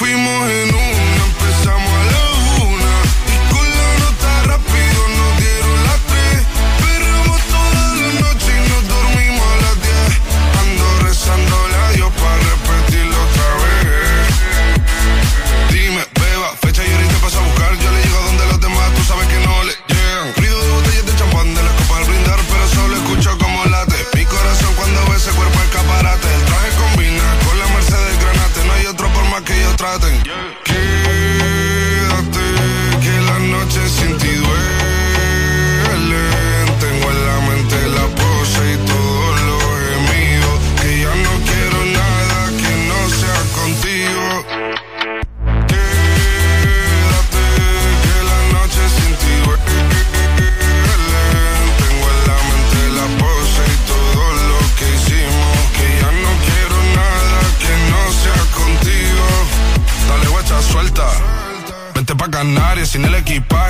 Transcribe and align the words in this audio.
Y 0.00 0.12
nos 0.12 1.07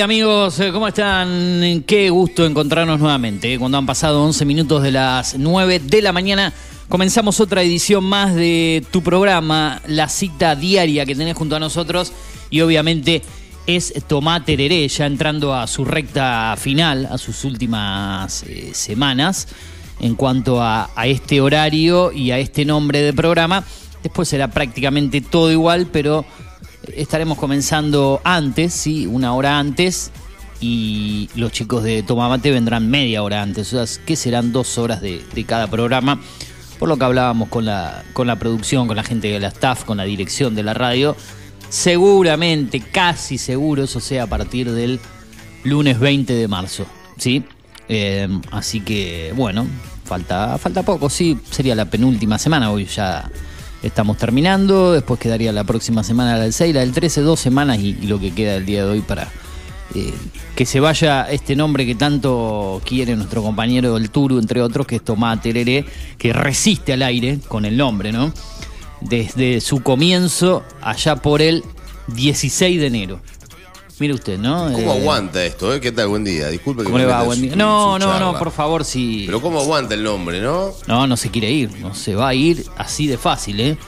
amigos, 0.00 0.58
Eh, 0.60 0.72
¿cómo 0.72 0.88
están? 0.88 1.84
Qué 1.86 2.10
gusto 2.10 2.44
encontrarnos 2.44 2.98
nuevamente. 2.98 3.54
eh, 3.54 3.58
Cuando 3.58 3.78
han 3.78 3.86
pasado 3.86 4.22
11 4.24 4.44
minutos 4.44 4.82
de 4.82 4.90
las 4.90 5.36
9 5.38 5.78
de 5.78 6.02
la 6.02 6.12
mañana, 6.12 6.52
comenzamos 6.88 7.40
otra 7.40 7.62
edición 7.62 8.04
más 8.04 8.34
de 8.34 8.84
tu 8.90 9.02
programa, 9.02 9.80
la 9.86 10.08
cita 10.08 10.56
diaria 10.56 11.06
que 11.06 11.14
tenés 11.14 11.36
junto 11.36 11.56
a 11.56 11.60
nosotros 11.60 12.12
y 12.50 12.60
obviamente 12.60 13.22
es 13.66 13.94
Tomá 14.06 14.44
Tereré, 14.44 14.86
ya 14.88 15.06
entrando 15.06 15.54
a 15.54 15.66
su 15.66 15.84
recta 15.84 16.54
final, 16.58 17.06
a 17.10 17.18
sus 17.18 17.44
últimas 17.44 18.42
eh, 18.44 18.70
semanas 18.74 19.48
en 20.00 20.16
cuanto 20.16 20.60
a, 20.60 20.90
a 20.96 21.06
este 21.06 21.40
horario 21.40 22.10
y 22.12 22.30
a 22.30 22.38
este 22.38 22.64
nombre 22.64 23.00
de 23.00 23.12
programa. 23.12 23.64
Después 24.02 24.28
será 24.28 24.48
prácticamente 24.48 25.20
todo 25.20 25.50
igual, 25.50 25.86
pero 25.90 26.26
estaremos 26.94 27.38
comenzando 27.38 28.20
antes, 28.24 28.72
sí, 28.72 29.06
una 29.06 29.34
hora 29.34 29.58
antes. 29.58 30.10
Y 30.60 31.28
los 31.34 31.52
chicos 31.52 31.82
de 31.82 32.02
Tomamate 32.02 32.50
vendrán 32.50 32.90
media 32.90 33.22
hora 33.22 33.42
antes. 33.42 33.72
O 33.72 33.86
sea, 33.86 34.04
que 34.04 34.16
serán 34.16 34.52
dos 34.52 34.78
horas 34.78 35.00
de, 35.00 35.22
de 35.34 35.44
cada 35.44 35.66
programa. 35.66 36.20
Por 36.78 36.88
lo 36.88 36.96
que 36.96 37.04
hablábamos 37.04 37.48
con 37.48 37.64
la, 37.64 38.02
con 38.12 38.26
la 38.26 38.36
producción, 38.38 38.86
con 38.86 38.96
la 38.96 39.04
gente 39.04 39.28
de 39.28 39.40
la 39.40 39.48
staff, 39.48 39.84
con 39.84 39.96
la 39.96 40.04
dirección 40.04 40.54
de 40.54 40.62
la 40.62 40.74
radio. 40.74 41.16
Seguramente, 41.68 42.80
casi 42.80 43.38
seguro, 43.38 43.84
eso 43.84 44.00
sea 44.00 44.24
a 44.24 44.26
partir 44.26 44.70
del 44.70 45.00
lunes 45.64 45.98
20 45.98 46.32
de 46.32 46.48
marzo. 46.48 46.86
¿Sí? 47.16 47.44
Eh, 47.88 48.28
así 48.50 48.80
que, 48.80 49.32
bueno, 49.36 49.66
falta, 50.04 50.56
falta 50.58 50.82
poco, 50.82 51.10
sí. 51.10 51.38
Sería 51.50 51.74
la 51.74 51.86
penúltima 51.86 52.38
semana. 52.38 52.70
Hoy 52.70 52.86
ya 52.86 53.30
estamos 53.84 54.16
terminando. 54.16 54.92
Después 54.92 55.20
quedaría 55.20 55.52
la 55.52 55.64
próxima 55.64 56.02
semana 56.02 56.36
la 56.36 56.44
del 56.44 56.52
6, 56.52 56.74
la 56.74 56.80
del 56.80 56.92
13, 56.92 57.20
dos 57.20 57.40
semanas 57.40 57.78
y, 57.78 57.92
lo 58.06 58.18
que 58.18 58.32
queda 58.32 58.54
del 58.54 58.66
día 58.66 58.84
de 58.84 58.90
hoy 58.90 59.00
para 59.00 59.28
eh, 59.94 60.12
que 60.56 60.66
se 60.66 60.80
vaya 60.80 61.30
este 61.30 61.54
nombre 61.54 61.86
que 61.86 61.94
tanto 61.94 62.80
quiere 62.84 63.14
nuestro 63.16 63.42
compañero 63.42 63.94
del 63.94 64.10
Turu, 64.10 64.38
entre 64.38 64.62
otros, 64.62 64.86
que 64.86 64.96
es 64.96 65.04
Tomás 65.04 65.40
Tereré, 65.40 65.84
que 66.18 66.32
resiste 66.32 66.92
al 66.92 67.02
aire 67.02 67.38
con 67.48 67.64
el 67.64 67.76
nombre, 67.76 68.10
¿no? 68.10 68.32
desde 69.04 69.60
su 69.60 69.82
comienzo 69.82 70.64
allá 70.80 71.16
por 71.16 71.42
el 71.42 71.62
16 72.08 72.80
de 72.80 72.86
enero. 72.86 73.20
Mire 74.00 74.14
usted, 74.14 74.38
¿no? 74.38 74.72
¿Cómo 74.72 74.92
Eh, 74.94 75.00
aguanta 75.00 75.44
esto? 75.44 75.72
Eh? 75.72 75.80
¿Qué 75.80 75.92
tal? 75.92 76.08
Buen 76.08 76.24
día. 76.24 76.48
Disculpe 76.48 76.80
que 76.82 76.86
¿Cómo 76.86 76.96
me 76.98 77.04
le 77.04 77.10
va? 77.10 77.22
Buen 77.22 77.38
en 77.38 77.42
día. 77.42 77.52
su- 77.52 77.58
No, 77.58 77.92
su 78.00 78.06
no, 78.06 78.18
no, 78.18 78.38
por 78.38 78.50
favor, 78.50 78.84
si... 78.84 79.22
Pero 79.26 79.40
¿cómo 79.40 79.60
aguanta 79.60 79.94
el 79.94 80.02
nombre, 80.02 80.40
no? 80.40 80.72
No, 80.88 81.06
no 81.06 81.16
se 81.16 81.30
quiere 81.30 81.50
ir, 81.52 81.70
no 81.80 81.94
se 81.94 82.14
va 82.16 82.28
a 82.28 82.34
ir 82.34 82.64
así 82.76 83.06
de 83.06 83.16
fácil, 83.18 83.60
¿eh? 83.60 83.78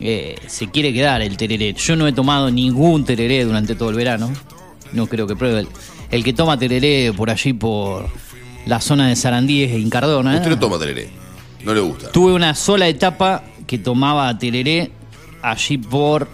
Eh, 0.00 0.34
se 0.48 0.68
quiere 0.70 0.92
quedar 0.92 1.22
el 1.22 1.36
tereré. 1.36 1.72
Yo 1.74 1.94
no 1.94 2.08
he 2.08 2.12
tomado 2.12 2.50
ningún 2.50 3.04
tereré 3.04 3.44
durante 3.44 3.76
todo 3.76 3.90
el 3.90 3.94
verano. 3.94 4.32
No 4.92 5.06
creo 5.06 5.26
que 5.28 5.36
pruebe. 5.36 5.60
El, 5.60 5.68
el 6.10 6.24
que 6.24 6.32
toma 6.32 6.58
tereré 6.58 7.12
por 7.16 7.30
allí, 7.30 7.52
por 7.52 8.08
la 8.66 8.80
zona 8.80 9.08
de 9.08 9.14
Sarandíes 9.14 9.70
e 9.70 9.78
Incardona. 9.78 10.34
Usted 10.34 10.50
no 10.50 10.58
toma 10.58 10.78
tereré. 10.80 11.10
No 11.62 11.72
le 11.74 11.80
gusta. 11.80 12.10
Tuve 12.10 12.32
una 12.32 12.56
sola 12.56 12.88
etapa 12.88 13.44
que 13.68 13.78
tomaba 13.78 14.36
tereré 14.36 14.90
allí 15.42 15.78
por 15.78 16.28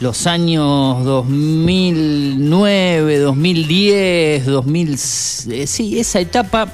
los 0.00 0.26
años 0.26 1.04
2009, 1.04 3.18
2010, 3.18 4.46
2000... 4.46 4.94
eh, 4.94 4.96
Sí, 5.66 5.98
esa 5.98 6.20
etapa 6.20 6.68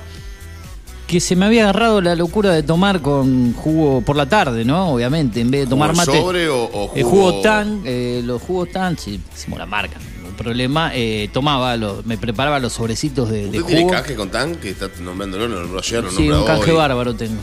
que 1.07 1.21
se 1.21 1.37
me 1.37 1.45
había 1.47 1.63
agarrado 1.65 2.01
la 2.01 2.15
locura 2.17 2.51
de 2.53 2.63
tomar 2.63 3.01
con 3.03 3.53
jugo 3.55 4.01
por 4.03 4.17
la 4.17 4.27
tarde, 4.27 4.65
¿no? 4.65 4.91
Obviamente, 4.95 5.41
en 5.41 5.51
vez 5.51 5.63
de 5.63 5.67
tomar 5.69 5.91
¿Jugo 5.91 5.99
mate. 6.07 6.19
sobre 6.21 6.49
o- 6.49 6.65
o 6.65 6.93
el 6.95 7.03
jugo- 7.05 7.31
jugo 7.31 7.41
tan, 7.43 7.83
eh, 7.85 8.23
los 8.25 8.41
jugos 8.43 8.71
tan, 8.73 8.97
sí, 8.99 9.21
hicimos 9.35 9.59
la 9.59 9.67
marca, 9.67 9.99
no 10.23 10.29
hay 10.29 10.35
problema. 10.35 10.91
eh, 10.95 11.29
tomaba, 11.33 11.77
los- 11.77 12.07
me 12.07 12.17
preparaba 12.17 12.59
los 12.59 12.73
sobrecitos 12.73 13.29
de, 13.31 13.43
de 13.51 13.59
¿Usted 13.59 13.65
tiene 13.67 13.83
jugo. 13.83 13.93
canje 13.95 14.15
con 14.15 14.31
tan 14.31 14.55
que 14.57 14.71
está 14.71 14.89
nombrándolo? 15.03 15.47
No 15.49 15.61
lo 15.63 15.79
ayer, 15.79 16.03
no 16.05 16.11
Sí, 16.11 16.29
un 16.31 16.45
canje 16.45 16.71
hoy. 16.71 16.77
bárbaro 16.79 17.15
tengo. 17.15 17.41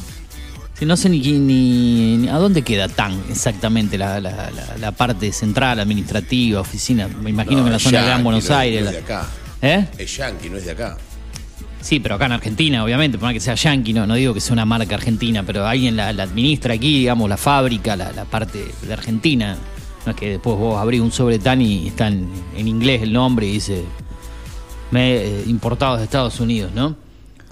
No 0.81 0.97
sé 0.97 1.09
ni, 1.09 1.19
ni, 1.19 2.17
ni- 2.17 2.27
a 2.27 2.37
dónde 2.37 2.63
queda 2.63 2.87
tan 2.87 3.13
exactamente 3.29 3.97
la, 3.99 4.19
la- 4.19 4.49
la- 4.49 4.77
la 4.79 4.91
parte 4.91 5.31
central, 5.31 5.79
administrativa, 5.79 6.59
oficina. 6.59 7.07
Me 7.07 7.29
imagino 7.29 7.57
No, 7.57 7.63
que 7.63 7.67
en 7.67 7.73
la 7.73 7.79
zona 7.79 7.99
de 8.01 8.05
Gran 8.07 8.23
Buenos 8.23 8.43
no 8.45 8.55
es- 8.55 8.59
Aires. 8.59 8.81
no 8.83 8.89
es 8.89 8.95
de 8.95 9.01
acá. 9.01 9.27
¿Eh? 9.61 9.87
Es 9.99 10.17
yankee, 10.17 10.49
no 10.49 10.57
es 10.57 10.65
de 10.65 10.71
acá. 10.71 10.97
Sí, 11.81 11.99
pero 11.99 12.15
acá 12.15 12.25
en 12.25 12.31
Argentina, 12.33 12.83
obviamente, 12.83 13.17
por 13.19 13.27
más 13.27 13.33
que 13.33 13.39
sea 13.39 13.53
yankee, 13.55 13.93
no, 13.93 14.07
no 14.07 14.15
digo 14.15 14.33
que 14.33 14.39
sea 14.41 14.53
una 14.53 14.65
marca 14.65 14.95
argentina, 14.95 15.43
pero 15.43 15.65
alguien 15.67 15.95
la, 15.95 16.11
la 16.13 16.23
administra 16.23 16.73
aquí, 16.73 16.99
digamos, 16.99 17.29
la 17.29 17.37
fábrica, 17.37 17.95
la, 17.95 18.11
la 18.11 18.25
parte 18.25 18.65
de 18.81 18.93
Argentina. 18.93 19.57
No 20.05 20.11
es 20.11 20.17
que 20.17 20.29
después 20.31 20.57
vos 20.57 20.79
abrís 20.81 20.99
un 21.01 21.11
sobre 21.11 21.37
tan 21.37 21.61
y 21.61 21.87
está 21.89 22.07
en, 22.07 22.27
en 22.57 22.67
inglés 22.67 23.03
el 23.03 23.13
nombre 23.13 23.45
y 23.45 23.51
dice 23.53 23.83
me, 24.89 25.13
eh, 25.15 25.43
importado 25.47 25.97
de 25.97 26.03
Estados 26.05 26.39
Unidos, 26.39 26.71
¿no? 26.73 26.95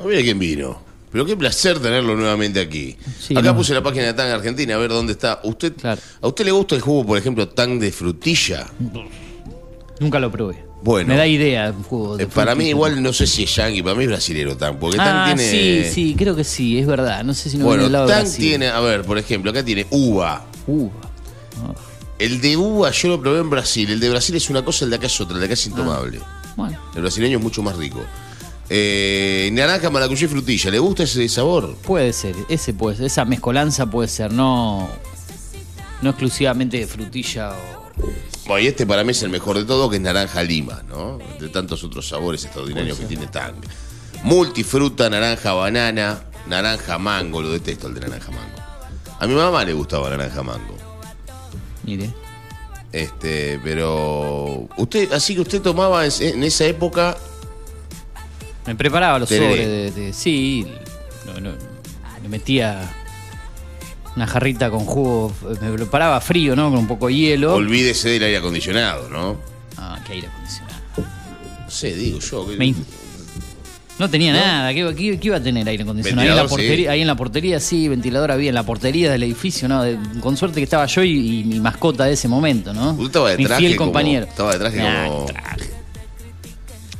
Mire 0.03 0.23
quién 0.23 0.39
vino. 0.39 0.81
Pero 1.11 1.25
qué 1.25 1.35
placer 1.35 1.79
tenerlo 1.79 2.15
nuevamente 2.15 2.59
aquí. 2.59 2.95
Sí, 3.19 3.33
Acá 3.35 3.49
no. 3.49 3.55
puse 3.57 3.73
la 3.73 3.81
página 3.81 4.05
de 4.05 4.13
Tang 4.13 4.29
Argentina, 4.31 4.75
a 4.75 4.77
ver 4.77 4.89
dónde 4.91 5.13
está. 5.13 5.39
¿Usted, 5.43 5.73
Claro. 5.75 5.99
¿A 6.21 6.27
usted 6.27 6.45
le 6.45 6.51
gusta 6.51 6.75
el 6.75 6.81
jugo, 6.81 7.05
por 7.05 7.17
ejemplo, 7.17 7.47
Tang 7.49 7.79
de 7.79 7.91
frutilla? 7.91 8.67
Nunca 9.99 10.19
lo 10.19 10.31
probé. 10.31 10.63
Bueno. 10.81 11.09
Me 11.09 11.17
da 11.17 11.27
idea 11.27 11.73
un 11.75 11.83
jugo 11.83 12.15
de 12.15 12.23
Eh, 12.23 12.27
para 12.27 12.55
mí 12.55 12.69
igual 12.69 13.03
no 13.03 13.11
sé 13.11 13.27
si 13.27 13.43
es 13.43 13.53
yankee, 13.55 13.81
para 13.83 13.95
mí 13.95 14.03
es 14.03 14.09
brasilero 14.09 14.55
Tang, 14.55 14.77
porque 14.79 14.95
Tang 14.97 15.07
Ah, 15.09 15.33
tiene... 15.35 15.49
sí, 15.83 15.91
sí, 15.93 16.15
creo 16.17 16.35
que 16.35 16.43
sí, 16.45 16.79
es 16.79 16.87
verdad. 16.87 17.23
No 17.23 17.33
sé 17.33 17.49
si 17.49 17.57
no 17.57 17.63
viene 17.65 17.67
Bueno, 17.67 17.83
del 17.83 17.91
lado 17.91 18.07
Tang 18.07 18.21
Brasil. 18.21 18.39
tiene, 18.45 18.67
a 18.69 18.79
ver, 18.79 19.03
por 19.03 19.17
ejemplo, 19.17 19.51
acá 19.51 19.63
tiene 19.65 19.85
uva. 19.89 20.45
Uva. 20.67 20.91
El 22.17 22.39
de 22.39 22.55
uva 22.55 22.91
yo 22.91 23.07
lo 23.09 23.19
probé 23.21 23.39
en 23.39 23.49
Brasil. 23.49 23.89
El 23.89 23.99
de 23.99 24.09
Brasil 24.09 24.35
es 24.35 24.49
una 24.49 24.63
cosa, 24.63 24.85
el 24.85 24.91
de 24.91 24.97
acá 24.97 25.07
es 25.07 25.19
otra, 25.19 25.33
el 25.35 25.39
de 25.39 25.45
acá 25.45 25.53
es 25.53 25.65
intomable. 25.67 26.19
Bueno, 26.55 26.77
El 26.95 27.01
brasileño 27.01 27.37
es 27.39 27.43
mucho 27.43 27.61
más 27.63 27.75
rico. 27.77 28.01
Eh, 28.69 29.49
naranja, 29.53 29.89
maracuyá 29.89 30.25
y 30.25 30.27
frutilla. 30.27 30.69
¿Le 30.69 30.79
gusta 30.79 31.03
ese 31.03 31.27
sabor? 31.27 31.75
puede 31.77 32.13
ser, 32.13 32.35
ese 32.49 32.73
puede 32.73 32.97
ser, 32.97 33.05
esa 33.07 33.25
mezcolanza 33.25 33.87
puede 33.87 34.07
ser, 34.07 34.31
no, 34.31 34.87
no 36.01 36.09
exclusivamente 36.09 36.77
de 36.77 36.87
frutilla 36.87 37.51
o. 37.51 37.79
Bueno, 38.45 38.63
y 38.63 38.67
este 38.67 38.85
para 38.87 39.03
mí 39.03 39.11
es 39.11 39.21
el 39.23 39.29
mejor 39.29 39.57
de 39.57 39.65
todo, 39.65 39.89
que 39.89 39.97
es 39.97 40.01
naranja 40.01 40.41
lima, 40.43 40.83
¿no? 40.87 41.19
Entre 41.19 41.49
tantos 41.49 41.83
otros 41.83 42.07
sabores 42.07 42.43
extraordinarios 42.45 42.97
que 42.97 43.05
tiene 43.05 43.27
Tang. 43.27 43.55
Multifruta, 44.23 45.09
naranja, 45.09 45.53
banana, 45.53 46.23
naranja, 46.47 46.97
mango. 46.97 47.41
Lo 47.41 47.51
detesto 47.51 47.87
el 47.87 47.93
de 47.93 48.01
naranja, 48.01 48.31
mango. 48.31 48.57
A 49.19 49.27
mi 49.27 49.35
mamá 49.35 49.63
le 49.65 49.73
gustaba 49.73 50.09
naranja, 50.09 50.41
mango. 50.41 50.75
Mire. 51.83 52.11
Este, 52.91 53.59
pero. 53.63 54.67
Usted, 54.77 55.11
así 55.13 55.35
que 55.35 55.41
usted 55.41 55.61
tomaba 55.61 56.05
en 56.05 56.43
esa 56.43 56.65
época. 56.65 57.17
Me 58.69 58.75
preparaba 58.75 59.17
los 59.17 59.27
Tereré. 59.27 59.49
sobres 59.49 59.67
de, 59.95 60.01
de- 60.01 60.13
sí, 60.13 60.63
no, 61.25 61.39
no, 61.39 61.49
le 62.21 62.29
metía 62.29 62.79
una 64.15 64.27
jarrita 64.27 64.69
con 64.69 64.81
jugo, 64.85 65.33
me 65.59 65.71
preparaba 65.71 66.21
frío, 66.21 66.55
¿no? 66.55 66.69
Con 66.69 66.79
un 66.79 66.87
poco 66.87 67.07
de 67.07 67.15
hielo. 67.15 67.55
Olvídese 67.55 68.09
del 68.09 68.23
aire 68.23 68.37
acondicionado, 68.37 69.09
¿no? 69.09 69.37
Ah, 69.77 69.99
qué 70.05 70.13
aire 70.13 70.27
acondicionado. 70.27 70.79
No 71.65 71.71
sé, 71.71 71.95
digo 71.95 72.19
yo. 72.19 72.47
que- 72.47 72.57
Me- 72.57 72.75
No 73.97 74.07
tenía 74.09 74.33
nada, 74.33 74.71
¿qué, 74.73 74.93
qué- 74.95 75.19
qué 75.19 75.27
iba 75.27 75.37
a 75.37 75.41
tener 75.43 75.67
aire 75.67 75.81
acondicionado? 75.83 76.21
Ahí 76.21 76.29
en, 76.29 76.35
la 76.35 76.43
Ventilador, 76.43 76.49
sí. 76.61 76.67
portería, 76.67 76.91
ahí 76.91 77.01
en 77.01 77.07
la 77.07 77.15
portería, 77.15 77.59
sí, 77.59 77.87
ventilador 77.87 78.31
había, 78.31 78.49
en 78.49 78.55
la 78.55 78.63
portería 78.63 79.11
del 79.11 79.23
edificio, 79.23 79.67
¿no? 79.67 79.81
De- 79.83 79.97
con 80.21 80.37
suerte 80.37 80.57
que 80.59 80.63
estaba 80.65 80.85
yo 80.85 81.03
y, 81.03 81.39
y 81.39 81.43
mi 81.43 81.59
mascota 81.59 82.05
de 82.05 82.13
ese 82.13 82.27
momento, 82.27 82.71
¿no? 82.71 82.91
Usted 82.91 83.05
estaba 83.07 83.29
de 83.31 83.37
mi 83.37 83.45
traje 83.45 83.59
fiel 83.61 83.75
como- 83.75 83.87
compañero. 83.91 84.25
estaba 84.27 84.53
de 84.53 84.59
traje 84.59 84.77
Nah, 84.77 85.07
como- 85.07 85.25
traje. 85.25 85.78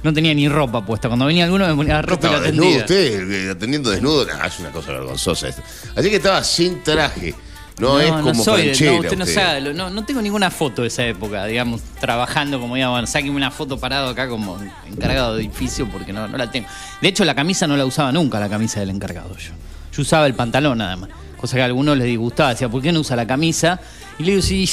No 0.04 0.14
tenía 0.14 0.34
ni 0.34 0.48
ropa 0.48 0.86
puesta. 0.86 1.08
Cuando 1.08 1.26
venía 1.26 1.44
alguno 1.46 1.68
me 1.68 1.76
ponía 1.76 1.96
la 1.96 2.02
ropa 2.02 2.28
y 2.28 2.32
la 2.32 2.40
desnudo 2.40 2.68
tendía. 2.68 2.82
usted, 2.82 3.32
eh, 3.32 3.52
atendiendo 3.52 3.90
desnudo. 3.90 4.26
Nah, 4.26 4.46
es 4.46 4.60
una 4.60 4.72
cosa 4.72 4.92
vergonzosa 4.94 5.50
esto. 5.50 5.62
Así 5.96 6.10
que 6.10 6.16
estaba 6.16 6.44
sin 6.44 6.82
traje. 6.84 7.36
No, 7.80 8.00
es 8.00 8.12
como 8.12 8.44
soy 8.44 8.68
canchera. 8.68 8.92
no, 8.92 9.00
usted 9.00 9.18
no 9.18 9.26
sabe, 9.26 9.74
no, 9.74 9.90
no 9.90 10.04
tengo 10.04 10.22
ninguna 10.22 10.52
foto 10.52 10.82
de 10.82 10.90
esa 10.90 11.06
época, 11.06 11.46
digamos, 11.46 11.82
trabajando 12.02 12.60
como 12.60 12.76
digamos, 12.76 12.96
bueno, 12.96 13.08
sáqueme 13.08 13.38
una 13.38 13.52
foto 13.52 13.80
parado 13.80 14.10
acá 14.10 14.28
como 14.28 14.58
encargado 14.86 15.36
de 15.36 15.44
edificio 15.44 15.88
porque 15.90 16.12
no, 16.12 16.28
no 16.28 16.38
la 16.38 16.52
tengo. 16.52 16.68
De 17.02 17.08
hecho, 17.08 17.24
la 17.24 17.36
camisa 17.36 17.68
no 17.68 17.78
la 17.78 17.86
usaba 17.86 18.12
nunca, 18.12 18.38
la 18.38 18.50
camisa 18.50 18.82
del 18.82 18.90
encargado 18.90 19.36
yo. 19.38 19.52
Yo 19.94 20.02
usaba 20.02 20.28
el 20.28 20.34
pantalón 20.34 20.78
nada 20.78 20.98
más. 20.98 21.10
Cosa 21.38 21.56
que 21.56 21.62
a 21.62 21.66
algunos 21.66 21.98
les 21.98 22.08
disgustaba, 22.08 22.50
decía, 22.50 22.68
¿por 22.68 22.82
qué 22.82 22.92
no 22.92 23.00
usa 23.00 23.16
la 23.16 23.26
camisa? 23.26 23.80
Y 24.18 24.24
le 24.24 24.32
digo, 24.32 24.42
si, 24.42 24.70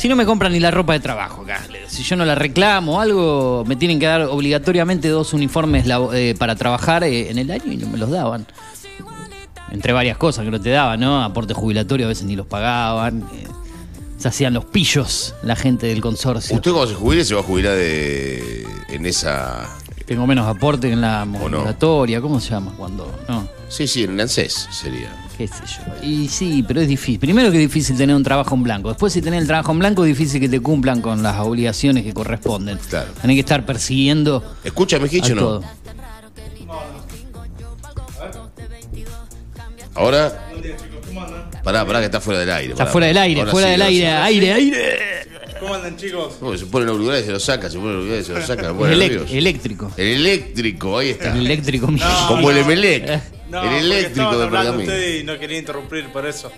si 0.00 0.08
no 0.08 0.16
me 0.16 0.24
compran 0.24 0.50
ni 0.50 0.60
la 0.60 0.70
ropa 0.70 0.94
de 0.94 1.00
trabajo 1.00 1.42
acá, 1.42 1.62
si 1.86 2.02
yo 2.02 2.16
no 2.16 2.24
la 2.24 2.34
reclamo 2.34 2.96
o 2.96 3.00
algo, 3.00 3.64
me 3.66 3.76
tienen 3.76 4.00
que 4.00 4.06
dar 4.06 4.22
obligatoriamente 4.22 5.08
dos 5.08 5.34
uniformes 5.34 5.84
eh, 6.14 6.34
para 6.38 6.56
trabajar 6.56 7.04
eh, 7.04 7.30
en 7.30 7.36
el 7.36 7.50
año 7.50 7.70
y 7.70 7.76
no 7.76 7.86
me 7.86 7.98
los 7.98 8.08
daban 8.08 8.46
entre 9.70 9.92
varias 9.92 10.16
cosas 10.16 10.46
que 10.46 10.50
no 10.50 10.58
te 10.58 10.70
daban, 10.70 11.00
¿no? 11.00 11.22
Aporte 11.22 11.52
jubilatorio 11.52 12.06
a 12.06 12.08
veces 12.08 12.24
ni 12.24 12.34
los 12.34 12.46
pagaban. 12.46 13.24
eh, 13.34 13.46
se 14.16 14.28
hacían 14.28 14.54
los 14.54 14.64
pillos 14.64 15.34
la 15.42 15.54
gente 15.54 15.86
del 15.88 16.00
consorcio. 16.00 16.56
Usted 16.56 16.70
cuando 16.72 16.88
se 16.88 16.94
jubile 16.94 17.22
se 17.22 17.34
va 17.34 17.40
a 17.40 17.44
jubilar 17.44 17.74
de, 17.74 18.66
en 18.88 19.04
esa... 19.04 19.68
Tengo 20.06 20.26
menos 20.26 20.46
aporte 20.46 20.90
en 20.90 21.02
la 21.02 21.26
no? 21.26 21.38
moratoria, 21.38 22.22
¿cómo 22.22 22.40
se 22.40 22.50
llama? 22.50 22.72
Cuando, 22.78 23.14
no, 23.28 23.46
Sí, 23.70 23.86
sí, 23.86 24.02
en 24.02 24.10
el 24.14 24.20
ANSES 24.20 24.68
sería. 24.72 25.08
qué 25.38 25.46
sé 25.46 25.62
yo. 25.64 26.04
Y 26.06 26.26
sí, 26.28 26.64
pero 26.66 26.80
es 26.80 26.88
difícil. 26.88 27.20
Primero 27.20 27.50
que 27.52 27.56
es 27.56 27.62
difícil 27.62 27.96
tener 27.96 28.14
un 28.16 28.24
trabajo 28.24 28.54
en 28.56 28.64
blanco. 28.64 28.88
Después 28.88 29.12
si 29.12 29.22
tenés 29.22 29.40
el 29.42 29.46
trabajo 29.46 29.70
en 29.70 29.78
blanco 29.78 30.04
es 30.04 30.08
difícil 30.08 30.40
que 30.40 30.48
te 30.48 30.60
cumplan 30.60 31.00
con 31.00 31.22
las 31.22 31.38
obligaciones 31.38 32.02
que 32.04 32.12
corresponden. 32.12 32.78
Claro. 32.88 33.12
Tenés 33.22 33.36
que 33.36 33.40
estar 33.40 33.64
persiguiendo 33.64 34.56
¿Escucha, 34.64 34.96
a 34.96 35.00
Mejicho 35.00 35.32
o 35.32 35.36
no? 35.36 35.40
todo. 35.40 35.64
Ahora... 39.94 40.46
Pará, 41.62 41.84
pará, 41.86 41.98
que 42.00 42.06
está 42.06 42.20
fuera 42.20 42.40
del 42.40 42.50
aire. 42.50 42.72
Está 42.72 42.84
pará. 42.84 42.92
fuera 42.92 43.06
del 43.08 43.18
aire, 43.18 43.40
Ahora 43.40 43.52
fuera 43.52 43.66
sí, 43.68 43.72
del 43.72 43.80
sí. 43.82 43.86
aire, 44.04 44.08
aire, 44.08 44.52
aire. 44.52 44.98
¿Cómo 45.60 45.74
andan 45.74 45.96
chicos? 45.96 46.36
Uy, 46.40 46.56
se 46.56 46.64
pone 46.66 46.86
los 46.86 46.92
auriculares 46.94 47.24
y 47.24 47.26
se 47.26 47.32
los 47.32 47.44
saca, 47.44 47.68
se 47.68 47.76
pone 47.78 47.92
los 47.92 47.96
auriculares 47.98 48.24
y 48.24 48.32
se 48.32 48.34
los 48.38 48.46
saca. 48.46 48.72
nervioso. 48.72 49.26
eléctrico. 49.34 49.92
El 49.98 50.06
eléctrico, 50.06 50.98
ahí 50.98 51.10
está. 51.10 51.32
El 51.34 51.40
eléctrico 51.46 51.88
mío. 51.88 52.04
Como 52.28 52.50
el 52.50 52.58
Emelec. 52.58 53.22
No, 53.50 53.62
el 53.62 53.84
eléctrico 53.92 54.38
de 54.38 54.46
Pergamino. 54.46 54.78
ustedes 54.78 55.20
y 55.20 55.24
no 55.24 55.38
quería 55.38 55.58
interrumpir 55.58 56.10
por 56.12 56.26
eso. 56.26 56.50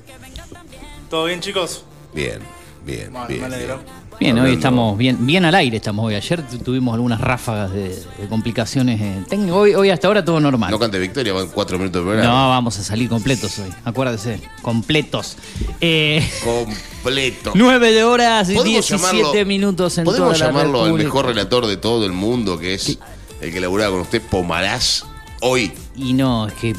¿Todo 1.08 1.25
bien 1.26 1.40
chicos? 1.40 1.84
Bien, 2.14 2.38
bien, 2.84 3.11
Bueno, 3.12 3.26
bien. 3.28 3.40
me 3.40 3.46
alegro. 3.46 3.76
bien. 3.78 4.02
Bien, 4.20 4.38
hoy 4.38 4.52
estamos 4.54 4.96
bien, 4.99 5.26
bien 5.26 5.44
al 5.44 5.54
aire 5.54 5.78
estamos 5.78 6.04
hoy. 6.06 6.14
Ayer 6.14 6.46
tu- 6.46 6.58
tuvimos 6.58 6.94
algunas 6.94 7.20
ráfagas 7.20 7.72
de, 7.72 7.88
de 7.88 8.28
complicaciones. 8.28 9.00
eh, 9.00 9.25
técnicas. 9.28 9.56
hoy, 9.56 9.75
hoy 9.75 9.90
hasta 9.90 10.06
ahora 10.06 10.25
todo 10.25 10.38
normal. 10.38 10.70
No 10.70 10.78
cante 10.78 10.99
victoria, 10.99 11.32
van 11.32 11.49
cuatro 11.49 11.76
minutos 11.78 12.02
de 12.02 12.06
No, 12.06 12.12
programa. 12.12 12.49
vamos 12.49 12.78
a 12.78 12.84
salir 12.84 13.08
completos 13.08 13.58
hoy. 13.58 13.70
Acuérdese, 13.84 14.40
completos. 14.61 15.37
Eh, 15.80 16.22
Completo. 16.44 17.52
9 17.56 17.90
de 17.92 18.04
horas 18.04 18.49
y 18.50 18.54
Podemos 18.54 18.87
17 18.88 19.22
llamarlo- 19.22 19.46
minutos 19.46 19.99
en 19.99 20.04
Podemos 20.04 20.28
toda 20.37 20.38
la 20.38 20.46
llamarlo 20.52 20.78
al 20.80 20.84
República. 20.87 21.08
mejor 21.08 21.26
relator 21.26 21.66
de 21.66 21.76
todo 21.78 22.06
el 22.06 22.12
mundo, 22.12 22.58
que 22.58 22.75
es 22.75 22.99
el 23.40 23.52
que 23.52 23.61
laburaba 23.61 23.90
con 23.92 24.00
usted, 24.02 24.22
Pomarás, 24.22 25.04
hoy. 25.42 25.70
Y 25.96 26.14
no, 26.14 26.46
es 26.49 26.54
que. 26.54 26.70
eh, 26.70 26.76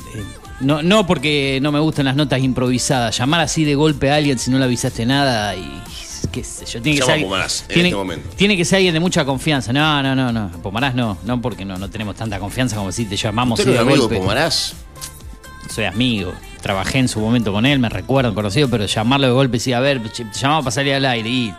no, 0.62 0.82
no 0.82 1.06
porque 1.06 1.60
no 1.62 1.72
me 1.72 1.80
gustan 1.80 2.06
las 2.06 2.16
notas 2.16 2.42
improvisadas. 2.42 3.18
Llamar 3.18 3.42
así 3.42 3.64
de 3.64 3.76
golpe 3.76 4.10
a 4.12 4.16
alguien 4.16 4.40
si 4.40 4.50
no 4.50 4.58
le 4.58 4.66
avisaste 4.66 5.06
nada 5.06 5.56
y. 5.56 5.82
qué 6.32 6.44
sé 6.44 6.66
yo. 6.66 6.82
Tiene 6.82 7.00
que, 7.00 7.02
Llama 7.02 7.06
ser, 7.06 7.10
a 7.10 7.14
alguien- 7.14 7.30
Pomarás 7.30 7.62
en 7.62 7.68
tiene, 7.68 7.90
este 7.90 7.96
momento. 7.98 8.30
tiene 8.36 8.58
que 8.58 8.66
ser 8.66 8.78
alguien 8.78 8.94
de 8.94 9.00
mucha 9.00 9.24
confianza. 9.26 9.72
No, 9.74 10.02
no, 10.02 10.16
no, 10.16 10.32
no. 10.32 10.50
Pomarás 10.64 10.96
no. 10.96 11.18
No 11.26 11.42
porque 11.42 11.64
no, 11.66 11.78
no 11.78 11.90
tenemos 11.90 12.16
tanta 12.16 12.40
confianza 12.40 12.76
como 12.78 12.92
si 12.92 13.06
te 13.06 13.16
llamamos 13.18 13.60
¿Usted 13.60 13.72
así 13.74 13.76
no 13.78 13.82
es 13.82 13.86
de 13.88 13.92
amigo 13.94 14.02
golpe. 14.08 14.16
de 14.16 14.22
Pomarás? 14.22 14.74
soy 15.70 15.86
amigo, 15.86 16.32
trabajé 16.62 17.00
en 17.00 17.08
su 17.08 17.20
momento 17.20 17.52
con 17.52 17.66
él, 17.66 17.80
me 17.80 17.90
recuerdo, 17.90 18.36
conocido, 18.36 18.70
pero 18.70 18.86
llamarlo 18.86 19.26
de 19.28 19.34
golpe 19.34 19.58
y 19.58 19.60
decir, 19.60 19.74
a 19.74 19.80
ver, 19.80 20.04
che, 20.12 20.24
te 20.26 20.38
llamaba 20.38 20.60
para 20.62 20.72
salir 20.72 20.94
al 20.94 21.06
aire 21.06 21.28
y 21.30 21.54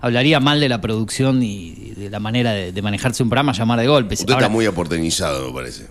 hablaría 0.00 0.38
mal 0.38 0.60
de 0.60 0.68
la 0.68 0.80
producción 0.80 1.42
y 1.42 1.92
de 1.96 2.08
la 2.08 2.20
manera 2.20 2.52
de, 2.52 2.70
de 2.70 2.82
manejarse 2.82 3.24
un 3.24 3.28
programa, 3.30 3.52
llamar 3.52 3.80
de 3.80 3.88
golpe. 3.88 4.14
Usted 4.14 4.30
Ahora, 4.30 4.46
está 4.46 4.52
muy 4.52 4.66
aporteñizado, 4.66 5.48
me 5.48 5.52
parece. 5.54 5.86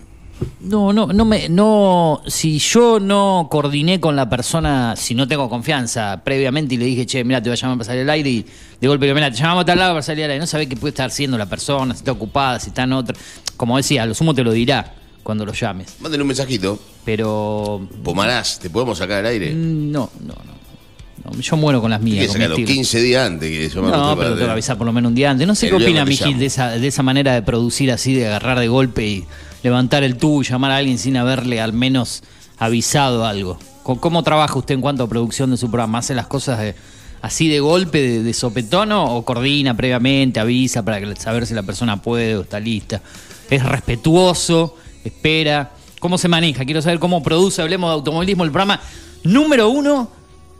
No, 0.60 0.92
no, 0.92 1.06
no 1.06 1.24
me, 1.24 1.48
no, 1.48 2.20
si 2.26 2.58
yo 2.58 2.98
no 3.00 3.48
coordiné 3.50 4.00
con 4.00 4.16
la 4.16 4.28
persona, 4.28 4.94
si 4.96 5.14
no 5.14 5.26
tengo 5.26 5.48
confianza 5.48 6.20
previamente 6.24 6.74
y 6.74 6.78
le 6.78 6.84
dije, 6.84 7.06
che, 7.06 7.24
mira, 7.24 7.42
te 7.42 7.48
voy 7.48 7.56
a 7.58 7.60
llamar 7.60 7.78
para 7.78 7.86
salir 7.86 8.02
al 8.02 8.10
aire 8.10 8.30
y 8.30 8.46
de 8.80 8.88
golpe, 8.88 9.12
mira, 9.14 9.30
te 9.30 9.36
llamamos 9.38 9.62
a 9.62 9.64
tal 9.66 9.78
lado 9.78 9.92
para 9.92 10.02
salir 10.02 10.24
al 10.24 10.30
aire, 10.32 10.40
no 10.40 10.46
sabés 10.46 10.66
qué 10.68 10.76
puede 10.76 10.90
estar 10.90 11.06
haciendo 11.08 11.38
la 11.38 11.46
persona, 11.46 11.94
si 11.94 11.98
está 11.98 12.12
ocupada, 12.12 12.58
si 12.60 12.68
está 12.68 12.82
en 12.82 12.92
otra, 12.92 13.16
como 13.56 13.76
decía, 13.76 14.02
a 14.02 14.06
lo 14.06 14.14
sumo 14.14 14.34
te 14.34 14.42
lo 14.44 14.52
dirá 14.52 14.94
cuando 15.22 15.44
lo 15.46 15.52
llames, 15.52 15.96
Mándenle 16.00 16.22
un 16.22 16.28
mensajito. 16.28 16.78
pero 17.04 17.86
Pomarás, 18.04 18.58
¿te 18.58 18.68
podemos 18.70 18.98
sacar 18.98 19.20
al 19.20 19.26
aire? 19.26 19.52
mm, 19.54 19.90
no, 19.90 20.10
no, 20.20 20.34
no, 20.34 21.32
No, 21.32 21.40
yo 21.40 21.56
muero 21.56 21.80
con 21.80 21.90
las 21.90 22.00
mías. 22.02 22.26
con 22.26 22.36
mi 22.36 22.42
sacarlo 22.42 22.56
estilo. 22.56 22.74
15 22.74 23.00
días 23.02 23.26
antes 23.26 23.48
que 23.72 23.80
No, 23.80 24.14
pero 24.16 24.34
tengo 24.34 24.46
que 24.46 24.52
avisar 24.52 24.76
por 24.76 24.86
lo 24.86 24.92
menos 24.92 25.08
un 25.08 25.14
día 25.14 25.30
antes. 25.30 25.46
No 25.46 25.54
sé 25.54 25.66
El 25.68 25.76
qué 25.78 25.82
opina 25.84 26.04
Mijil 26.04 26.38
de 26.38 26.46
esa, 26.46 26.70
de 26.72 26.86
esa 26.86 27.02
manera 27.02 27.32
de 27.34 27.42
producir 27.42 27.90
así, 27.90 28.14
de 28.14 28.26
agarrar 28.28 28.60
de 28.60 28.68
golpe 28.68 29.04
y 29.06 29.24
levantar 29.62 30.04
el 30.04 30.16
tubo 30.16 30.42
y 30.42 30.44
llamar 30.44 30.70
a 30.70 30.76
alguien 30.76 30.98
sin 30.98 31.16
haberle 31.16 31.60
al 31.60 31.72
menos 31.72 32.22
avisado 32.58 33.24
algo. 33.26 33.58
¿Cómo, 33.82 34.22
trabaja 34.24 34.58
usted 34.58 34.74
en 34.74 34.80
cuanto 34.80 35.04
a 35.04 35.08
producción 35.08 35.50
de 35.50 35.56
su 35.56 35.70
programa? 35.70 35.98
¿Hace 35.98 36.14
las 36.14 36.26
cosas 36.26 36.58
de- 36.58 36.74
así 37.22 37.48
de 37.48 37.60
golpe, 37.60 38.00
de, 38.02 38.22
de 38.22 38.34
sopetón 38.34 38.90
o, 38.92 39.22
coordina 39.22 39.76
previamente, 39.76 40.40
avisa 40.40 40.84
para 40.84 41.14
saber 41.16 41.46
si 41.46 41.54
la 41.54 41.62
persona 41.62 42.02
puede 42.02 42.36
o 42.36 42.40
está 42.42 42.58
lista? 42.58 43.00
¿Es 43.48 43.62
respetuoso? 43.64 44.76
¿Espera? 45.04 45.70
¿Cómo 46.00 46.18
se 46.18 46.26
maneja? 46.28 46.64
Quiero 46.64 46.82
saber 46.82 46.98
cómo 46.98 47.22
produce, 47.22 47.62
hablemos 47.62 47.90
de 47.90 47.94
automovilismo, 47.94 48.42
el 48.44 48.50
programa 48.50 48.80
número 49.22 49.68
uno 49.68 50.10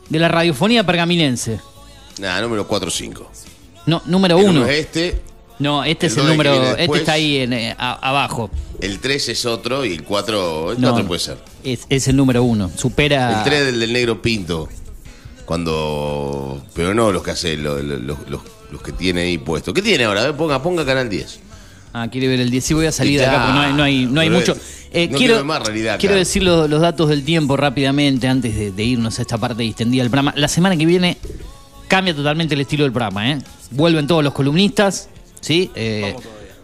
de 0.09 0.19
la 0.19 0.29
radiofonía 0.29 0.85
pergaminense. 0.85 1.59
Nada, 2.19 2.41
número 2.41 2.65
4 2.67 2.87
o 2.87 2.91
5. 2.91 3.31
No, 3.87 4.01
número 4.05 4.37
uno. 4.37 4.65
es 4.65 4.79
este, 4.79 5.21
No, 5.59 5.83
este 5.83 6.05
El 6.07 6.11
es 6.11 6.17
el 6.17 6.27
número. 6.27 6.53
Este 6.53 6.75
después. 6.77 6.99
está 7.01 7.13
ahí 7.13 7.37
en, 7.37 7.53
eh, 7.53 7.75
a- 7.77 7.93
abajo. 8.09 8.49
el 8.81 8.99
3 8.99 9.29
es 9.29 9.45
otro 9.45 9.83
y 9.85 9.93
el 9.93 10.03
4, 10.03 10.73
el 10.73 10.81
No, 10.81 10.89
4 10.91 11.07
puede 11.07 11.19
ser. 11.19 11.37
Es, 11.63 11.85
es 11.89 12.07
el 12.07 12.15
número 12.15 12.43
uno. 12.43 12.69
Supera. 12.75 13.39
El 13.39 13.43
3 13.43 13.65
del, 13.65 13.79
del 13.79 13.93
negro 13.93 14.21
pinto. 14.21 14.69
Cuando. 15.45 16.61
Pero 16.75 16.93
no 16.93 17.11
los 17.11 17.23
que 17.23 17.31
hace, 17.31 17.57
lo- 17.57 17.81
lo- 17.81 17.97
los, 17.97 18.17
los- 18.29 18.41
los 18.71 18.81
que 18.81 18.91
tiene 18.91 19.21
ahí 19.21 19.37
puesto. 19.37 19.73
¿Qué 19.73 19.81
tiene 19.81 20.03
ahora? 20.03 20.35
Ponga, 20.35 20.61
ponga 20.61 20.85
canal 20.85 21.09
10. 21.09 21.39
Ah, 21.93 22.07
quiere 22.11 22.27
ver 22.27 22.39
el 22.41 22.49
10. 22.51 22.63
Sí, 22.65 22.73
voy 22.73 22.85
a 22.85 22.91
salir 22.91 23.19
de 23.19 23.25
acá 23.25 23.37
porque 23.45 23.53
no 23.53 23.61
hay, 23.61 23.73
no 23.73 23.83
hay, 23.83 24.05
no 24.05 24.21
hay 24.21 24.29
mucho. 24.29 24.55
Eh, 24.91 25.07
no 25.09 25.17
quiero, 25.17 25.43
más 25.43 25.63
realidad 25.65 25.99
quiero 25.99 26.15
decir 26.15 26.43
lo- 26.43 26.67
los 26.67 26.79
datos 26.81 27.09
del 27.09 27.23
tiempo 27.23 27.57
rápidamente 27.57 28.27
antes 28.27 28.55
de, 28.55 28.71
de 28.71 28.83
irnos 28.83 29.19
a 29.19 29.21
esta 29.21 29.37
parte 29.37 29.63
distendida 29.63 30.03
del 30.03 30.09
programa. 30.11 30.33
La 30.37 30.47
semana 30.47 30.77
que 30.77 30.85
viene 30.85 31.17
cambia 31.87 32.13
totalmente 32.15 32.53
el 32.55 32.61
estilo 32.61 32.83
del 32.83 32.91
programa. 32.93 33.31
¿eh? 33.31 33.39
Vuelven 33.71 34.05
todos 34.07 34.23
los 34.23 34.33
columnistas. 34.33 35.09
¿Sí? 35.41 35.71
Eh, 35.75 36.15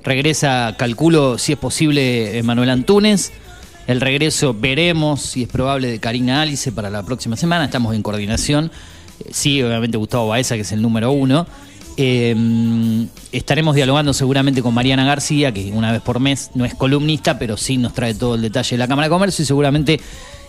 regresa, 0.03 0.75
calculo, 0.77 1.37
si 1.37 1.53
es 1.53 1.57
posible, 1.57 2.41
Manuel 2.43 2.69
Antunes. 2.69 3.31
El 3.87 3.99
regreso 3.99 4.53
veremos 4.53 5.21
si 5.21 5.43
es 5.43 5.49
probable 5.49 5.89
de 5.89 5.99
Karina 5.99 6.41
Alice 6.41 6.71
para 6.71 6.89
la 6.89 7.03
próxima 7.03 7.35
semana. 7.35 7.65
Estamos 7.65 7.95
en 7.95 8.01
coordinación. 8.01 8.71
Eh, 9.19 9.29
Sí, 9.31 9.61
obviamente 9.61 9.97
Gustavo 9.97 10.27
Baeza, 10.27 10.55
que 10.55 10.61
es 10.61 10.71
el 10.71 10.81
número 10.81 11.11
uno. 11.11 11.45
Eh, 11.97 13.07
estaremos 13.31 13.75
dialogando 13.75 14.13
seguramente 14.13 14.61
con 14.61 14.73
Mariana 14.73 15.05
García, 15.05 15.53
que 15.53 15.71
una 15.71 15.91
vez 15.91 16.01
por 16.01 16.19
mes 16.19 16.51
no 16.55 16.65
es 16.65 16.75
columnista, 16.75 17.37
pero 17.37 17.57
sí 17.57 17.77
nos 17.77 17.93
trae 17.93 18.13
todo 18.13 18.35
el 18.35 18.41
detalle 18.41 18.71
de 18.71 18.77
la 18.77 18.87
Cámara 18.87 19.07
de 19.07 19.11
Comercio 19.11 19.43
y 19.43 19.45
seguramente 19.45 19.99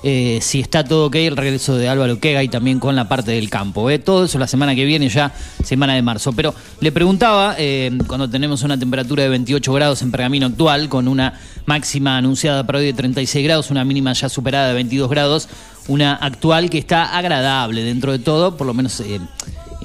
eh, 0.06 0.40
si 0.42 0.60
está 0.60 0.84
todo 0.84 1.06
ok, 1.06 1.14
el 1.14 1.34
regreso 1.34 1.78
de 1.78 1.88
Álvaro 1.88 2.20
Quega 2.20 2.42
y 2.42 2.48
también 2.48 2.78
con 2.78 2.94
la 2.94 3.08
parte 3.08 3.30
del 3.30 3.48
campo. 3.48 3.88
¿eh? 3.88 3.98
Todo 3.98 4.26
eso 4.26 4.38
la 4.38 4.46
semana 4.46 4.74
que 4.74 4.84
viene, 4.84 5.08
ya 5.08 5.32
semana 5.64 5.94
de 5.94 6.02
marzo. 6.02 6.34
Pero 6.34 6.54
le 6.80 6.92
preguntaba, 6.92 7.54
eh, 7.56 7.90
cuando 8.06 8.28
tenemos 8.28 8.62
una 8.64 8.78
temperatura 8.78 9.22
de 9.22 9.30
28 9.30 9.72
grados 9.72 10.02
en 10.02 10.10
pergamino 10.10 10.44
actual, 10.44 10.90
con 10.90 11.08
una 11.08 11.40
máxima 11.64 12.18
anunciada 12.18 12.66
para 12.66 12.80
hoy 12.80 12.84
de 12.84 12.92
36 12.92 13.42
grados, 13.46 13.70
una 13.70 13.82
mínima 13.86 14.12
ya 14.12 14.28
superada 14.28 14.68
de 14.68 14.74
22 14.74 15.08
grados, 15.08 15.48
una 15.88 16.16
actual 16.16 16.68
que 16.68 16.76
está 16.76 17.16
agradable 17.16 17.82
dentro 17.82 18.12
de 18.12 18.18
todo, 18.18 18.58
por 18.58 18.66
lo 18.66 18.74
menos... 18.74 19.02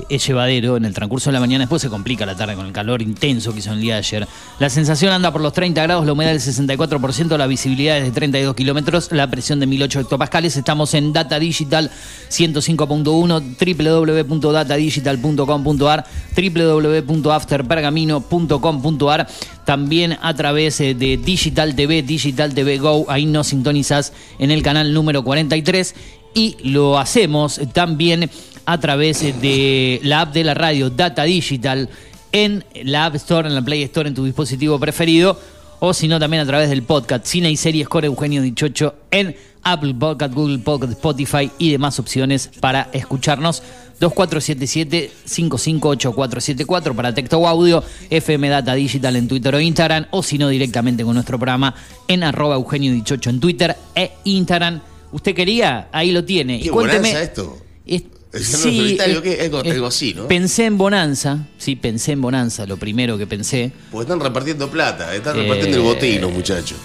es 0.10 0.26
llevadero 0.26 0.78
en 0.78 0.86
el 0.86 0.94
transcurso 0.94 1.30
de 1.30 1.34
la 1.34 1.40
mañana, 1.40 1.64
después 1.64 1.82
se 1.82 1.90
complica 1.90 2.26
la 2.26 2.36
tarde 2.36 2.56
con 2.56 2.66
el 2.66 2.72
calor 2.72 3.02
intenso 3.02 3.54
que 3.54 3.60
hizo 3.60 3.74
el 3.74 3.82
día 3.82 3.96
de 3.96 4.00
ayer. 4.00 4.28
La 4.60 4.70
sensación 4.70 5.12
anda 5.12 5.32
por 5.32 5.42
los 5.42 5.52
30 5.54 5.82
grados, 5.84 6.06
la 6.06 6.14
humedad 6.14 6.32
del 6.32 6.42
64%, 6.42 7.38
la 7.38 7.48
visibilidad 7.48 7.98
es 7.98 8.04
de 8.06 8.12
32 8.12 8.56
kilómetros, 8.56 9.12
la 9.12 9.30
presión 9.30 9.60
de 9.60 9.68
1008 9.68 10.00
hectopascales. 10.02 10.56
Estamos 10.58 10.94
en 10.94 11.14
Data 11.14 11.40
Digital 11.40 11.90
105.1, 12.30 14.28
www.datadigital.com.ar, 14.28 16.06
www.afterpergamino.com.ar, 16.36 19.28
también 19.66 20.18
a 20.22 20.34
través 20.34 20.82
eh, 20.82 20.94
de 20.94 21.18
Digital 21.18 21.76
TV, 21.76 22.04
Digital 22.04 22.54
TV 22.54 22.78
Go, 22.78 23.06
ahí 23.10 23.26
nos 23.26 23.48
sintonizas 23.48 24.14
en 24.40 24.52
el 24.52 24.62
canal 24.64 24.94
número 24.94 25.24
43 25.24 25.96
y 26.34 26.58
lo 26.64 26.98
hacemos 27.00 27.60
también 27.74 28.30
a 28.72 28.80
través 28.80 29.22
de 29.42 30.00
la 30.04 30.22
app 30.22 30.32
de 30.34 30.44
la 30.44 30.54
radio 30.54 30.92
Data 30.92 31.24
Digital 31.24 31.90
en 32.32 32.64
la 32.84 33.06
App 33.06 33.16
Store, 33.16 33.48
en 33.48 33.56
la 33.56 33.64
Play 33.64 33.82
Store, 33.82 34.08
en 34.08 34.14
tu 34.14 34.24
dispositivo 34.26 34.80
preferido, 34.80 35.40
o 35.80 35.92
si 35.92 36.08
no, 36.08 36.20
también 36.20 36.44
a 36.44 36.46
través 36.46 36.70
del 36.70 36.84
podcast 36.84 37.26
Cine 37.26 37.50
y 37.50 37.58
Series 37.58 37.90
con 37.90 38.04
Eugenio 38.04 38.44
Dichocho 38.44 38.94
en 39.10 39.36
Apple 39.64 39.96
Podcast, 39.96 40.36
Google 40.36 40.60
Podcast, 40.60 40.92
Spotify 40.94 41.50
y 41.58 41.72
demás 41.72 41.98
opciones 41.98 42.52
para 42.60 42.90
escucharnos. 42.94 43.64
2477-558474 44.00 46.96
para 46.96 47.14
texto 47.14 47.38
o 47.40 47.48
audio, 47.48 47.84
FM 48.10 48.50
Data 48.50 48.74
Digital 48.76 49.16
en 49.16 49.28
Twitter 49.28 49.54
o 49.56 49.60
Instagram, 49.60 50.06
o 50.12 50.22
si 50.24 50.38
no, 50.38 50.48
directamente 50.50 51.04
con 51.04 51.14
nuestro 51.16 51.38
programa 51.40 51.74
en 52.08 52.24
arroba 52.24 52.54
Eugenio 52.56 52.92
Dichocho 52.94 53.30
en 53.32 53.40
Twitter 53.40 53.76
e 53.96 54.12
Instagram. 54.26 54.82
¿Usted 55.12 55.34
quería? 55.34 55.88
Ahí 55.92 56.12
lo 56.12 56.24
tiene. 56.24 56.60
Qué 56.60 56.70
bonanza 56.72 57.22
esto. 57.24 57.58
Es- 57.86 58.04
Algo- 58.34 59.22
eh, 59.26 59.52
algo 59.72 59.88
así, 59.88 60.14
¿no? 60.14 60.28
Pensé 60.28 60.66
en 60.66 60.78
Bonanza, 60.78 61.48
sí, 61.58 61.76
pensé 61.76 62.12
en 62.12 62.22
Bonanza, 62.22 62.66
lo 62.68 62.78
primero 62.78 63.18
que 63.18 63.26
pensé. 63.26 63.72
Porque 63.92 64.04
están 64.04 64.20
repartiendo 64.20 64.70
plata, 64.70 65.14
están 65.16 65.38
Eh, 65.38 65.42
repartiendo 65.44 65.78
el 65.78 65.84
botín 65.84 66.22
los 66.22 66.32
muchachos. 66.32 66.78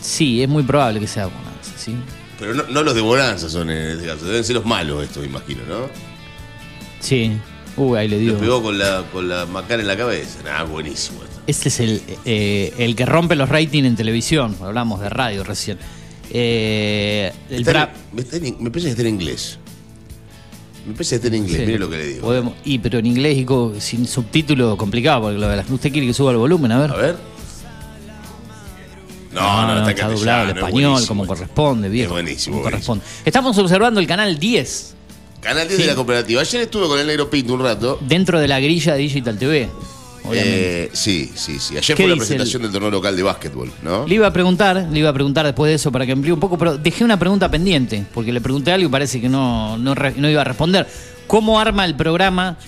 Sí, 0.00 0.42
es 0.42 0.48
muy 0.48 0.62
probable 0.62 0.98
que 1.00 1.06
sea 1.06 1.26
Bonanza, 1.26 1.72
sí. 1.76 1.94
Pero 2.38 2.54
no, 2.54 2.62
no 2.64 2.82
los 2.82 2.94
de 2.94 3.02
Bonanza 3.02 3.50
son 3.50 3.70
en 3.70 3.90
este 3.98 4.06
caso, 4.06 4.24
deben 4.24 4.42
ser 4.44 4.56
los 4.56 4.64
malos 4.64 5.04
estos, 5.04 5.26
imagino, 5.26 5.60
¿no? 5.68 5.88
Sí. 7.00 7.32
Uy, 7.76 7.98
ahí 7.98 8.08
le 8.08 8.18
digo. 8.18 8.38
pegó 8.38 8.62
con 8.62 8.78
la, 8.78 9.04
con 9.12 9.28
la 9.28 9.44
macana 9.46 9.82
en 9.82 9.88
la 9.88 9.96
cabeza. 9.96 10.42
Nah, 10.42 10.64
buenísimo 10.64 11.22
esto. 11.22 11.40
Este 11.46 11.68
es 11.68 11.80
el, 11.80 12.02
eh, 12.24 12.72
el 12.78 12.96
que 12.96 13.04
rompe 13.06 13.36
los 13.36 13.48
ratings 13.48 13.86
en 13.86 13.96
televisión. 13.96 14.56
Hablamos 14.62 15.00
de 15.00 15.08
radio 15.10 15.44
recién. 15.44 15.78
Eh, 16.32 17.32
el 17.50 17.60
Está 17.60 17.72
pra- 17.72 17.90
en- 17.92 18.16
me, 18.16 18.22
está 18.22 18.36
en- 18.36 18.56
me 18.62 18.70
parece 18.70 18.86
que 18.88 18.90
está 18.90 19.02
en 19.02 19.08
inglés. 19.08 19.58
Me 20.86 20.92
parece 20.94 21.10
que 21.10 21.26
está 21.26 21.28
en 21.28 21.34
inglés, 21.42 21.56
Sí. 21.60 21.66
mire 21.66 21.78
lo 21.78 21.90
que 21.90 21.96
le 21.98 22.06
digo. 22.06 22.20
Podemos- 22.22 22.54
y 22.64 22.78
pero 22.78 22.98
en 22.98 23.06
inglés 23.06 23.36
y 23.38 23.44
co- 23.44 23.74
sin 23.78 24.06
subtítulo 24.06 24.76
complicado, 24.76 25.22
porque 25.22 25.38
la- 25.38 25.64
usted 25.68 25.92
quiere 25.92 26.06
que 26.06 26.14
suba 26.14 26.30
el 26.32 26.38
volumen, 26.38 26.72
a 26.72 26.78
ver. 26.80 26.90
A 26.90 26.96
ver. 26.96 27.16
No, 29.32 29.66
no, 29.66 29.78
está, 29.78 29.90
en 29.92 29.96
castellano, 29.96 30.18
doblado 30.18 30.40
al 30.42 30.50
es 30.50 30.56
español 30.56 31.06
como 31.06 31.26
corresponde, 31.26 31.88
viejo. 31.88 32.18
Es 32.18 32.24
buenísimo, 32.24 32.56
como 32.56 32.64
corresponde. 32.70 33.04
Estamos 33.24 33.56
observando 33.58 34.00
el 34.00 34.06
canal 34.06 34.38
10 34.38 34.94
Canal 35.40 35.66
10 35.68 35.76
Sí. 35.76 35.82
de 35.84 35.88
la 35.88 35.94
cooperativa. 35.94 36.40
Ayer 36.42 36.62
estuve 36.62 36.86
con 36.88 36.98
el 36.98 37.06
negro 37.06 37.30
Pinto 37.30 37.54
un 37.54 37.60
rato. 37.62 37.98
dentro 38.02 38.38
de 38.40 38.46
la 38.48 38.60
grilla 38.60 38.92
de 38.94 38.98
Digital 38.98 39.38
TV. 39.38 39.68
Obviamente. 40.24 40.84
Eh, 40.84 40.90
sí, 40.92 41.32
sí, 41.34 41.58
sí. 41.58 41.76
Ayer 41.76 41.96
¿Qué 41.96 42.02
fue 42.02 42.08
la 42.08 42.14
dice 42.14 42.26
presentación 42.26 42.62
del 42.62 42.72
torneo 42.72 42.90
local 42.90 43.16
de 43.16 43.22
básquetbol, 43.22 43.70
¿no? 43.82 44.06
Le 44.06 44.14
iba 44.14 44.26
a 44.26 44.32
preguntar, 44.32 44.86
le 44.90 44.98
iba 44.98 45.08
a 45.08 45.12
preguntar 45.12 45.46
después 45.46 45.68
de 45.70 45.74
eso 45.76 45.90
para 45.90 46.04
que 46.06 46.12
amplíe 46.12 46.32
un 46.32 46.40
poco, 46.40 46.58
pero 46.58 46.76
dejé 46.78 47.04
una 47.04 47.18
pregunta 47.18 47.50
pendiente, 47.50 48.04
porque 48.12 48.32
le 48.32 48.40
pregunté 48.40 48.72
algo 48.72 48.86
y 48.88 48.90
parece 48.90 49.20
que 49.20 49.28
no, 49.28 49.78
no, 49.78 49.94
re- 49.94 50.14
no 50.16 50.28
iba 50.28 50.42
a 50.42 50.44
responder. 50.44 50.86
¿Cómo 51.26 51.58
arma 51.60 51.84
el 51.84 51.94
programa? 51.94 52.58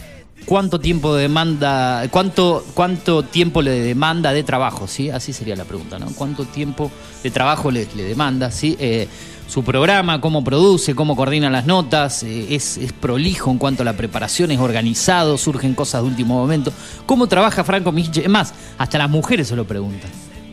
¿Cuánto 0.45 0.81
tiempo 0.81 1.15
demanda, 1.15 2.05
cuánto, 2.11 2.65
cuánto 2.75 3.23
tiempo 3.23 3.63
le 3.63 3.71
demanda 3.81 4.33
de 4.33 4.43
trabajo? 4.43 4.89
¿sí? 4.89 5.09
Así 5.09 5.33
sería 5.33 5.55
la 5.55 5.65
pregunta, 5.65 5.99
¿no? 6.01 6.07
¿Cuánto 6.17 6.45
tiempo 6.47 6.91
de 7.23 7.31
trabajo 7.31 7.71
le, 7.71 7.87
le 7.95 8.03
demanda? 8.03 8.51
¿sí? 8.51 8.77
Eh, 8.81 9.07
su 9.49 9.63
programa, 9.65 10.21
cómo 10.21 10.43
produce, 10.45 10.95
cómo 10.95 11.15
coordina 11.17 11.51
las 11.51 11.67
notas, 11.67 12.23
eh, 12.23 12.55
es, 12.55 12.77
es 12.79 12.93
prolijo 12.93 13.51
en 13.51 13.59
cuanto 13.59 13.83
a 13.83 13.85
la 13.85 13.93
preparación, 13.95 14.51
es 14.51 14.59
organizado, 14.59 15.37
surgen 15.37 15.75
cosas 15.75 16.03
de 16.03 16.09
último 16.09 16.35
momento. 16.37 16.73
¿Cómo 17.07 17.27
trabaja 17.27 17.63
Franco 17.65 17.93
Mijic? 17.93 18.19
Es 18.19 18.29
más, 18.29 18.55
hasta 18.79 18.99
las 18.99 19.11
mujeres 19.11 19.49
se 19.49 19.57
lo 19.57 19.67
preguntan. 19.67 20.11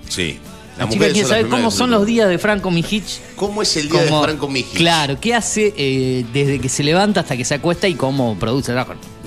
Sí. 0.09 0.37
La 0.77 0.87
chica 0.87 1.09
quiere 1.11 1.27
saber 1.27 1.47
cómo 1.49 1.71
son 1.71 1.91
los 1.91 2.05
días 2.05 2.29
de 2.29 2.37
Franco 2.39 2.71
Mijic. 2.71 3.03
¿Cómo 3.35 3.61
es 3.61 3.75
el 3.75 3.89
día 3.89 4.05
Cómo- 4.05 4.19
de 4.21 4.23
Franco 4.27 4.47
Mijic? 4.47 4.77
Claro, 4.77 5.17
¿qué 5.19 5.35
hace 5.35 5.73
eh, 5.77 6.25
desde 6.33 6.59
que 6.59 6.69
se 6.69 6.83
levanta 6.83 7.19
hasta 7.19 7.35
que 7.35 7.43
se 7.43 7.55
acuesta 7.55 7.87
y 7.87 7.95
cómo 7.95 8.37
produce? 8.39 8.73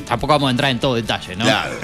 Tampoco 0.08 0.32
vamos 0.32 0.48
a 0.48 0.50
entrar 0.50 0.70
en 0.70 0.80
todo 0.80 0.94
detalle, 0.94 1.36
¿no? 1.36 1.44
Claro. 1.44 1.74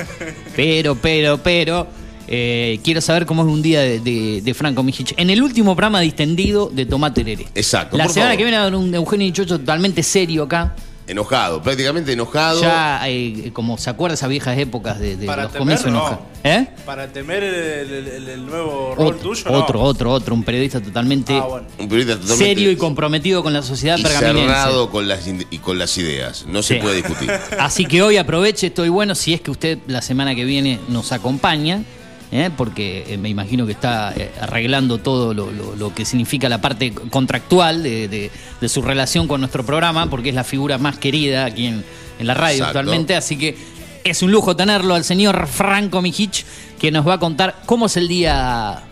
Pero, 0.56 0.94
pero, 0.96 1.38
pero, 1.42 1.86
Eh, 2.30 2.78
quiero 2.84 3.00
saber 3.00 3.24
cómo 3.26 3.42
es 3.42 3.48
un 3.48 3.62
día 3.62 3.80
de, 3.80 4.00
de- 4.00 4.42
de 4.42 4.54
Franco 4.54 4.82
Mijic. 4.82 5.14
En 5.16 5.30
el 5.30 5.42
último 5.42 5.74
programa 5.74 6.00
distendido 6.00 6.68
de 6.72 6.84
Tomate 6.86 7.24
Tereré. 7.24 7.48
Exacto, 7.54 7.96
La 7.96 8.04
por 8.04 8.12
semana 8.12 8.30
favor. 8.32 8.38
que 8.38 8.44
viene 8.44 8.56
va 8.58 8.62
a 8.64 8.66
haber 8.66 8.78
un 8.78 8.94
Eugenio 8.94 9.26
Dichocho 9.26 9.58
totalmente 9.58 10.02
serio 10.02 10.42
acá. 10.44 10.74
Enojado, 11.06 11.62
prácticamente 11.62 12.12
enojado. 12.12 12.60
Ya, 12.60 13.00
eh, 13.08 13.50
como 13.54 13.78
se 13.78 13.88
acuerda 13.88 14.12
esas 14.12 14.28
viejas 14.28 14.58
épocas 14.58 14.98
de, 15.00 15.16
de 15.16 15.24
Para 15.24 15.44
los 15.44 15.52
temer, 15.52 15.60
comienzos 15.60 15.86
no. 15.90 15.98
enojados. 16.00 16.18
¿Eh? 16.44 16.66
Para 16.84 17.08
temer 17.10 17.42
el, 17.42 17.54
el- 17.54 18.08
el- 18.08 18.28
el 18.28 18.46
nuevo 18.46 18.94
rol 18.94 19.06
Otro, 19.06 19.18
tuyo, 19.20 19.44
¿no? 19.46 19.52
otro, 19.58 19.80
otro, 19.80 20.12
otro, 20.12 20.34
un 20.34 20.42
periodista 20.44 20.82
totalmente 20.82 21.32
Ah, 21.34 21.44
bueno. 21.46 21.66
Un 21.78 21.88
periodista 21.88 22.16
totalmente 22.20 22.44
serio 22.44 22.70
y 22.70 22.76
comprometido 22.76 23.42
con 23.42 23.54
la 23.54 23.62
sociedad 23.62 23.96
y 23.96 24.02
pergaminense. 24.02 24.48
cerrado 24.48 24.90
con 24.90 25.08
las, 25.08 25.26
y 25.26 25.58
con 25.58 25.78
las 25.78 25.96
ideas. 25.96 26.44
No 26.46 26.62
se 26.62 26.74
puede 26.74 26.96
discutir. 26.96 27.30
Así 27.58 27.86
que 27.86 28.02
hoy 28.02 28.18
aproveche, 28.18 28.66
estoy 28.66 28.90
bueno, 28.90 29.14
si 29.14 29.32
es 29.32 29.40
que 29.40 29.50
usted 29.50 29.78
la 29.86 30.02
semana 30.02 30.34
que 30.34 30.44
viene 30.44 30.78
nos 30.88 31.12
acompaña, 31.12 31.84
¿eh? 32.32 32.50
porque 32.56 33.04
eh, 33.08 33.16
me 33.18 33.28
imagino 33.28 33.66
que 33.66 33.72
está 33.72 34.12
eh, 34.16 34.30
arreglando 34.40 34.98
todo 34.98 35.34
lo, 35.34 35.50
lo- 35.50 35.74
lo 35.76 35.94
que 35.94 36.04
significa 36.04 36.48
la 36.48 36.60
parte 36.60 36.92
contractual 36.92 37.82
de, 37.82 38.08
de- 38.08 38.30
de 38.60 38.68
su 38.68 38.82
relación 38.82 39.28
con 39.28 39.40
nuestro 39.40 39.64
programa, 39.64 40.08
porque 40.10 40.28
es 40.30 40.34
la 40.34 40.44
figura 40.44 40.78
más 40.78 40.98
querida 40.98 41.44
aquí 41.46 41.66
en, 41.66 41.84
en 42.18 42.26
la 42.26 42.34
radio 42.34 42.58
Exacto. 42.58 42.78
actualmente, 42.78 43.14
así 43.16 43.36
que 43.38 43.56
es 44.04 44.22
un 44.22 44.30
lujo 44.30 44.56
tenerlo 44.56 44.94
al 44.94 45.04
señor 45.04 45.46
Franco 45.46 46.00
Mijich, 46.02 46.44
que 46.78 46.90
nos 46.90 47.06
va 47.06 47.14
a 47.14 47.18
contar 47.18 47.56
cómo 47.66 47.86
es 47.86 47.96
el 47.96 48.08
día 48.08 48.82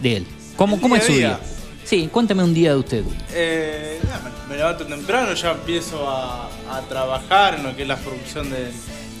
de 0.00 0.16
él. 0.18 0.26
¿Cómo, 0.56 0.76
El 0.76 0.80
cómo 0.82 0.94
día 0.96 1.00
es 1.02 1.06
su 1.06 1.12
día? 1.14 1.28
día. 1.28 1.40
Sí, 1.84 2.08
cuéntame 2.12 2.44
un 2.44 2.52
día 2.54 2.70
de 2.72 2.76
usted. 2.78 3.04
Eh, 3.32 3.98
me, 4.48 4.50
me 4.52 4.56
levanto 4.58 4.84
temprano, 4.86 5.32
ya 5.34 5.52
empiezo 5.52 6.08
a, 6.08 6.46
a 6.70 6.80
trabajar 6.88 7.54
en 7.54 7.62
lo 7.64 7.74
que 7.74 7.82
es 7.82 7.88
la 7.88 7.96
producción 7.96 8.50
del, 8.50 8.70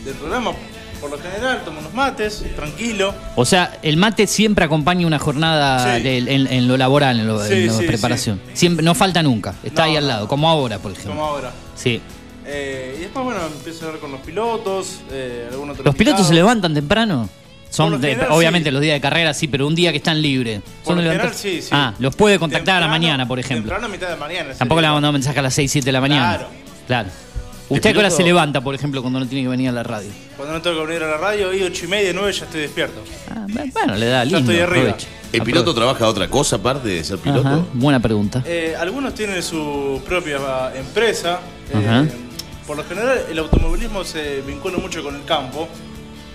del 0.04 0.14
programa. 0.14 0.52
Por 1.00 1.10
lo 1.10 1.18
general, 1.18 1.62
tomo 1.64 1.80
unos 1.80 1.94
mates, 1.94 2.44
tranquilo. 2.56 3.14
O 3.36 3.44
sea, 3.44 3.78
el 3.82 3.96
mate 3.96 4.26
siempre 4.26 4.64
acompaña 4.64 5.06
una 5.06 5.18
jornada 5.18 5.96
Sí. 5.96 6.02
de- 6.02 6.18
en, 6.18 6.46
en 6.46 6.68
lo 6.68 6.76
laboral, 6.76 7.20
en, 7.20 7.26
lo, 7.26 7.42
Sí, 7.44 7.52
en 7.54 7.66
la 7.68 7.72
sí, 7.72 7.86
preparación. 7.86 8.40
Siempre, 8.52 8.84
no 8.84 8.94
falta 8.94 9.22
nunca. 9.22 9.54
Está 9.62 9.82
No, 9.82 9.90
ahí 9.90 9.96
al 9.96 10.06
lado, 10.08 10.28
como 10.28 10.48
ahora, 10.48 10.78
por 10.78 10.92
ejemplo. 10.92 11.12
Como 11.12 11.24
ahora. 11.24 11.52
Sí. 11.74 12.00
Eh, 12.46 12.96
y 12.98 13.00
después, 13.02 13.24
bueno, 13.24 13.40
empiezo 13.46 13.84
a 13.84 13.88
hablar 13.88 14.00
con 14.00 14.12
los 14.12 14.20
pilotos. 14.20 15.00
eh, 15.10 15.48
¿Los 15.84 15.94
pilotos 15.94 16.26
se 16.26 16.34
levantan 16.34 16.74
temprano? 16.74 17.28
Son 17.70 18.00
de- 18.00 18.18
obviamente 18.30 18.72
los 18.72 18.82
días 18.82 18.94
de 18.94 19.00
carrera 19.00 19.32
sí, 19.32 19.46
pero 19.46 19.66
un 19.66 19.74
día 19.76 19.92
que 19.92 19.98
están 19.98 20.20
libres. 20.20 20.60
Por 20.84 20.96
lo 20.96 21.02
general, 21.02 21.32
sí, 21.34 21.62
sí. 21.62 21.68
Ah, 21.70 21.94
los 22.00 22.16
puede 22.16 22.38
contactar 22.38 22.78
a 22.78 22.80
la 22.80 22.88
mañana, 22.88 23.28
por 23.28 23.38
ejemplo. 23.38 23.62
Temprano 23.70 23.86
a 23.86 23.88
mitad 23.88 24.08
de 24.08 24.16
mañana. 24.16 24.54
Tampoco 24.54 24.80
le 24.80 24.84
sería. 24.86 24.90
ha 24.90 24.94
mandado 24.94 25.12
mensaje 25.12 25.38
a 25.38 25.42
las 25.42 25.54
6, 25.54 25.70
7 25.70 25.86
de 25.86 25.92
la 25.92 26.00
mañana. 26.00 26.36
Claro. 26.36 26.48
Claro. 26.88 27.08
¿Usted 27.70 27.90
a 27.90 27.92
qué 27.92 27.98
hora 28.00 28.10
se 28.10 28.22
levanta, 28.24 28.60
por 28.60 28.74
ejemplo, 28.74 29.00
cuando 29.00 29.20
no 29.20 29.26
tiene 29.26 29.44
que 29.44 29.48
venir 29.48 29.68
a 29.68 29.72
la 29.72 29.82
radio? 29.82 30.10
Cuando 30.36 30.54
no 30.54 30.60
tengo 30.62 30.80
que 30.80 30.86
venir 30.88 31.02
a 31.04 31.08
la 31.12 31.16
radio, 31.18 31.54
y 31.54 31.62
ocho 31.62 31.84
y 31.84 31.88
media, 31.88 32.12
nueve 32.12 32.32
ya 32.32 32.44
estoy 32.44 32.62
despierto. 32.62 33.00
Ah, 33.30 33.46
bueno, 33.72 33.94
le 33.94 34.06
da 34.06 34.24
lindo. 34.24 34.38
estoy 34.40 34.58
arriba. 34.58 34.96
¿El 35.32 35.42
piloto 35.42 35.72
trabaja 35.72 36.08
otra 36.08 36.28
cosa 36.28 36.56
aparte 36.56 36.88
de 36.88 37.04
ser 37.04 37.18
piloto? 37.18 37.46
Ajá, 37.46 37.60
buena 37.74 38.00
pregunta. 38.00 38.42
Eh, 38.44 38.74
algunos 38.78 39.14
tienen 39.14 39.40
su 39.42 40.02
propia 40.04 40.38
empresa. 40.76 41.40
eh, 41.72 41.76
Ajá. 41.78 42.06
por 42.66 42.76
lo 42.76 42.84
general, 42.84 43.20
el 43.30 43.38
automovilismo 43.38 44.02
se 44.04 44.40
vincula 44.42 44.78
mucho 44.78 45.02
con 45.04 45.14
el 45.14 45.24
campo. 45.24 45.68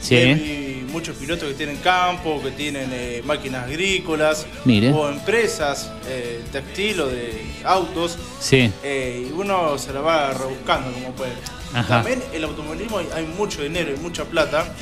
Sí. 0.01 0.15
Hay 0.15 0.85
muchos 0.91 1.15
pilotos 1.17 1.47
que 1.49 1.55
tienen 1.55 1.77
campo, 1.77 2.41
que 2.43 2.51
tienen 2.51 2.89
eh, 2.93 3.21
máquinas 3.25 3.63
agrícolas, 3.65 4.45
Mire. 4.65 4.91
o 4.91 5.09
empresas 5.09 5.91
eh, 6.07 6.41
textil 6.51 7.01
o 7.01 7.07
de 7.07 7.41
autos. 7.63 8.17
Sí. 8.39 8.71
eh, 8.83 9.27
y 9.29 9.31
uno 9.31 9.77
se 9.77 9.91
la 9.93 10.01
va 10.01 10.31
rebuscando 10.33 10.91
como 10.91 11.11
puede. 11.11 11.33
Ajá. 11.73 11.87
También 12.03 12.21
el 12.33 12.43
automovilismo 12.43 12.99
hay, 12.99 13.07
hay 13.15 13.25
mucho 13.25 13.61
dinero 13.63 13.91
y 13.93 13.99
mucha 13.99 14.23
plata. 14.25 14.73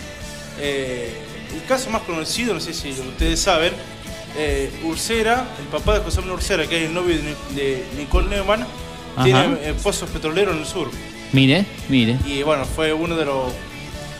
Eh, 0.59 1.11
el 1.55 1.63
caso 1.65 1.89
más 1.89 2.01
conocido, 2.03 2.53
no 2.53 2.59
sé 2.59 2.73
si 2.73 2.89
ustedes 2.91 3.39
saben, 3.39 3.73
Ursera, 4.83 5.45
el 5.59 5.65
papá 5.67 5.95
de 5.99 6.03
José 6.03 6.19
Manuel 6.21 6.37
Ursera, 6.39 6.67
que 6.67 6.77
es 6.83 6.87
el 6.89 6.93
novio 6.93 7.15
de, 7.15 7.21
Ni- 7.23 7.55
de 7.55 7.83
Nicole 7.97 8.27
Neumann, 8.29 8.65
Ajá. 9.15 9.23
tiene 9.23 9.73
pozos 9.81 10.09
petroleros 10.09 10.55
en 10.55 10.61
el 10.61 10.65
sur. 10.67 10.89
Mire, 11.31 11.65
mire. 11.89 12.17
Y 12.25 12.43
bueno, 12.43 12.65
fue 12.65 12.93
uno 12.93 13.15
de 13.15 13.25
los 13.25 13.51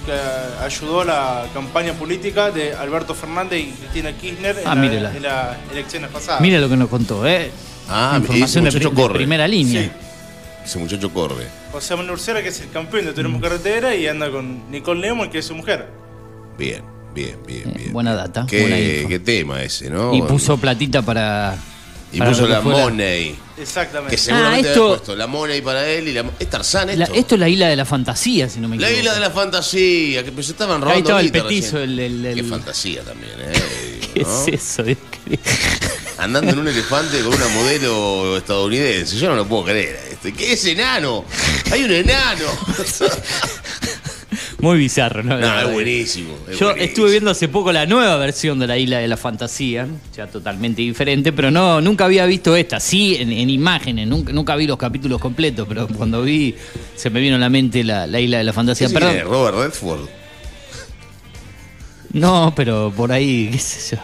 que 0.06 0.14
ayudó 0.64 1.02
a 1.02 1.06
la 1.06 1.46
campaña 1.54 1.94
política 1.94 2.52
de 2.52 2.74
Alberto 2.74 3.14
Fernández 3.16 3.60
y 3.62 3.72
Cristina 3.72 4.12
Kirchner 4.14 4.58
en, 4.60 4.68
Ah, 4.68 4.76
la- 4.76 4.82
mírela. 4.82 5.16
en 5.16 5.24
las 5.24 5.58
elecciones 5.72 6.10
pasadas. 6.12 6.42
Mire 6.42 6.60
lo 6.60 6.70
que 6.70 6.78
nos 6.78 6.90
contó, 6.90 7.26
¿eh? 7.28 7.52
Ah, 7.90 8.16
Información 8.18 8.64
de, 8.64 8.70
ese 8.70 8.78
muchacho 8.80 8.96
de 8.96 9.02
corre. 9.02 9.16
primera 9.16 9.48
línea. 9.48 9.82
Sí. 9.84 9.92
Ese 10.66 10.80
muchacho 10.80 11.12
corre. 11.14 11.48
José 11.72 11.96
Manuel 11.96 12.14
Ursera, 12.14 12.42
que 12.42 12.50
es 12.50 12.62
el 12.62 12.70
campeón 12.70 13.06
de 13.06 13.14
turismo 13.14 13.38
Mm. 13.38 13.42
carretera, 13.42 13.96
y 13.96 14.08
anda 14.08 14.32
con 14.32 14.70
Nicole 14.72 15.02
Neumann, 15.02 15.30
que 15.30 15.40
es 15.40 15.46
su 15.46 15.56
mujer. 15.56 15.88
Bien, 16.58 16.82
bien, 17.14 17.38
bien, 17.46 17.70
Eh, 17.70 17.74
bien. 17.78 17.94
buena 17.94 18.16
data, 18.16 18.46
Qué, 18.48 18.62
buena 18.62 18.76
qué 19.10 19.20
tema 19.20 19.62
ese, 19.64 19.90
¿no? 19.90 20.14
Y 20.16 20.22
puso 20.22 20.58
platita 20.58 21.02
para. 21.02 21.58
Y 22.14 22.20
para 22.20 22.32
puso 22.32 22.48
la 22.48 22.62
fuera. 22.62 22.84
money. 22.84 23.36
Exactamente. 23.58 24.16
Que 24.16 24.22
seguramente 24.22 24.68
Ah, 24.68 24.72
esto- 24.72 24.84
había 24.86 24.96
puesto 24.98 25.16
la 25.16 25.28
money 25.28 25.62
para 25.62 25.88
él 25.90 26.08
y 26.08 26.14
la... 26.14 26.24
¿Es 26.40 26.50
Tarzán 26.50 26.90
esto? 26.90 27.00
La- 27.12 27.20
esto 27.20 27.36
es 27.36 27.40
la 27.42 27.50
isla 27.50 27.68
de 27.68 27.76
la 27.76 27.86
fantasía, 27.86 28.48
si 28.50 28.60
no 28.60 28.68
me 28.68 28.78
La 28.78 28.88
equivoco. 28.88 29.00
isla 29.02 29.14
de 29.16 29.20
la 29.20 29.32
fantasía, 29.32 30.24
que 30.24 30.32
pues 30.32 30.50
estaban 30.50 30.82
robando 30.82 30.94
Ahí 30.96 31.02
estaba 31.02 31.22
el 31.22 31.32
petizo, 31.32 31.78
recién. 31.78 31.90
el- 31.92 32.00
el- 32.00 32.26
el- 32.26 32.36
Qué 32.36 32.44
fantasía 32.44 33.02
también, 33.04 33.32
¿eh? 33.40 34.00
¿Qué 34.14 34.22
¿no? 34.22 34.46
es 34.48 34.48
eso? 34.62 34.84
Dios? 34.84 34.98
Andando 36.20 36.52
en 36.52 36.60
un 36.60 36.68
elefante 36.68 37.20
con 37.22 37.34
una 37.34 37.48
modelo 37.50 38.38
estadounidense. 38.38 39.18
Yo 39.18 39.30
no 39.30 39.36
lo 39.36 39.46
puedo 39.48 39.66
creer. 39.66 40.00
Este. 40.12 40.32
¿Qué 40.34 40.54
es 40.54 40.64
enano? 40.66 41.26
Hay 41.72 41.84
un 41.84 41.92
enano. 41.92 42.46
Muy 44.64 44.78
bizarro, 44.78 45.24
¿no? 45.24 45.38
no, 45.38 45.60
es 45.60 45.72
buenísimo. 45.74 46.34
es 46.50 46.58
Yo 46.58 46.68
buenísimo. 46.68 46.90
estuve 46.90 47.12
viendo 47.12 47.32
hace 47.32 47.50
poco 47.50 47.74
la 47.74 47.86
nueva 47.86 48.16
versión 48.16 48.60
de 48.60 48.68
la 48.68 48.78
Isla 48.78 49.00
de 49.00 49.10
la 49.10 49.18
Fantasía, 49.18 49.86
ya 50.16 50.28
totalmente 50.28 50.82
diferente, 50.82 51.34
pero 51.34 51.52
no, 51.52 51.82
nunca 51.82 52.06
había 52.06 52.26
visto 52.26 52.56
esta, 52.56 52.80
sí 52.80 53.18
en, 53.20 53.32
en 53.34 53.50
imágenes, 53.50 54.08
nunca, 54.08 54.32
nunca 54.32 54.56
vi 54.56 54.66
los 54.66 54.78
capítulos 54.78 55.20
completos, 55.20 55.68
pero 55.68 55.88
cuando 55.90 56.22
vi 56.22 56.56
se 56.96 57.10
me 57.10 57.20
vino 57.20 57.36
a 57.36 57.40
la 57.40 57.50
mente 57.50 57.84
la, 57.84 58.08
la 58.08 58.22
Isla 58.22 58.38
de 58.38 58.44
la 58.46 58.54
Fantasía. 58.54 58.88
¿Ese 58.88 58.94
Perdón? 58.94 59.20
Robert 59.26 59.58
Redford. 59.58 60.08
no, 62.14 62.54
pero 62.56 62.94
por 62.96 63.12
ahí, 63.12 63.50
qué 63.52 63.58
sé 63.60 63.96
yo, 63.98 64.02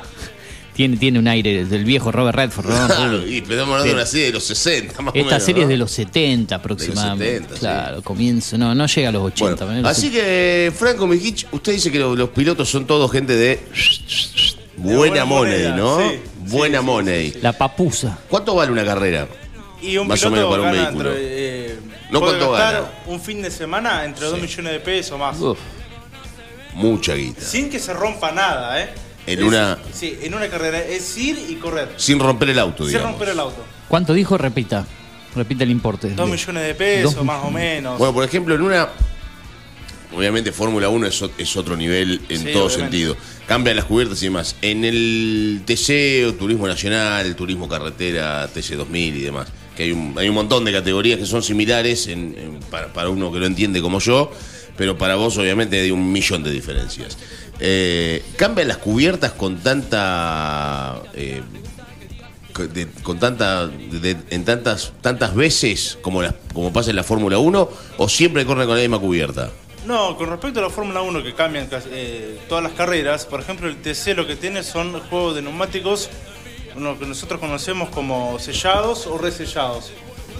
tiene, 0.79 0.95
tiene 0.95 1.19
un 1.19 1.27
aire 1.27 1.65
del 1.65 1.83
viejo 1.83 2.09
Robert 2.09 2.37
Redford, 2.37 2.67
¿no? 2.69 2.87
Claro, 2.87 3.27
y 3.27 3.39
estamos 3.39 3.59
hablando 3.61 3.83
de 3.83 3.89
Sí. 3.89 3.95
una 3.95 4.05
serie 4.05 4.25
de 4.27 4.31
los 4.31 4.43
60, 4.45 5.01
más 5.01 5.13
o 5.13 5.17
Esta 5.17 5.29
menos. 5.31 5.43
serie 5.43 5.61
¿no? 5.63 5.63
es 5.65 5.69
de 5.69 5.77
los 5.77 5.91
70 5.91 6.55
aproximadamente. 6.55 7.33
70, 7.33 7.53
sí. 7.55 7.59
claro, 7.59 8.01
comienzo, 8.01 8.57
no, 8.57 8.73
no 8.73 8.85
llega 8.87 9.09
a 9.09 9.11
los 9.11 9.23
80. 9.23 9.65
Bueno, 9.65 9.81
¿no? 9.81 9.89
así 9.89 10.09
que, 10.09 10.71
Franco 10.73 11.05
Mijich, 11.05 11.47
usted 11.51 11.73
dice 11.73 11.91
que 11.91 11.99
lo- 11.99 12.15
los 12.15 12.29
pilotos 12.29 12.69
son 12.69 12.87
todos 12.87 13.11
gente 13.11 13.35
de 13.35 13.59
buena 14.77 14.97
buena 14.99 15.25
money, 15.25 15.53
moneda, 15.63 15.75
¿no? 15.75 15.99
sí, 15.99 16.19
buena 16.45 16.77
sí, 16.77 16.83
sí, 16.85 16.85
money. 16.89 17.33
La 17.41 17.51
papusa. 17.51 18.17
¿Cuánto 18.29 18.55
vale 18.55 18.71
una 18.71 18.85
carrera? 18.85 19.27
Y 19.81 19.97
un 19.97 20.07
Más 20.07 20.23
o 20.23 20.31
menos 20.31 20.49
para 20.49 20.61
un 20.63 20.71
vehículo. 20.71 21.09
entre, 21.11 21.71
eh, 21.71 21.75
No 22.09 22.21
cuánto 22.21 22.51
gana. 22.53 22.83
un 23.07 23.19
fin 23.19 23.41
de 23.41 23.51
semana 23.51 24.05
entre 24.05 24.27
2 24.27 24.41
millones 24.41 24.71
de 24.71 24.79
pesos 24.79 25.19
más. 25.19 25.37
Uf. 25.41 25.57
Mucha 26.73 27.15
guita. 27.15 27.41
Sin 27.41 27.69
que 27.69 27.79
se 27.79 27.91
rompa 27.93 28.31
nada, 28.31 28.81
¿eh? 28.81 28.89
En 29.27 29.39
Es- 29.39 29.45
una- 29.45 29.77
Sí, 29.93 30.17
en 30.21 30.33
una 30.33 30.47
carrera. 30.49 30.79
Es 30.83 31.17
ir 31.17 31.37
y 31.49 31.55
correr. 31.55 31.89
Sin 31.97 32.19
romper 32.19 32.49
el 32.49 32.59
auto, 32.59 32.83
Sin 32.83 32.93
digamos. 32.93 33.11
romper 33.11 33.29
el 33.29 33.39
auto. 33.39 33.63
¿Cuánto 33.87 34.13
dijo? 34.13 34.37
Repita. 34.37 34.85
Repita 35.35 35.63
el 35.63 35.71
importe. 35.71 36.09
2 36.09 36.29
millones 36.29 36.63
de 36.65 36.73
pesos, 36.75 37.15
Dos 37.15 37.23
más 37.25 37.43
o 37.45 37.51
menos. 37.51 37.97
Bueno, 37.99 38.13
por 38.13 38.23
ejemplo, 38.23 38.55
en 38.55 38.61
una. 38.61 38.89
Obviamente, 40.15 40.51
Fórmula 40.51 40.89
1 40.89 41.05
es, 41.05 41.23
es 41.37 41.55
otro 41.55 41.77
nivel 41.77 42.19
en 42.29 42.39
Sí, 42.39 42.45
todo 42.51 42.65
obviamente. 42.65 42.97
sentido. 42.97 43.17
Cambian 43.47 43.75
las 43.75 43.85
cubiertas 43.85 44.19
y 44.23 44.25
demás. 44.25 44.55
En 44.63 44.83
el 44.83 45.61
TC, 45.65 46.25
o 46.25 46.33
Turismo 46.33 46.65
Nacional, 46.67 47.35
Turismo 47.35 47.69
Carretera, 47.69 48.47
TC 48.51 48.75
2000 48.75 49.15
y 49.17 49.21
demás, 49.21 49.47
que 49.77 49.83
hay 49.83 49.91
un, 49.91 50.15
hay 50.17 50.27
un 50.27 50.33
montón 50.33 50.65
de 50.65 50.71
categorías 50.71 51.19
que 51.19 51.27
son 51.27 51.43
similares 51.43 52.07
en- 52.07 52.35
en- 52.39 52.59
para, 52.71 52.91
para 52.91 53.09
uno 53.09 53.31
que 53.31 53.37
lo 53.37 53.45
entiende 53.45 53.81
como 53.83 53.99
yo, 53.99 54.31
pero 54.79 54.97
para 54.97 55.15
vos, 55.15 55.37
obviamente, 55.37 55.77
hay 55.81 55.91
un 55.91 56.09
millón 56.09 56.41
de 56.41 56.51
diferencias. 56.51 57.17
Eh, 57.59 58.23
¿Cambian 58.37 58.69
las 58.69 58.77
cubiertas 58.77 59.33
con 59.33 59.57
tanta. 59.57 61.01
eh, 61.13 61.41
con- 63.03 63.19
tanta 63.19 63.69
en 64.29 64.45
tantas 64.45 64.91
tantas 65.01 65.35
veces 65.35 65.97
como 66.01 66.21
las 66.21 66.33
como 66.53 66.71
pasa 66.73 66.89
en 66.89 66.95
la 66.95 67.03
Fórmula 67.03 67.37
1 67.37 67.69
o 67.97 68.09
siempre 68.09 68.45
corren 68.45 68.67
con 68.67 68.75
la 68.75 68.81
misma 68.81 68.99
cubierta 68.99 69.49
No, 69.85 70.17
con 70.17 70.29
respecto 70.29 70.59
a 70.59 70.63
la 70.63 70.69
Fórmula 70.69 71.01
1 71.01 71.23
que 71.23 71.33
cambian 71.33 71.69
eh, 71.91 72.37
todas 72.49 72.63
las 72.63 72.73
carreras, 72.73 73.25
por 73.25 73.39
ejemplo 73.41 73.67
el 73.69 73.77
TC 73.81 74.13
lo 74.15 74.27
que 74.27 74.35
tiene 74.35 74.63
son 74.63 74.99
juegos 75.09 75.35
de 75.35 75.41
neumáticos, 75.41 76.09
lo 76.77 76.97
que 76.99 77.05
nosotros 77.05 77.39
conocemos 77.39 77.89
como 77.89 78.39
sellados 78.39 79.07
o 79.07 79.17
resellados. 79.17 79.91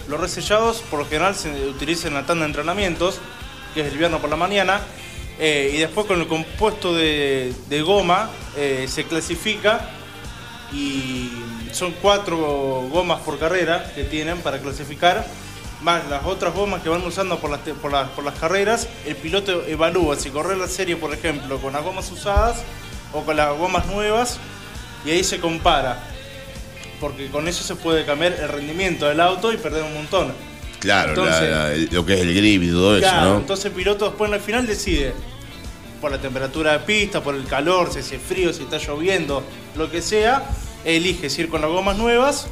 Los 0.08 0.20
resellados 0.20 0.82
por 0.90 0.98
lo 1.00 1.04
general 1.06 1.34
se 1.34 1.48
utilizan 1.68 2.08
en 2.08 2.14
la 2.14 2.26
tanda 2.26 2.44
de 2.44 2.48
entrenamientos, 2.50 3.18
que 3.74 3.82
es 3.82 3.92
el 3.92 3.98
viernes 3.98 4.20
por 4.20 4.30
la 4.30 4.36
mañana, 4.36 4.80
eh, 5.38 5.72
y 5.74 5.78
después 5.78 6.06
con 6.06 6.20
el 6.20 6.26
compuesto 6.26 6.94
de, 6.94 7.54
goma 7.84 8.30
eh, 8.56 8.86
se 8.88 9.04
clasifica 9.04 9.88
y 10.72 11.30
son 11.72 11.94
cuatro 12.02 12.36
gomas 12.90 13.20
por 13.20 13.38
carrera 13.38 13.90
que 13.94 14.04
tienen 14.04 14.38
para 14.38 14.58
clasificar, 14.58 15.26
más 15.82 16.06
las 16.08 16.24
otras 16.26 16.54
gomas 16.54 16.82
que 16.82 16.90
van 16.90 17.04
usando 17.06 17.38
por 17.38 17.50
las, 17.50 17.60
por 17.60 17.90
las, 17.90 18.10
por 18.10 18.24
las 18.24 18.38
carreras, 18.38 18.86
el 19.06 19.16
piloto 19.16 19.64
evalúa 19.66 20.16
si 20.16 20.30
correr 20.30 20.58
la 20.58 20.68
serie, 20.68 20.96
por 20.96 21.14
ejemplo, 21.14 21.58
con 21.58 21.72
las 21.72 21.82
gomas 21.82 22.10
usadas 22.10 22.62
o 23.12 23.22
con 23.22 23.36
las 23.36 23.56
gomas 23.56 23.86
nuevas 23.86 24.38
y 25.04 25.10
ahí 25.10 25.24
se 25.24 25.40
compara. 25.40 26.02
Porque 27.00 27.30
con 27.30 27.48
eso 27.48 27.64
se 27.64 27.76
puede 27.76 28.04
cambiar 28.04 28.34
el 28.34 28.48
rendimiento 28.48 29.06
del 29.06 29.20
auto 29.20 29.52
y 29.52 29.56
perder 29.56 29.84
un 29.84 29.94
montón. 29.94 30.34
Claro, 30.80 31.14
la- 31.14 31.22
Entonces- 31.22 31.50
la- 31.50 31.72
el- 31.74 31.88
lo 31.92 32.04
que 32.06 32.14
es 32.14 32.20
el 32.20 32.34
grip 32.34 32.62
y 32.64 32.70
todo 32.70 32.96
eso, 32.96 33.08
Claro, 33.08 33.30
¿no? 33.30 33.36
entonces 33.38 33.66
el 33.66 33.72
piloto 33.72 34.06
después 34.06 34.32
al 34.32 34.40
final 34.40 34.66
decide 34.66 35.12
por 36.00 36.10
la 36.10 36.18
temperatura 36.20 36.72
de 36.72 36.78
pista, 36.80 37.22
por 37.22 37.34
el 37.34 37.44
calor, 37.44 37.92
si 37.92 37.98
hace 38.00 38.18
frío, 38.18 38.52
si 38.52 38.62
está 38.62 38.78
lloviendo, 38.78 39.42
lo 39.76 39.90
que 39.90 40.00
sea, 40.02 40.42
elige 40.84 41.28
si 41.28 41.42
ir 41.42 41.48
con 41.50 41.60
las 41.60 41.70
gomas 41.70 41.96
nuevas 41.98 42.46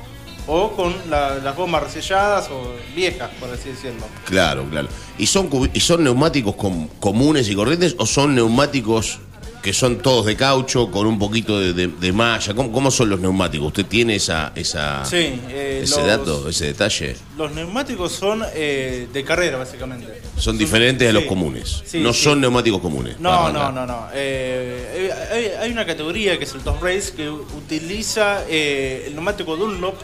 o 0.47 0.73
con 0.73 0.95
la- 1.11 1.37
las 1.37 1.57
gomas 1.57 1.83
reselladas 1.83 2.49
o 2.51 2.75
viejas, 2.95 3.31
por 3.41 3.51
así 3.51 3.71
decirlo. 3.71 4.05
Claro, 4.27 4.65
claro. 4.71 4.89
¿Y 5.19 5.27
son, 5.27 5.49
y 5.73 5.81
son 5.81 6.05
neumáticos 6.05 6.55
com- 6.57 6.89
comunes 7.01 7.49
y 7.49 7.55
corrientes 7.55 7.95
o 7.99 8.05
son 8.07 8.35
neumáticos 8.35 9.21
que 9.63 9.73
son 9.73 9.99
todos 9.99 10.25
de 10.27 10.37
caucho 10.37 10.91
con 10.91 11.07
un 11.07 11.19
poquito 11.19 11.59
de, 11.59 11.73
de- 11.73 11.89
de 11.89 12.13
malla? 12.13 12.55
¿Cómo, 12.55 12.71
cómo 12.73 12.91
son 12.91 13.11
los 13.11 13.19
neumáticos? 13.21 13.67
¿Usted 13.69 13.87
tiene 13.87 14.15
esa, 14.17 14.53
esa, 14.55 15.05
Sí, 15.05 15.41
eh, 15.49 15.81
ese 15.83 15.97
los- 15.99 16.07
dato, 16.07 16.49
ese 16.49 16.67
detalle? 16.67 17.17
Los 17.37 17.53
neumáticos 17.53 18.13
son 18.13 18.43
eh, 18.55 19.09
de 19.13 19.25
carrera, 19.25 19.59
básicamente. 19.59 20.23
Son 20.37 20.57
diferentes 20.57 21.09
a 21.09 21.13
los 21.13 21.25
comunes. 21.25 21.83
Sí, 21.85 21.99
no 22.01 22.13
son 22.13 22.41
neumáticos 22.41 22.81
comunes. 22.81 23.19
No, 23.19 23.53
no, 23.53 23.73
no, 23.73 23.85
no. 23.87 24.07
Eh, 24.15 25.11
hay, 25.33 25.47
hay 25.67 25.71
una 25.73 25.85
categoría 25.85 26.39
que 26.39 26.45
es 26.45 26.55
el 26.55 26.61
Top 26.61 26.83
Race 26.83 27.13
que 27.17 27.29
utiliza 27.29 28.45
eh, 28.49 29.05
el 29.09 29.15
neumático 29.15 29.57
Dunlop, 29.57 29.97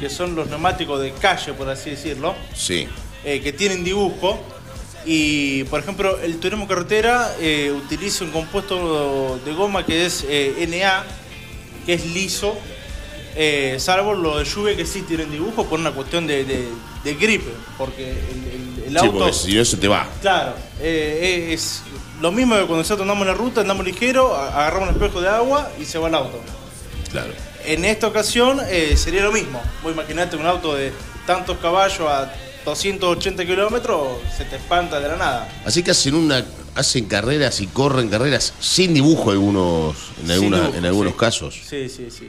que 0.00 0.10
son 0.10 0.34
los 0.34 0.48
neumáticos 0.48 1.00
de 1.00 1.12
calle, 1.12 1.54
por 1.54 1.68
así 1.70 1.90
decirlo, 1.90 2.34
Sí. 2.54 2.86
eh, 3.24 3.40
que 3.40 3.52
tienen 3.52 3.82
dibujo. 3.84 4.38
Y, 5.06 5.62
por 5.64 5.78
ejemplo, 5.80 6.18
el 6.20 6.38
turismo 6.38 6.66
carretera 6.66 7.32
eh, 7.40 7.72
utiliza 7.72 8.24
un 8.24 8.30
compuesto 8.32 9.38
de 9.44 9.52
goma 9.54 9.86
que 9.86 10.04
es 10.04 10.24
eh, 10.28 10.66
NA, 10.68 11.04
que 11.86 11.94
es 11.94 12.04
liso, 12.06 12.56
eh, 13.36 13.76
salvo 13.78 14.14
lo 14.14 14.38
de 14.38 14.44
lluvia 14.44 14.76
que 14.76 14.84
sí 14.84 15.02
tienen 15.02 15.30
dibujo 15.30 15.64
por 15.66 15.78
una 15.78 15.92
cuestión 15.92 16.26
de, 16.26 16.44
de- 16.44 16.68
de 17.04 17.14
grip, 17.14 17.42
porque 17.78 18.10
el, 18.10 18.16
el- 18.16 18.84
el 18.86 18.90
Sí, 18.98 19.06
auto... 19.06 19.18
porque 19.18 19.32
si 19.32 19.64
se 19.64 19.76
te 19.76 19.86
va. 19.86 20.08
Claro, 20.20 20.54
eh, 20.80 21.50
es 21.52 21.82
lo 22.20 22.32
mismo 22.32 22.54
que 22.56 22.62
cuando 22.62 22.78
nosotros 22.78 23.02
andamos 23.02 23.22
en 23.22 23.28
la 23.28 23.34
ruta, 23.34 23.60
andamos 23.60 23.84
ligero, 23.86 24.34
agarramos 24.34 24.88
un 24.88 24.94
espejo 24.96 25.20
de 25.20 25.28
agua 25.28 25.70
y 25.80 25.84
se 25.84 25.98
va 25.98 26.08
el 26.08 26.14
auto. 26.16 26.40
Claro. 27.12 27.32
En 27.64 27.84
esta 27.84 28.08
ocasión 28.08 28.60
eh, 28.68 28.96
sería 28.96 29.22
lo 29.22 29.30
mismo. 29.32 29.62
Vos 29.84 29.92
imaginate 29.92 30.34
un 30.36 30.46
auto 30.46 30.74
de 30.74 30.92
tantos 31.26 31.58
caballos 31.58 32.00
a 32.08 32.32
280 32.66 33.46
kilómetros, 33.46 34.18
se 34.36 34.44
te 34.44 34.56
espanta 34.56 35.00
de 35.00 35.08
la 35.08 35.16
nada. 35.16 35.48
Así 35.64 35.82
que 35.82 35.92
hacen 35.92 36.14
una 36.14 36.44
hacen 36.74 37.06
carreras 37.06 37.60
y 37.62 37.68
corren 37.68 38.08
carreras 38.10 38.52
sin 38.60 38.92
dibujo 38.92 39.30
algunos 39.30 39.96
en, 40.22 40.30
alguna- 40.30 40.58
dibujo, 40.60 40.76
en 40.78 40.84
algunos 40.84 41.12
sí. 41.14 41.18
casos. 41.18 41.54
Sí, 41.66 41.88
sí, 41.88 42.08
sí. 42.10 42.28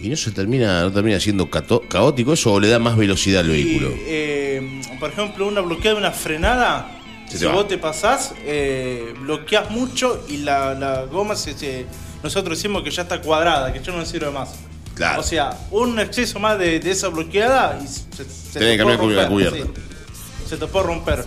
¿Y 0.00 0.08
no 0.08 0.16
se 0.16 0.30
termina, 0.32 0.82
no 0.82 0.92
termina 0.92 1.18
siendo 1.20 1.48
caótico 1.48 2.32
eso 2.34 2.52
o 2.52 2.60
le 2.60 2.68
da 2.68 2.78
más 2.78 2.96
velocidad 2.96 3.40
al 3.40 3.48
vehículo? 3.48 3.90
eh, 3.96 4.82
por 4.98 5.10
ejemplo, 5.10 5.46
una 5.46 5.60
bloqueada, 5.62 5.96
una 5.96 6.10
frenada, 6.10 6.90
Se 7.28 7.38
si 7.38 7.44
va. 7.46 7.52
vos 7.52 7.68
te 7.68 7.78
pasás, 7.78 8.34
eh, 8.44 9.14
bloqueas 9.20 9.70
mucho 9.70 10.24
y 10.28 10.38
la, 10.38 10.74
la 10.74 11.02
goma 11.04 11.34
se, 11.36 11.56
se- 11.56 11.86
Nosotros 12.22 12.58
decimos 12.58 12.82
que 12.82 12.90
ya 12.90 13.02
está 13.02 13.20
cuadrada, 13.22 13.72
que 13.72 13.80
ya 13.82 13.92
no 13.92 14.04
sirve 14.04 14.30
más. 14.30 14.50
Claro. 15.00 15.20
O 15.20 15.24
sea, 15.24 15.58
un 15.70 15.98
exceso 15.98 16.38
más 16.38 16.58
de, 16.58 16.78
de 16.78 16.90
esa 16.90 17.08
bloqueada 17.08 17.80
y 17.82 17.86
se, 17.86 18.24
se 18.24 18.58
Tenés 18.58 18.72
que 18.72 18.76
te 18.76 18.84
puede 18.84 18.98
cambiar 18.98 19.16
la 19.22 19.28
romper, 19.28 19.48
cubierta. 19.50 19.80
sí. 19.80 20.46
Se 20.46 20.56
te 20.58 20.66
puede 20.66 20.86
romper. 20.86 21.24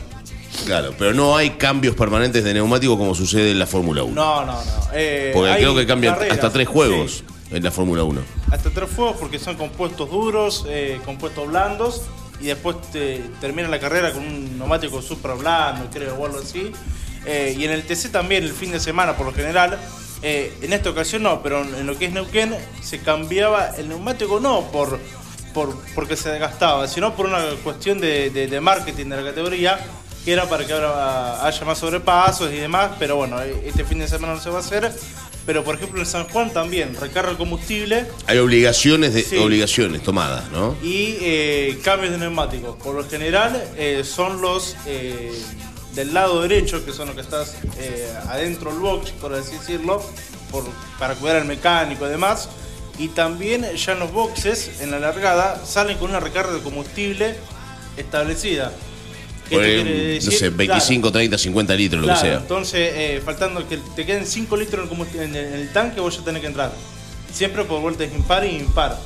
Claro, 0.68 0.94
pero 1.00 1.14
no 1.16 1.36
hay 1.36 1.50
cambios 1.52 1.96
permanentes 1.96 2.44
de 2.44 2.54
neumático 2.54 2.96
como 3.00 3.16
sucede 3.16 3.50
en 3.50 3.58
la 3.58 3.66
Fórmula 3.66 4.04
1. 4.04 4.14
No, 4.14 4.46
no, 4.46 4.54
no. 4.54 4.62
Eh, 4.94 5.32
Porque 5.34 5.56
creo 5.56 5.76
que 5.76 5.88
cambian 5.88 6.14
carreras, 6.14 6.36
hasta 6.38 6.52
tres 6.52 6.68
juegos 6.68 7.24
sí. 7.50 7.56
en 7.56 7.64
la 7.64 7.72
Fórmula 7.72 8.04
1. 8.04 8.22
Hasta 8.52 8.70
tres 8.70 8.90
fuegos 8.92 9.18
porque 9.20 9.40
son 9.40 9.56
compuestos 9.56 10.08
duros, 10.12 10.66
eh, 10.70 11.00
compuestos 11.04 11.48
blandos 11.48 12.04
y 12.40 12.46
después 12.46 12.80
te, 12.92 13.24
termina 13.42 13.68
la 13.70 13.80
carrera 13.80 14.12
con 14.12 14.22
un 14.24 14.60
neumático 14.60 15.02
super 15.02 15.32
blando, 15.32 15.90
creo, 15.92 16.14
o 16.16 16.26
algo 16.28 16.38
así. 16.38 16.72
Eh, 17.26 17.56
y 17.58 17.64
en 17.66 17.72
el 17.72 17.84
TC 17.88 18.12
también, 18.12 18.44
el 18.44 18.54
fin 18.54 18.72
de 18.72 18.80
semana 18.80 19.18
por 19.18 19.26
lo 19.26 19.34
general. 19.34 19.80
Eh, 20.24 20.54
en 20.62 20.74
esta 20.74 20.90
ocasión 20.90 21.24
no, 21.24 21.44
pero 21.44 21.62
en 21.62 21.86
lo 21.86 21.98
que 21.98 22.06
es 22.06 22.14
Neuquén 22.14 22.56
se 22.82 23.00
cambiaba 23.00 23.72
el 23.78 23.90
neumático 23.90 24.40
no 24.40 24.72
por, 24.72 25.00
por 25.54 25.76
porque 25.94 26.16
se 26.16 26.30
desgastaba, 26.30 26.88
sino 26.88 27.14
por 27.16 27.26
una 27.28 27.44
cuestión 27.64 28.00
de, 28.00 28.30
de- 28.30 28.48
de 28.48 28.62
marketing 28.62 29.08
de 29.10 29.18
la 29.22 29.24
categoría, 29.30 29.80
que 30.26 30.32
era 30.34 30.48
para 30.48 30.66
que 30.66 30.74
ahora 30.74 31.46
haya 31.46 31.66
más 31.66 31.78
sobrepasos 31.78 32.52
y 32.52 32.56
demás, 32.56 32.92
pero 32.98 33.18
bueno, 33.18 33.42
eh, 33.42 33.64
este 33.66 33.84
fin 33.84 34.00
de 34.00 34.08
semana 34.08 34.34
no 34.36 34.40
se 34.40 34.50
va 34.50 34.58
a 34.58 34.62
hacer. 34.62 34.92
Pero 35.46 35.62
por 35.66 35.76
ejemplo 35.76 36.00
en 36.00 36.06
San 36.06 36.26
Juan 36.30 36.54
también, 36.54 36.96
recarga 36.98 37.30
el 37.30 37.36
combustible 37.36 38.06
Hay 38.28 38.38
obligaciones 38.38 39.14
de 39.14 39.24
Sí. 39.24 39.36
obligaciones 39.38 40.02
tomadas, 40.02 40.50
¿no? 40.54 40.74
y 40.82 41.18
eh, 41.20 41.80
cambios 41.84 42.14
de 42.14 42.18
neumáticos. 42.18 42.78
Por 42.82 42.96
lo 42.96 43.04
general 43.10 43.62
eh, 43.76 44.04
son 44.06 44.40
los 44.42 44.78
del 45.96 46.14
lado 46.14 46.42
derecho, 46.42 46.84
que 46.86 46.92
son 46.92 47.08
los 47.08 47.16
que 47.16 47.22
estás 47.22 47.56
eh, 47.78 48.12
adentro 48.28 48.72
del 48.72 48.80
box, 48.80 49.12
por 49.12 49.34
así 49.34 49.54
decirlo, 49.54 50.04
por- 50.52 50.66
para 51.00 51.16
cuidar 51.16 51.38
al 51.38 51.46
mecánico 51.46 52.06
y 52.08 52.10
demás. 52.10 52.50
Y 53.00 53.08
también 53.10 53.66
ya 53.76 53.94
en 53.94 54.00
los 54.00 54.12
boxes, 54.12 54.80
en 54.82 54.92
la 54.92 55.00
largada, 55.00 55.64
salen 55.66 55.98
con 55.98 56.10
una 56.12 56.20
recarga 56.20 56.54
de 56.54 56.60
combustible 56.62 57.36
establecida. 57.98 58.72
¿Qué 59.50 59.56
Por 59.56 59.64
te 59.66 59.74
quiere 59.74 59.92
no 59.92 60.14
decir? 60.16 60.34
sé, 60.34 60.50
25, 60.50 61.12
30, 61.12 61.38
50 61.38 61.74
litros, 61.76 62.02
lo 62.02 62.08
Claro, 62.08 62.22
que 62.22 62.28
sea. 62.28 62.38
Entonces, 62.38 62.92
eh, 62.96 63.22
faltando 63.26 63.68
que 63.68 63.78
te 63.96 64.06
queden 64.06 64.26
5 64.26 64.56
litros 64.58 64.90
en 65.16 65.36
el, 65.36 65.36
en 65.36 65.54
el 65.54 65.74
tanque, 65.74 66.00
vos 66.00 66.18
ya 66.18 66.24
tenés 66.24 66.42
que 66.42 66.48
entrar. 66.48 66.72
Siempre 67.32 67.64
por 67.66 67.82
vueltas 67.82 68.08
impar 68.14 68.46
y 68.46 68.56
impar. 68.56 68.98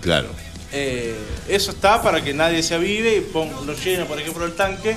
Claro. 0.00 0.28
Eh, 0.72 1.14
eso 1.48 1.72
está 1.72 2.00
para 2.00 2.22
que 2.22 2.32
nadie 2.32 2.62
se 2.62 2.74
avive 2.74 3.16
y 3.16 3.20
pon- 3.20 3.50
lo 3.66 3.74
llene, 3.74 4.04
por 4.04 4.20
ejemplo, 4.20 4.44
el 4.46 4.54
tanque 4.54 4.96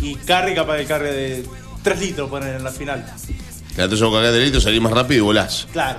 y 0.00 0.14
cargue 0.16 0.54
capaz 0.54 0.78
que 0.78 0.84
cargue 0.86 1.12
de 1.12 1.44
3 1.82 2.00
litros 2.00 2.28
poner 2.30 2.56
en 2.56 2.64
la 2.64 2.70
final. 2.70 3.04
Claro, 3.04 3.84
entonces 3.84 4.00
vos 4.02 4.12
cargás 4.14 4.32
de 4.32 4.40
litro, 4.44 4.60
salís 4.60 4.80
más 4.80 4.92
rápido 4.92 5.18
y 5.18 5.20
volás. 5.22 5.66
Claro. 5.72 5.98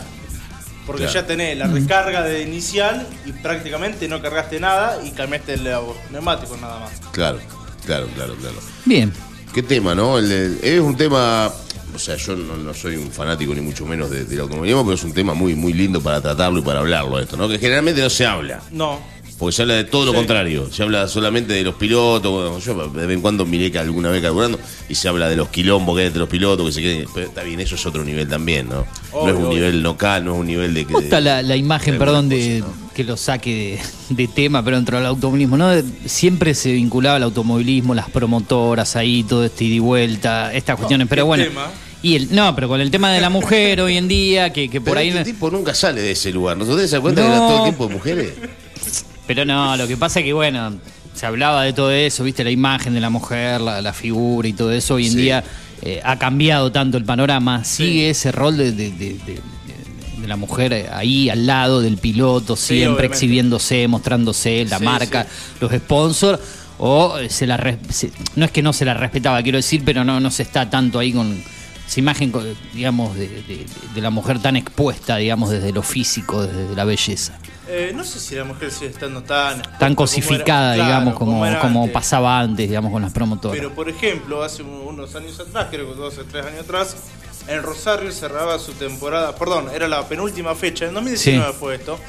Porque 0.86 1.04
Claro. 1.04 1.14
ya 1.22 1.28
tenés 1.28 1.58
la 1.58 1.68
recarga 1.68 2.22
de 2.24 2.42
inicial 2.42 3.08
y 3.26 3.32
prácticamente 3.34 4.08
no 4.08 4.22
cargaste 4.22 4.60
nada 4.60 5.00
y 5.06 5.12
cambiaste 5.12 5.58
los 5.58 5.96
neumáticos 6.12 6.60
nada 6.60 6.80
más. 6.80 6.92
Claro, 7.12 7.40
claro, 7.86 8.08
claro, 8.16 8.36
claro. 8.36 8.56
Bien. 8.86 9.14
Qué 9.54 9.62
tema, 9.64 9.94
¿no? 9.94 10.18
El 10.18 10.28
de- 10.30 10.76
es 10.76 10.82
un 10.82 10.98
tema, 10.98 11.52
o 11.94 12.00
sea, 12.00 12.16
yo 12.16 12.36
no, 12.36 12.58
no 12.58 12.74
soy 12.74 12.96
un 12.96 13.12
fanático 13.12 13.54
ni 13.54 13.62
mucho 13.62 13.86
menos 13.86 14.10
de- 14.10 14.26
del 14.26 14.40
automovilismo, 14.40 14.84
pero 14.84 14.96
es 14.96 15.04
un 15.04 15.14
tema 15.14 15.34
muy, 15.34 15.56
muy 15.56 15.74
lindo 15.74 16.02
para 16.02 16.20
tratarlo 16.22 16.60
y 16.60 16.62
para 16.64 16.80
hablarlo 16.80 17.20
esto, 17.20 17.38
¿no? 17.38 17.48
Que 17.48 17.60
generalmente 17.60 18.02
no 18.02 18.10
se 18.10 18.26
habla, 18.26 18.62
No, 18.72 19.00
porque 19.42 19.56
se 19.56 19.64
habla 19.64 19.74
de 19.74 19.86
todo 19.86 20.06
lo 20.06 20.12
Sí. 20.12 20.18
contrario. 20.18 20.70
Se 20.72 20.84
habla 20.84 21.08
solamente 21.08 21.52
de 21.54 21.64
los 21.64 21.74
pilotos, 21.74 22.32
bueno, 22.32 22.60
yo 22.60 22.88
de 22.90 23.08
vez 23.08 23.16
en 23.16 23.22
cuando 23.24 23.44
miré 23.44 23.72
que 23.72 23.80
alguna 23.80 24.10
vez 24.12 24.22
calculando, 24.22 24.60
y 24.88 24.94
se 24.94 25.08
habla 25.10 25.28
de 25.28 25.36
los 25.36 25.50
quilombos 25.50 25.96
que 25.96 26.02
hay 26.02 26.08
entre 26.08 26.20
los 26.20 26.30
pilotos, 26.30 26.64
que 26.68 26.72
se 26.74 26.82
queden, 26.82 27.06
pero 27.12 27.26
está 27.26 27.42
bien, 27.42 27.60
eso 27.60 27.74
es 27.74 27.84
otro 27.88 28.04
nivel 28.04 28.28
también, 28.28 28.70
¿no? 28.70 28.86
no 29.12 29.28
es 29.28 29.34
un 29.36 29.46
obvio. 29.46 29.50
nivel 29.58 29.82
local, 29.82 30.24
no 30.24 30.36
es 30.36 30.40
un 30.42 30.46
nivel 30.46 30.76
de 30.76 30.86
que... 30.86 30.94
Me 30.94 31.00
gusta 31.00 31.20
la, 31.20 31.42
la 31.42 31.56
imagen, 31.56 31.94
de 31.96 32.00
perdón, 32.00 32.30
de, 32.30 32.64
que 32.94 33.04
lo 33.04 33.18
saque 33.18 33.80
de, 34.10 34.16
de 34.16 34.28
tema, 34.28 34.64
pero 34.64 34.76
dentro 34.78 34.98
del 34.98 35.08
automovilismo, 35.08 35.58
¿no? 35.58 35.72
Siempre 36.06 36.54
se 36.54 36.72
vinculaba 36.74 37.16
al 37.16 37.24
automovilismo, 37.24 37.96
las 37.96 38.12
promotoras 38.12 38.96
ahí, 38.96 39.24
todo 39.24 39.44
este 39.44 39.64
ida 39.66 39.76
y 39.76 39.80
vuelta, 39.80 40.54
estas 40.54 40.76
cuestiones, 40.78 41.08
pero 41.10 41.24
¿qué 41.24 41.28
bueno. 41.28 41.44
tema? 41.46 41.68
Y 42.04 42.16
el, 42.16 42.36
no, 42.36 42.54
pero 42.56 42.68
con 42.68 42.80
el 42.82 42.90
tema 42.92 43.12
de 43.12 43.22
la 43.22 43.30
mujer 43.30 43.82
hoy 43.82 43.98
en 43.98 44.08
día, 44.08 44.52
que, 44.54 44.70
que 44.70 44.82
por 44.82 44.90
Pero 44.92 45.00
ahí. 45.02 45.10
este 45.10 45.24
tipo 45.26 45.50
nunca 45.52 45.74
sale 45.76 46.02
de 46.02 46.12
ese 46.12 46.32
lugar, 46.32 46.58
¿no? 46.58 46.64
¿Ustedes 46.64 46.90
se 46.92 46.96
dan 46.98 47.02
cuenta 47.02 47.22
que 47.22 47.28
era 47.28 47.38
todo 47.40 47.58
el 47.58 47.64
tiempo 47.64 47.88
de 47.88 47.94
mujeres? 47.94 48.34
Pero 49.34 49.46
no, 49.46 49.78
lo 49.78 49.88
que 49.88 49.96
pasa 49.96 50.20
es 50.20 50.26
que, 50.26 50.34
bueno, 50.34 50.74
se 51.16 51.26
hablaba 51.26 51.64
de 51.64 51.72
todo 51.72 51.90
eso, 51.92 52.24
viste, 52.26 52.44
la 52.44 52.52
imagen 52.52 52.94
de 52.94 53.00
la 53.00 53.10
mujer, 53.10 53.62
la, 53.62 53.82
la 53.82 53.94
figura 53.94 54.46
y 54.48 54.54
todo 54.54 54.72
eso. 54.74 54.96
Hoy 54.96 55.06
en 55.08 55.14
Sí. 55.14 55.18
día 55.20 55.44
eh, 55.82 56.02
ha 56.04 56.20
cambiado 56.20 56.72
tanto 56.72 56.98
el 56.98 57.06
panorama. 57.06 57.64
Sigue 57.64 58.10
ese 58.10 58.32
rol 58.32 58.58
de, 58.58 58.72
de- 58.74 58.92
de- 58.92 59.42
la 60.28 60.36
mujer 60.36 60.90
ahí 60.94 61.30
al 61.30 61.48
lado 61.48 61.82
del 61.82 61.98
piloto, 61.98 62.56
Sí, 62.56 62.66
siempre 62.76 62.90
obviamente. 62.90 63.16
exhibiéndose, 63.16 63.88
mostrándose 63.88 64.66
la 64.70 64.80
marca, 64.80 65.26
los 65.60 65.72
sponsors. 65.72 66.40
O 66.78 67.18
eh, 67.20 67.30
se 67.30 67.48
la 67.48 67.58
se- 67.90 68.12
no 68.36 68.46
es 68.46 68.52
que 68.52 68.62
no 68.62 68.74
se 68.74 68.86
la 68.86 68.94
respetaba, 68.96 69.42
quiero 69.44 69.58
decir, 69.60 69.82
pero 69.86 70.04
no, 70.04 70.20
no 70.20 70.30
se 70.30 70.44
está 70.44 70.70
tanto 70.70 71.00
ahí 71.00 71.12
con 71.14 71.42
esa 71.92 72.00
imagen, 72.00 72.32
digamos, 72.74 73.16
de, 73.16 73.28
de- 73.28 73.66
de 73.94 74.02
la 74.02 74.10
mujer 74.10 74.40
tan 74.40 74.56
expuesta, 74.56 75.18
digamos, 75.18 75.50
desde 75.50 75.74
lo 75.74 75.84
físico, 75.84 76.42
desde 76.48 76.74
la 76.74 76.86
belleza. 76.86 77.38
Eh, 77.68 77.92
no 77.94 78.06
sé 78.06 78.20
si 78.22 78.34
la 78.36 78.46
mujer 78.46 78.72
sigue 78.72 78.92
estando 78.92 79.24
tan... 79.24 79.62
tan 79.62 79.94
como 79.94 79.96
cosificada, 79.96 80.76
era- 80.76 80.86
digamos, 80.86 81.04
claro, 81.14 81.18
como, 81.18 81.60
como 81.62 81.82
antes. 81.82 81.94
pasaba 81.94 82.40
antes, 82.40 82.70
digamos, 82.70 82.94
con 82.94 83.02
las 83.02 83.12
promotoras. 83.12 83.58
Pero 83.58 83.74
por 83.76 83.90
ejemplo, 83.90 84.42
hace 84.42 84.64
unos 84.64 85.14
años 85.16 85.38
atrás, 85.40 85.68
creo 85.70 85.90
que 85.90 85.96
dos 86.00 86.18
o 86.18 86.24
tres 86.24 86.46
años 86.46 86.62
atrás, 86.62 86.96
en 87.50 87.62
Rosario 87.62 88.10
cerraba 88.14 88.58
su 88.58 88.72
temporada, 88.72 89.36
perdón, 89.36 89.68
era 89.76 89.90
la 89.90 90.08
penúltima 90.08 90.56
fecha, 90.56 90.86
en 90.86 90.94
2019 90.94 91.52
Sí. 91.52 91.58
fue 91.60 91.76
esto, 91.76 92.00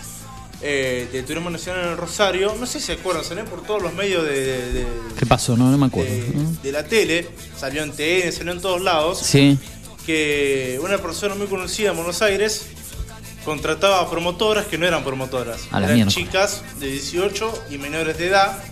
eh, 0.62 1.08
de 1.12 1.22
Turismo 1.22 1.50
Nacional 1.50 1.88
en 1.92 1.96
Rosario. 1.96 2.54
No 2.58 2.66
sé 2.66 2.80
si 2.80 2.86
se 2.86 2.92
acuerdan, 2.92 3.24
salió 3.24 3.44
por 3.44 3.62
todos 3.64 3.82
los 3.82 3.92
medios 3.94 4.24
de, 4.24 4.40
de- 4.40 4.72
de- 4.72 4.86
¿Qué 5.18 5.26
pasó? 5.26 5.56
No, 5.56 5.70
no 5.70 5.78
me 5.78 5.86
acuerdo. 5.86 6.10
de- 6.10 6.28
¿no? 6.34 6.52
de 6.62 6.72
la 6.72 6.84
tele, 6.84 7.28
salió 7.58 7.82
en 7.82 7.92
TN, 7.92 8.30
salió 8.32 8.52
en 8.52 8.60
todos 8.60 8.80
lados. 8.80 9.18
Sí, 9.18 9.58
que 10.06 10.78
una 10.82 10.98
persona 10.98 11.34
muy 11.34 11.46
conocida 11.46 11.90
en 11.90 11.96
Buenos 11.96 12.22
Aires 12.22 12.66
contrataba 13.44 14.00
a 14.00 14.10
promotoras 14.10 14.66
que 14.66 14.78
no 14.78 14.86
eran 14.86 15.02
promotoras. 15.04 15.62
A 15.72 15.78
eran 15.82 16.08
chicas 16.08 16.62
de 16.78 16.86
18 16.88 17.64
y 17.70 17.78
menores 17.78 18.18
de 18.18 18.26
edad. 18.28 18.62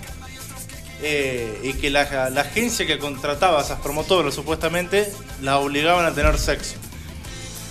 eh, 1.02 1.58
y 1.62 1.72
que 1.74 1.88
la, 1.88 2.28
la 2.30 2.42
agencia 2.42 2.86
que 2.86 2.98
contrataba 2.98 3.58
a 3.60 3.62
esas 3.64 3.80
promotoras 3.80 4.34
supuestamente 4.34 5.10
la 5.40 5.58
obligaban 5.58 6.04
a 6.04 6.12
tener 6.12 6.36
sexo 6.38 6.74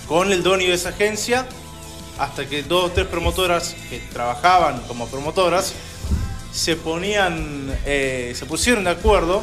con 0.08 0.32
el 0.32 0.42
dueño 0.42 0.66
de 0.66 0.74
esa 0.74 0.88
agencia 0.88 1.46
hasta 2.20 2.46
que 2.48 2.62
dos 2.62 2.84
o 2.84 2.90
tres 2.90 3.06
promotoras 3.06 3.74
que 3.88 3.98
trabajaban 4.12 4.80
como 4.86 5.06
promotoras 5.08 5.74
se 6.52 6.76
ponían 6.76 7.68
eh, 7.86 8.32
se 8.36 8.46
pusieron 8.46 8.84
de 8.84 8.90
acuerdo 8.90 9.42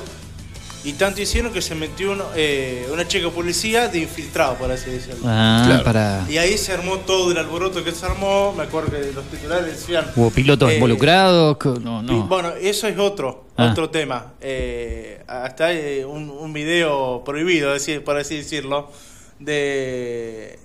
y 0.83 0.93
tanto 0.93 1.19
hicieron 1.21 1.51
que 1.51 1.61
se 1.61 1.73
metió 1.75 2.11
uno- 2.11 2.27
eh, 2.35 2.87
una 2.93 3.05
chica 3.07 3.29
policía 3.29 3.87
de 3.87 3.99
infiltrado 3.99 4.55
por 4.55 4.71
así 4.71 4.89
decirlo 4.91 5.21
Ah, 5.25 5.63
Claro. 5.65 5.83
para. 5.83 6.25
y 6.29 6.37
ahí 6.37 6.57
se 6.57 6.71
armó 6.71 6.97
todo 6.99 7.31
el 7.31 7.37
alboroto 7.37 7.83
que 7.83 7.91
se 7.91 8.05
armó 8.05 8.53
me 8.55 8.63
acuerdo 8.63 8.91
que 8.91 9.11
los 9.11 9.25
titulares 9.25 9.65
decían 9.65 10.05
¿Hubo 10.15 10.29
pilotos 10.29 10.69
eh, 10.71 10.75
involucrados? 10.75 11.57
No, 11.81 12.01
no. 12.03 12.23
Bueno, 12.27 12.53
eso 12.61 12.87
es 12.87 12.97
otro, 12.99 13.45
Ah. 13.57 13.69
otro 13.71 13.89
tema. 13.89 14.33
Eh, 14.39 15.23
hasta 15.27 15.65
hay 15.67 16.03
un, 16.03 16.29
un 16.29 16.53
video 16.53 17.23
prohibido, 17.25 17.73
decir, 17.73 18.03
por 18.03 18.15
así 18.17 18.37
decirlo, 18.37 18.91
de, 19.39 20.59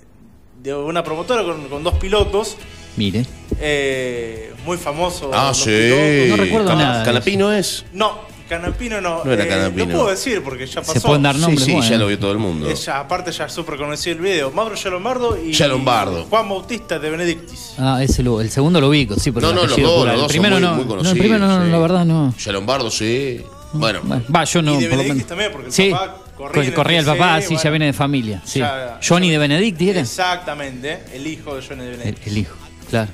de 0.63 0.75
una 0.75 1.03
promotora 1.03 1.43
con, 1.43 1.69
con 1.69 1.83
dos 1.83 1.95
pilotos, 1.95 2.57
Mire. 2.97 3.25
eh, 3.61 4.53
muy 4.65 4.77
famoso. 4.77 5.31
Ah, 5.33 5.53
sí. 5.55 5.71
pilotos. 5.71 6.29
No 6.29 6.37
recuerdo 6.37 6.77
nada 6.77 7.05
Canapino 7.05 7.53
es. 7.53 7.85
No, 7.93 8.21
Canapino 8.49 9.01
no. 9.01 9.25
No 9.25 9.33
era 9.33 9.45
eh, 9.45 9.49
Canapino. 9.49 9.87
No 9.87 9.93
puedo 9.93 10.09
decir 10.11 10.43
porque 10.43 10.67
ya 10.67 10.81
pasó. 10.83 10.93
Se 10.93 11.01
pueden 11.01 11.23
dar 11.23 11.35
nombres. 11.37 11.65
sí, 11.65 11.73
bueno. 11.73 11.89
ya 11.89 11.97
lo 11.99 12.07
vio 12.07 12.19
todo 12.19 12.33
el 12.33 12.39
mundo. 12.39 12.69
Eh, 12.71 12.75
ya, 12.77 13.01
aparte 13.01 13.33
ya 13.33 13.49
súper 13.49 13.77
conocido 13.77 14.17
el 14.17 14.23
video. 14.23 14.51
Mauro 14.53 14.75
Yalombardo 14.77 15.37
y 15.43 15.53
Yalombardo. 15.53 16.27
Juan 16.31 16.49
Bautista 16.49 16.99
de 16.99 17.11
Benedictis. 17.11 17.75
Ah, 17.79 18.03
ese 18.03 18.23
lo, 18.23 18.41
el 18.41 18.51
segundo 18.51 18.81
lo 18.81 18.89
ubico, 18.89 19.17
sí, 19.19 19.33
pero 19.33 19.49
No, 19.49 19.55
no, 19.55 19.67
los 19.67 19.81
dos, 19.81 20.05
los 20.07 20.15
El 20.15 20.21
dos 20.21 20.29
primero 20.29 20.57
son 20.57 20.63
muy, 20.63 20.71
no. 20.71 20.75
muy 20.77 20.85
no, 20.85 20.89
conocidos. 20.91 21.13
el 21.15 21.19
primero 21.19 21.47
no, 21.47 21.65
sí. 21.65 21.71
la 21.71 21.79
verdad 21.79 22.05
no. 22.05 22.35
Ya 22.39 22.53
Lombardo, 22.53 22.91
sí. 22.91 23.41
Bueno, 23.75 24.01
Bueno, 24.05 24.23
va, 24.35 24.45
yo 24.45 24.61
no. 24.61 24.75
Y 24.79 24.83
de 24.85 24.89
por 24.91 24.99
lo 24.99 25.03
Benedictis 25.03 25.15
menos- 25.15 25.29
también, 25.29 25.51
porque 25.53 25.67
el 25.69 25.73
sí, 25.73 25.91
papá 25.91 26.17
corría 26.49 26.75
corría, 26.75 26.99
el 27.01 27.07
papá, 27.07 27.41
sí, 27.41 27.49
ya 27.51 27.55
bueno. 27.57 27.71
viene 27.73 27.87
de 27.87 27.93
familia. 27.93 28.43
Sí. 28.45 28.59
Ya- 28.61 28.99
Johnny 29.07 29.31
de 29.31 29.39
Benedicti 29.39 29.91
era. 29.91 30.01
Exactamente, 30.01 31.01
el 31.13 31.27
hijo 31.27 31.55
de 31.57 31.63
Johnny 31.67 31.85
de 31.85 31.91
El, 31.93 31.97
Benedictis. 31.99 32.27
el 32.27 32.39
hijo, 32.39 32.57
claro. 32.91 33.11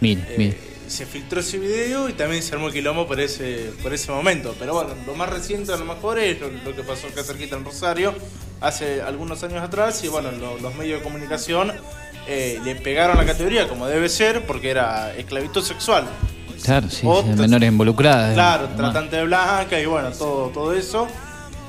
Mire, 0.00 0.22
Eh, 0.28 0.34
mire. 0.38 0.58
se 0.88 1.06
filtró 1.06 1.40
ese 1.40 1.58
video 1.58 2.08
y 2.08 2.12
también 2.14 2.42
se 2.42 2.54
armó 2.54 2.68
el 2.68 2.72
quilombo 2.72 3.06
por 3.06 3.20
ese, 3.20 3.70
por 3.82 3.92
ese 3.92 4.10
momento. 4.10 4.54
Pero 4.58 4.74
bueno, 4.74 4.90
lo 5.06 5.14
más 5.14 5.28
reciente 5.28 5.72
a 5.72 5.76
lo 5.76 5.84
mejor 5.84 6.18
es 6.18 6.40
lo, 6.40 6.48
lo 6.48 6.74
que 6.74 6.82
pasó 6.82 7.06
acá 7.08 7.22
cerquita 7.22 7.56
en 7.56 7.64
Rosario 7.64 8.14
hace 8.60 9.00
algunos 9.02 9.42
años 9.42 9.62
atrás 9.62 10.02
y 10.04 10.08
bueno, 10.08 10.30
lo- 10.32 10.58
los 10.58 10.74
medios 10.74 10.98
de 11.00 11.04
comunicación 11.04 11.72
eh, 12.26 12.60
le 12.64 12.74
pegaron 12.76 13.16
la 13.16 13.24
categoría 13.24 13.66
como 13.68 13.86
debe 13.86 14.08
ser 14.08 14.46
porque 14.46 14.70
era 14.70 15.12
esclavitud 15.16 15.62
sexual. 15.62 16.04
Claro, 16.62 16.90
sí, 16.90 17.06
otra- 17.06 17.34
menores 17.36 17.68
involucradas. 17.68 18.34
Claro, 18.34 18.68
tratante 18.76 19.16
de 19.16 19.24
blanca 19.24 19.80
y 19.80 19.86
bueno, 19.86 20.10
todo, 20.12 20.48
todo 20.48 20.74
eso. 20.74 21.06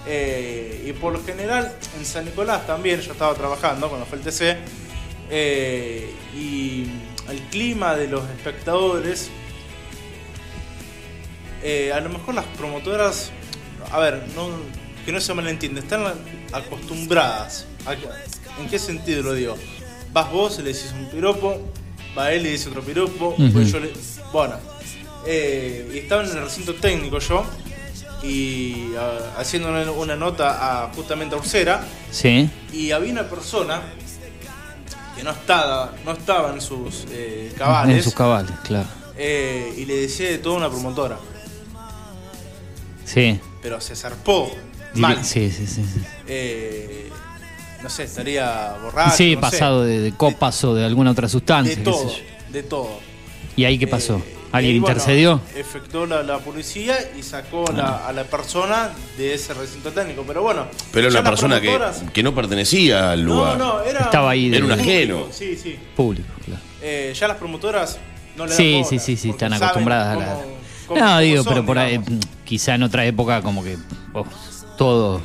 Eh, 0.08 0.86
y 0.88 0.94
por 0.94 1.14
lo 1.14 1.24
general, 1.24 1.76
en 1.98 2.06
San 2.06 2.26
Nicolás 2.26 2.66
también, 2.66 3.02
yo 3.02 3.12
estaba 3.12 3.34
trabajando 3.36 3.88
cuando 3.88 4.06
fue 4.08 4.18
el 4.18 4.24
TC, 4.24 4.58
eh, 5.30 6.12
y 6.36 6.86
el 7.30 7.40
clima 7.52 7.96
de 7.96 8.08
los 8.08 8.24
espectadores, 8.32 9.30
eh, 11.64 11.92
a 11.94 12.00
lo 12.00 12.10
mejor 12.10 12.34
las 12.36 12.46
promotoras, 12.58 13.32
a 13.92 14.00
ver, 14.00 14.24
no, 14.36 14.50
que 15.06 15.12
no 15.12 15.22
se 15.22 15.34
malentienda, 15.34 15.80
están 15.82 16.04
acostumbradas. 16.52 17.68
a 17.86 17.94
¿En 17.94 18.68
qué 18.70 18.80
sentido 18.80 19.24
lo 19.24 19.34
digo? 19.34 19.56
Vas 20.14 20.32
vos, 20.32 20.58
le 20.58 20.66
decís 20.74 20.94
un 20.98 21.06
piropo, 21.10 21.60
va 22.18 22.32
él 22.34 22.46
y 22.46 22.50
dice 22.52 22.70
otro 22.70 22.82
piropo, 22.82 23.36
pues 23.54 23.72
yo 23.72 23.80
le- 23.80 23.94
Bueno, 24.34 24.56
eh, 25.26 25.90
y 25.94 25.98
estaba 26.00 26.24
en 26.24 26.30
el 26.32 26.44
recinto 26.44 26.74
técnico 26.76 27.20
yo, 27.20 27.46
y 28.24 28.94
ah, 28.98 29.36
haciendo 29.40 29.70
una, 29.70 29.90
una 29.92 30.16
nota 30.16 30.84
a 30.86 30.94
justamente 30.94 31.36
a 31.36 31.40
Ursera, 31.40 31.84
Sí. 32.12 32.50
y 32.74 32.92
había 32.92 33.12
una 33.12 33.28
persona 33.30 33.82
que 35.16 35.24
no 35.24 35.32
estaba, 35.32 35.94
no 36.06 36.12
estaba 36.14 36.54
en 36.54 36.62
sus 36.62 37.06
eh, 37.12 37.54
cabales, 37.58 37.98
En 37.98 38.04
sus 38.04 38.14
cabales, 38.14 38.52
claro. 38.64 38.88
eh, 39.18 39.74
y 39.78 39.86
le 39.86 39.96
decía 39.98 40.30
de 40.30 40.38
toda 40.38 40.58
una 40.58 40.70
promotora, 40.70 41.18
Sí. 43.06 43.40
pero 43.62 43.82
se 43.82 43.96
zarpó 43.96 44.52
mal. 44.96 45.24
Sí, 45.24 45.50
sí, 45.52 45.68
sí. 45.68 45.84
sí. 45.84 46.02
Eh, 46.28 47.10
no 47.84 47.90
sé, 47.90 48.04
estaría 48.04 48.78
borracho. 48.82 49.18
sí, 49.18 49.36
no 49.36 49.42
pasado 49.42 49.84
de, 49.84 50.00
de 50.00 50.12
copas 50.14 50.64
o 50.64 50.76
de 50.76 50.86
alguna 50.86 51.12
otra 51.12 51.28
sustancia. 51.28 51.76
De 51.76 51.82
todo, 51.84 52.12
de 52.50 52.64
todo. 52.64 53.00
¿Y 53.56 53.66
ahí 53.66 53.78
qué 53.80 53.88
pasó? 53.88 54.22
¿Alguien 54.52 54.76
y 54.76 54.80
bueno, 54.80 54.94
intercedió? 54.98 55.42
efectuó 55.56 56.06
la, 56.06 56.24
la 56.24 56.40
policía 56.40 56.96
y 57.18 57.24
sacó 57.24 57.66
Ah. 57.70 57.74
la- 57.76 58.08
a 58.08 58.12
la 58.14 58.24
persona 58.26 58.90
de 59.18 59.34
ese 59.34 59.54
recinto 59.54 59.92
técnico. 59.92 60.24
Pero 60.28 60.42
bueno. 60.44 60.66
pero 60.92 61.08
una 61.10 61.24
persona 61.24 61.62
que, 61.62 61.80
que 62.14 62.24
no 62.24 62.36
pertenecía 62.36 63.12
al 63.12 63.26
No, 63.26 63.36
lugar. 63.36 63.58
no, 63.58 63.82
era. 63.82 64.00
Estaba 64.02 64.32
ahí 64.32 64.54
Era 64.54 64.66
un 64.66 64.72
ajeno. 64.72 65.28
Sí, 65.32 65.56
sí. 65.56 65.78
Público, 65.96 66.28
claro. 66.46 66.62
Eh, 66.82 67.14
ya 67.18 67.28
las 67.28 67.38
promotoras 67.38 67.98
no 68.36 68.46
le 68.46 68.50
dan 68.52 68.58
Sí, 68.58 68.74
bola, 68.74 68.86
sí, 68.90 69.00
sí, 69.00 69.18
sí, 69.18 69.30
están 69.30 69.54
acostumbradas 69.54 70.18
a 70.18 70.20
la. 70.20 70.26
cómo- 70.88 71.00
no, 71.00 71.06
cómo 71.06 71.20
digo, 71.20 71.44
son, 71.44 71.54
pero 71.54 71.66
por 71.66 71.78
ahí, 71.80 71.98
mm, 72.00 72.04
quizá 72.44 72.76
en 72.76 72.84
otra 72.84 73.06
época, 73.06 73.42
como 73.42 73.64
que 73.64 73.78
oh, 74.14 74.26
todo, 74.78 75.22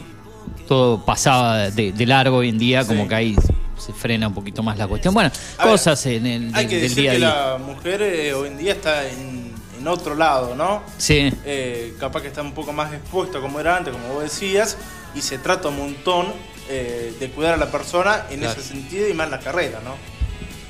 todo 0.68 1.04
pasaba 1.04 1.70
de, 1.70 1.92
de 1.92 2.06
largo 2.06 2.36
hoy 2.38 2.50
en 2.50 2.58
día, 2.58 2.84
como 2.86 3.02
Sí. 3.04 3.08
que 3.08 3.14
ahí 3.14 3.36
se 3.78 3.92
frena 3.92 4.28
un 4.28 4.34
poquito 4.34 4.62
más 4.62 4.76
la 4.78 4.86
cuestión. 4.86 5.12
Bueno, 5.14 5.30
A 5.58 5.64
ver, 5.64 5.72
cosas 5.72 6.04
en 6.06 6.26
el 6.26 6.54
Hay 6.54 6.66
del, 6.66 6.68
que 6.68 6.74
del 6.76 6.82
decir 6.88 7.02
día 7.02 7.10
a 7.10 7.14
que 7.14 7.18
día. 7.18 7.28
la 7.52 7.58
mujer 7.58 8.02
eh, 8.02 8.34
hoy 8.34 8.48
en 8.48 8.58
día 8.58 8.72
está 8.72 9.08
en, 9.08 9.52
en 9.78 9.88
otro 9.88 10.14
lado, 10.14 10.54
¿no? 10.54 10.82
Sí, 10.98 11.30
Eh, 11.44 11.94
capaz 12.00 12.22
que 12.22 12.28
está 12.28 12.42
un 12.42 12.52
poco 12.52 12.72
más 12.72 12.92
expuesta 12.92 13.40
como 13.40 13.60
era 13.60 13.76
antes, 13.76 13.92
como 13.92 14.14
vos 14.14 14.22
decías, 14.22 14.76
y 15.14 15.20
se 15.20 15.38
trata 15.38 15.68
un 15.68 15.76
montón 15.78 16.26
eh, 16.68 17.14
de 17.20 17.28
cuidar 17.30 17.54
a 17.54 17.56
la 17.58 17.70
persona 17.70 18.22
en 18.30 18.40
Claro. 18.40 18.58
ese 18.60 18.68
sentido 18.68 19.08
y 19.08 19.14
más 19.14 19.26
en 19.26 19.30
la 19.32 19.40
carrera, 19.40 19.80
¿no? 19.84 19.94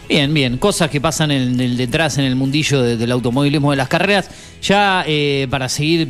bien, 0.08 0.32
bien. 0.32 0.56
Cosas 0.58 0.88
que 0.88 1.00
pasan 1.00 1.32
en 1.32 1.58
el 1.58 1.76
detrás, 1.76 2.16
en 2.18 2.24
el 2.26 2.36
mundillo 2.36 2.80
de- 2.80 2.96
del 2.96 3.10
automovilismo 3.10 3.72
de 3.72 3.76
las 3.76 3.88
carreras. 3.88 4.30
Ya 4.62 5.02
eh, 5.04 5.48
para 5.50 5.68
seguir 5.68 6.08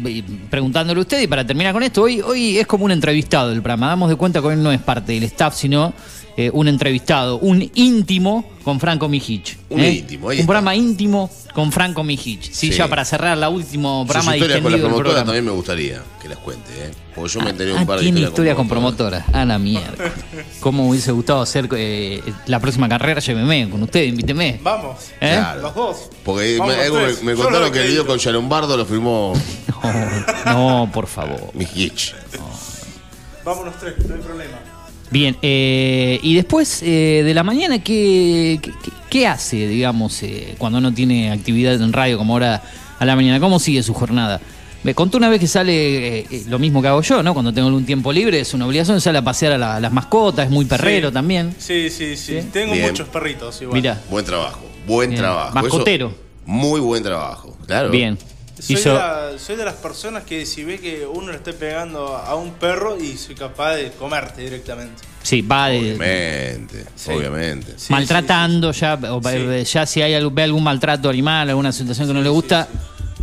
preguntándole 0.51 0.99
a 0.99 1.03
usted 1.03 1.19
y 1.23 1.27
para 1.27 1.47
terminar 1.47 1.73
con 1.73 1.83
esto, 1.83 2.03
hoy, 2.03 2.21
hoy 2.21 2.59
es 2.59 2.67
como 2.67 2.85
un 2.85 2.91
entrevistado 2.91 3.51
el 3.53 3.63
programa. 3.63 3.89
Damos 3.89 4.11
de 4.11 4.17
cuenta 4.17 4.41
que 4.43 4.49
hoy 4.49 4.57
no 4.57 4.71
es 4.71 4.83
parte 4.83 5.13
del 5.13 5.23
staff, 5.23 5.55
sino 5.57 5.95
eh, 6.37 6.51
un 6.53 6.69
entrevistado, 6.69 7.39
un 7.39 7.71
íntimo 7.75 8.45
con 8.63 8.79
Franco 8.81 9.09
Mijich. 9.09 9.57
Un 9.71 9.81
¿eh? 9.81 9.91
íntimo, 9.93 10.29
ahí 10.29 10.37
Un 10.37 10.41
está. 10.41 10.47
programa 10.47 10.75
íntimo 10.75 11.31
con 11.55 11.73
Franco 11.73 12.03
Mijich. 12.05 12.51
Sí, 12.53 12.71
Sí. 12.71 12.79
ya 12.79 12.89
para 12.89 13.05
cerrar 13.05 13.39
la 13.39 13.49
último 13.49 14.01
Sus 14.03 14.09
programa 14.13 14.37
historias 14.37 14.61
con 14.63 14.73
la 14.73 14.77
distendido 14.77 14.77
del 14.77 14.81
promotora 14.81 15.05
programa. 15.05 15.27
también 15.27 15.45
me 15.45 15.51
gustaría 15.53 16.03
que 16.21 16.29
las 16.29 16.39
cuente, 16.39 16.71
¿eh? 16.77 16.91
Porque 17.15 17.33
yo 17.33 17.41
me 17.41 17.51
enteré 17.51 17.71
de 17.71 17.77
Ah, 17.79 17.81
un 17.81 17.87
par 17.87 17.97
de 17.99 18.03
tiene 18.03 18.19
historias 18.21 18.31
historia 18.31 18.55
con 18.55 18.69
promotora. 18.69 19.25
A 19.33 19.45
la 19.47 19.59
mierda. 19.59 20.13
¿Cómo 20.61 20.83
me 20.85 20.91
hubiese 20.91 21.13
gustado 21.13 21.41
hacer 21.41 21.69
eh, 21.77 22.21
la 22.47 22.61
próxima 22.61 22.89
carrera? 22.89 23.21
Lléveme 23.21 23.71
con 23.71 23.83
usted, 23.85 24.03
invíteme. 24.05 24.61
Vamos, 24.63 24.97
¿Eh? 25.21 25.37
Claro. 25.39 25.63
los 25.63 25.75
dos. 25.75 25.97
Porque 26.25 26.59
Vamos 26.59 26.77
me, 26.77 26.83
algo 26.83 26.99
tres. 26.99 27.23
me- 27.23 27.35
contaron 27.35 27.63
lo 27.63 27.73
que 27.73 27.81
el 27.83 27.89
video 27.89 28.07
con 28.07 28.19
Yalombardo 28.19 28.77
lo 28.77 28.85
firmó 28.85 29.33
No, 30.45 30.85
no, 30.85 30.93
por 30.93 31.07
favor. 31.07 31.51
Mijich. 31.55 32.15
Vamos 33.45 33.65
los 33.67 33.77
tres, 33.79 33.95
no 34.07 34.15
hay 34.17 34.21
problema. 34.21 34.59
Bien, 35.11 35.37
eh, 35.43 36.19
y 36.23 36.35
después 36.35 36.83
eh, 36.83 37.23
de 37.25 37.33
la 37.35 37.43
mañana, 37.45 37.79
¿qué, 37.83 38.59
qué, 38.61 38.73
qué- 38.83 38.91
qué 39.09 39.27
hace, 39.27 39.69
digamos, 39.69 40.23
eh, 40.23 40.55
cuando 40.59 40.81
no 40.81 40.93
tiene 40.93 41.31
actividad 41.31 41.75
en 41.81 41.93
radio 41.93 42.19
como 42.19 42.33
ahora 42.35 42.63
a 42.99 43.05
la 43.05 43.15
mañana? 43.15 43.39
¿Cómo 43.39 43.59
sigue 43.61 43.83
su 43.83 43.95
jornada? 43.95 44.41
Me 44.83 44.95
contó 44.95 45.17
una 45.19 45.29
vez 45.29 45.41
que 45.41 45.47
sale 45.47 46.19
eh, 46.21 46.27
eh, 46.31 46.45
lo 46.49 46.59
mismo 46.59 46.83
que 46.83 46.89
hago 46.89 47.03
yo, 47.03 47.23
¿no? 47.23 47.35
Cuando 47.35 47.53
tengo 47.53 47.69
algún 47.69 47.85
tiempo 47.87 48.13
libre, 48.13 48.41
es 48.41 48.53
una 48.55 48.67
obligación, 48.67 49.01
sale 49.01 49.19
a 49.19 49.23
pasear 49.23 49.53
a, 49.53 49.59
la- 49.59 49.81
las 49.81 49.93
mascotas, 49.93 50.47
es 50.47 50.51
muy 50.51 50.65
perrero 50.65 51.09
Sí. 51.09 51.15
también. 51.15 51.55
Sí, 51.59 51.89
sí, 51.91 52.17
sí. 52.17 52.41
¿Sí? 52.43 52.49
Tengo 52.53 52.73
Bien. 52.75 52.87
muchos 52.89 53.09
perritos 53.09 53.61
igual. 53.63 53.81
Mirá, 53.81 54.01
Buen 54.11 54.25
trabajo, 54.25 54.61
buen 54.87 55.11
Bien. 55.11 55.23
trabajo. 55.23 55.55
Mascotero. 55.55 56.09
Eso, 56.09 56.17
muy 56.47 56.81
buen 56.81 57.03
trabajo, 57.03 57.57
claro. 57.67 57.91
bien. 57.91 58.19
Soy, 58.59 58.77
Hizo- 58.77 58.89
de 58.91 58.95
la- 58.99 59.39
soy 59.39 59.57
de 59.57 59.65
las 59.67 59.75
personas 59.75 60.25
que 60.25 60.47
si 60.47 60.65
ve 60.65 60.79
que 60.79 61.07
uno 61.07 61.31
le 61.31 61.37
esté 61.37 61.53
pegando 61.53 62.17
a 62.17 62.35
un 62.37 62.53
perro 62.55 62.97
y 62.99 63.17
soy 63.19 63.35
capaz 63.35 63.75
de 63.77 63.91
comerte 63.93 64.43
directamente. 64.43 65.03
Sí, 65.23 65.43
va 65.43 65.69
de, 65.69 65.79
Obviamente, 65.79 66.85
Sí. 66.95 67.11
obviamente. 67.13 67.75
Sí, 67.77 67.93
maltratando, 67.93 68.73
ya, 68.73 68.95
o 68.95 69.21
Sí. 69.23 69.29
eh, 69.35 69.65
ya 69.65 69.85
si 69.85 70.01
hay 70.01 70.15
algún, 70.15 70.35
ve 70.35 70.43
algún 70.45 70.63
maltrato 70.65 71.11
animal, 71.11 71.51
alguna 71.51 71.71
situación 71.73 72.09
que 72.09 72.15
no 72.15 72.23
le 72.23 72.29
gusta, 72.31 72.67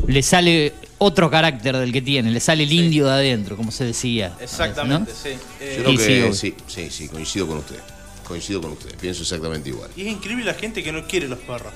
le 0.05 0.21
sale 0.21 0.73
otro 0.99 1.29
carácter 1.31 1.77
del 1.77 1.91
que 1.91 2.01
tiene, 2.01 2.29
le 2.29 2.39
sale 2.39 2.63
el 2.63 2.71
indio 2.71 3.05
de 3.07 3.13
adentro, 3.13 3.57
como 3.57 3.71
se 3.71 3.85
decía. 3.85 4.33
Exactamente, 4.39 5.11
¿no? 5.11 5.17
sí. 5.17 5.29
Eh, 5.59 5.75
Yo 5.77 5.83
creo 5.85 5.97
que 6.29 6.33
sí, 6.33 6.89
sí, 6.91 7.07
coincido 7.07 7.47
con 7.47 7.57
usted. 7.57 7.79
Coincido 8.23 8.61
con 8.61 8.71
usted, 8.73 8.95
pienso 8.99 9.23
exactamente 9.23 9.69
igual. 9.69 9.89
Y 9.97 10.01
es 10.03 10.07
increíble 10.09 10.45
la 10.45 10.53
gente 10.53 10.83
que 10.83 10.91
no 10.91 11.05
quiere 11.07 11.27
los 11.27 11.39
perros. 11.39 11.73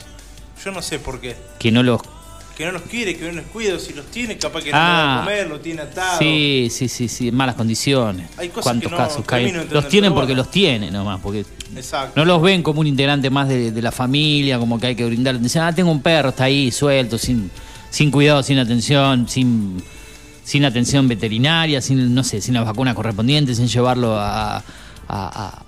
Yo 0.64 0.72
no 0.72 0.82
sé 0.82 1.00
por 1.00 1.20
qué. 1.20 1.36
Que 1.60 1.72
no 1.72 1.84
los 1.84 2.02
que 2.58 2.66
no 2.66 2.72
los 2.72 2.82
quiere, 2.84 3.16
que 3.16 3.28
no 3.28 3.34
los 3.34 3.46
cuida, 3.54 3.78
si 3.80 3.94
los 3.94 4.08
tiene, 4.08 4.36
capaz 4.38 4.64
que 4.64 4.72
Ah. 4.74 5.12
no 5.18 5.22
a 5.22 5.26
comer, 5.26 5.48
lo 5.48 5.60
tiene 5.60 5.84
atado. 5.84 6.18
Sí, 6.18 6.70
sí, 6.72 6.88
sí, 6.90 7.08
sí, 7.08 7.28
en 7.28 7.36
malas 7.36 7.54
condiciones. 7.56 8.30
Hay 8.38 8.50
cosas 8.50 8.64
¿Cuántos 8.64 8.90
que 8.92 8.98
no 8.98 8.98
casos 8.98 9.26
caen? 9.26 9.68
Los 9.70 9.88
tienen 9.88 10.12
porque 10.14 10.34
bueno. 10.34 10.42
los 10.44 10.52
tienen 10.52 10.92
nomás, 10.92 11.20
porque 11.22 11.46
Exacto. 11.76 12.14
no 12.20 12.26
los 12.26 12.42
ven 12.42 12.64
como 12.64 12.80
un 12.82 12.88
integrante 12.88 13.30
más 13.30 13.48
de, 13.48 13.72
de 13.72 13.82
la 13.82 13.92
familia, 13.92 14.58
como 14.58 14.80
que 14.80 14.88
hay 14.88 14.96
que 14.96 15.06
brindarle. 15.06 15.40
Dicen, 15.40 15.62
ah, 15.62 15.74
tengo 15.74 15.92
un 15.92 16.02
perro, 16.02 16.30
está 16.30 16.46
ahí, 16.46 16.72
suelto, 16.72 17.20
sin, 17.20 17.52
sin 17.92 18.10
cuidado, 18.10 18.42
sin 18.42 18.58
atención, 18.58 19.30
sin, 19.30 19.84
sin 20.44 20.66
atención 20.66 21.08
veterinaria, 21.08 21.80
sin, 21.80 22.16
no 22.16 22.24
sé, 22.24 22.42
sin 22.42 22.56
las 22.56 22.66
vacunas 22.66 22.96
correspondientes, 22.96 23.58
sin 23.58 23.68
llevarlo 23.68 24.18
a, 24.18 24.58
a- 24.58 24.64
a- 25.10 25.62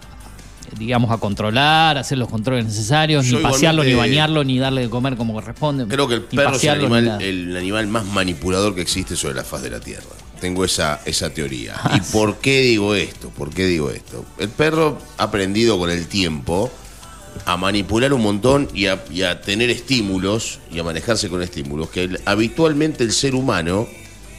digamos, 0.78 1.12
a 1.12 1.18
controlar, 1.18 1.98
hacer 1.98 2.18
los 2.18 2.28
controles 2.30 2.66
necesarios, 2.66 3.26
Yo 3.26 3.38
ni 3.38 3.44
pasearlo, 3.44 3.84
ni 3.84 3.94
bañarlo, 3.94 4.44
ni 4.44 4.60
darle 4.60 4.82
de 4.82 4.90
comer 4.90 5.16
como 5.16 5.34
corresponde. 5.34 5.86
Creo 5.88 6.08
que 6.08 6.16
el 6.16 6.22
perro 6.24 6.56
es 6.56 6.64
el 6.64 6.70
animal, 6.72 7.22
el 7.22 7.56
animal 7.58 7.88
más 7.88 8.06
manipulador 8.06 8.76
que 8.76 8.82
existe 8.82 9.16
sobre 9.16 9.36
la 9.36 9.44
faz 9.44 9.62
de 9.64 9.70
la 9.72 9.80
Tierra. 9.80 10.06
Tengo 10.40 10.64
esa, 10.64 11.02
esa 11.06 11.30
teoría. 11.32 11.76
Ah, 11.84 11.98
¿Y 11.98 12.12
por 12.14 12.38
qué 12.38 12.62
digo 12.62 12.96
esto? 12.96 13.30
¿Por 13.30 13.50
qué 13.54 13.66
digo 13.66 13.90
esto? 13.90 14.24
El 14.38 14.50
perro 14.50 14.98
ha 15.18 15.24
aprendido 15.24 15.78
con 15.78 15.90
el 15.90 16.08
tiempo 16.08 16.72
a 17.46 17.58
manipular 17.58 18.14
un 18.14 18.22
montón 18.22 18.68
y 18.74 18.88
a, 18.88 19.04
y 19.12 19.24
a 19.24 19.42
tener 19.42 19.70
estímulos 19.70 20.60
y 20.72 20.80
a 20.80 20.84
manejarse 20.84 21.30
con 21.30 21.42
estímulos 21.42 21.90
que 21.90 22.04
el- 22.04 22.22
habitualmente 22.26 23.04
el 23.04 23.12
ser 23.12 23.36
humano 23.36 23.88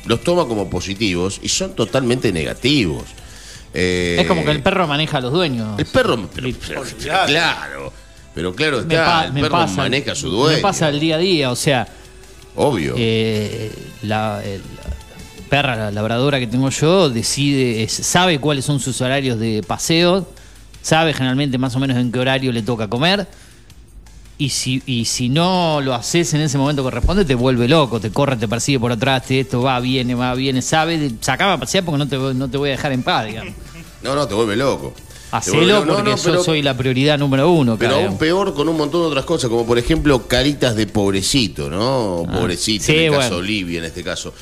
los 0.06 0.22
toma 0.24 0.46
como 0.46 0.70
positivos 0.70 1.38
y 1.42 1.48
son 1.48 1.74
totalmente 1.74 2.32
negativos. 2.32 3.04
Eh, 3.72 4.16
Es 4.20 4.26
como 4.26 4.44
que 4.44 4.50
el 4.50 4.62
perro 4.62 4.86
maneja 4.86 5.18
a 5.18 5.20
los 5.20 5.32
dueños. 5.32 5.78
El 5.78 5.86
perro, 5.86 6.28
pero- 6.34 6.48
pero- 6.66 6.82
claro, 7.26 7.92
pero 8.34 8.54
claro 8.54 8.80
está, 8.80 9.04
pa- 9.04 9.24
el 9.26 9.32
perro 9.34 9.50
pasa- 9.50 9.76
maneja 9.76 10.12
a 10.12 10.14
su 10.14 10.28
dueño. 10.30 10.56
Me 10.56 10.62
pasa 10.62 10.88
el 10.88 10.98
día 11.00 11.16
a 11.16 11.18
día, 11.18 11.50
o 11.50 11.56
sea, 11.56 11.86
Obvio. 12.56 12.94
eh, 12.96 13.70
la, 14.02 14.40
la 14.42 15.46
perra, 15.48 15.76
la 15.76 15.90
labradora 15.90 16.38
que 16.38 16.46
tengo 16.46 16.68
yo, 16.70 17.10
decide, 17.10 17.86
sabe 17.88 18.38
cuáles 18.40 18.64
son 18.64 18.80
sus 18.80 19.00
horarios 19.00 19.38
de 19.38 19.62
paseo, 19.66 20.28
sabe 20.82 21.12
generalmente 21.12 21.58
más 21.58 21.74
o 21.76 21.78
menos 21.78 21.96
en 21.96 22.10
qué 22.10 22.18
horario 22.18 22.52
le 22.52 22.62
toca 22.62 22.88
comer. 22.88 23.26
Y 24.40 24.48
si, 24.48 24.82
y 24.86 25.04
si 25.04 25.28
no 25.28 25.80
lo 25.82 25.94
haces 25.94 26.32
en 26.34 26.40
ese 26.40 26.56
momento 26.56 26.82
corresponde, 26.82 27.24
te 27.26 27.34
vuelve 27.34 27.68
loco, 27.68 28.00
te 28.00 28.10
corre, 28.10 28.36
te 28.36 28.48
persigue 28.48 28.80
por 28.80 28.90
atrás, 28.90 29.26
te 29.26 29.40
esto 29.40 29.60
va, 29.60 29.78
viene, 29.80 30.14
va, 30.14 30.34
viene, 30.34 30.62
sabe, 30.62 31.10
sacame 31.20 31.52
a 31.52 31.58
pasear 31.58 31.84
porque 31.84 31.98
no 31.98 32.08
te, 32.08 32.16
voy- 32.16 32.34
no 32.34 32.48
te 32.48 32.56
voy 32.56 32.70
a 32.70 32.72
dejar 32.72 32.90
en 32.92 33.02
paz, 33.02 33.26
digamos. 33.26 33.52
No, 34.02 34.14
no, 34.14 34.26
te 34.26 34.32
vuelve 34.34 34.56
loco. 34.56 34.94
Hacelo. 35.30 35.84
No, 35.84 35.94
porque 35.94 36.10
yo 36.24 36.42
soy 36.42 36.62
la 36.62 36.74
prioridad 36.74 37.18
número 37.18 37.50
uno. 37.50 37.76
Pero 37.78 37.96
aún 37.96 38.16
peor 38.16 38.54
con 38.54 38.66
un 38.66 38.78
montón 38.78 39.02
de 39.02 39.08
otras 39.08 39.26
cosas, 39.26 39.50
como 39.50 39.66
por 39.66 39.78
ejemplo 39.78 40.26
caritas 40.26 40.74
de 40.74 40.86
pobrecito, 40.86 41.68
¿no? 41.68 42.24
Ah, 42.26 42.38
pobrecito, 42.40 42.86
sí, 42.86 42.92
en 42.92 42.98
el 43.04 43.10
caso 43.10 43.28
bueno. 43.28 43.36
Olivia, 43.36 43.78
en 43.80 43.84
este 43.84 44.02
caso. 44.02 44.32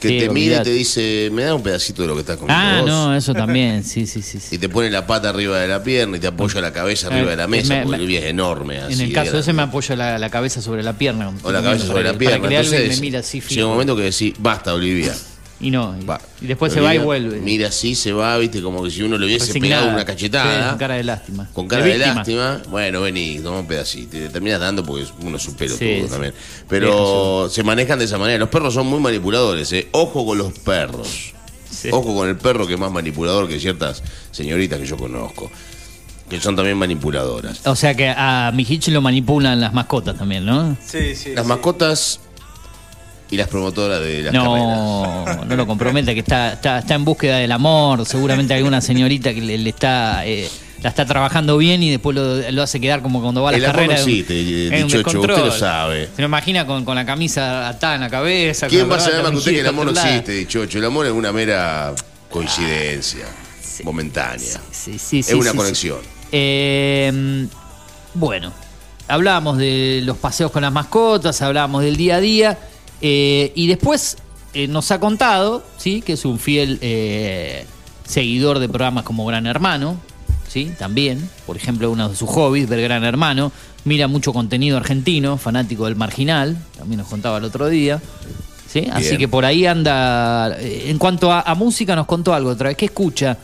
Que 0.00 0.08
Sí, 0.08 0.18
te 0.18 0.28
mira 0.28 0.60
y 0.60 0.62
te 0.62 0.70
dice, 0.72 1.30
me 1.32 1.42
da 1.42 1.54
un 1.54 1.62
pedacito 1.62 2.02
de 2.02 2.08
lo 2.08 2.14
que 2.14 2.20
estás 2.20 2.36
comiendo 2.36 2.62
Ah, 2.62 2.80
vos. 2.82 2.88
no, 2.90 3.16
eso 3.16 3.32
también, 3.32 3.82
sí, 3.82 4.06
sí, 4.06 4.20
sí. 4.20 4.38
sí. 4.38 4.56
Y 4.56 4.58
te 4.58 4.68
pone 4.68 4.90
la 4.90 5.06
pata 5.06 5.30
arriba 5.30 5.58
de 5.58 5.68
la 5.68 5.82
pierna 5.82 6.18
y 6.18 6.20
te 6.20 6.26
apoya 6.26 6.60
la 6.60 6.70
cabeza 6.72 7.06
arriba 7.06 7.30
de 7.30 7.36
la 7.36 7.44
Eh, 7.44 7.48
mesa, 7.48 7.74
me- 7.76 7.82
porque 7.84 7.96
Olivia 7.96 8.20
es 8.20 8.26
enorme. 8.26 8.76
En 8.76 8.82
así 8.84 9.02
el 9.04 9.08
de 9.08 9.14
caso 9.14 9.38
ese 9.38 9.54
me 9.54 9.62
apoya 9.62 9.96
la, 9.96 10.18
la 10.18 10.28
cabeza 10.28 10.60
sobre 10.60 10.82
la 10.82 10.92
pierna. 10.98 11.32
O 11.42 11.50
la 11.50 11.62
cabeza 11.62 11.86
sobre 11.86 12.04
la 12.04 12.12
pierna. 12.12 12.36
Para 12.38 12.48
que 12.50 12.56
Entonces, 12.56 12.88
me 12.96 13.00
mira 13.00 13.20
así 13.20 13.40
llega 13.40 13.64
un 13.66 13.72
momento 13.72 13.96
que 13.96 14.02
decís, 14.02 14.34
basta, 14.38 14.74
Olivia. 14.74 15.14
Y 15.58 15.70
no, 15.70 15.96
y, 15.98 16.04
Va. 16.04 16.20
y 16.42 16.46
después 16.48 16.70
se 16.72 16.80
va 16.82 16.94
y 16.94 16.98
vuelve. 16.98 17.38
Mira 17.40 17.68
así, 17.68 17.94
se 17.94 18.12
va, 18.12 18.36
viste, 18.36 18.60
como 18.60 18.82
que 18.82 18.90
si 18.90 19.02
uno 19.02 19.16
le 19.16 19.24
hubiese 19.24 19.46
Resignada. 19.46 19.82
pegado 19.82 19.88
una 19.94 20.00
Sí, 20.00 20.06
cachetada. 20.06 20.68
con 20.70 20.78
cara 20.78 20.94
de 20.96 21.04
lástima. 21.04 21.48
Con 21.54 21.66
cara 21.68 21.84
de, 21.86 21.96
lástima. 21.98 22.62
Bueno, 22.68 23.00
vení, 23.00 23.38
toma 23.42 23.60
un 23.60 23.66
pedacito. 23.66 24.10
Te 24.18 24.28
terminas 24.28 24.60
dando 24.60 24.84
porque 24.84 25.06
uno 25.22 25.38
es 25.38 25.48
un 25.48 25.54
pelotudo 25.54 25.78
Sí, 25.78 26.02
sí. 26.02 26.08
también. 26.10 26.34
Pero 26.68 27.48
se 27.50 27.62
manejan 27.62 27.98
de 27.98 28.04
esa 28.04 28.18
manera. 28.18 28.38
Los 28.38 28.50
perros 28.50 28.74
son 28.74 28.86
muy 28.86 29.00
manipuladores. 29.00 29.72
¿eh? 29.72 29.88
Ojo 29.92 30.26
con 30.26 30.36
los 30.36 30.52
perros. 30.58 31.32
Sí. 31.70 31.88
Ojo 31.90 32.14
con 32.14 32.28
el 32.28 32.36
perro 32.36 32.66
que 32.66 32.74
es 32.74 32.78
más 32.80 32.92
manipulador 32.92 33.48
que 33.48 33.58
ciertas 33.58 34.02
señoritas 34.32 34.78
que 34.78 34.84
yo 34.86 34.98
conozco. 34.98 35.50
Que 36.28 36.40
son 36.40 36.54
también 36.56 36.76
manipuladoras. 36.76 37.66
O 37.66 37.76
sea 37.76 37.94
que 37.94 38.08
a 38.08 38.50
Mijichi 38.54 38.90
lo 38.90 39.00
manipulan 39.00 39.60
las 39.60 39.72
mascotas 39.72 40.18
también, 40.18 40.44
¿no? 40.44 40.76
Sí, 40.84 41.14
sí. 41.14 41.32
Las 41.34 41.44
sí. 41.44 41.48
mascotas 41.48 42.20
y 43.30 43.36
las 43.36 43.48
promotoras 43.48 44.00
de 44.00 44.22
las 44.22 44.32
carreras. 44.32 44.68
No, 44.68 45.44
no 45.44 45.56
lo 45.56 45.66
comprometa, 45.66 46.14
que 46.14 46.20
está, 46.20 46.52
está, 46.52 46.78
está 46.78 46.94
en 46.94 47.04
búsqueda 47.04 47.38
del 47.38 47.52
amor. 47.52 48.06
Seguramente 48.06 48.54
hay 48.54 48.62
una 48.62 48.80
señorita 48.80 49.34
que 49.34 49.40
le, 49.40 49.58
le 49.58 49.70
está 49.70 50.24
eh, 50.26 50.48
la 50.82 50.90
está 50.90 51.04
trabajando 51.06 51.56
bien 51.56 51.82
y 51.82 51.90
después 51.90 52.14
lo, 52.14 52.50
lo 52.50 52.62
hace 52.62 52.80
quedar 52.80 53.02
como 53.02 53.20
cuando 53.20 53.42
va 53.42 53.48
a 53.48 53.52
la 53.52 53.58
El 53.58 53.64
amor 53.64 53.76
carrera. 53.76 53.94
no 53.94 54.00
existe, 54.00 54.68
en 54.68 54.82
un 54.84 54.88
dichocho, 54.88 55.20
usted 55.20 55.36
lo 55.36 55.50
sabe. 55.50 56.08
Se 56.14 56.22
lo 56.22 56.28
imagina 56.28 56.66
con, 56.66 56.84
con 56.84 56.94
la 56.94 57.04
camisa 57.04 57.68
atada 57.68 57.96
en 57.96 58.02
la 58.02 58.10
cabeza. 58.10 58.68
¿Quién 58.68 58.90
va 58.90 58.96
a 58.96 59.00
saber 59.00 59.22
más 59.22 59.30
que 59.32 59.36
usted 59.38 59.52
que 59.52 59.60
el 59.60 59.66
amor 59.66 59.86
no 59.86 59.92
existe, 59.92 60.32
dichocho? 60.32 60.78
El 60.78 60.84
amor 60.84 61.06
es 61.06 61.12
una 61.12 61.32
mera 61.32 61.94
coincidencia 62.30 63.24
momentánea. 63.82 64.60
Sí, 64.70 64.98
sí, 64.98 65.22
sí, 65.22 65.32
es 65.32 65.34
una 65.34 65.52
conexión. 65.52 65.98
Eh, 66.30 67.46
bueno, 68.14 68.52
hablábamos 69.08 69.58
de 69.58 70.00
los 70.04 70.16
paseos 70.18 70.50
con 70.50 70.62
las 70.62 70.72
mascotas, 70.72 71.40
hablábamos 71.42 71.82
del 71.82 71.96
día 71.96 72.16
a 72.16 72.20
día 72.20 72.58
eh, 73.00 73.52
y 73.54 73.66
después 73.66 74.16
eh, 74.54 74.66
nos 74.68 74.90
ha 74.90 75.00
contado, 75.00 75.64
sí, 75.76 76.02
que 76.02 76.14
es 76.14 76.24
un 76.24 76.38
fiel 76.38 76.78
eh, 76.80 77.66
seguidor 78.06 78.58
de 78.58 78.68
programas 78.68 79.04
como 79.04 79.24
Gran 79.26 79.46
Hermano, 79.46 79.96
sí, 80.48 80.72
también, 80.78 81.28
por 81.46 81.56
ejemplo, 81.56 81.90
uno 81.90 82.08
de 82.08 82.16
sus 82.16 82.28
hobbies, 82.30 82.68
ver 82.68 82.80
Gran 82.82 83.04
Hermano, 83.04 83.52
mira 83.84 84.08
mucho 84.08 84.32
contenido 84.32 84.76
argentino, 84.76 85.36
fanático 85.38 85.84
del 85.86 85.96
Marginal, 85.96 86.56
también 86.78 86.98
nos 86.98 87.08
contaba 87.08 87.38
el 87.38 87.44
otro 87.44 87.68
día. 87.68 88.00
¿sí? 88.68 88.86
Así 88.92 89.16
que 89.16 89.28
por 89.28 89.44
ahí 89.44 89.64
anda. 89.66 90.56
En 90.60 90.98
cuanto 90.98 91.30
a, 91.32 91.40
a 91.42 91.54
música, 91.54 91.94
nos 91.94 92.06
contó 92.06 92.34
algo 92.34 92.50
otra 92.50 92.68
vez. 92.68 92.76
¿Qué 92.76 92.86
escucha? 92.86 93.38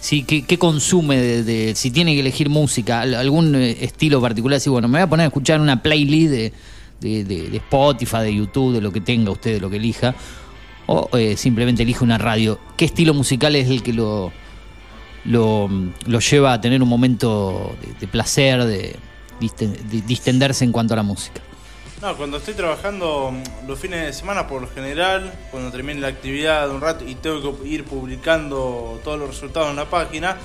Sí, 0.00 0.24
¿qué, 0.24 0.42
qué 0.44 0.58
consume? 0.58 1.16
De, 1.18 1.42
de- 1.44 1.74
si 1.76 1.90
tiene 1.92 2.14
que 2.14 2.20
elegir 2.20 2.48
música, 2.48 3.00
al- 3.02 3.14
algún 3.14 3.54
estilo 3.54 4.20
particular. 4.20 4.58
Si, 4.60 4.68
bueno, 4.68 4.88
me 4.88 4.98
voy 4.98 5.02
a 5.04 5.08
poner 5.08 5.24
a 5.24 5.26
escuchar 5.28 5.60
una 5.60 5.82
playlist 5.82 6.30
de, 6.32 6.52
de- 7.00 7.24
de- 7.24 7.48
de 7.50 7.56
Spotify, 7.58 8.18
de 8.18 8.34
YouTube, 8.34 8.74
de 8.74 8.80
lo 8.80 8.92
que 8.92 9.00
tenga 9.00 9.30
usted, 9.30 9.54
de 9.54 9.60
lo 9.60 9.70
que 9.70 9.76
elija. 9.76 10.14
O 10.86 11.08
eh, 11.18 11.36
simplemente 11.36 11.82
elige 11.82 12.04
una 12.04 12.16
radio. 12.18 12.58
¿Qué 12.76 12.84
estilo 12.84 13.12
musical 13.14 13.56
es 13.56 13.68
el 13.68 13.82
que 13.82 13.92
lo, 13.92 14.32
lo, 15.24 15.68
lo 16.06 16.20
lleva 16.20 16.52
a 16.52 16.60
tener 16.60 16.82
un 16.82 16.88
momento 16.88 17.74
de, 17.82 17.94
de 17.94 18.06
placer, 18.06 18.64
de, 18.64 18.96
disten- 19.40 19.76
de 19.76 20.00
distenderse 20.02 20.64
en 20.64 20.72
cuanto 20.72 20.94
a 20.94 20.96
la 20.98 21.02
música? 21.02 21.40
No, 22.02 22.14
cuando 22.16 22.36
estoy 22.36 22.54
trabajando 22.54 23.32
los 23.66 23.78
fines 23.78 24.04
de 24.04 24.12
semana, 24.12 24.46
por 24.46 24.60
lo 24.60 24.68
general, 24.68 25.32
cuando 25.50 25.70
termine 25.72 25.98
la 26.00 26.08
actividad 26.08 26.68
de 26.68 26.74
un 26.74 26.80
rato 26.82 27.04
y 27.08 27.14
tengo 27.14 27.58
que 27.60 27.66
ir 27.68 27.84
publicando 27.84 29.00
todos 29.02 29.18
los 29.18 29.28
resultados 29.30 29.70
en 29.70 29.76
la 29.76 29.86
página, 29.86 30.36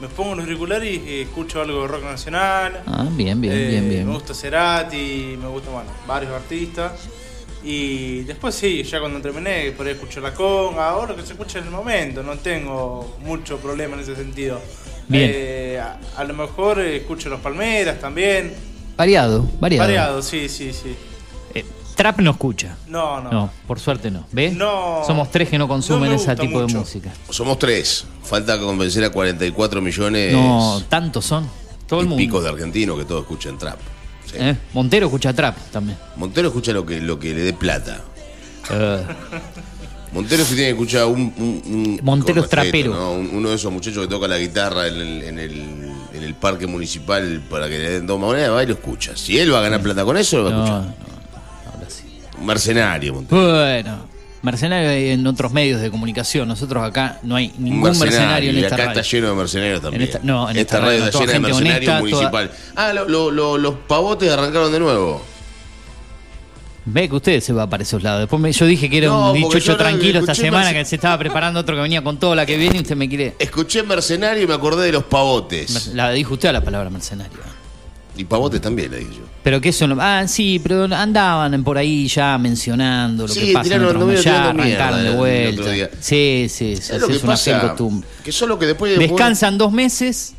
me 0.00 0.08
pongo 0.08 0.34
los 0.34 0.44
auriculares 0.44 1.00
y 1.06 1.20
escucho 1.22 1.60
algo 1.62 1.82
de 1.82 1.88
rock 1.88 2.04
nacional. 2.04 2.82
Ah, 2.86 3.06
bien, 3.10 3.40
bien, 3.40 3.54
Eh, 3.54 3.68
bien, 3.68 3.88
bien. 3.88 4.06
Me 4.06 4.12
gusta 4.12 4.34
Cerati, 4.34 5.36
me 5.40 5.48
gustan 5.48 5.72
bueno, 5.72 5.90
varios 6.06 6.32
artistas. 6.32 6.92
Y 7.64 8.20
después 8.20 8.54
sí, 8.54 8.82
ya 8.84 9.00
cuando 9.00 9.20
terminé, 9.20 9.72
por 9.72 9.86
ahí 9.86 9.94
escucho 9.94 10.20
la 10.20 10.32
conga, 10.32 10.88
ahora 10.90 11.16
que 11.16 11.22
se 11.22 11.32
escucha 11.32 11.58
en 11.58 11.64
el 11.64 11.70
momento, 11.70 12.22
no 12.22 12.36
tengo 12.36 13.16
mucho 13.24 13.58
problema 13.58 13.94
en 13.96 14.02
ese 14.02 14.14
sentido. 14.14 14.60
Bien. 15.08 15.30
Eh, 15.34 15.80
a, 15.82 15.98
a 16.20 16.24
lo 16.24 16.34
mejor 16.34 16.78
eh, 16.78 16.96
escucho 16.98 17.28
los 17.28 17.40
palmeras 17.40 17.98
también. 18.00 18.52
Variado, 18.96 19.48
variado. 19.58 19.86
Variado, 19.88 20.22
sí, 20.22 20.48
sí, 20.48 20.72
sí. 20.72 20.94
Trap 21.96 22.20
no 22.20 22.32
escucha. 22.32 22.76
No, 22.88 23.20
no. 23.22 23.30
No, 23.32 23.50
por 23.66 23.80
suerte 23.80 24.10
no. 24.10 24.26
¿Ves? 24.30 24.54
No. 24.54 25.02
Somos 25.06 25.30
tres 25.30 25.48
que 25.48 25.56
no 25.58 25.66
consumen 25.66 26.10
No 26.10 26.16
ese 26.16 26.36
tipo 26.36 26.60
de 26.64 26.72
música. 26.72 27.10
Somos 27.30 27.58
tres. 27.58 28.04
Falta 28.22 28.58
convencer 28.58 29.02
a 29.04 29.10
44 29.10 29.80
millones 29.80 30.32
No, 30.32 30.82
tantos 30.88 31.24
son. 31.24 31.48
Todo 31.88 32.00
el 32.00 32.06
y 32.06 32.08
mundo. 32.10 32.20
picos 32.20 32.42
de 32.44 32.50
argentinos 32.50 32.98
que 32.98 33.04
todos 33.06 33.22
escuchan 33.22 33.56
trap. 33.58 33.78
Sí. 34.26 34.34
¿Eh? 34.38 34.56
Montero 34.74 35.06
escucha 35.06 35.32
trap 35.32 35.56
también. 35.72 35.96
Montero 36.16 36.48
escucha 36.48 36.72
lo 36.72 36.84
que, 36.84 37.00
lo 37.00 37.18
que 37.18 37.32
le 37.32 37.40
dé 37.42 37.52
plata. 37.54 38.00
Eh, 38.70 39.02
Montero 40.12 40.44
si 40.44 40.54
tiene 40.54 40.66
que 40.68 40.72
escuchar 40.72 41.06
un... 41.06 41.32
un- 41.38 41.62
un- 41.66 42.00
Montero 42.02 42.42
es 42.42 42.48
trapero. 42.48 42.94
¿no? 42.94 43.12
Un- 43.12 43.30
uno 43.32 43.48
de 43.50 43.54
esos 43.54 43.72
muchachos 43.72 44.02
que 44.02 44.08
toca 44.08 44.28
la 44.28 44.38
guitarra 44.38 44.86
en 44.88 44.94
el, 44.96 45.22
en 45.24 45.38
el, 45.38 45.52
en 46.12 46.22
el 46.22 46.34
parque 46.34 46.66
municipal 46.66 47.42
para 47.48 47.68
que 47.68 47.78
le 47.78 47.90
den 47.90 48.06
dos 48.06 48.18
monedas, 48.18 48.50
va 48.52 48.62
y 48.62 48.66
lo 48.66 48.74
escucha. 48.74 49.16
Si 49.16 49.38
él 49.38 49.52
va 49.54 49.58
a 49.60 49.62
ganar 49.62 49.80
plata 49.80 50.04
con 50.04 50.16
eso, 50.16 50.38
lo 50.38 50.44
va 50.44 50.50
a 50.50 50.52
no, 50.52 50.64
escuchar. 50.64 50.82
no, 50.82 51.15
mercenario, 52.42 53.14
Montero. 53.14 53.40
Bueno, 53.52 53.98
mercenario 54.42 54.90
hay 54.90 55.10
en 55.10 55.26
otros 55.26 55.52
medios 55.52 55.80
de 55.80 55.90
comunicación. 55.90 56.46
Nosotros 56.48 56.82
acá 56.84 57.18
no 57.22 57.36
hay 57.36 57.52
ningún 57.58 57.98
mercenario, 57.98 58.50
en 58.50 58.56
y 58.56 58.60
esta 58.62 58.74
acá 58.76 58.86
radio. 58.86 59.00
está 59.00 59.10
lleno 59.16 59.28
de 59.30 59.34
mercenarios 59.34 59.80
también. 59.82 60.02
esta- 60.02 60.20
no, 60.22 60.44
en 60.50 60.56
esta 60.56 60.60
esta 60.60 60.76
radio 60.78 60.90
radio, 60.90 61.04
está 61.06 61.10
toda 61.12 61.24
llena 61.26 61.32
de 61.32 61.40
mercenarios 61.40 61.76
honesta, 61.76 61.90
toda- 61.92 62.30
municipal. 62.30 62.50
Ah, 62.76 62.92
lo- 62.92 63.08
lo- 63.08 63.30
lo- 63.30 63.58
los 63.58 63.74
pavotes 63.86 64.30
arrancaron 64.30 64.70
de 64.72 64.78
nuevo. 64.80 65.22
Ve 66.88 67.08
que 67.08 67.16
usted 67.16 67.40
se 67.40 67.52
va 67.52 67.68
para 67.68 67.82
esos 67.82 68.00
lados. 68.00 68.20
Después 68.20 68.40
me- 68.40 68.52
yo 68.52 68.64
dije 68.64 68.88
que 68.88 68.98
era 68.98 69.08
No, 69.08 69.32
un 69.32 69.38
dichocho 69.42 69.76
tranquilo 69.76 70.20
esta 70.20 70.36
semana, 70.36 70.72
que 70.72 70.84
se 70.84 70.94
estaba 70.94 71.18
preparando 71.18 71.58
otro 71.58 71.74
que 71.74 71.82
venía 71.82 72.00
con 72.04 72.16
todo 72.16 72.36
la 72.36 72.46
que 72.46 72.56
viene 72.56 72.76
y 72.76 72.80
usted 72.82 72.94
me 72.94 73.08
quiere. 73.08 73.34
Escuché 73.40 73.82
mercenario 73.82 74.44
y 74.44 74.46
me 74.46 74.54
acordé 74.54 74.86
de 74.86 74.92
los 74.92 75.02
pavotes. 75.02 75.88
La 75.94 76.12
dijo 76.12 76.34
usted 76.34 76.50
a 76.50 76.52
la 76.52 76.60
palabra 76.62 76.88
mercenario. 76.88 77.38
Y 78.16 78.24
Pavote 78.24 78.60
también, 78.60 78.90
le 78.90 78.98
digo 78.98 79.10
yo. 79.12 79.22
Pero 79.42 79.60
que 79.60 79.68
eso 79.68 79.86
no. 79.86 79.96
Ah, 80.00 80.26
sí, 80.26 80.58
pero 80.62 80.84
andaban 80.84 81.62
por 81.62 81.78
ahí 81.78 82.08
ya 82.08 82.36
mencionando 82.38 83.26
lo 83.26 83.32
Sí, 83.32 83.46
que 83.48 83.52
pasa 83.52 83.66
en 83.74 83.82
tiraron- 83.82 83.86
otros 83.88 84.00
no 84.00 84.06
medios, 84.06 84.24
ya 84.24 84.50
arrancaron 84.50 84.98
de 85.02 85.06
el- 85.06 85.12
el 85.12 85.16
vuelta. 85.16 85.90
Sí, 86.00 86.46
sí, 86.48 86.76
sí, 86.76 86.82
¿Sabes 86.82 87.00
lo 87.02 87.08
es 87.08 87.18
que 87.18 87.24
una 87.24 87.32
pasa? 87.34 87.44
fiel 87.44 87.60
costumbre. 87.60 88.08
Que 88.24 88.32
solo 88.32 88.58
que 88.58 88.66
después... 88.66 88.98
Descansan 88.98 89.58
dos 89.58 89.70
meses 89.72 90.34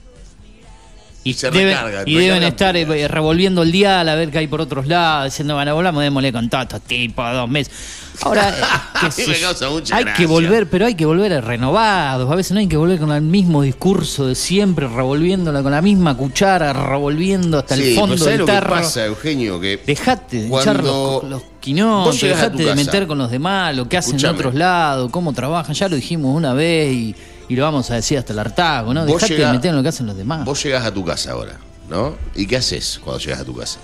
y, 1.30 1.34
Se 1.34 1.52
deben, 1.52 1.78
y 2.06 2.46
estar 2.46 2.76
eh, 2.78 3.08
revolviendo 3.08 3.64
el 3.64 3.72
dial 3.72 4.08
a 4.10 4.16
ver 4.16 4.32
qué 4.32 4.40
hay 4.40 4.48
por 4.48 4.62
otros 4.62 4.88
lados, 4.88 5.26
diciendo, 5.26 5.56
bueno, 5.56 5.74
volvamos, 5.76 6.04
démosle 6.04 6.32
con 6.32 6.50
todos 6.50 6.64
estos 6.64 6.82
tipos 6.82 7.34
dos 7.34 7.50
meses. 7.50 7.74
Ahora, 8.22 8.50
eh, 9.18 9.46
A 9.46 9.70
mucha 9.70 9.96
hay 9.96 10.04
gracia. 10.04 10.14
que 10.16 10.26
volver, 10.26 10.70
pero 10.70 10.86
hay 10.88 10.96
que 10.96 11.06
volver 11.06 11.44
renovados. 11.44 12.32
A 12.32 12.36
veces 12.36 12.52
no 12.54 12.60
hay 12.60 12.68
que 12.68 12.78
volver 12.78 13.00
con 13.00 13.12
el 13.12 13.22
mismo 13.22 13.62
discurso 13.62 14.26
de 14.28 14.36
siempre, 14.36 14.88
revolviéndola 14.88 15.62
con 15.62 15.72
la 15.72 15.82
misma 15.82 16.18
cuchara, 16.18 16.74
revolviendo 16.74 17.60
hasta 17.60 17.76
Sí, 17.76 17.90
el 17.90 17.96
fondo 17.96 18.18
¿sabes 18.18 18.38
del 18.38 18.46
que 18.48 18.52
tarro. 18.52 18.70
pasa, 18.76 19.06
Eugenio? 19.06 19.60
Que 19.60 19.82
Dejate 19.86 20.44
de 20.44 20.50
Cuando 20.50 20.72
echar 20.72 20.84
los, 20.84 21.24
los 21.26 21.42
quinones, 21.60 22.24
a 22.24 22.28
dejate 22.28 22.64
de 22.64 22.76
meter 22.76 23.08
con 23.08 23.18
los 23.18 23.30
demás, 23.30 23.76
lo 23.76 23.88
que 23.88 23.98
hacen 23.98 24.14
en 24.14 24.16
escuchame. 24.18 24.40
otros 24.40 24.56
lados, 24.56 25.12
cómo 25.12 25.34
trabajan. 25.34 25.76
Ya 25.76 25.88
lo 25.88 25.96
dijimos 25.96 26.36
una 26.36 26.54
vez 26.54 26.92
y, 26.94 27.16
y 27.50 27.56
lo 27.56 27.64
vamos 27.64 27.90
a 27.92 27.96
decir 27.96 28.18
hasta 28.18 28.34
el 28.34 28.40
hartazgo, 28.40 28.94
¿no? 28.94 29.06
Dejate 29.06 29.28
llegás- 29.36 29.52
de 29.52 29.58
meter 29.58 29.70
en 29.70 29.76
lo 29.78 29.84
que 29.84 29.90
hacen 29.90 30.06
los 30.06 30.18
demás. 30.18 30.46
vos 30.46 30.62
llegás 30.64 30.86
a 30.86 30.94
tu 30.94 31.04
casa 31.06 31.32
ahora, 31.32 31.58
¿no? 31.90 32.16
¿Y 32.36 32.46
qué 32.48 32.58
haces 32.58 33.00
cuando 33.04 33.20
llegas 33.20 33.40
a 33.42 33.46
tu 33.46 33.56
casa? 33.56 33.80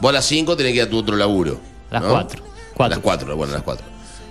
Vos 0.00 0.10
a 0.10 0.12
las 0.12 0.24
5 0.26 0.56
tenés 0.56 0.72
que 0.72 0.76
ir 0.78 0.82
a 0.82 0.90
tu 0.90 0.98
otro 0.98 1.16
laburo. 1.16 1.60
Las 1.90 2.02
¿no? 2.02 2.08
cuatro. 2.10 2.42
A 2.44 2.74
Cuatro. 2.76 2.96
las 2.96 3.02
4, 3.02 3.36
bueno, 3.36 3.52
a 3.52 3.56
las 3.56 3.64
4. 3.64 3.84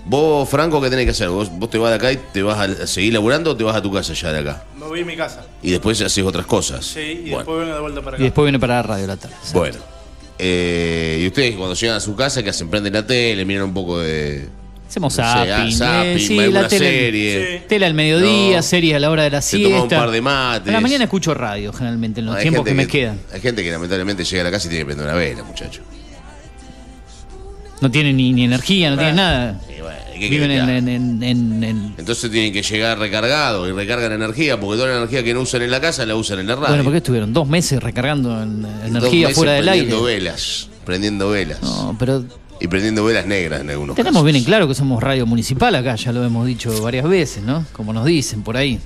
Vos, 0.06 0.48
Franco, 0.48 0.80
¿qué 0.80 0.90
tenés 0.90 1.04
que 1.04 1.12
hacer? 1.12 1.28
¿Vos, 1.28 1.50
vos 1.52 1.70
te 1.70 1.78
vas 1.78 1.90
de 1.90 1.96
acá 1.98 2.12
y 2.14 2.18
te 2.32 2.42
vas 2.42 2.58
a 2.58 2.88
seguir 2.88 3.12
laburando 3.12 3.52
o 3.52 3.58
te 3.58 3.66
vas 3.66 3.76
a 3.76 3.82
tu 3.82 3.92
casa 3.92 4.14
ya 4.14 4.32
de 4.32 4.40
acá? 4.40 4.64
Me 4.80 4.86
voy 4.86 5.02
a 5.02 5.06
mi 5.06 5.18
casa. 5.18 5.42
Y 5.62 5.72
después 5.72 6.02
haces 6.02 6.24
otras 6.24 6.46
cosas. 6.46 6.86
Sí, 6.86 7.00
y 7.02 7.22
bueno. 7.32 7.38
después 7.40 7.60
vengo 7.60 7.74
de 7.76 7.82
vuelta 7.82 8.02
para 8.02 8.16
Y 8.16 8.20
acá. 8.20 8.24
después 8.24 8.46
viene 8.46 8.58
para 8.60 8.76
la 8.76 8.84
radio 8.84 9.08
la 9.08 9.18
tarde. 9.18 9.36
Bueno. 9.54 9.78
Eh, 10.40 11.20
y 11.24 11.28
ustedes 11.28 11.56
cuando 11.58 11.74
llegan 11.76 11.98
a 11.98 12.00
su 12.00 12.16
casa, 12.16 12.42
¿qué 12.42 12.52
hacen? 12.52 12.70
Prenden 12.70 12.94
la 12.94 13.06
tele, 13.06 13.44
miran 13.44 13.64
un 13.66 13.74
poco 13.74 14.00
de... 14.00 14.48
Hacemos 14.88 15.18
no 15.18 15.24
sé, 15.24 15.30
ah, 15.30 15.46
zapping, 15.46 15.72
zapping, 15.76 16.10
eh, 16.10 16.20
sí, 16.20 16.36
la 16.52 16.68
tele, 16.68 16.86
serie. 16.88 17.58
Sí. 17.60 17.64
tele 17.68 17.86
al 17.86 17.94
mediodía, 17.94 18.58
No. 18.58 18.64
series 18.64 18.96
a 18.96 19.00
la 19.00 19.10
hora 19.12 19.24
de 19.24 19.30
la 19.32 19.42
Se 19.42 19.58
siesta. 19.58 19.70
toma 19.70 19.84
un 19.84 19.90
par 19.90 20.12
de 20.12 20.22
mates. 20.22 20.70
A 20.70 20.72
la 20.72 20.80
mañana 20.82 21.04
escucho 21.04 21.34
radio, 21.34 21.74
generalmente, 21.74 22.22
en 22.22 22.28
los 22.28 22.40
tiempos 22.40 22.64
que 22.66 22.74
me 22.74 22.88
quedan. 22.88 23.20
Hay 23.34 23.42
gente 23.42 23.64
que 23.64 23.72
lamentablemente 23.72 24.24
llega 24.24 24.42
a 24.42 24.46
la 24.46 24.52
casa 24.52 24.68
y 24.68 24.70
tiene 24.70 24.82
que 24.84 24.86
prender 24.86 25.06
una 25.08 25.16
vela, 25.16 25.44
muchacho. 25.44 25.82
No 27.82 27.92
tienen 27.92 28.18
ni, 28.18 28.34
ni 28.34 28.46
energía, 28.46 28.90
no 28.90 28.98
tienen 28.98 29.18
nada. 29.18 29.62
Y 29.70 29.82
bueno, 29.82 29.98
¿qué 30.18 30.30
Viven 30.30 30.50
en, 30.52 30.58
que 30.58 30.62
haga? 30.64 30.78
en, 30.78 30.88
en- 30.90 31.24
en- 31.24 31.64
en- 31.64 31.96
Entonces 31.98 32.32
tienen 32.32 32.52
que 32.52 32.64
llegar 32.64 32.98
recargados 32.98 33.70
y 33.70 33.72
recargan 33.72 34.12
energía, 34.14 34.60
porque 34.60 34.78
toda 34.78 34.90
la 34.90 34.98
energía 34.98 35.22
que 35.24 35.34
no 35.34 35.42
usan 35.42 35.62
en 35.62 35.70
la 35.70 35.80
casa 35.80 36.04
la 36.08 36.16
usan 36.16 36.40
en 36.40 36.48
la 36.48 36.56
radio. 36.56 36.70
Bueno, 36.70 36.84
porque 36.84 36.98
estuvieron 36.98 37.34
dos 37.34 37.48
meses 37.48 37.84
recargando 37.84 38.42
en- 38.42 38.64
Dos 38.64 38.72
energía 38.86 39.28
meses 39.28 39.36
fuera 39.38 39.52
del 39.54 39.70
aire. 39.70 39.86
Prendiendo 39.86 40.04
velas, 40.06 40.70
prendiendo 40.86 41.30
velas. 41.30 41.62
No, 41.62 41.96
pero 42.00 42.24
Y 42.60 42.68
prendiendo 42.68 43.04
velas 43.06 43.26
negras 43.26 43.62
en 43.62 43.70
algunos 43.70 43.96
tenemos 43.96 44.14
casos. 44.16 44.26
bien 44.26 44.36
en 44.38 44.44
claro 44.44 44.68
que 44.68 44.74
somos 44.76 45.02
radio 45.04 45.26
municipal 45.26 45.76
acá, 45.76 45.96
ya 45.96 46.12
lo 46.12 46.24
hemos 46.24 46.46
dicho 46.48 46.82
varias 46.82 47.08
veces, 47.08 47.44
¿no? 47.44 47.66
Como 47.74 47.94
nos 47.94 48.06
dicen 48.06 48.42
por 48.44 48.58
ahí. 48.58 48.80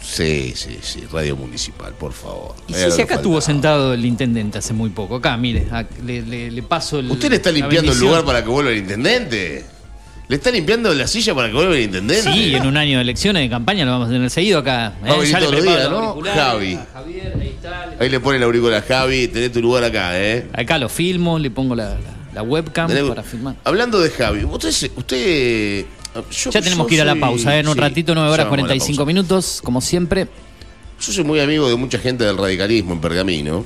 Sí, 0.00 0.52
sí, 0.54 0.78
sí, 0.82 1.02
radio 1.12 1.34
municipal, 1.36 1.92
por 1.94 2.12
favor. 2.12 2.54
Y 2.68 2.74
si, 2.74 3.00
acá 3.02 3.16
estuvo 3.16 3.40
sentado 3.40 3.92
el 3.92 4.04
intendente 4.04 4.58
hace 4.58 4.72
muy 4.72 4.90
poco. 4.90 5.16
Acá, 5.16 5.36
mire, 5.36 5.66
a- 5.72 5.84
le, 6.04 6.22
le- 6.22 6.50
le 6.52 6.62
paso 6.62 7.00
el. 7.00 7.10
¿Usted 7.10 7.28
le 7.30 7.36
está 7.36 7.50
la 7.50 7.58
limpiando 7.58 7.90
el 7.92 7.98
lugar 7.98 8.24
para 8.24 8.42
que 8.44 8.48
vuelva 8.48 8.70
el 8.70 8.78
intendente? 8.78 9.64
¿Le 10.28 10.36
está 10.36 10.50
limpiando 10.52 10.92
la 10.94 11.06
silla 11.08 11.34
para 11.34 11.48
que 11.48 11.54
vuelva 11.54 11.74
el 11.76 11.82
intendente? 11.82 12.32
Sí, 12.32 12.54
en 12.54 12.66
un 12.66 12.76
año 12.76 12.98
de 12.98 13.02
elecciones 13.02 13.42
de 13.42 13.48
campaña 13.50 13.84
lo 13.84 13.92
vamos 13.92 14.08
a 14.08 14.12
tener 14.12 14.30
seguido 14.30 14.60
acá. 14.60 14.92
A 15.04 15.14
venir 15.16 15.26
Ya 15.32 15.40
le 15.40 15.88
¿no? 15.90 16.20
Javi. 16.22 16.78
Javier, 16.92 17.32
ahí 17.40 17.48
está. 17.48 17.86
le- 17.86 17.96
Ahí 18.04 18.08
le 18.08 18.20
pone 18.20 18.36
el 18.38 18.42
auricular 18.44 18.82
a 18.82 18.86
Javi, 18.86 19.26
tenés 19.28 19.50
tu 19.52 19.60
lugar 19.60 19.82
acá, 19.82 20.20
¿eh? 20.20 20.46
Acá 20.52 20.78
lo 20.78 20.88
filmo, 20.88 21.38
le 21.40 21.50
pongo 21.50 21.74
la, 21.74 21.90
la- 21.90 22.15
la 22.36 22.42
webcam 22.42 22.90
para 23.08 23.22
filmar. 23.22 23.56
Hablando 23.64 23.98
de 23.98 24.10
Javi, 24.10 24.44
usted, 24.44 24.68
usted 24.94 25.86
yo- 26.30 26.50
Ya 26.50 26.60
tenemos 26.60 26.86
que 26.86 26.94
ir 26.96 27.00
a 27.00 27.04
la 27.06 27.12
soy- 27.12 27.20
pausa, 27.20 27.56
¿eh? 27.56 27.60
en 27.60 27.68
un 27.68 27.74
sí, 27.74 27.80
ratito, 27.80 28.14
9 28.14 28.28
horas 28.30 28.44
ya 28.44 28.50
vamos 28.50 28.58
a 28.58 28.62
la 28.62 28.66
45 28.68 28.96
pausa. 28.98 29.06
minutos, 29.06 29.60
como 29.64 29.80
siempre. 29.80 30.28
Yo 31.00 31.12
soy 31.12 31.24
muy 31.24 31.40
amigo 31.40 31.66
de 31.70 31.76
mucha 31.76 31.98
gente 31.98 32.24
del 32.24 32.36
radicalismo 32.36 32.92
en 32.92 33.00
Pergamino. 33.00 33.64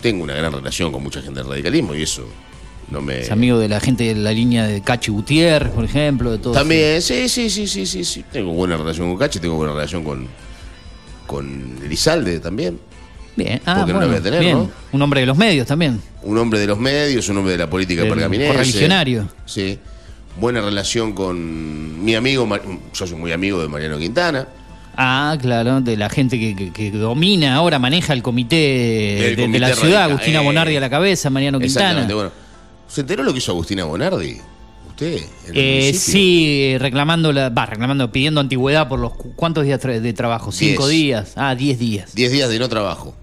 Tengo 0.00 0.24
una 0.24 0.32
gran 0.34 0.52
relación 0.54 0.90
con 0.90 1.02
mucha 1.02 1.20
gente 1.20 1.40
del 1.40 1.50
radicalismo 1.50 1.94
y 1.94 2.00
eso 2.02 2.26
no 2.90 3.02
me. 3.02 3.20
Es 3.20 3.30
amigo 3.30 3.58
de 3.58 3.68
la 3.68 3.78
gente 3.78 4.04
de 4.04 4.14
la 4.14 4.32
línea 4.32 4.66
de 4.66 4.80
Cachi 4.80 5.10
Gutiérrez, 5.10 5.70
por 5.72 5.84
ejemplo, 5.84 6.30
de 6.32 6.38
todo. 6.38 6.54
También, 6.54 7.02
sí, 7.02 7.28
sí, 7.28 7.50
sí, 7.50 7.66
sí, 7.66 7.84
sí, 7.84 8.04
sí. 8.04 8.24
Tengo 8.32 8.52
buena 8.52 8.78
relación 8.78 9.06
con 9.10 9.18
Cachi, 9.18 9.38
tengo 9.38 9.56
buena 9.56 9.74
relación 9.74 10.02
con, 10.02 10.26
con 11.26 11.76
Elizalde 11.84 12.40
también. 12.40 12.80
Bien, 13.36 13.60
ah, 13.64 13.76
¿Por 13.76 13.86
qué 13.86 13.92
no 13.92 13.98
bueno, 13.98 14.12
voy 14.12 14.20
a 14.20 14.22
tener, 14.22 14.40
bien. 14.40 14.58
no? 14.58 14.70
Un 14.92 15.02
hombre 15.02 15.20
de 15.20 15.26
los 15.26 15.36
medios 15.36 15.66
también. 15.66 16.00
Un 16.22 16.36
hombre 16.38 16.58
de 16.60 16.66
los 16.66 16.78
medios, 16.78 17.28
un 17.28 17.38
hombre 17.38 17.52
de 17.52 17.58
la 17.58 17.70
política 17.70 18.02
Del 18.02 18.10
pergaminense. 18.10 18.52
correligionario. 18.52 19.28
Sí. 19.46 19.78
Buena 20.38 20.60
relación 20.60 21.12
con 21.12 22.04
mi 22.04 22.14
amigo, 22.14 22.48
yo 22.94 23.06
soy 23.06 23.16
muy 23.18 23.32
amigo 23.32 23.60
de 23.62 23.68
Mariano 23.68 23.98
Quintana. 23.98 24.46
Ah, 24.96 25.36
claro, 25.40 25.80
de 25.80 25.96
la 25.96 26.10
gente 26.10 26.38
que, 26.38 26.54
que- 26.54 26.72
que 26.72 26.90
domina 26.90 27.54
ahora, 27.54 27.78
maneja 27.78 28.12
el 28.12 28.22
comité, 28.22 28.56
de, 29.36 29.58
la 29.58 29.74
ciudad, 29.74 30.02
Agustina 30.04 30.40
eh. 30.40 30.44
Bonardi 30.44 30.76
a 30.76 30.80
la 30.80 30.90
cabeza, 30.90 31.30
Mariano 31.30 31.58
Quintana. 31.58 31.84
Exactamente, 32.02 32.14
bueno. 32.14 32.30
¿Se 32.88 33.00
enteró 33.02 33.22
lo 33.22 33.32
que 33.32 33.38
hizo 33.38 33.52
Agustina 33.52 33.84
Bonardi? 33.84 34.38
¿Usted? 35.00 35.22
en 35.48 35.56
el 35.56 35.56
Eh, 35.56 35.94
sí, 35.94 36.76
reclamando, 36.78 37.32
la, 37.32 37.48
va, 37.48 37.64
reclamando, 37.66 38.10
pidiendo 38.12 38.40
antigüedad 38.40 38.88
por 38.88 38.98
los 38.98 39.12
cu- 39.14 39.32
cuántos 39.34 39.64
días 39.64 39.80
tra- 39.80 39.98
de 40.00 40.12
trabajo, 40.12 40.52
cinco 40.52 40.86
Diez. 40.88 41.00
días, 41.02 41.32
ah, 41.36 41.54
diez 41.54 41.78
días. 41.78 42.14
Diez 42.14 42.30
días 42.32 42.50
de 42.50 42.58
no 42.58 42.68
trabajo. 42.68 43.14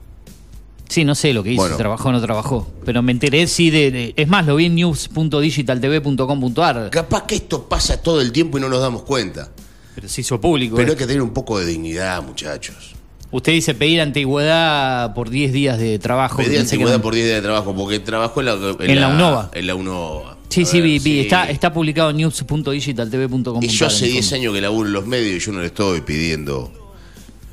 Sí, 0.90 1.04
no 1.04 1.14
sé 1.16 1.34
lo 1.34 1.44
que 1.44 1.52
hizo, 1.52 1.62
Bueno. 1.62 1.76
trabajó 1.78 2.10
o 2.10 2.12
no 2.14 2.22
trabajó, 2.22 2.68
pero 2.86 3.02
me 3.04 3.12
enteré 3.12 3.46
sí 3.48 3.70
de, 3.70 3.92
de- 3.92 4.14
es 4.16 4.28
más, 4.28 4.46
lo 4.48 4.56
vi 4.56 4.66
en 4.66 4.76
news.digitaltv.com.ar, 4.76 6.90
Capaz 6.92 7.24
que 7.26 7.36
esto 7.36 7.68
pasa 7.68 8.02
todo 8.02 8.22
el 8.22 8.32
tiempo 8.32 8.58
y 8.58 8.62
no 8.62 8.70
nos 8.70 8.82
damos 8.82 9.04
cuenta. 9.04 9.50
pero 9.96 10.08
se 10.08 10.22
hizo 10.22 10.40
público. 10.40 10.76
Pero 10.76 10.90
eh. 10.90 10.92
hay 10.92 10.98
que 10.98 11.08
tener 11.08 11.22
un 11.22 11.32
poco 11.34 11.60
de 11.60 11.66
dignidad, 11.66 12.24
muchachos. 12.24 12.94
Usted 13.32 13.52
dice 13.52 13.74
pedir 13.74 14.00
antigüedad 14.00 15.14
por 15.14 15.30
10 15.30 15.52
días 15.52 15.78
de 15.78 16.00
trabajo. 16.00 16.38
Que 16.38 16.58
antigüedad 16.58 17.02
por 17.02 17.14
10 17.14 17.26
días 17.26 17.36
de 17.38 17.42
trabajo 17.42 17.76
porque 17.76 18.00
trabajó 18.00 18.40
en 18.40 18.46
la, 18.46 18.54
En 18.80 19.02
la 19.02 19.10
UNOVA. 19.10 19.52
En 19.54 19.68
la 19.68 19.76
UNOVA. 19.76 20.37
Sí, 20.50 20.66
sí, 20.66 20.82
vi, 20.82 21.00
sí. 21.00 21.20
Está, 21.20 21.50
está 21.50 21.74
publicado 21.74 22.10
en 22.12 22.18
news.digitaltv.com. 22.18 23.64
Y 23.64 23.68
yo 23.68 23.86
hace 23.88 24.08
10 24.08 24.34
años 24.34 24.54
que 24.54 24.62
laburo 24.62 24.88
en 24.88 24.94
los 24.94 25.06
medios 25.06 25.36
y 25.42 25.46
yo 25.46 25.52
no 25.52 25.60
le 25.60 25.68
estoy 25.68 26.02
pidiendo 26.02 26.72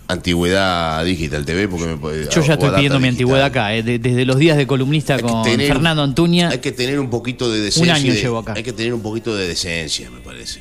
antigüedad 0.06 0.98
a 0.98 1.04
Digital 1.04 1.44
TV 1.44 1.66
porque 1.68 1.86
me 1.86 1.96
puede- 1.96 2.28
Yo 2.30 2.42
ya 2.42 2.54
estoy 2.54 2.70
pidiendo 2.70 3.00
mi 3.00 3.08
Digital. 3.08 3.08
antigüedad 3.08 3.46
acá, 3.46 3.74
eh, 3.74 3.82
de- 3.82 3.98
desde 3.98 4.24
los 4.24 4.38
días 4.38 4.56
de 4.56 4.66
columnista 4.66 5.14
Hay 5.16 5.22
con 5.22 5.42
tener- 5.42 5.66
Fernando 5.68 6.02
Antuña. 6.02 6.50
Hay 6.50 6.58
que 6.58 6.72
tener 6.72 7.00
un 7.00 7.10
poquito 7.10 7.50
de 7.50 7.60
decencia. 7.60 7.94
año 7.94 8.06
y 8.12 8.14
de- 8.16 8.20
llevo 8.20 8.38
acá. 8.38 8.52
Hay 8.54 8.62
que 8.62 8.72
tener 8.72 8.92
un 8.94 9.00
poquito 9.02 9.34
de 9.34 9.48
decencia, 9.48 10.10
me 10.10 10.20
parece. 10.20 10.60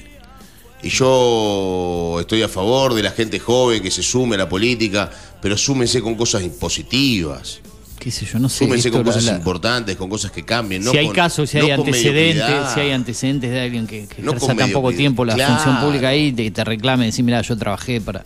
Y 0.82 0.90
yo 0.90 2.18
estoy 2.20 2.42
a 2.42 2.48
favor 2.50 2.94
de 2.94 3.04
la 3.04 3.12
gente 3.12 3.40
joven 3.40 3.82
que 3.82 3.92
se 3.92 4.02
sume 4.04 4.36
a 4.36 4.40
la 4.40 4.50
política, 4.50 5.10
pero 5.42 5.58
súmense 5.58 6.02
con 6.02 6.16
cosas 6.16 6.42
positivas. 6.60 7.60
Qué 8.04 8.12
sé 8.12 8.26
yo, 8.26 8.38
no 8.38 8.50
sé. 8.50 8.66
Súmense 8.66 8.90
esto 8.90 8.98
con 8.98 9.06
cosas 9.06 9.24
la- 9.24 9.32
importantes, 9.38 9.96
con 9.96 10.10
cosas 10.10 10.30
que 10.32 10.44
cambien. 10.44 10.84
No 10.84 10.92
si 10.92 10.98
hay 10.98 11.06
con- 11.06 11.16
casos, 11.16 11.50
si 11.50 11.58
no 11.58 11.64
hay 11.66 11.72
antecedentes, 11.72 12.46
si 12.74 12.80
hay 12.82 12.92
antecedentes 12.92 13.50
de 13.50 13.62
alguien 13.62 13.88
que, 13.88 14.08
que 14.08 14.22
No 14.22 14.32
ejerza 14.32 14.56
tan 14.56 14.72
poco 14.72 14.92
tiempo 14.92 15.24
la 15.24 15.36
Claro. 15.36 15.54
función 15.56 15.80
pública 15.80 16.10
ahí, 16.10 16.34
te, 16.34 16.52
te 16.52 16.64
reclame, 16.66 17.06
decir, 17.06 17.24
mira, 17.24 17.42
yo 17.42 17.58
trabajé 17.58 18.02
para. 18.02 18.24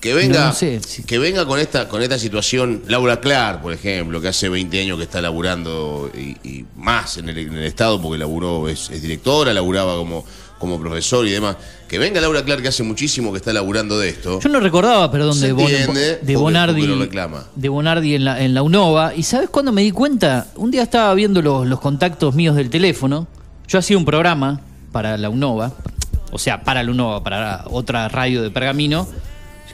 Que 0.00 0.12
venga, 0.12 0.34
Pero 0.34 0.44
no 0.48 0.52
sé, 0.52 0.80
si- 0.86 1.02
que 1.04 1.18
venga 1.18 1.46
con 1.46 1.58
esta, 1.58 1.88
con 1.88 2.02
esta 2.02 2.18
situación, 2.18 2.82
Laura 2.86 3.18
Clark, 3.18 3.62
por 3.62 3.72
ejemplo, 3.72 4.20
que 4.20 4.28
hace 4.28 4.48
20 4.50 4.78
años 4.82 4.98
que 4.98 5.04
está 5.04 5.22
laburando 5.22 6.10
y, 6.14 6.36
y 6.46 6.64
más 6.76 7.16
en 7.16 7.30
el, 7.30 7.38
en 7.38 7.54
el 7.54 7.64
Estado, 7.64 8.00
porque 8.00 8.18
laburó, 8.18 8.68
es, 8.68 8.90
es 8.90 9.00
directora, 9.00 9.54
laburaba 9.54 9.96
como, 9.96 10.24
como 10.58 10.78
profesor 10.80 11.26
y 11.26 11.30
demás. 11.32 11.56
Que 11.88 11.98
venga 11.98 12.20
Laura 12.20 12.42
Clark, 12.44 12.62
que 12.62 12.68
hace 12.68 12.82
muchísimo 12.82 13.30
que 13.32 13.38
está 13.38 13.52
laburando 13.52 13.98
de 13.98 14.08
esto. 14.08 14.40
Yo 14.40 14.48
no 14.48 14.58
recordaba, 14.60 15.10
perdón, 15.10 15.40
de, 15.40 15.52
Bon- 15.52 15.70
entiende, 15.70 16.16
de 16.22 16.36
Bonardi. 16.36 16.86
porque 16.86 17.04
reclama. 17.04 17.44
De 17.54 17.68
Bonardi 17.68 18.14
en 18.16 18.24
la, 18.24 18.42
en 18.42 18.54
la 18.54 18.62
UNOVA. 18.62 19.14
¿Y 19.14 19.22
sabes 19.22 19.50
cuándo 19.50 19.70
me 19.72 19.82
di 19.82 19.92
cuenta? 19.92 20.48
Un 20.56 20.70
día 20.70 20.82
estaba 20.82 21.12
viendo 21.14 21.42
los, 21.42 21.66
los 21.66 21.80
contactos 21.80 22.34
míos 22.34 22.56
del 22.56 22.70
teléfono. 22.70 23.26
Yo 23.68 23.78
hacía 23.78 23.96
un 23.98 24.04
programa 24.04 24.60
para 24.92 25.16
la 25.18 25.28
UNOVA, 25.28 25.72
o 26.32 26.38
sea, 26.38 26.62
para 26.64 26.82
la 26.82 26.90
UNOVA, 26.90 27.22
para 27.22 27.64
otra 27.70 28.08
radio 28.08 28.42
de 28.42 28.50
Pergamino, 28.50 29.06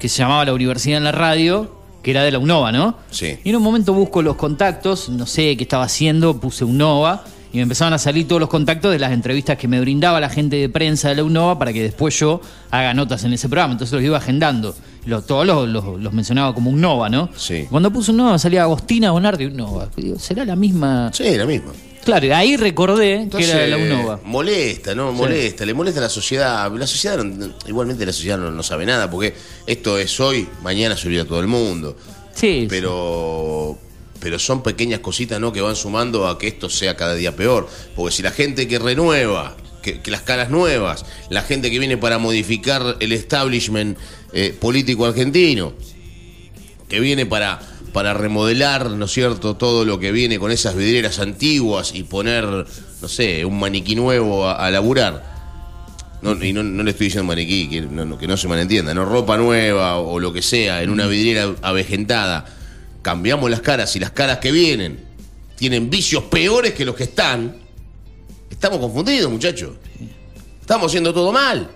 que 0.00 0.08
se 0.08 0.18
llamaba 0.18 0.44
La 0.44 0.52
Universidad 0.52 0.98
en 0.98 1.04
la 1.04 1.12
Radio, 1.12 1.76
que 2.02 2.10
era 2.10 2.24
de 2.24 2.32
la 2.32 2.38
UNOVA, 2.40 2.72
¿no? 2.72 2.96
Sí. 3.10 3.38
Y 3.44 3.50
en 3.50 3.56
un 3.56 3.62
momento 3.62 3.92
busco 3.94 4.20
los 4.20 4.34
contactos, 4.36 5.08
no 5.08 5.26
sé 5.26 5.56
qué 5.56 5.62
estaba 5.62 5.84
haciendo, 5.84 6.40
puse 6.40 6.64
UNOVA. 6.64 7.24
Y 7.52 7.56
me 7.58 7.62
empezaban 7.64 7.92
a 7.92 7.98
salir 7.98 8.26
todos 8.26 8.40
los 8.40 8.48
contactos 8.48 8.90
de 8.92 8.98
las 8.98 9.12
entrevistas 9.12 9.58
que 9.58 9.68
me 9.68 9.78
brindaba 9.80 10.20
la 10.20 10.30
gente 10.30 10.56
de 10.56 10.68
prensa 10.70 11.10
de 11.10 11.16
la 11.16 11.24
UNOVA 11.24 11.58
para 11.58 11.72
que 11.72 11.82
después 11.82 12.18
yo 12.18 12.40
haga 12.70 12.94
notas 12.94 13.24
en 13.24 13.32
ese 13.34 13.48
programa. 13.48 13.72
Entonces 13.72 13.92
los 13.92 14.02
iba 14.02 14.16
agendando. 14.16 14.74
Lo- 15.04 15.20
todos 15.22 15.46
los, 15.46 15.68
los- 15.68 16.00
los 16.00 16.12
mencionaba 16.14 16.54
como 16.54 16.70
UNOVA, 16.70 17.08
¿no? 17.10 17.28
Sí. 17.36 17.66
Cuando 17.68 17.92
puse 17.92 18.10
UNOVA 18.12 18.38
salía 18.38 18.62
Agostina 18.62 19.10
Bonardi 19.10 19.46
UNOVA. 19.46 19.88
Digo, 19.96 20.18
¿Será 20.18 20.44
la 20.44 20.56
misma? 20.56 21.10
Sí, 21.12 21.36
la 21.36 21.44
misma. 21.44 21.72
Claro, 22.04 22.26
y 22.26 22.30
ahí 22.32 22.56
recordé 22.56 23.14
Entonces, 23.14 23.48
que 23.50 23.56
era 23.56 23.64
de 23.64 23.70
la 23.70 23.76
UNOVA. 23.76 24.20
Molesta, 24.24 24.94
¿no? 24.94 25.12
Molesta, 25.12 25.64
le 25.66 25.74
molesta 25.74 26.00
a 26.00 26.04
la 26.04 26.08
sociedad. 26.08 26.72
La 26.72 26.86
sociedad, 26.86 27.22
no- 27.22 27.52
igualmente 27.68 28.06
la 28.06 28.12
sociedad 28.12 28.38
no, 28.38 28.50
no 28.50 28.62
sabe 28.62 28.86
nada, 28.86 29.10
porque 29.10 29.34
esto 29.66 29.98
es 29.98 30.18
hoy, 30.20 30.48
mañana 30.62 30.96
se 30.96 31.06
olvida 31.06 31.24
todo 31.26 31.40
el 31.40 31.48
mundo. 31.48 31.96
Sí, 32.34 32.66
Pero 32.68 33.78
pero 34.22 34.38
son 34.38 34.62
pequeñas 34.62 35.00
cositas 35.00 35.40
¿no? 35.40 35.52
que 35.52 35.60
van 35.60 35.74
sumando 35.74 36.28
a 36.28 36.38
que 36.38 36.46
esto 36.46 36.70
sea 36.70 36.96
cada 36.96 37.14
día 37.14 37.34
peor. 37.34 37.68
Porque 37.96 38.14
si 38.14 38.22
la 38.22 38.30
gente 38.30 38.68
que 38.68 38.78
renueva, 38.78 39.56
que, 39.82 40.00
las 40.06 40.22
caras 40.22 40.48
nuevas, 40.48 41.04
la 41.28 41.42
gente 41.42 41.70
que 41.70 41.78
viene 41.80 41.96
para 41.96 42.18
modificar 42.18 42.96
el 43.00 43.12
establishment 43.12 43.98
eh, 44.32 44.56
político 44.58 45.06
argentino, 45.06 45.72
que 46.88 47.00
viene 47.00 47.26
para, 47.26 47.60
para 47.92 48.14
remodelar, 48.14 48.90
¿no 48.90 49.06
es 49.06 49.10
cierto?, 49.10 49.56
todo 49.56 49.84
lo 49.84 49.98
que 49.98 50.12
viene 50.12 50.38
con 50.38 50.52
esas 50.52 50.76
vidrieras 50.76 51.18
antiguas 51.18 51.92
y 51.92 52.04
poner, 52.04 52.44
no 52.44 53.08
sé, 53.08 53.44
un 53.44 53.58
maniquí 53.58 53.96
nuevo 53.96 54.48
a, 54.48 54.70
laburar. 54.70 55.32
Y 56.22 56.52
no, 56.52 56.62
le 56.62 56.90
estoy 56.92 57.06
diciendo 57.06 57.26
maniquí, 57.26 57.68
que 57.68 57.80
no, 57.80 58.16
que 58.16 58.28
no 58.28 58.36
se 58.36 58.46
malentienda, 58.46 58.94
no 58.94 59.04
ropa 59.04 59.36
nueva 59.36 59.96
o 59.96 60.20
lo 60.20 60.32
que 60.32 60.42
sea, 60.42 60.80
en 60.80 60.90
una 60.90 61.08
vidriera 61.08 61.52
avejentada. 61.62 62.61
Cambiamos 63.02 63.50
las 63.50 63.60
caras 63.60 63.94
y 63.96 64.00
las 64.00 64.12
caras 64.12 64.38
que 64.38 64.52
vienen 64.52 65.04
tienen 65.56 65.90
vicios 65.90 66.24
peores 66.24 66.72
que 66.72 66.84
los 66.84 66.94
que 66.94 67.04
están. 67.04 67.56
Estamos 68.50 68.78
confundidos, 68.78 69.30
muchachos. 69.30 69.76
Estamos 70.60 70.86
haciendo 70.90 71.12
todo 71.12 71.32
mal. 71.32 71.68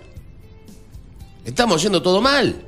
Estamos 1.45 1.77
haciendo 1.77 2.01
todo 2.01 2.21
mal. 2.21 2.61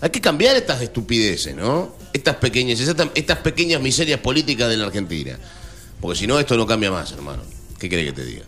Hay 0.00 0.10
que 0.10 0.20
cambiar 0.20 0.56
estas 0.56 0.80
estupideces, 0.82 1.54
¿no? 1.54 1.94
Estas 2.12 2.36
pequeñas, 2.36 2.80
estas, 2.80 3.38
pequeñas 3.38 3.80
miserias 3.80 4.20
políticas 4.20 4.68
de 4.68 4.76
la 4.76 4.86
Argentina. 4.86 5.38
Porque 6.00 6.18
si 6.18 6.26
no, 6.26 6.38
esto 6.40 6.56
no 6.56 6.66
cambia 6.66 6.90
más, 6.90 7.12
hermano. 7.12 7.42
¿Qué 7.78 7.88
querés 7.88 8.06
que 8.06 8.12
te 8.12 8.24
diga? 8.24 8.42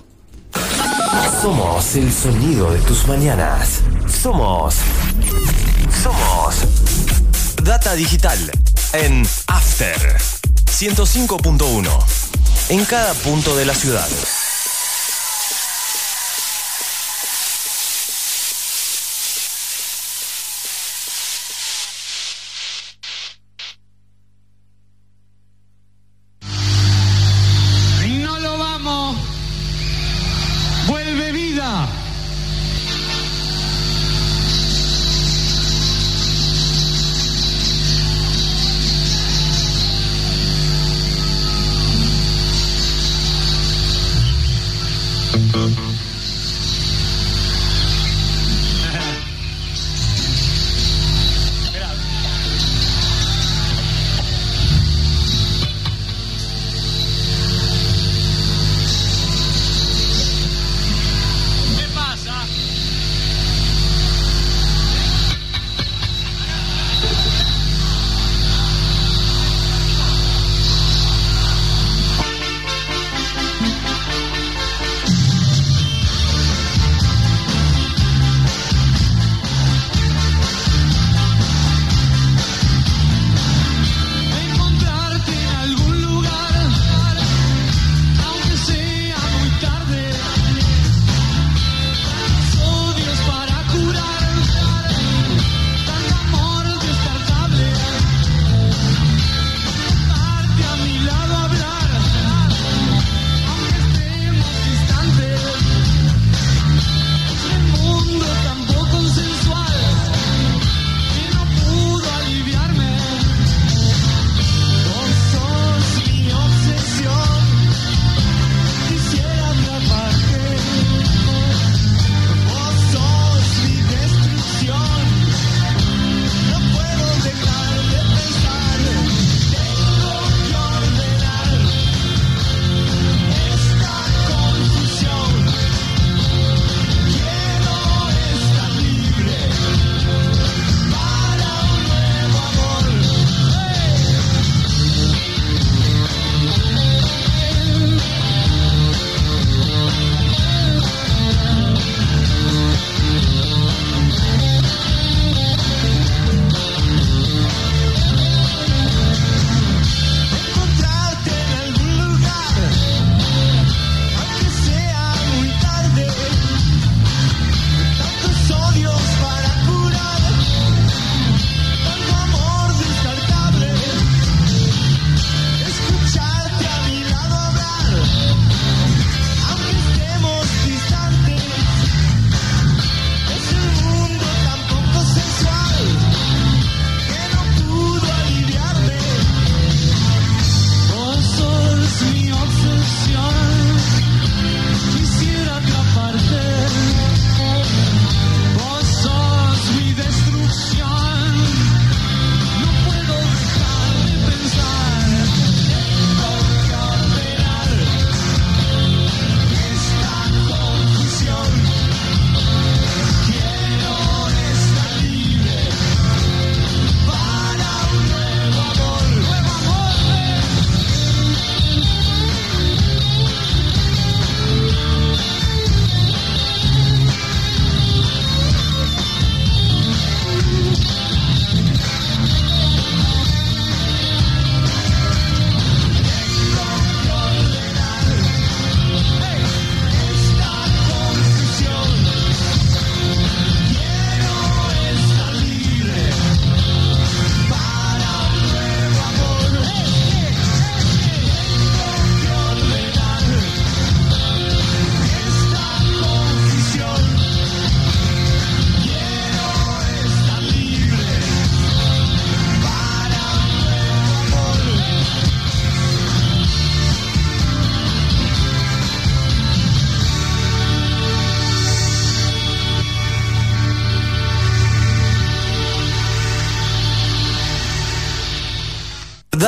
Somos 1.41 1.97
el 1.97 2.13
sonido 2.13 2.71
de 2.73 2.81
tus 2.81 3.07
mañanas. 3.07 3.83
Somos. 4.09 4.75
Somos. 6.03 6.57
Data 7.63 7.95
Digital 7.95 8.39
en 8.95 9.23
After 9.47 10.17
105.1. 10.67 12.34
En 12.71 12.85
cada 12.87 13.13
punto 13.13 13.55
de 13.57 13.67
la 13.67 13.75
ciudad. 13.75 14.09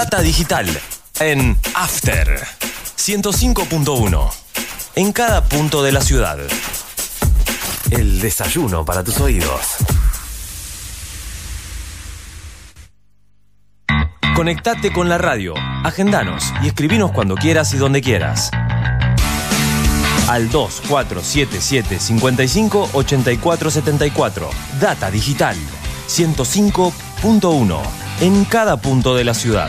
Data 0.08 0.22
Digital 0.22 0.68
en 1.18 1.58
After 1.74 2.40
105.1. 2.96 4.30
En 4.94 5.12
cada 5.12 5.42
punto 5.42 5.82
de 5.82 5.90
la 5.90 6.00
ciudad. 6.00 6.38
El 7.90 8.20
desayuno 8.20 8.84
para 8.84 9.02
tus 9.02 9.18
oídos. 9.18 9.78
Conectate 14.36 14.92
con 14.92 15.08
la 15.08 15.18
radio, 15.18 15.54
agendanos 15.82 16.54
y 16.62 16.68
escribinos 16.68 17.10
cuando 17.10 17.34
quieras 17.34 17.74
y 17.74 17.78
donde 17.78 18.00
quieras. 18.00 18.52
Al 20.28 20.48
2477 20.50 21.98
55 21.98 22.90
84 22.92 23.70
74. 23.72 24.50
Data 24.80 25.10
Digital 25.10 25.56
105.1. 26.08 27.80
En 28.20 28.44
cada 28.44 28.76
punto 28.76 29.16
de 29.16 29.24
la 29.24 29.34
ciudad. 29.34 29.68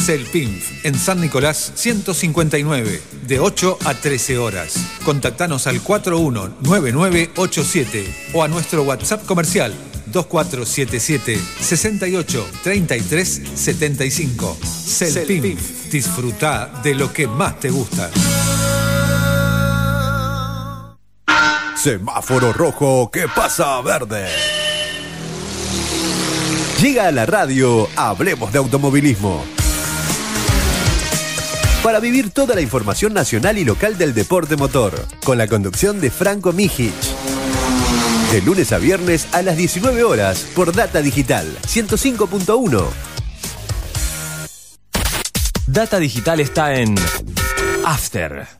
Celpinf, 0.00 0.84
en 0.84 0.98
San 0.98 1.20
Nicolás 1.20 1.72
159, 1.74 3.02
de 3.26 3.38
8 3.38 3.78
a 3.84 3.92
13 3.94 4.38
horas. 4.38 4.76
Contactanos 5.04 5.66
al 5.66 5.82
419987 5.82 8.30
o 8.32 8.42
a 8.42 8.48
nuestro 8.48 8.84
WhatsApp 8.84 9.26
comercial 9.26 9.74
2477 10.06 11.38
68 11.60 12.46
33 12.62 13.42
75. 13.54 14.56
Celpinf, 14.62 15.90
disfruta 15.90 16.80
de 16.82 16.94
lo 16.94 17.12
que 17.12 17.28
más 17.28 17.60
te 17.60 17.68
gusta. 17.70 18.10
Semáforo 21.76 22.54
rojo, 22.54 23.10
¿qué 23.12 23.28
pasa 23.28 23.78
verde? 23.82 24.26
Llega 26.80 27.08
a 27.08 27.12
la 27.12 27.26
radio, 27.26 27.86
hablemos 27.96 28.50
de 28.52 28.58
automovilismo 28.58 29.59
para 31.82 31.98
vivir 31.98 32.30
toda 32.30 32.54
la 32.54 32.60
información 32.60 33.14
nacional 33.14 33.56
y 33.58 33.64
local 33.64 33.96
del 33.96 34.12
deporte 34.12 34.56
motor, 34.56 34.92
con 35.24 35.38
la 35.38 35.46
conducción 35.46 36.00
de 36.00 36.10
Franco 36.10 36.52
Mijic. 36.52 36.92
De 38.32 38.42
lunes 38.42 38.72
a 38.72 38.78
viernes 38.78 39.28
a 39.32 39.42
las 39.42 39.56
19 39.56 40.04
horas 40.04 40.46
por 40.54 40.74
Data 40.74 41.00
Digital 41.00 41.46
105.1. 41.66 42.84
Data 45.66 45.98
Digital 45.98 46.40
está 46.40 46.74
en 46.74 46.94
After. 47.84 48.59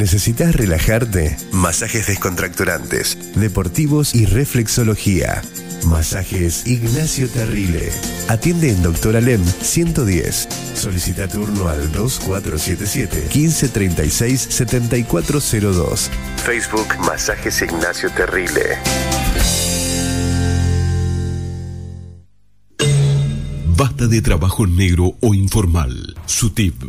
¿Necesitas 0.00 0.56
relajarte? 0.56 1.36
Masajes 1.52 2.06
descontracturantes, 2.06 3.18
deportivos 3.34 4.14
y 4.14 4.24
reflexología. 4.24 5.42
Masajes 5.84 6.66
Ignacio 6.66 7.28
Terrile. 7.28 7.92
Atiende 8.28 8.70
en 8.70 8.82
Doctor 8.82 9.16
Alem 9.16 9.44
110. 9.44 10.48
Solicita 10.74 11.28
turno 11.28 11.68
al 11.68 11.92
2477 11.92 13.28
1536 13.34 14.40
7402. 14.40 16.10
Facebook 16.46 16.98
Masajes 17.00 17.60
Ignacio 17.60 18.10
Terrile. 18.12 18.78
Basta 23.76 24.06
de 24.06 24.22
trabajo 24.22 24.66
negro 24.66 25.12
o 25.20 25.34
informal. 25.34 26.16
SUTIP 26.24 26.84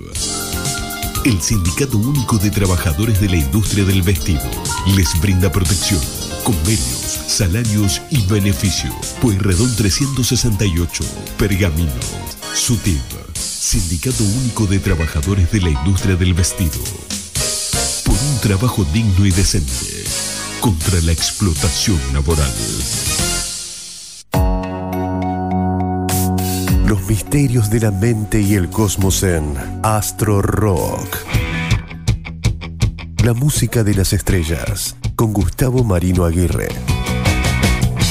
el 1.26 1.42
Sindicato 1.42 1.98
Único 1.98 2.38
de 2.38 2.50
Trabajadores 2.50 3.22
de 3.22 3.30
la 3.30 3.36
Industria 3.36 3.86
del 3.86 4.02
Vestido 4.02 4.42
les 4.96 5.20
brinda 5.22 5.52
protección, 5.52 6.00
convenios, 6.44 7.20
salarios 7.28 8.02
y 8.10 8.26
beneficios. 8.26 8.94
Pueyrredón 9.22 9.76
368, 9.76 11.04
Pergamino. 11.38 11.92
SUTIP, 12.54 13.02
Sindicato 13.36 14.24
Único 14.24 14.66
de 14.66 14.80
Trabajadores 14.80 15.52
de 15.52 15.62
la 15.62 15.70
Industria 15.70 16.16
del 16.16 16.34
Vestido. 16.34 16.80
Por 18.06 18.16
un 18.16 18.40
trabajo 18.42 18.86
digno 18.94 19.26
y 19.26 19.32
decente. 19.32 20.04
Contra 20.60 21.02
la 21.02 21.12
explotación 21.12 22.00
laboral. 22.14 22.52
Los 26.92 27.08
misterios 27.08 27.70
de 27.70 27.80
la 27.80 27.90
mente 27.90 28.42
y 28.42 28.56
el 28.56 28.70
cosmos 28.70 29.24
en 29.24 29.56
Astro 29.82 30.42
Rock. 30.42 31.20
La 33.24 33.34
música 33.34 33.86
de 33.86 33.94
las 33.94 34.12
estrellas 34.12 34.98
con 35.16 35.32
Gustavo 35.32 35.86
Marino 35.86 36.26
Aguirre. 36.26 36.68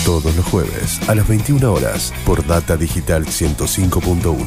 Todos 0.07 0.35
los 0.35 0.47
jueves 0.47 0.99
a 1.11 1.15
las 1.15 1.29
21 1.29 1.71
horas 1.71 2.15
por 2.25 2.47
Data 2.47 2.79
Digital 2.79 3.27
105.1. 3.27 4.47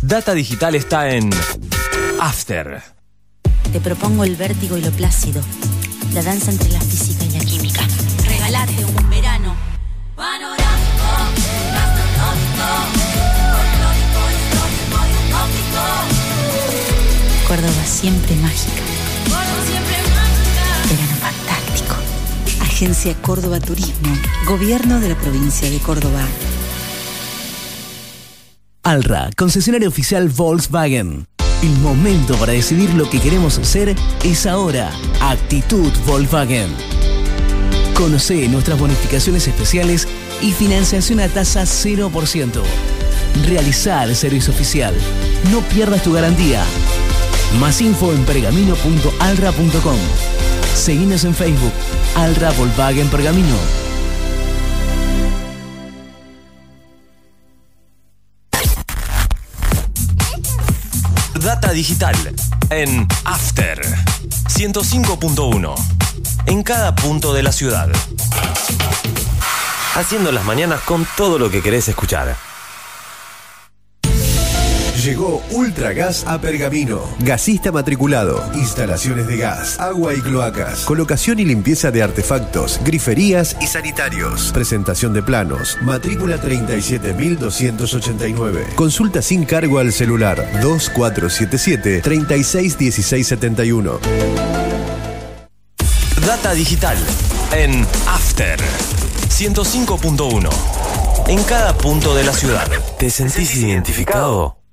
Data 0.00 0.32
Digital 0.32 0.74
está 0.74 1.10
en 1.10 1.28
After. 2.18 2.82
Te 3.74 3.80
propongo 3.80 4.24
el 4.24 4.36
vértigo 4.36 4.78
y 4.78 4.80
lo 4.80 4.90
plácido, 4.90 5.42
la 6.14 6.22
danza 6.22 6.50
entre 6.50 6.70
la 6.70 6.80
física 6.80 7.13
Córdoba 17.54 17.84
siempre 17.86 18.34
mágica. 18.36 18.82
Verano 20.90 21.16
fantástico. 21.20 21.94
Agencia 22.60 23.14
Córdoba 23.22 23.60
Turismo, 23.60 24.12
Gobierno 24.44 24.98
de 24.98 25.10
la 25.10 25.14
provincia 25.14 25.70
de 25.70 25.78
Córdoba. 25.78 26.26
Alra, 28.82 29.30
concesionario 29.36 29.88
oficial 29.88 30.30
Volkswagen. 30.30 31.28
El 31.62 31.78
momento 31.78 32.34
para 32.38 32.54
decidir 32.54 32.92
lo 32.94 33.08
que 33.08 33.20
queremos 33.20 33.56
hacer 33.58 33.94
es 34.24 34.46
ahora. 34.46 34.90
Actitud 35.20 35.92
Volkswagen. 36.08 36.74
Conoce 37.94 38.48
nuestras 38.48 38.80
bonificaciones 38.80 39.46
especiales 39.46 40.08
y 40.42 40.50
financiación 40.50 41.20
a 41.20 41.28
tasa 41.28 41.62
0%. 41.62 42.62
Realizar 43.46 44.08
el 44.08 44.16
servicio 44.16 44.52
oficial. 44.52 44.92
No 45.52 45.60
pierdas 45.60 46.02
tu 46.02 46.12
garantía. 46.12 46.64
Más 47.58 47.80
info 47.80 48.12
en 48.12 48.24
pergamino.alra.com. 48.24 49.98
Seguinos 50.74 51.24
en 51.24 51.34
Facebook. 51.34 51.72
Alra 52.16 52.50
Volkswagen 52.52 53.08
Pergamino. 53.08 53.56
Data 61.40 61.72
Digital 61.72 62.16
en 62.70 63.06
After 63.24 63.80
105.1 64.48 65.74
en 66.46 66.62
cada 66.62 66.94
punto 66.94 67.34
de 67.34 67.42
la 67.42 67.52
ciudad. 67.52 67.90
Haciendo 69.94 70.32
las 70.32 70.44
mañanas 70.44 70.80
con 70.80 71.06
todo 71.16 71.38
lo 71.38 71.50
que 71.50 71.62
querés 71.62 71.88
escuchar. 71.88 72.34
Llegó 75.04 75.40
Ultragas 75.50 76.24
a 76.26 76.40
Pergamino. 76.40 77.02
Gasista 77.18 77.70
matriculado. 77.70 78.42
Instalaciones 78.54 79.26
de 79.26 79.36
gas, 79.36 79.78
agua 79.78 80.14
y 80.14 80.22
cloacas. 80.22 80.86
Colocación 80.86 81.38
y 81.40 81.44
limpieza 81.44 81.90
de 81.90 82.02
artefactos, 82.02 82.80
griferías 82.82 83.54
y 83.60 83.66
sanitarios. 83.66 84.50
Presentación 84.54 85.12
de 85.12 85.22
planos. 85.22 85.76
Matrícula 85.82 86.40
37289. 86.40 88.68
Consulta 88.76 89.20
sin 89.20 89.44
cargo 89.44 89.78
al 89.78 89.92
celular 89.92 90.38
2477 90.62 92.00
361671. 92.00 93.98
Data 96.26 96.54
Digital 96.54 96.96
en 97.52 97.86
After 98.06 98.58
105.1 99.28 100.48
en 101.28 101.42
cada 101.42 101.76
punto 101.76 102.14
de 102.14 102.24
la 102.24 102.32
ciudad. 102.32 102.66
¿Te 102.98 103.10
sentís 103.10 103.54
identificado? 103.56 104.63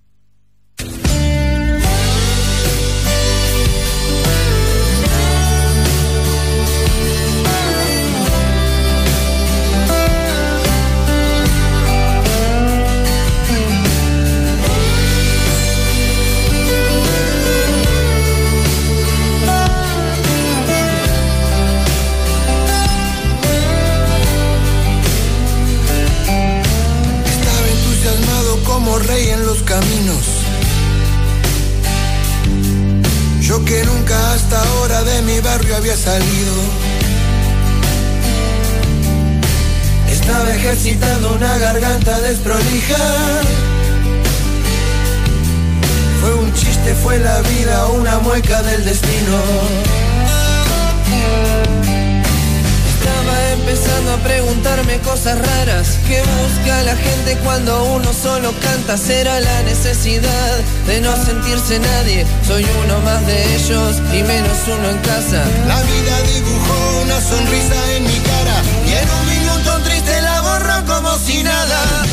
Que 33.65 33.83
nunca 33.85 34.33
hasta 34.33 34.61
ahora 34.61 35.03
de 35.03 35.21
mi 35.21 35.39
barrio 35.39 35.75
había 35.77 35.95
salido. 35.95 36.53
Estaba 40.09 40.53
ejercitando 40.53 41.33
una 41.33 41.57
garganta 41.57 42.19
desprolija. 42.21 42.97
Fue 46.21 46.33
un 46.35 46.53
chiste, 46.53 46.93
fue 46.95 47.19
la 47.19 47.41
vida, 47.41 47.87
una 47.87 48.19
mueca 48.19 48.61
del 48.63 48.85
destino. 48.85 49.37
Estaba 53.01 53.51
empezando 53.53 54.13
a 54.13 54.17
preguntarme 54.17 54.99
cosas 54.99 55.35
raras 55.39 55.97
que 56.07 56.21
busca 56.21 56.83
la 56.83 56.95
gente 56.95 57.35
cuando 57.43 57.83
uno 57.95 58.13
solo 58.13 58.53
canta. 58.61 58.95
Será 58.95 59.39
la 59.39 59.63
necesidad 59.63 60.59
de 60.85 61.01
no 61.01 61.11
sentirse 61.15 61.79
nadie. 61.79 62.27
Soy 62.45 62.63
uno 62.85 62.99
más 62.99 63.25
de 63.25 63.55
ellos 63.55 63.95
y 64.13 64.21
menos 64.21 64.57
uno 64.67 64.87
en 64.87 64.97
casa. 64.99 65.43
La 65.67 65.81
vida 65.81 66.15
dibujó 66.35 67.01
una 67.01 67.19
sonrisa 67.19 67.95
en 67.95 68.03
mi 68.03 68.19
cara 68.19 68.61
y 68.85 68.91
en 68.93 69.09
un 69.09 69.25
minuto 69.33 69.79
triste 69.83 70.21
la 70.21 70.41
borró 70.41 70.85
como 70.85 71.17
si 71.17 71.41
nada. 71.41 72.05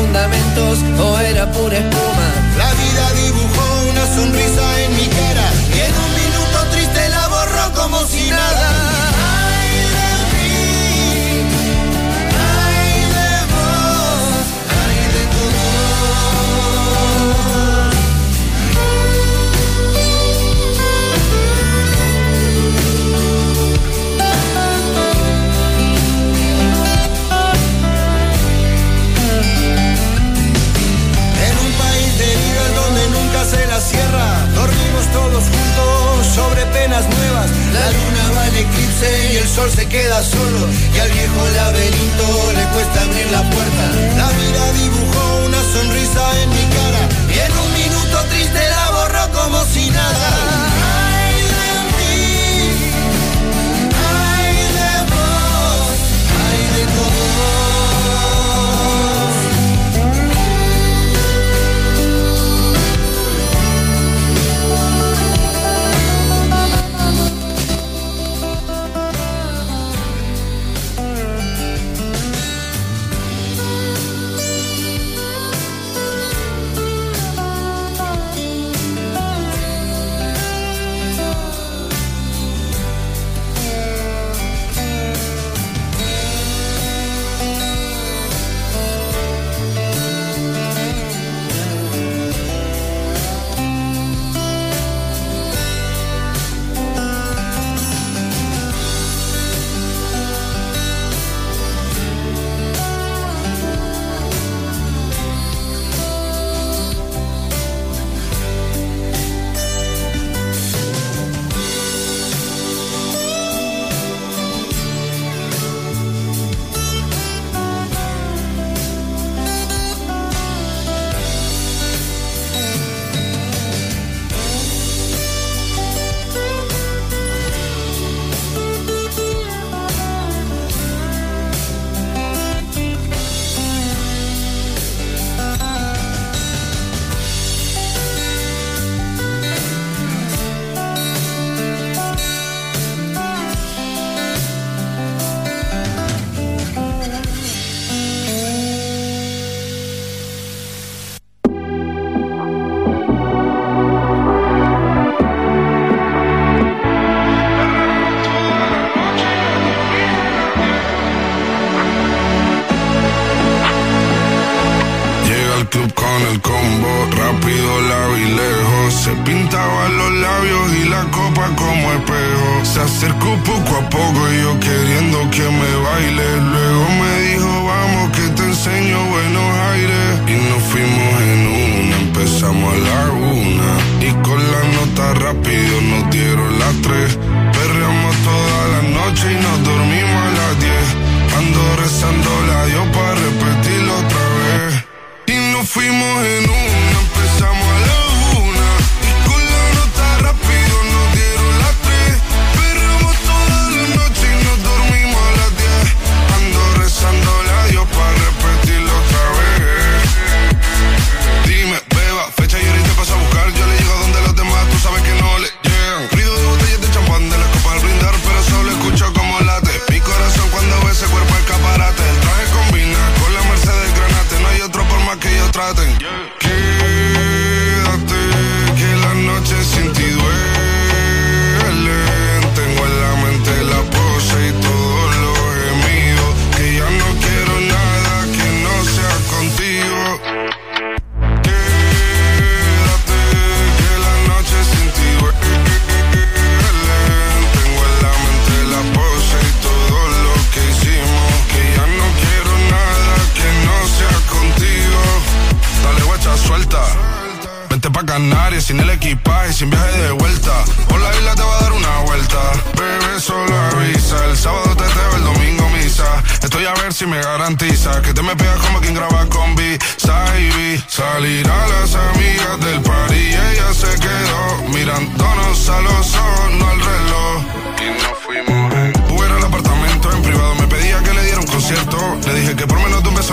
Fundamentos 0.00 0.78
o 0.98 1.18
era 1.18 1.46
pura 1.48 1.76
espuma. 1.76 2.09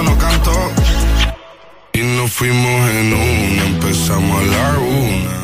No 0.04 0.18
canto. 0.18 0.52
Y 1.94 2.00
nos 2.00 2.32
fuimos 2.32 2.90
en 2.92 3.14
una, 3.14 3.66
empezamos 3.66 4.42
a 4.42 4.46
la 4.46 4.78
una. 4.80 5.38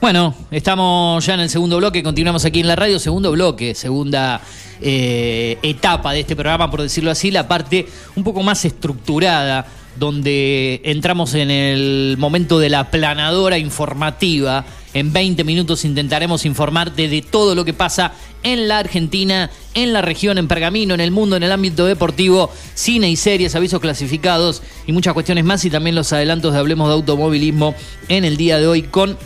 Bueno, 0.00 0.34
estamos 0.50 1.24
ya 1.24 1.34
en 1.34 1.40
el 1.40 1.48
segundo 1.48 1.76
bloque, 1.76 2.02
continuamos 2.02 2.44
aquí 2.44 2.60
en 2.60 2.66
la 2.66 2.74
radio, 2.74 2.98
segundo 2.98 3.30
bloque, 3.30 3.74
segunda 3.74 4.40
eh, 4.80 5.58
etapa 5.62 6.12
de 6.12 6.20
este 6.20 6.34
programa, 6.34 6.70
por 6.70 6.82
decirlo 6.82 7.12
así, 7.12 7.30
la 7.30 7.46
parte 7.46 7.86
un 8.16 8.24
poco 8.24 8.42
más 8.42 8.64
estructurada, 8.64 9.64
donde 9.96 10.80
entramos 10.84 11.34
en 11.34 11.52
el 11.52 12.16
momento 12.18 12.58
de 12.58 12.68
la 12.68 12.90
planadora 12.90 13.58
informativa. 13.58 14.64
En 14.94 15.12
20 15.12 15.44
minutos 15.44 15.84
intentaremos 15.84 16.44
informarte 16.44 17.08
de 17.08 17.22
todo 17.22 17.54
lo 17.54 17.64
que 17.64 17.72
pasa 17.72 18.12
en 18.42 18.68
la 18.68 18.78
Argentina, 18.78 19.50
en 19.74 19.92
la 19.92 20.02
región, 20.02 20.36
en 20.36 20.48
Pergamino, 20.48 20.92
en 20.92 21.00
el 21.00 21.10
mundo, 21.10 21.36
en 21.36 21.42
el 21.42 21.52
ámbito 21.52 21.86
deportivo, 21.86 22.50
cine 22.74 23.10
y 23.10 23.16
series, 23.16 23.54
avisos 23.54 23.80
clasificados 23.80 24.62
y 24.86 24.92
muchas 24.92 25.14
cuestiones 25.14 25.44
más. 25.44 25.64
Y 25.64 25.70
también 25.70 25.96
los 25.96 26.12
adelantos 26.12 26.52
de 26.52 26.58
Hablemos 26.58 26.88
de 26.88 26.94
Automovilismo 26.94 27.74
en 28.08 28.24
el 28.24 28.36
día 28.36 28.58
de 28.58 28.66
hoy 28.66 28.82
con 28.82 29.16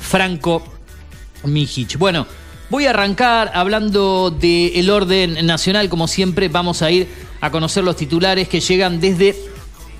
Franco 0.00 0.62
Mijic. 1.44 1.98
Bueno, 1.98 2.26
voy 2.70 2.86
a 2.86 2.90
arrancar 2.90 3.50
hablando 3.54 4.30
del 4.30 4.88
orden 4.88 5.44
nacional. 5.44 5.90
Como 5.90 6.08
siempre, 6.08 6.48
vamos 6.48 6.80
a 6.80 6.90
ir 6.90 7.08
a 7.42 7.50
conocer 7.50 7.84
los 7.84 7.96
titulares 7.96 8.48
que 8.48 8.60
llegan 8.60 9.00
desde 9.00 9.36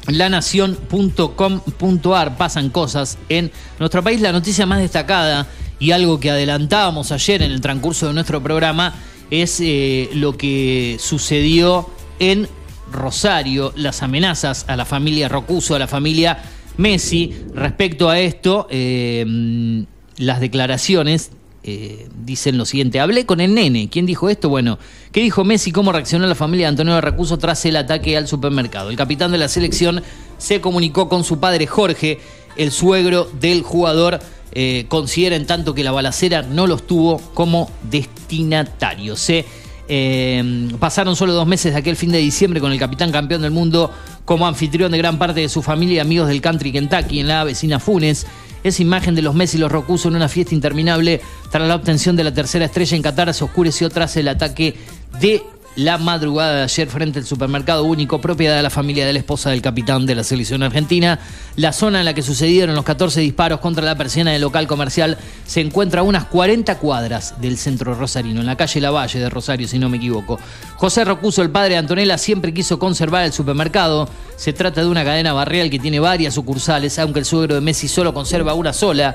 lanación.com.ar. 0.08 2.36
Pasan 2.36 2.70
cosas 2.70 3.18
en 3.28 3.52
nuestro 3.78 4.02
país. 4.02 4.20
La 4.20 4.32
noticia 4.32 4.66
más 4.66 4.80
destacada 4.80 5.46
y 5.78 5.90
algo 5.90 6.18
que 6.20 6.30
adelantábamos 6.30 7.12
ayer 7.12 7.42
en 7.42 7.52
el 7.52 7.60
transcurso 7.60 8.08
de 8.08 8.14
nuestro 8.14 8.42
programa 8.42 8.94
es 9.30 9.60
eh, 9.60 10.08
lo 10.14 10.36
que 10.36 10.96
sucedió 11.00 11.90
en 12.18 12.48
Rosario, 12.90 13.72
las 13.76 14.02
amenazas 14.02 14.64
a 14.68 14.76
la 14.76 14.84
familia 14.84 15.28
Rocuso, 15.28 15.74
a 15.74 15.78
la 15.78 15.88
familia 15.88 16.38
Messi. 16.76 17.34
Respecto 17.54 18.08
a 18.08 18.20
esto, 18.20 18.66
eh, 18.70 19.84
las 20.18 20.40
declaraciones 20.40 21.30
eh, 21.68 22.08
dicen 22.24 22.56
lo 22.58 22.64
siguiente. 22.64 23.00
Hablé 23.00 23.26
con 23.26 23.40
el 23.40 23.52
nene. 23.52 23.88
¿Quién 23.90 24.06
dijo 24.06 24.28
esto? 24.28 24.48
Bueno, 24.48 24.78
¿qué 25.10 25.20
dijo 25.20 25.42
Messi? 25.42 25.72
¿Cómo 25.72 25.90
reaccionó 25.90 26.24
la 26.26 26.36
familia 26.36 26.66
de 26.66 26.68
Antonio 26.68 27.00
Racuso 27.00 27.38
tras 27.38 27.64
el 27.66 27.74
ataque 27.74 28.16
al 28.16 28.28
supermercado? 28.28 28.88
El 28.88 28.96
capitán 28.96 29.32
de 29.32 29.38
la 29.38 29.48
selección 29.48 30.00
se 30.38 30.60
comunicó 30.60 31.08
con 31.08 31.24
su 31.24 31.40
padre 31.40 31.66
Jorge, 31.66 32.20
el 32.56 32.70
suegro 32.70 33.28
del 33.40 33.62
jugador. 33.62 34.20
Eh, 34.52 34.86
considera 34.88 35.34
en 35.34 35.44
tanto 35.44 35.74
que 35.74 35.82
la 35.82 35.90
balacera 35.90 36.42
no 36.42 36.68
los 36.68 36.86
tuvo 36.86 37.18
como 37.34 37.68
destinatarios. 37.90 39.18
Se 39.18 39.44
eh, 39.88 40.68
pasaron 40.78 41.16
solo 41.16 41.32
dos 41.32 41.46
meses 41.46 41.72
de 41.72 41.78
aquel 41.78 41.96
fin 41.96 42.12
de 42.12 42.18
diciembre 42.18 42.60
con 42.60 42.72
el 42.72 42.78
capitán 42.78 43.12
campeón 43.12 43.42
del 43.42 43.50
mundo 43.50 43.90
como 44.24 44.46
anfitrión 44.46 44.92
de 44.92 44.98
gran 44.98 45.18
parte 45.18 45.40
de 45.40 45.48
su 45.48 45.62
familia 45.62 45.96
y 45.96 45.98
amigos 45.98 46.28
del 46.28 46.40
country 46.40 46.72
Kentucky 46.72 47.20
en 47.20 47.28
la 47.28 47.44
vecina 47.44 47.80
Funes. 47.80 48.26
Esa 48.66 48.82
imagen 48.82 49.14
de 49.14 49.22
los 49.22 49.32
Messi 49.32 49.58
y 49.58 49.60
los 49.60 49.70
Rocuso 49.70 50.08
en 50.08 50.16
una 50.16 50.28
fiesta 50.28 50.52
interminable 50.52 51.20
tras 51.52 51.68
la 51.68 51.76
obtención 51.76 52.16
de 52.16 52.24
la 52.24 52.34
tercera 52.34 52.64
estrella 52.64 52.96
en 52.96 53.02
Qatar 53.02 53.32
se 53.32 53.44
oscureció 53.44 53.88
tras 53.90 54.16
el 54.16 54.26
ataque 54.26 54.74
de 55.20 55.40
la 55.76 55.98
madrugada 55.98 56.56
de 56.56 56.62
ayer 56.62 56.88
frente 56.88 57.18
al 57.18 57.26
supermercado 57.26 57.84
único, 57.84 58.18
propiedad 58.20 58.56
de 58.56 58.62
la 58.62 58.70
familia 58.70 59.06
de 59.06 59.12
la 59.12 59.18
esposa 59.18 59.50
del 59.50 59.60
capitán 59.60 60.06
de 60.06 60.14
la 60.14 60.24
selección 60.24 60.62
argentina. 60.62 61.20
La 61.56 61.72
zona 61.72 61.98
en 61.98 62.06
la 62.06 62.14
que 62.14 62.22
sucedieron 62.22 62.74
los 62.74 62.84
14 62.84 63.20
disparos 63.20 63.60
contra 63.60 63.84
la 63.84 63.94
persiana 63.94 64.32
del 64.32 64.40
local 64.40 64.66
comercial 64.66 65.18
se 65.44 65.60
encuentra 65.60 66.00
a 66.00 66.04
unas 66.04 66.24
40 66.24 66.78
cuadras 66.78 67.40
del 67.40 67.58
centro 67.58 67.94
rosarino, 67.94 68.40
en 68.40 68.46
la 68.46 68.56
calle 68.56 68.80
Lavalle 68.80 69.18
de 69.18 69.28
Rosario, 69.28 69.68
si 69.68 69.78
no 69.78 69.90
me 69.90 69.98
equivoco. 69.98 70.40
José 70.76 71.04
Rocuso, 71.04 71.42
el 71.42 71.50
padre 71.50 71.74
de 71.74 71.78
Antonella, 71.78 72.16
siempre 72.16 72.54
quiso 72.54 72.78
conservar 72.78 73.24
el 73.24 73.32
supermercado. 73.34 74.08
Se 74.36 74.54
trata 74.54 74.80
de 74.80 74.88
una 74.88 75.04
cadena 75.04 75.34
barrial 75.34 75.68
que 75.68 75.78
tiene 75.78 76.00
varias 76.00 76.34
sucursales, 76.34 76.98
aunque 76.98 77.18
el 77.18 77.26
suegro 77.26 77.54
de 77.54 77.60
Messi 77.60 77.86
solo 77.86 78.14
conserva 78.14 78.54
una 78.54 78.72
sola. 78.72 79.14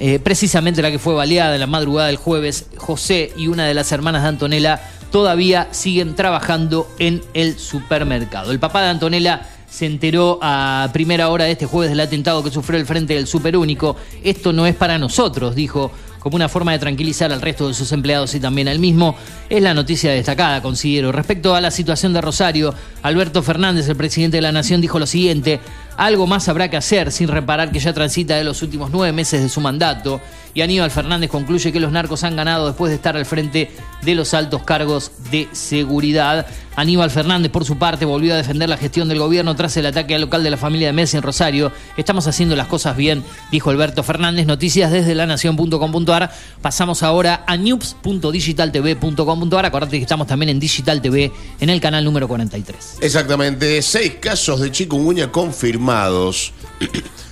Eh, 0.00 0.20
precisamente 0.20 0.80
la 0.80 0.92
que 0.92 1.00
fue 1.00 1.12
baleada 1.12 1.54
en 1.54 1.60
la 1.60 1.66
madrugada 1.66 2.06
del 2.06 2.18
jueves, 2.18 2.66
José 2.76 3.32
y 3.36 3.48
una 3.48 3.66
de 3.66 3.74
las 3.74 3.90
hermanas 3.90 4.22
de 4.22 4.28
Antonella 4.28 4.80
todavía 5.10 5.68
siguen 5.70 6.14
trabajando 6.14 6.88
en 6.98 7.22
el 7.34 7.58
supermercado. 7.58 8.52
El 8.52 8.58
papá 8.58 8.82
de 8.82 8.88
Antonella 8.88 9.46
se 9.68 9.86
enteró 9.86 10.38
a 10.40 10.88
primera 10.92 11.28
hora 11.28 11.44
de 11.44 11.52
este 11.52 11.66
jueves 11.66 11.90
del 11.90 12.00
atentado 12.00 12.42
que 12.42 12.50
sufrió 12.50 12.78
el 12.78 12.86
frente 12.86 13.14
del 13.14 13.26
Superúnico. 13.26 13.96
Esto 14.24 14.52
no 14.52 14.66
es 14.66 14.74
para 14.74 14.98
nosotros, 14.98 15.54
dijo, 15.54 15.90
como 16.18 16.36
una 16.36 16.48
forma 16.48 16.72
de 16.72 16.78
tranquilizar 16.78 17.32
al 17.32 17.42
resto 17.42 17.68
de 17.68 17.74
sus 17.74 17.92
empleados 17.92 18.34
y 18.34 18.40
también 18.40 18.68
al 18.68 18.78
mismo. 18.78 19.14
Es 19.48 19.62
la 19.62 19.74
noticia 19.74 20.10
destacada, 20.10 20.62
considero. 20.62 21.12
Respecto 21.12 21.54
a 21.54 21.60
la 21.60 21.70
situación 21.70 22.12
de 22.12 22.20
Rosario, 22.20 22.74
Alberto 23.02 23.42
Fernández, 23.42 23.88
el 23.88 23.96
presidente 23.96 24.38
de 24.38 24.42
la 24.42 24.52
Nación, 24.52 24.80
dijo 24.80 24.98
lo 24.98 25.06
siguiente. 25.06 25.60
Algo 25.96 26.26
más 26.26 26.48
habrá 26.48 26.70
que 26.70 26.76
hacer 26.76 27.12
sin 27.12 27.28
reparar 27.28 27.70
que 27.70 27.80
ya 27.80 27.92
transita 27.92 28.36
de 28.36 28.44
los 28.44 28.62
últimos 28.62 28.90
nueve 28.90 29.12
meses 29.12 29.42
de 29.42 29.48
su 29.48 29.60
mandato. 29.60 30.20
Y 30.58 30.60
Aníbal 30.60 30.90
Fernández 30.90 31.30
concluye 31.30 31.70
que 31.70 31.78
los 31.78 31.92
narcos 31.92 32.24
han 32.24 32.34
ganado 32.34 32.66
después 32.66 32.90
de 32.90 32.96
estar 32.96 33.16
al 33.16 33.26
frente 33.26 33.70
de 34.02 34.14
los 34.16 34.34
altos 34.34 34.64
cargos 34.64 35.12
de 35.30 35.46
seguridad. 35.52 36.48
Aníbal 36.74 37.12
Fernández, 37.12 37.52
por 37.52 37.64
su 37.64 37.78
parte, 37.78 38.04
volvió 38.04 38.34
a 38.34 38.36
defender 38.36 38.68
la 38.68 38.76
gestión 38.76 39.08
del 39.08 39.20
gobierno 39.20 39.54
tras 39.54 39.76
el 39.76 39.86
ataque 39.86 40.16
al 40.16 40.22
local 40.22 40.42
de 40.42 40.50
la 40.50 40.56
familia 40.56 40.88
de 40.88 40.94
Messi 40.94 41.16
en 41.16 41.22
Rosario. 41.22 41.70
Estamos 41.96 42.26
haciendo 42.26 42.56
las 42.56 42.66
cosas 42.66 42.96
bien, 42.96 43.22
dijo 43.52 43.70
Alberto 43.70 44.02
Fernández. 44.02 44.46
Noticias 44.46 44.90
desde 44.90 45.14
lanación.com.ar. 45.14 46.32
Pasamos 46.60 47.04
ahora 47.04 47.44
a 47.46 47.56
news.digitaltv.com.ar. 47.56 49.64
Acordate 49.64 49.96
que 49.96 50.02
estamos 50.02 50.26
también 50.26 50.48
en 50.48 50.58
Digital 50.58 51.00
TV 51.00 51.30
en 51.60 51.70
el 51.70 51.80
canal 51.80 52.04
número 52.04 52.26
43. 52.26 52.98
Exactamente, 53.00 53.80
seis 53.80 54.14
casos 54.20 54.58
de 54.58 54.72
chikungunya 54.72 55.30
confirmados 55.30 55.68
confirmados. 55.68 56.52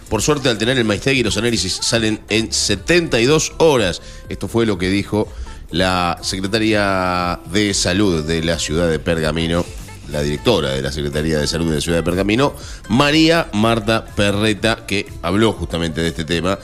Por 0.09 0.23
suerte, 0.23 0.49
al 0.49 0.59
tener 0.59 0.79
el 0.79 0.85
Maistegui, 0.85 1.25
los 1.25 1.37
análisis 1.37 1.73
salen 1.83 2.21
en 2.29 2.53
72 2.53 3.55
horas. 3.59 4.01
Esto 4.29 4.47
fue 4.47 4.65
lo 4.65 4.79
que 4.79 4.89
dijo 4.89 5.29
la 5.71 6.19
Secretaría 6.23 7.41
de 7.51 7.75
Salud 7.75 8.25
de 8.25 8.43
la 8.45 8.59
ciudad 8.61 8.89
de 8.89 9.01
Pergamino, 9.01 9.65
la 10.09 10.23
directora 10.23 10.71
de 10.71 10.83
la 10.83 10.93
Secretaría 10.93 11.39
de 11.39 11.49
Salud 11.49 11.69
de 11.69 11.77
la 11.77 11.81
ciudad 11.81 11.99
de 11.99 12.05
Pergamino, 12.05 12.55
María 12.89 13.49
Marta 13.53 14.05
Perreta, 14.05 14.87
que 14.87 15.07
habló 15.23 15.53
justamente 15.53 16.01
de 16.01 16.09
este 16.09 16.25
tema 16.25 16.57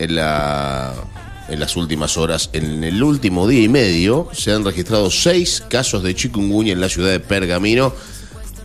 en, 0.00 0.10
en 0.10 1.60
las 1.60 1.76
últimas 1.76 2.16
horas. 2.16 2.50
En 2.52 2.82
el 2.82 3.00
último 3.00 3.46
día 3.46 3.62
y 3.62 3.68
medio 3.68 4.28
se 4.32 4.52
han 4.52 4.64
registrado 4.64 5.08
seis 5.12 5.62
casos 5.68 6.02
de 6.02 6.16
chikungunya 6.16 6.72
en 6.72 6.80
la 6.80 6.88
ciudad 6.88 7.10
de 7.10 7.20
Pergamino 7.20 7.94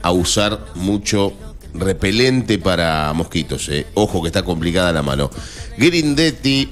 a 0.02 0.12
usar 0.12 0.66
mucho 0.74 1.34
repelente 1.74 2.58
para 2.58 3.12
mosquitos. 3.14 3.70
eh. 3.70 3.88
Ojo 3.94 4.22
que 4.22 4.28
está 4.28 4.44
complicada 4.44 4.92
la 4.92 5.04
mano. 5.04 5.30
Grindetti 5.78 6.70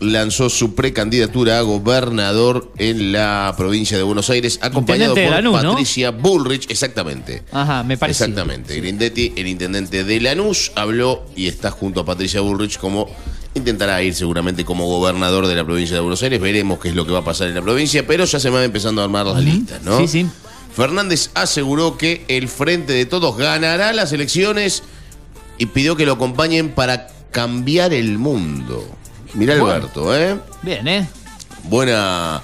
lanzó 0.00 0.48
su 0.48 0.74
precandidatura 0.74 1.58
a 1.58 1.62
gobernador 1.62 2.70
en 2.78 3.12
la 3.12 3.52
provincia 3.56 3.96
de 3.96 4.02
Buenos 4.04 4.30
Aires, 4.30 4.58
acompañado 4.62 5.14
por 5.14 5.24
Lanús, 5.24 5.62
¿no? 5.62 5.70
Patricia 5.72 6.10
Bullrich, 6.10 6.70
exactamente. 6.70 7.42
Ajá, 7.50 7.82
me 7.82 7.96
parece. 7.98 8.24
Exactamente. 8.24 8.76
Grindetti, 8.76 9.32
el 9.36 9.48
intendente 9.48 10.04
de 10.04 10.20
Lanús, 10.20 10.72
habló 10.76 11.24
y 11.34 11.48
está 11.48 11.70
junto 11.70 12.00
a 12.00 12.04
Patricia 12.04 12.40
Bullrich 12.40 12.78
como 12.78 13.08
intentará 13.54 14.00
ir 14.02 14.14
seguramente 14.14 14.64
como 14.64 14.86
gobernador 14.86 15.46
de 15.46 15.56
la 15.56 15.64
provincia 15.64 15.96
de 15.96 16.00
Buenos 16.00 16.22
Aires. 16.22 16.40
Veremos 16.40 16.78
qué 16.78 16.90
es 16.90 16.94
lo 16.94 17.04
que 17.04 17.12
va 17.12 17.20
a 17.20 17.24
pasar 17.24 17.48
en 17.48 17.54
la 17.56 17.62
provincia, 17.62 18.06
pero 18.06 18.24
ya 18.24 18.38
se 18.38 18.50
van 18.50 18.62
empezando 18.62 19.00
a 19.00 19.04
armar 19.04 19.26
las 19.26 19.42
listas, 19.42 19.82
¿no? 19.82 19.98
Sí, 19.98 20.06
sí. 20.06 20.26
Fernández 20.88 21.30
aseguró 21.34 21.98
que 21.98 22.24
el 22.28 22.46
Frente 22.48 22.92
de 22.92 23.04
Todos 23.04 23.36
ganará 23.36 23.92
las 23.92 24.12
elecciones 24.12 24.84
y 25.58 25.66
pidió 25.66 25.96
que 25.96 26.06
lo 26.06 26.12
acompañen 26.12 26.68
para 26.70 27.08
cambiar 27.32 27.92
el 27.92 28.16
mundo. 28.16 28.86
Mirá 29.34 29.58
Bueno. 29.58 29.74
Alberto, 29.74 30.16
¿eh? 30.16 30.36
Bien, 30.62 30.86
¿eh? 30.86 31.08
Buena, 31.64 32.40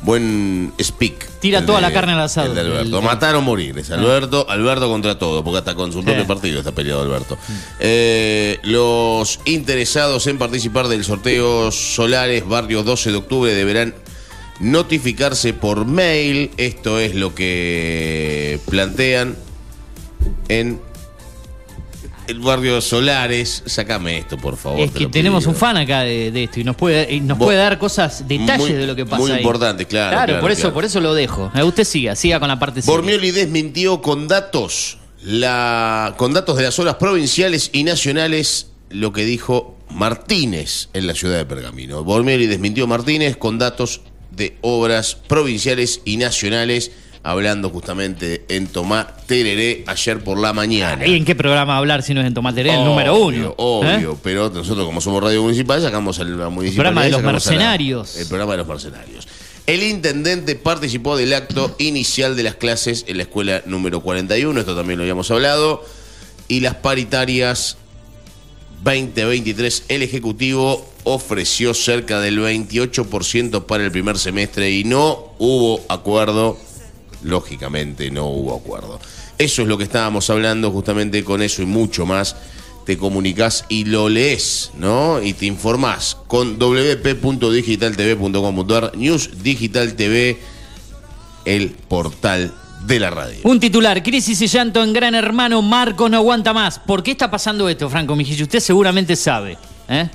buen 0.00 0.72
speak. 0.82 1.28
Tira 1.40 1.58
el 1.58 1.66
toda 1.66 1.76
de- 1.78 1.82
la 1.82 1.92
carne 1.92 2.12
al 2.14 2.20
asado. 2.22 2.48
el 2.48 2.54
de 2.54 2.60
Alberto. 2.62 2.98
El- 3.00 3.04
Matar 3.04 3.34
o 3.36 3.42
morir. 3.42 3.78
Es 3.78 3.90
Alberto, 3.90 4.46
Alberto 4.48 4.88
contra 4.88 5.18
todo, 5.18 5.44
porque 5.44 5.58
hasta 5.58 5.74
con 5.74 5.92
su 5.92 6.02
propio 6.02 6.26
partido 6.26 6.60
está 6.60 6.72
peleado 6.72 7.02
Alberto. 7.02 7.36
Eh, 7.80 8.60
los 8.62 9.40
interesados 9.44 10.26
en 10.26 10.38
participar 10.38 10.88
del 10.88 11.04
sorteo 11.04 11.70
Solares 11.70 12.48
Barrio 12.48 12.82
12 12.82 13.10
de 13.10 13.16
octubre 13.18 13.52
deberán 13.52 13.94
notificarse 14.60 15.52
por 15.54 15.84
mail. 15.86 16.50
Esto 16.56 16.98
es 16.98 17.14
lo 17.14 17.34
que 17.34 18.58
plantean 18.70 19.36
en 20.48 20.80
el 22.26 22.40
barrio 22.40 22.80
Solares. 22.80 23.62
Sácame 23.66 24.18
esto, 24.18 24.36
por 24.38 24.56
favor. 24.56 24.80
Es 24.80 24.90
que 24.92 25.06
tenemos 25.06 25.46
un 25.46 25.54
fan 25.54 25.76
acá 25.76 26.00
de, 26.02 26.30
de 26.30 26.44
esto 26.44 26.60
y 26.60 26.64
nos 26.64 26.76
puede, 26.76 27.20
nos 27.20 27.36
Vos- 27.38 27.46
puede 27.46 27.58
dar 27.58 27.78
cosas, 27.78 28.26
detalles 28.26 28.58
Muy- 28.58 28.72
de 28.72 28.86
lo 28.86 28.96
que 28.96 29.04
pasa 29.04 29.18
muy 29.22 29.30
ahí. 29.32 29.38
importante, 29.38 29.86
claro, 29.86 30.10
Claro, 30.12 30.26
claro, 30.26 30.40
por 30.40 30.50
eso, 30.50 30.72
por 30.72 30.84
eso 30.84 31.00
lo 31.00 31.14
dejo. 31.14 31.50
Eh, 31.54 31.62
Usted 31.62 31.84
siga, 31.84 32.16
siga 32.16 32.38
con 32.40 32.48
la 32.48 32.58
parte. 32.58 32.80
Bormioli 32.86 33.30
desmintió 33.30 34.00
con 34.00 34.26
datos, 34.28 34.98
la, 35.22 36.14
con 36.16 36.32
datos 36.32 36.56
de 36.56 36.62
las 36.64 36.78
obras 36.78 36.94
provinciales 36.96 37.70
y 37.72 37.84
nacionales 37.84 38.68
lo 38.90 39.12
que 39.12 39.24
dijo 39.24 39.76
Martínez 39.90 40.88
en 40.94 41.06
la 41.06 41.14
ciudad 41.14 41.36
de 41.36 41.44
Pergamino. 41.44 42.04
Bormioli 42.04 42.46
desmintió 42.46 42.86
Martínez 42.86 43.36
con 43.36 43.58
datos 43.58 44.00
de 44.36 44.56
obras 44.60 45.14
provinciales 45.14 46.00
y 46.04 46.16
nacionales, 46.16 46.90
hablando 47.22 47.70
justamente 47.70 48.44
en 48.48 48.66
Tomá 48.66 49.16
Tereré 49.26 49.84
ayer 49.86 50.22
por 50.22 50.38
la 50.38 50.52
mañana. 50.52 51.06
¿Y 51.06 51.16
en 51.16 51.24
qué 51.24 51.34
programa 51.34 51.76
hablar 51.76 52.02
si 52.02 52.14
no 52.14 52.20
es 52.20 52.26
en 52.26 52.34
Tomateré? 52.34 52.70
El 52.70 52.76
Obvio, 52.80 52.88
número 52.88 53.16
uno. 53.16 53.54
Obvio, 53.56 54.12
¿eh? 54.12 54.18
pero 54.22 54.50
nosotros 54.50 54.84
como 54.84 55.00
somos 55.00 55.22
radio 55.22 55.42
municipal 55.42 55.80
sacamos 55.80 56.18
el 56.18 56.36
municipal. 56.36 56.84
programa 56.84 57.04
de 57.04 57.10
los 57.10 57.22
mercenarios. 57.22 58.16
el 58.16 58.26
programa 58.26 58.52
de 58.52 58.58
los 58.58 58.66
mercenarios. 58.68 59.26
El 59.66 59.82
intendente 59.82 60.56
participó 60.56 61.16
del 61.16 61.32
acto 61.32 61.74
inicial 61.78 62.36
de 62.36 62.42
las 62.42 62.56
clases 62.56 63.06
en 63.08 63.16
la 63.16 63.22
escuela 63.22 63.62
número 63.64 64.00
41, 64.00 64.60
esto 64.60 64.76
también 64.76 64.98
lo 64.98 65.04
habíamos 65.04 65.30
hablado, 65.30 65.82
y 66.48 66.60
las 66.60 66.74
paritarias 66.74 67.78
2023, 68.82 69.84
el 69.88 70.02
Ejecutivo 70.02 70.86
ofreció 71.04 71.74
cerca 71.74 72.20
del 72.20 72.40
28% 72.40 73.66
para 73.66 73.84
el 73.84 73.92
primer 73.92 74.18
semestre 74.18 74.70
y 74.70 74.84
no 74.84 75.34
hubo 75.38 75.82
acuerdo, 75.88 76.58
lógicamente 77.22 78.10
no 78.10 78.26
hubo 78.26 78.56
acuerdo. 78.56 78.98
Eso 79.38 79.62
es 79.62 79.68
lo 79.68 79.78
que 79.78 79.84
estábamos 79.84 80.28
hablando 80.30 80.70
justamente 80.70 81.24
con 81.24 81.42
eso 81.42 81.62
y 81.62 81.66
mucho 81.66 82.06
más. 82.06 82.36
Te 82.86 82.96
comunicas 82.98 83.64
y 83.68 83.84
lo 83.86 84.10
lees, 84.10 84.70
¿no? 84.76 85.20
Y 85.22 85.32
te 85.32 85.46
informás 85.46 86.18
con 86.26 86.58
wp.digitaltv.com.ar, 86.58 88.96
News 88.96 89.42
Digital 89.42 89.94
TV, 89.94 90.38
el 91.46 91.70
portal 91.70 92.52
de 92.86 93.00
la 93.00 93.10
radio. 93.10 93.38
Un 93.44 93.58
titular, 93.58 94.02
crisis 94.02 94.42
y 94.42 94.46
llanto 94.46 94.82
en 94.82 94.92
Gran 94.92 95.14
Hermano, 95.14 95.62
Marcos 95.62 96.10
no 96.10 96.18
aguanta 96.18 96.52
más. 96.52 96.78
¿Por 96.78 97.02
qué 97.02 97.12
está 97.12 97.30
pasando 97.30 97.66
esto, 97.70 97.88
Franco 97.88 98.14
Mijich? 98.14 98.42
Usted 98.42 98.60
seguramente 98.60 99.16
sabe, 99.16 99.56
¿eh? 99.88 100.10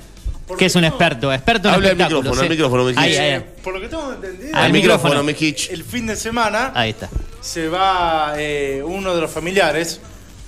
Que 0.58 0.66
es 0.66 0.74
un 0.74 0.84
experto, 0.84 1.32
experto 1.32 1.68
en 1.68 1.74
Habla 1.74 1.88
al 1.88 1.92
espectáculos. 1.92 2.22
micrófono, 2.24 2.40
al 2.40 2.46
¿eh? 2.46 2.50
micrófono, 2.50 2.84
Mijich. 2.84 2.98
Ahí, 2.98 3.16
ahí, 3.16 3.32
ahí. 3.34 3.44
Por 3.62 3.74
lo 3.74 3.80
que 3.80 3.88
tengo 3.88 4.12
entendido, 4.12 4.56
Al 4.56 4.72
micrófono. 4.72 5.20
el 5.20 5.84
fin 5.84 6.06
de 6.06 6.16
semana 6.16 6.72
Ahí 6.74 6.90
está. 6.90 7.08
se 7.40 7.68
va 7.68 8.34
eh, 8.36 8.82
uno 8.84 9.14
de 9.14 9.20
los 9.20 9.30
familiares 9.30 10.00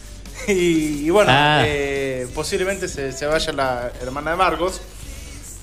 y, 0.49 1.05
y 1.07 1.11
bueno, 1.11 1.31
Ah. 1.33 1.63
eh, 1.67 2.27
posiblemente 2.35 2.89
se, 2.89 3.13
se 3.13 3.27
vaya 3.27 3.53
la 3.53 3.93
hermana 4.03 4.33
de 4.33 4.37
Marcos. 4.37 4.81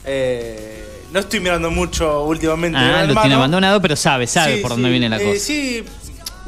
Eh, 0.05 0.85
no 1.11 1.19
estoy 1.19 1.39
mirando 1.39 1.71
mucho 1.71 2.23
últimamente. 2.23 2.77
Ah, 2.77 2.83
lo 2.83 3.07
tiene 3.07 3.11
Hermano. 3.11 3.35
abandonado, 3.35 3.81
pero 3.81 3.95
sabe, 3.95 4.27
sabe 4.27 4.55
Sí, 4.57 4.61
por 4.61 4.71
dónde 4.71 4.87
sí. 4.87 4.91
viene 4.91 5.09
la 5.09 5.17
Eh, 5.21 5.25
cosa. 5.25 5.39
sí, 5.39 5.83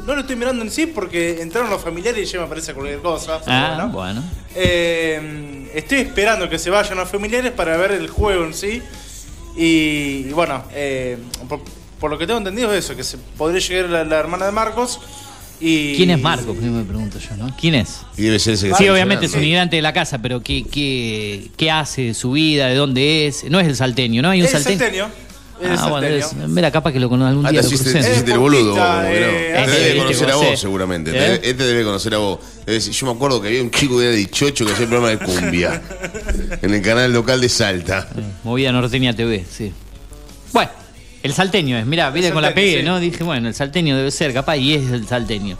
no 0.06 0.14
lo 0.14 0.20
estoy 0.22 0.36
mirando 0.36 0.62
en 0.64 0.70
sí 0.70 0.86
porque 0.86 1.40
entraron 1.42 1.70
los 1.70 1.80
familiares 1.82 2.28
y 2.28 2.32
ya 2.32 2.40
me 2.40 2.46
parece 2.46 2.74
cualquier 2.74 3.00
cosa. 3.00 3.40
ah, 3.46 3.88
bueno. 3.90 3.92
bueno. 3.92 4.22
Eh, 4.54 5.68
estoy 5.74 5.98
esperando 6.00 6.48
que 6.48 6.58
se 6.58 6.70
vayan 6.70 6.98
los 6.98 7.08
familiares 7.08 7.52
para 7.52 7.76
ver 7.76 7.92
el 7.92 8.08
juego 8.08 8.44
en 8.44 8.54
sí. 8.54 8.82
Y, 9.56 10.26
y 10.28 10.32
bueno, 10.32 10.64
eh, 10.72 11.18
por, 11.48 11.60
por 12.00 12.10
lo 12.10 12.18
que 12.18 12.26
tengo 12.26 12.38
entendido 12.38 12.72
es 12.72 12.84
eso, 12.84 12.96
que 12.96 13.04
se 13.04 13.18
podría 13.36 13.60
llegar 13.60 13.90
la, 13.90 14.04
la 14.04 14.18
hermana 14.18 14.46
de 14.46 14.52
Marcos. 14.52 14.98
Y, 15.60 15.94
¿Quién 15.94 16.10
es 16.10 16.20
Marcos? 16.20 16.56
Primero 16.56 16.72
me 16.78 16.84
pregunto 16.84 17.18
yo, 17.20 17.36
¿no? 17.36 17.54
¿Quién 17.56 17.76
es? 17.76 18.00
Y 18.16 18.22
debe 18.22 18.38
ser 18.40 18.54
ese 18.54 18.68
que 18.70 18.74
Sí, 18.74 18.88
obviamente 18.88 19.26
es 19.26 19.32
un 19.32 19.38
mencionando. 19.38 19.46
migrante 19.46 19.76
de 19.76 19.82
la 19.82 19.92
casa, 19.92 20.18
pero 20.20 20.40
¿qué, 20.42 20.64
qué, 20.64 21.50
qué 21.56 21.70
hace 21.70 22.02
de 22.02 22.14
su 22.14 22.32
vida? 22.32 22.66
¿De 22.66 22.74
dónde 22.74 23.28
es? 23.28 23.44
No 23.48 23.60
es 23.60 23.68
el 23.68 23.76
salteño, 23.76 24.22
¿no? 24.22 24.30
Hay 24.30 24.40
un 24.40 24.46
Es 24.46 24.54
el 24.54 24.62
salteño. 24.64 25.04
salteño. 25.04 25.31
Ah, 25.64 25.88
bueno, 25.88 26.06
es- 26.06 26.34
mira, 26.34 26.70
capaz 26.70 26.92
que 26.92 27.00
lo 27.00 27.08
con 27.08 27.22
algún 27.22 27.46
Ah, 27.46 27.50
día 27.50 27.60
te 27.62 27.68
lo 27.68 27.74
hiciste, 27.74 27.92
te 27.92 28.10
hiciste 28.10 28.32
el 28.32 28.38
boludo, 28.38 28.70
vos, 28.70 28.78
no. 28.78 29.02
eh, 29.04 29.52
Te 29.54 29.60
este, 29.62 29.80
debe 29.80 29.98
conocer 29.98 30.30
a 30.30 30.36
vos, 30.36 30.46
eh. 30.46 30.56
seguramente. 30.56 31.10
¿Eh? 31.10 31.38
Te- 31.38 31.50
Este 31.50 31.64
debe 31.64 31.84
conocer 31.84 32.14
a 32.14 32.18
vos. 32.18 32.38
Yo 32.66 33.06
me 33.06 33.12
acuerdo 33.12 33.40
que 33.40 33.48
había 33.48 33.62
un 33.62 33.70
chico 33.70 33.98
que 33.98 34.04
era 34.06 34.14
18 34.16 34.64
que 34.66 34.72
hacía 34.72 34.84
el 34.84 34.88
programa 34.90 35.10
de 35.10 35.18
cumbia 35.18 35.82
en 36.62 36.74
el 36.74 36.82
canal 36.82 37.12
local 37.12 37.40
de 37.40 37.48
Salta. 37.48 38.08
Movida 38.44 38.72
Norteña 38.72 39.14
TV, 39.14 39.44
sí. 39.50 39.72
Bueno, 40.52 40.70
el 41.22 41.32
salteño 41.32 41.78
es, 41.78 41.86
mirá, 41.86 42.10
vine 42.10 42.28
El 42.28 42.32
con 42.32 42.42
la 42.42 42.52
pegué, 42.54 42.80
sí. 42.80 42.82
¿no? 42.84 42.98
Dije, 43.00 43.22
bueno, 43.24 43.48
el 43.48 43.54
salteño 43.54 43.96
debe 43.96 44.10
ser, 44.10 44.32
capaz, 44.32 44.56
y 44.56 44.74
es 44.74 44.90
el 44.90 45.06
salteño. 45.06 45.56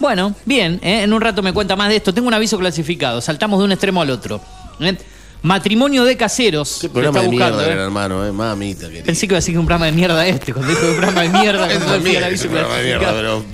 Bueno, 0.00 0.34
bien, 0.44 0.78
¿eh? 0.82 1.02
en 1.02 1.12
un 1.12 1.20
rato 1.20 1.42
me 1.42 1.52
cuenta 1.52 1.74
más 1.76 1.88
de 1.88 1.96
esto. 1.96 2.14
Tengo 2.14 2.28
un 2.28 2.34
aviso 2.34 2.56
clasificado, 2.58 3.20
saltamos 3.20 3.58
de 3.58 3.64
un 3.64 3.72
extremo 3.72 4.00
al 4.02 4.10
otro. 4.10 4.40
Matrimonio 5.42 6.04
de 6.04 6.16
caseros. 6.16 6.78
Qué 6.80 6.88
programa 6.88 7.20
está 7.20 7.30
de 7.30 7.36
buscando, 7.36 7.56
mierda, 7.58 7.70
¿eh? 7.70 7.74
gran 7.74 7.86
hermano, 7.86 8.26
eh. 8.26 8.32
Mamita 8.32 8.88
querida. 8.88 9.04
Pensé 9.04 9.28
que 9.28 9.34
iba 9.34 9.36
a 9.36 9.40
decir 9.40 9.54
que 9.54 9.58
un 9.58 9.66
programa 9.66 9.86
de 9.86 9.92
mierda 9.92 10.26
este, 10.26 10.52
cuando 10.52 10.70
dijo 10.70 10.82
que 10.82 10.88
un 10.88 10.96
programa 10.96 11.22
de 11.22 11.28
mierda. 11.28 11.64
Al 11.68 11.78
también 11.78 12.24
es 12.24 12.44
un 12.44 12.50
programa 12.50 12.76
de 12.76 12.84
mierda, 12.84 13.12
pero, 13.12 13.44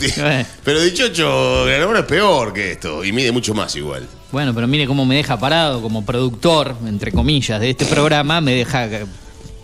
pero 0.64 0.80
18 0.80 1.64
gran 1.66 1.80
hermano 1.80 1.98
es 1.98 2.06
peor 2.06 2.52
que 2.52 2.72
esto 2.72 3.04
y 3.04 3.12
mide 3.12 3.32
mucho 3.32 3.54
más 3.54 3.76
igual. 3.76 4.06
Bueno, 4.32 4.54
pero 4.54 4.66
mire 4.66 4.86
cómo 4.86 5.04
me 5.04 5.16
deja 5.16 5.38
parado 5.38 5.82
como 5.82 6.04
productor, 6.04 6.74
entre 6.86 7.12
comillas, 7.12 7.60
de 7.60 7.70
este 7.70 7.84
programa, 7.84 8.40
me 8.40 8.54
deja... 8.54 8.88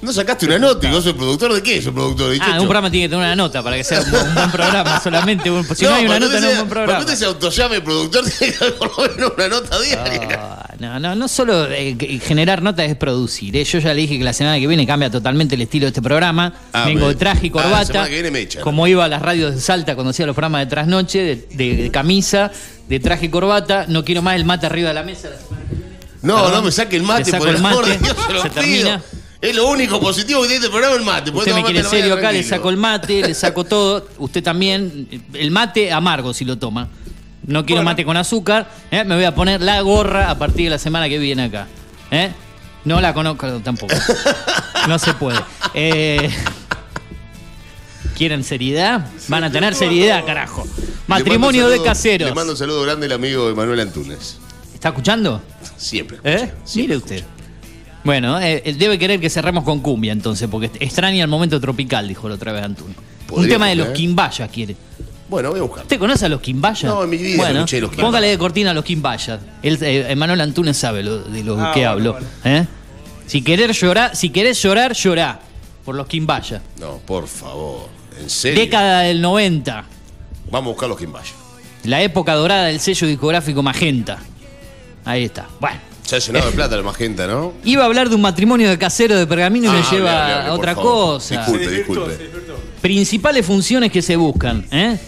No 0.02 0.12
sacaste 0.14 0.46
una 0.46 0.58
nota 0.58 0.88
y 0.88 0.92
vos 0.92 1.04
sos 1.04 1.12
productor 1.12 1.52
de 1.52 1.62
qué? 1.62 1.82
¿Sos 1.82 1.92
productor 1.92 2.28
de 2.28 2.32
18? 2.34 2.52
Ah, 2.54 2.60
un 2.60 2.66
programa 2.66 2.90
tiene 2.90 3.04
que 3.04 3.10
tener 3.10 3.22
una 3.24 3.36
nota 3.36 3.62
para 3.62 3.76
que 3.76 3.84
sea 3.84 4.00
un, 4.00 4.06
un 4.14 4.34
buen 4.34 4.50
programa 4.50 4.98
solamente. 5.04 5.50
un- 5.50 5.62
si 5.76 5.84
no, 5.84 5.94
hay 5.94 6.06
una 6.06 6.18
nota, 6.18 6.40
no 6.40 6.46
es 6.46 6.52
un 6.52 6.56
buen 6.58 6.68
programa. 6.70 6.94
Cuando 6.94 7.16
se 7.16 7.24
autollame 7.26 7.80
productor, 7.82 8.24
tiene 8.38 8.54
que 8.54 8.64
haber 8.64 8.76
por 8.78 8.96
lo 8.96 9.14
menos 9.14 9.32
una 9.36 9.48
nota 9.48 9.78
diaria. 9.80 10.28
Ah, 10.40 10.74
no, 10.78 10.98
no, 10.98 11.14
no 11.14 11.28
solo 11.28 11.66
eh, 11.70 12.18
generar 12.24 12.62
notas 12.62 12.88
es 12.88 12.96
producir. 12.96 13.54
eh. 13.56 13.64
Yo 13.64 13.78
ya 13.78 13.92
le 13.92 14.00
dije 14.00 14.16
que 14.16 14.24
la 14.24 14.32
semana 14.32 14.58
que 14.58 14.66
viene 14.66 14.86
cambia 14.86 15.10
totalmente 15.10 15.54
el 15.54 15.60
estilo 15.62 15.84
de 15.84 15.88
este 15.88 16.00
programa. 16.00 16.54
Ah, 16.72 16.84
Vengo 16.86 17.06
de 17.08 17.16
traje 17.16 17.48
y 17.48 17.50
ah, 17.50 17.56
la 17.56 17.62
corbata. 17.62 17.84
semana 17.84 18.08
que 18.08 18.14
viene 18.14 18.30
me 18.30 18.40
echan. 18.40 18.62
como 18.62 18.86
iba 18.86 19.04
a 19.04 19.08
las 19.08 19.20
radios 19.20 19.54
de 19.54 19.60
Salta 19.60 19.94
cuando 19.96 20.12
hacía 20.12 20.24
los 20.24 20.34
programas 20.34 20.62
de 20.62 20.66
trasnoche, 20.66 21.18
de, 21.22 21.46
de- 21.52 21.76
de 21.82 21.90
camisa, 21.90 22.50
de 22.88 23.00
traje 23.00 23.26
y 23.26 23.28
corbata. 23.28 23.84
No 23.86 24.02
quiero 24.02 24.22
más 24.22 24.36
el 24.36 24.46
mate 24.46 24.64
arriba 24.64 24.88
de 24.88 24.94
la 24.94 25.02
mesa. 25.02 25.28
la 25.28 25.36
semana 25.36 25.62
que 25.68 25.74
viene. 25.74 25.90
No, 26.22 26.36
Perdón, 26.36 26.52
no 26.54 26.62
me 26.62 26.72
saque 26.72 26.96
el 26.96 27.02
mate, 27.02 27.32
por 27.34 27.48
el 27.50 27.56
el 27.56 27.66
amor 27.66 27.84
de 27.84 27.98
mate, 27.98 28.04
Dios, 28.14 28.16
se 28.26 28.32
lo 28.32 28.42
se 28.42 28.48
pido. 28.48 28.60
termina. 28.62 29.02
Es 29.40 29.56
lo 29.56 29.68
único 29.68 29.98
positivo 29.98 30.42
que 30.42 30.48
tiene 30.48 30.64
este 30.64 30.70
programa 30.70 30.96
el 30.96 31.04
mate. 31.04 31.30
Usted 31.30 31.54
me 31.54 31.64
quiere 31.64 31.82
serio 31.82 32.14
acá, 32.14 32.30
le 32.30 32.42
saco 32.42 32.68
el 32.68 32.76
mate, 32.76 33.22
le 33.22 33.34
saco 33.34 33.64
todo. 33.64 34.06
Usted 34.18 34.42
también, 34.42 35.08
el 35.32 35.50
mate 35.50 35.90
amargo 35.92 36.34
si 36.34 36.44
lo 36.44 36.58
toma. 36.58 36.88
no 37.46 37.64
quiero 37.64 37.82
mate 37.82 38.04
con 38.04 38.16
azúcar, 38.16 38.70
¿eh? 38.90 39.02
me 39.04 39.14
voy 39.14 39.24
a 39.24 39.34
poner 39.34 39.62
la 39.62 39.80
gorra 39.80 40.30
a 40.30 40.38
partir 40.38 40.64
de 40.64 40.70
la 40.70 40.78
semana 40.78 41.08
que 41.08 41.18
viene 41.18 41.44
acá. 41.44 41.66
¿eh? 42.10 42.32
No 42.84 43.00
la 43.00 43.14
conozco 43.14 43.60
tampoco. 43.60 43.94
No 44.88 44.98
se 44.98 45.12
puede. 45.14 45.38
Eh, 45.74 46.30
¿Quieren 48.16 48.44
seriedad? 48.44 49.06
Van 49.28 49.44
a 49.44 49.50
tener 49.50 49.74
seriedad, 49.74 50.24
carajo. 50.24 50.66
Matrimonio 51.06 51.68
de 51.68 51.82
caseros. 51.82 52.28
Le 52.28 52.34
mando 52.34 52.52
un 52.52 52.58
saludo 52.58 52.82
grande 52.82 53.06
al 53.06 53.12
amigo 53.12 53.48
Emanuel 53.50 53.80
Antunes. 53.80 54.38
¿Está 54.74 54.88
escuchando? 54.88 55.42
Siempre. 55.76 56.18
¿Eh? 56.24 56.50
Mire 56.74 56.96
usted. 56.96 57.24
Bueno, 58.04 58.40
eh, 58.40 58.62
él 58.64 58.78
debe 58.78 58.98
querer 58.98 59.20
que 59.20 59.28
cerremos 59.28 59.64
con 59.64 59.80
cumbia 59.80 60.12
entonces, 60.12 60.48
porque 60.50 60.70
extraña 60.80 61.22
el 61.22 61.28
momento 61.28 61.60
tropical, 61.60 62.08
dijo 62.08 62.28
la 62.28 62.36
otra 62.36 62.52
vez 62.52 62.62
Antún. 62.64 62.94
Un 63.30 63.48
tema 63.48 63.68
de 63.68 63.74
los 63.76 63.88
¿eh? 63.88 63.92
quimbayas 63.92 64.48
quiere. 64.50 64.74
Bueno, 65.28 65.50
voy 65.50 65.60
a 65.60 65.62
buscar. 65.62 65.82
¿Usted 65.84 65.98
conoce 65.98 66.26
a 66.26 66.28
los 66.28 66.40
quimbayas? 66.40 66.84
No, 66.84 67.04
en 67.04 67.10
mi 67.10 67.16
vida 67.16 67.36
bueno, 67.36 67.58
escuché 67.60 67.80
los 67.80 67.90
Quimbayas. 67.90 68.06
Póngale 68.08 68.26
de 68.28 68.38
cortina 68.38 68.70
a 68.72 68.74
los 68.74 68.84
quimbayas. 68.84 69.38
Él, 69.62 69.78
eh, 69.82 70.06
Emanuel 70.08 70.40
Antunes 70.40 70.76
sabe 70.76 71.04
lo- 71.04 71.18
de 71.22 71.44
lo 71.44 71.54
Ah, 71.60 71.70
que 71.72 71.80
bueno, 71.80 71.90
hablo. 71.92 72.12
bueno. 72.14 72.26
¿eh? 72.44 72.66
Si 73.26 73.42
querés 73.42 73.80
llorar, 73.80 74.16
si 74.16 74.30
querés 74.30 74.60
llorar, 74.60 74.92
llorá. 74.94 75.38
Por 75.84 75.94
los 75.94 76.08
quimbayas. 76.08 76.60
No, 76.80 76.96
por 77.06 77.28
favor. 77.28 77.88
¿En 78.20 78.28
serio? 78.28 78.58
Década 78.60 79.02
del 79.02 79.20
90. 79.20 79.84
Vamos 80.50 80.66
a 80.66 80.72
buscar 80.72 80.88
los 80.88 80.98
Quimbayas. 80.98 81.32
La 81.84 82.02
época 82.02 82.34
dorada 82.34 82.64
del 82.66 82.80
sello 82.80 83.06
discográfico 83.06 83.62
Magenta. 83.62 84.18
Ahí 85.04 85.24
está. 85.24 85.46
Bueno. 85.60 85.78
Se 86.10 86.16
ha 86.16 86.18
llenado 86.18 86.46
de 86.46 86.52
plata 86.56 86.74
el 86.74 86.82
magenta, 86.82 87.28
¿no? 87.28 87.52
Iba 87.64 87.84
a 87.84 87.86
hablar 87.86 88.08
de 88.08 88.16
un 88.16 88.20
matrimonio 88.20 88.68
de 88.68 88.76
casero 88.76 89.14
de 89.16 89.28
pergamino 89.28 89.66
y 89.66 89.68
Ah, 89.68 89.72
me 89.74 89.96
lleva 89.96 90.10
hable, 90.10 90.32
hable, 90.32 90.32
hable, 90.32 90.42
a 90.42 90.50
por 90.50 90.58
otra 90.58 90.74
favor. 90.74 90.92
cosa. 91.14 91.36
Disculpe, 91.36 91.70
disculpe. 91.70 92.30
Principales 92.80 93.46
funciones 93.46 93.92
que 93.92 94.02
se 94.02 94.16
buscan, 94.16 94.66
¿eh? 94.72 94.98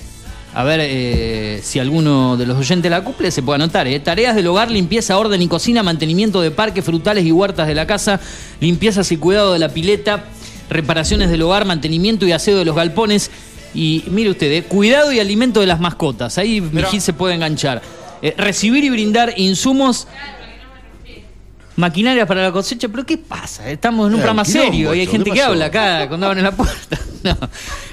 A 0.55 0.63
ver 0.63 0.79
eh, 0.81 1.61
si 1.65 1.81
alguno 1.81 2.37
de 2.37 2.47
los 2.47 2.57
oyentes 2.57 2.89
la 2.89 3.03
cumple, 3.03 3.33
se 3.33 3.43
puede 3.43 3.57
anotar. 3.57 3.89
¿eh? 3.89 3.99
Tareas 3.99 4.37
del 4.37 4.47
hogar, 4.47 4.71
limpieza, 4.71 5.19
orden 5.19 5.43
y 5.43 5.49
cocina, 5.49 5.83
mantenimiento 5.83 6.41
de 6.41 6.53
parques 6.53 6.85
frutales 6.85 7.25
y 7.25 7.33
huertas 7.33 7.67
de 7.67 7.75
la 7.75 7.85
casa, 7.89 8.21
limpiezas 8.61 9.11
y 9.11 9.17
cuidado 9.17 9.55
de 9.55 9.59
la 9.59 9.71
pileta, 9.71 10.27
reparaciones 10.71 11.31
del 11.31 11.43
hogar, 11.43 11.65
mantenimiento 11.65 12.27
y 12.29 12.33
aseo 12.33 12.59
de 12.59 12.65
los 12.65 12.77
galpones. 12.77 13.33
Y 13.75 14.05
mire 14.07 14.31
usted, 14.31 14.53
¿eh? 14.53 14.63
cuidado 14.63 15.11
y 15.11 15.19
alimento 15.19 15.59
de 15.59 15.67
las 15.67 15.81
mascotas. 15.81 16.39
Ahí 16.39 16.61
Mijil 16.61 17.01
se 17.01 17.13
puede 17.13 17.35
enganchar. 17.35 17.83
Eh, 18.21 18.35
recibir 18.39 18.85
y 18.85 18.91
brindar 18.91 19.35
insumos 19.37 20.07
Maquinaria 21.77 22.27
para 22.27 22.43
la 22.43 22.53
cosecha, 22.53 22.89
pero 22.89 23.05
¿qué 23.07 23.17
pasa? 23.17 23.71
Estamos 23.71 24.07
en 24.09 24.15
un 24.15 24.21
Eh, 24.21 24.23
programa 24.23 24.45
serio 24.45 24.95
y 24.95 25.01
hay 25.01 25.07
gente 25.07 25.31
¿qué 25.31 25.37
que 25.37 25.43
habla 25.43 25.67
acá 25.67 26.05
cuando 26.09 26.27
abren 26.27 26.45
la 26.45 26.53
puerta. 26.53 26.99
No, 27.23 27.37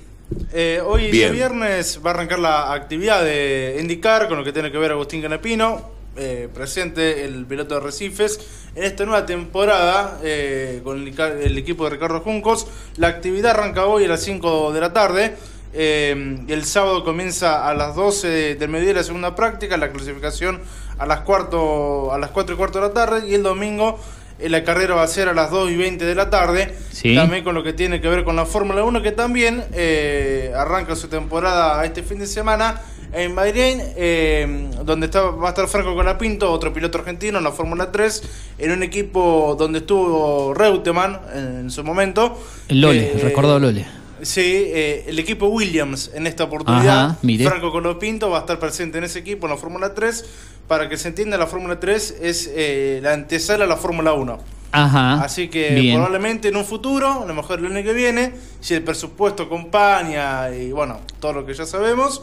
Eh, 0.53 0.81
hoy 0.85 1.09
Bien. 1.09 1.31
viernes 1.33 1.99
va 2.05 2.11
a 2.11 2.13
arrancar 2.13 2.39
la 2.39 2.73
actividad 2.73 3.23
de 3.23 3.77
IndyCar 3.81 4.27
con 4.27 4.37
lo 4.37 4.43
que 4.43 4.51
tiene 4.51 4.69
que 4.71 4.77
ver 4.77 4.91
Agustín 4.91 5.21
Canapino, 5.21 5.89
eh, 6.15 6.49
presente 6.53 7.25
el 7.25 7.45
piloto 7.45 7.75
de 7.75 7.81
Recifes. 7.81 8.39
En 8.75 8.83
esta 8.83 9.05
nueva 9.05 9.25
temporada, 9.25 10.19
eh, 10.23 10.81
con 10.83 10.97
el, 11.01 11.57
equipo 11.57 11.83
de 11.85 11.89
Ricardo 11.91 12.21
Juncos, 12.21 12.67
la 12.97 13.07
actividad 13.07 13.51
arranca 13.51 13.85
hoy 13.85 14.05
a 14.05 14.07
las 14.07 14.21
5 14.21 14.73
de 14.73 14.81
la 14.81 14.93
tarde. 14.93 15.35
Eh, 15.73 16.37
el 16.47 16.65
sábado 16.65 17.03
comienza 17.03 17.67
a 17.67 17.73
las 17.73 17.95
12 17.95 18.27
de- 18.27 18.55
del 18.55 18.69
mediodía 18.69 18.95
la 18.95 19.03
segunda 19.03 19.35
práctica, 19.35 19.77
la 19.77 19.91
clasificación 19.91 20.59
a 20.97 21.05
las, 21.05 21.21
cuarto, 21.21 22.13
a 22.13 22.17
las 22.17 22.29
4 22.31 22.55
y 22.55 22.57
cuarto 22.57 22.81
de 22.81 22.87
la 22.87 22.93
tarde. 22.93 23.27
Y 23.29 23.33
el 23.35 23.43
domingo 23.43 23.97
eh, 24.39 24.49
la 24.49 24.63
carrera 24.63 24.95
va 24.95 25.03
a 25.03 25.07
ser 25.07 25.29
a 25.29 25.33
las 25.33 25.49
2 25.51 25.71
y 25.71 25.77
20 25.77 26.03
de 26.05 26.15
la 26.15 26.29
tarde. 26.29 26.73
Sí. 26.91 27.15
También 27.15 27.43
con 27.43 27.55
lo 27.55 27.63
que 27.63 27.73
tiene 27.73 28.01
que 28.01 28.09
ver 28.09 28.23
con 28.23 28.35
la 28.35 28.45
Fórmula 28.45 28.83
1, 28.83 29.01
que 29.01 29.11
también 29.11 29.63
eh, 29.73 30.51
arranca 30.55 30.95
su 30.95 31.07
temporada 31.07 31.83
este 31.85 32.03
fin 32.03 32.19
de 32.19 32.27
semana 32.27 32.81
en 33.13 33.35
Bahrein, 33.35 33.81
eh, 33.95 34.69
donde 34.83 35.07
está, 35.07 35.21
va 35.21 35.47
a 35.47 35.49
estar 35.49 35.67
Franco 35.67 35.93
Colapinto, 35.95 36.51
otro 36.51 36.73
piloto 36.73 36.97
argentino 36.97 37.37
en 37.37 37.43
la 37.43 37.51
Fórmula 37.51 37.91
3, 37.91 38.23
en 38.57 38.71
un 38.71 38.83
equipo 38.83 39.55
donde 39.57 39.79
estuvo 39.79 40.53
Reutemann 40.53 41.19
en, 41.33 41.71
su 41.71 41.83
momento. 41.83 42.39
Lole, 42.69 43.13
Eh, 43.13 43.19
recordó 43.21 43.59
Lole. 43.59 43.85
Sí, 44.21 44.41
eh, 44.43 45.05
el 45.07 45.17
equipo 45.17 45.47
Williams 45.47 46.11
en 46.13 46.27
esta 46.27 46.43
oportunidad. 46.43 47.05
Ajá, 47.05 47.17
mire. 47.23 47.45
Franco 47.45 47.71
Colopinto 47.71 48.29
va 48.29 48.37
a 48.37 48.39
estar 48.41 48.59
presente 48.59 48.99
en 48.99 49.03
ese 49.03 49.19
equipo 49.19 49.47
en 49.47 49.51
la 49.51 49.57
Fórmula 49.57 49.93
3. 49.93 50.25
Para 50.67 50.87
que 50.87 50.97
se 50.97 51.07
entienda, 51.07 51.37
la 51.37 51.47
Fórmula 51.47 51.79
3 51.79 52.17
es 52.21 52.49
eh, 52.53 52.99
la 53.01 53.13
antesala 53.13 53.65
a 53.65 53.67
la 53.67 53.77
Fórmula 53.77 54.13
1. 54.13 54.39
Ajá. 54.73 55.21
Así 55.21 55.49
que 55.49 55.73
Bien. 55.73 55.95
probablemente 55.95 56.47
en 56.47 56.55
un 56.55 56.65
futuro, 56.65 57.23
a 57.23 57.25
lo 57.25 57.33
mejor 57.33 57.59
el 57.59 57.65
año 57.65 57.83
que 57.83 57.93
viene, 57.93 58.33
si 58.61 58.73
el 58.75 58.83
presupuesto 58.83 59.43
acompaña 59.43 60.49
y 60.51 60.71
bueno, 60.71 61.01
todo 61.19 61.33
lo 61.33 61.45
que 61.45 61.53
ya 61.53 61.65
sabemos, 61.65 62.21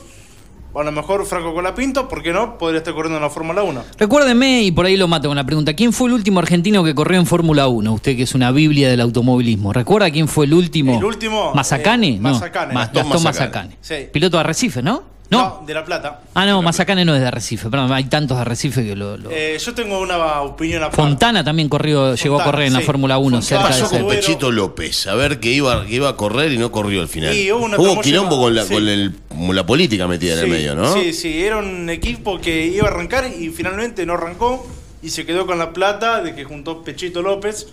o 0.73 0.81
a 0.81 0.85
lo 0.85 0.93
mejor 0.93 1.25
Franco 1.27 1.55
Colapinto, 1.55 2.09
¿por 2.09 2.23
qué 2.23 2.33
no? 2.33 2.59
Podría 2.59 2.79
estar 2.79 2.95
corriendo 2.95 3.17
en 3.17 3.23
la 3.23 3.31
Fórmula 3.31 3.63
1. 3.63 3.83
Recuérdeme, 3.99 4.63
y 4.63 4.71
por 4.73 4.87
ahí 4.87 4.97
lo 4.97 5.09
mato 5.09 5.29
con 5.29 5.37
la 5.37 5.45
pregunta, 5.45 5.75
¿quién 5.75 5.93
fue 5.93 6.09
el 6.09 6.15
último 6.15 6.39
argentino 6.41 6.85
que 6.85 6.95
corrió 6.95 7.19
en 7.19 7.27
Fórmula 7.27 7.69
1? 7.69 7.93
Usted 7.93 8.17
que 8.17 8.23
es 8.25 8.35
una 8.35 8.51
biblia 8.53 8.89
del 8.89 9.01
automovilismo. 9.01 9.73
¿Recuerda 9.73 10.11
quién 10.11 10.29
fue 10.29 10.47
el 10.47 10.55
último? 10.55 10.97
El 10.99 11.05
último, 11.05 11.53
¿Mazacane? 11.55 12.09
eh, 12.09 12.19
no, 12.21 12.31
Mazacane. 12.33 12.75
Ma- 12.75 12.91
Gastón. 12.93 13.23
Mazacane. 13.23 13.77
Sí. 13.81 13.95
Piloto 14.13 14.37
de 14.37 14.41
Arrecife, 14.43 14.83
¿no? 14.83 15.03
No. 15.31 15.63
de 15.67 15.75
La 15.75 15.85
Plata. 15.85 16.23
Ah, 16.35 16.47
no, 16.47 16.63
Mazacane 16.63 17.05
no 17.05 17.15
es 17.15 17.21
de 17.21 17.27
Arrecife, 17.27 17.69
perdón, 17.69 17.93
hay 17.93 18.05
tantos 18.05 18.39
de 18.39 18.41
Arrecife 18.41 18.83
que 18.83 18.97
lo... 18.97 19.19
lo- 19.19 19.31
Eh, 19.31 19.59
yo 19.63 19.75
tengo 19.75 20.01
una 20.01 20.41
opinión 20.41 20.83
aparte. 20.83 20.97
Fontana 21.03 21.45
también 21.45 21.69
corrió, 21.69 22.15
llegó 22.15 22.37
a 22.37 22.39
Fontana, 22.39 22.45
correr 22.51 22.67
en 22.69 22.73
la. 22.73 22.81
Fórmula 22.81 23.19
1 23.19 23.37
¿Qué 23.41 23.45
cerca 23.45 23.65
de 23.65 23.69
pasó 23.83 23.91
con 23.91 24.07
ese- 24.07 24.17
Pechito 24.17 24.51
López? 24.51 25.07
A 25.07 25.15
ver 25.17 25.39
que 25.39 25.53
iba, 25.53 25.85
que 25.85 25.95
iba 25.97 26.09
a 26.09 26.17
correr 26.17 26.53
y 26.53 26.57
no 26.59 26.73
corrió 26.73 27.03
al 27.03 27.09
final. 27.09 27.35
Hubo 27.53 27.65
una 27.65 27.77
Hubo 27.77 27.85
tramoya- 27.85 28.01
quilombo 28.03 28.39
con 28.41 28.55
la, 28.55 28.65
sí. 28.65 28.73
con 28.75 28.89
el- 28.89 29.15
con 29.29 29.55
la 29.55 29.67
política 29.67 30.09
metida 30.09 30.33
en 30.33 30.39
el 30.41 30.49
medio, 30.49 30.75
¿no? 30.75 30.95
Sí, 30.95 31.13
sí, 31.13 31.43
era 31.45 31.59
un 31.59 31.91
equipo 31.91 32.41
que 32.41 32.67
iba 32.67 32.87
a 32.87 32.91
arrancar 32.91 33.31
y 33.39 33.51
finalmente 33.51 34.07
no 34.07 34.15
arrancó 34.15 34.67
y 35.03 35.11
se 35.11 35.27
quedó 35.27 35.45
con 35.47 35.59
la 35.59 35.73
plata 35.75 36.23
de 36.23 36.35
que 36.35 36.45
juntó 36.45 36.83
Pechito 36.83 37.21
López. 37.21 37.67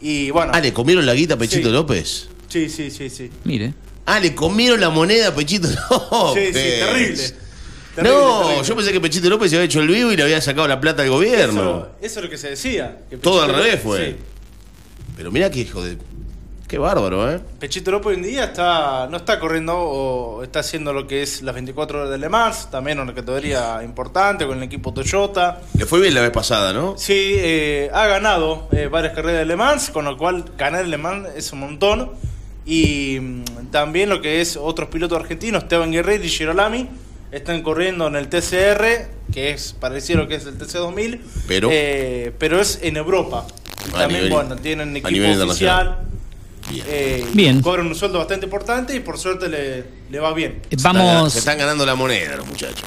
Y 0.00 0.30
bueno. 0.30 0.52
Ah, 0.54 0.60
¿le 0.60 0.72
comieron 0.72 1.04
la 1.04 1.12
guita 1.14 1.34
a 1.34 1.36
Pechito 1.36 1.68
Sí. 1.68 1.72
López? 1.74 2.28
Sí, 2.48 2.68
sí, 2.68 2.90
sí, 2.90 3.10
sí. 3.10 3.30
Mire. 3.44 3.74
Ah, 4.06 4.18
¿le 4.20 4.34
comieron 4.34 4.80
la 4.80 4.90
moneda 4.90 5.28
a 5.28 5.34
Pechito 5.34 5.68
López? 5.90 6.34
Sí, 6.34 6.46
sí, 6.46 6.68
terrible. 6.80 7.22
Terrible, 7.94 8.18
no, 8.18 8.40
terrible. 8.42 8.64
yo 8.68 8.76
pensé 8.76 8.92
que 8.92 9.00
Pechito 9.00 9.28
López 9.30 9.50
se 9.50 9.56
había 9.56 9.66
hecho 9.66 9.80
el 9.80 9.88
vivo 9.88 10.12
y 10.12 10.16
le 10.16 10.22
había 10.22 10.40
sacado 10.40 10.66
la 10.66 10.80
plata 10.80 11.02
al 11.02 11.10
gobierno. 11.10 11.60
Eso, 11.60 11.88
eso 12.00 12.18
es 12.20 12.24
lo 12.24 12.30
que 12.30 12.38
se 12.38 12.50
decía. 12.50 12.98
que 13.10 13.16
Todo 13.18 13.42
al 13.42 13.54
revés 13.54 13.80
fue. 13.82 14.06
sí. 14.10 14.16
Pero 15.16 15.30
mirá 15.30 15.50
que 15.50 15.60
hijo 15.60 15.82
de. 15.84 15.98
Qué 16.66 16.78
bárbaro, 16.78 17.30
¿eh? 17.30 17.38
Pechito 17.60 17.90
López 17.90 18.06
hoy 18.06 18.14
en 18.14 18.22
día 18.22 18.44
está, 18.44 19.06
no 19.10 19.18
está 19.18 19.38
corriendo 19.38 19.76
o 19.78 20.42
está 20.42 20.60
haciendo 20.60 20.94
lo 20.94 21.06
que 21.06 21.20
es 21.22 21.42
las 21.42 21.54
24 21.54 21.98
horas 21.98 22.10
de 22.10 22.16
Le 22.16 22.30
Mans, 22.30 22.70
también 22.70 22.98
una 22.98 23.12
categoría 23.14 23.82
importante 23.84 24.46
con 24.46 24.56
el 24.56 24.64
equipo 24.64 24.94
Toyota. 24.94 25.60
Le 25.76 25.84
fue 25.84 26.00
bien 26.00 26.14
la 26.14 26.22
vez 26.22 26.30
pasada, 26.30 26.72
¿no? 26.72 26.94
Sí, 26.96 27.34
eh, 27.36 27.90
ha 27.92 28.06
ganado 28.06 28.68
eh, 28.72 28.88
varias 28.90 29.12
carreras 29.14 29.40
de 29.40 29.44
Le 29.44 29.56
Mans, 29.56 29.90
con 29.90 30.06
lo 30.06 30.16
cual 30.16 30.46
ganar 30.56 30.80
el 30.86 30.90
Le 30.90 30.96
Mans 30.96 31.28
es 31.36 31.52
un 31.52 31.60
montón. 31.60 32.12
Y 32.64 33.18
mm, 33.20 33.44
también 33.70 34.08
lo 34.08 34.20
que 34.20 34.40
es 34.40 34.56
otros 34.56 34.88
pilotos 34.88 35.18
argentinos, 35.18 35.62
Esteban 35.64 35.90
Guerrero 35.92 36.24
y 36.24 36.28
Girolami, 36.28 36.88
están 37.30 37.62
corriendo 37.62 38.06
en 38.06 38.16
el 38.16 38.28
TCR, 38.28 39.08
que 39.32 39.50
es 39.50 39.72
parecido 39.72 40.20
a 40.20 40.22
lo 40.24 40.28
que 40.28 40.34
es 40.36 40.46
el 40.46 40.58
TC2000, 40.58 41.20
Pero- 41.48 41.68
eh, 41.72 42.32
pero 42.38 42.60
es 42.60 42.78
en 42.82 42.96
Europa. 42.98 43.46
Y 43.88 43.90
también, 43.92 44.24
nivel- 44.24 44.30
bueno, 44.32 44.56
tienen 44.56 44.90
equipo 44.96 45.10
nivel 45.10 45.38
eh, 46.86 47.26
Bien. 47.32 47.60
Cobran 47.60 47.86
un 47.86 47.94
sueldo 47.94 48.18
bastante 48.18 48.46
importante 48.46 48.94
y 48.94 49.00
por 49.00 49.18
suerte 49.18 49.48
le, 49.48 49.84
le 50.10 50.18
va 50.20 50.32
bien. 50.32 50.60
Vamos. 50.82 51.32
Se 51.32 51.40
están 51.40 51.58
ganando 51.58 51.84
la 51.84 51.94
moneda 51.94 52.36
los 52.36 52.46
muchachos. 52.46 52.82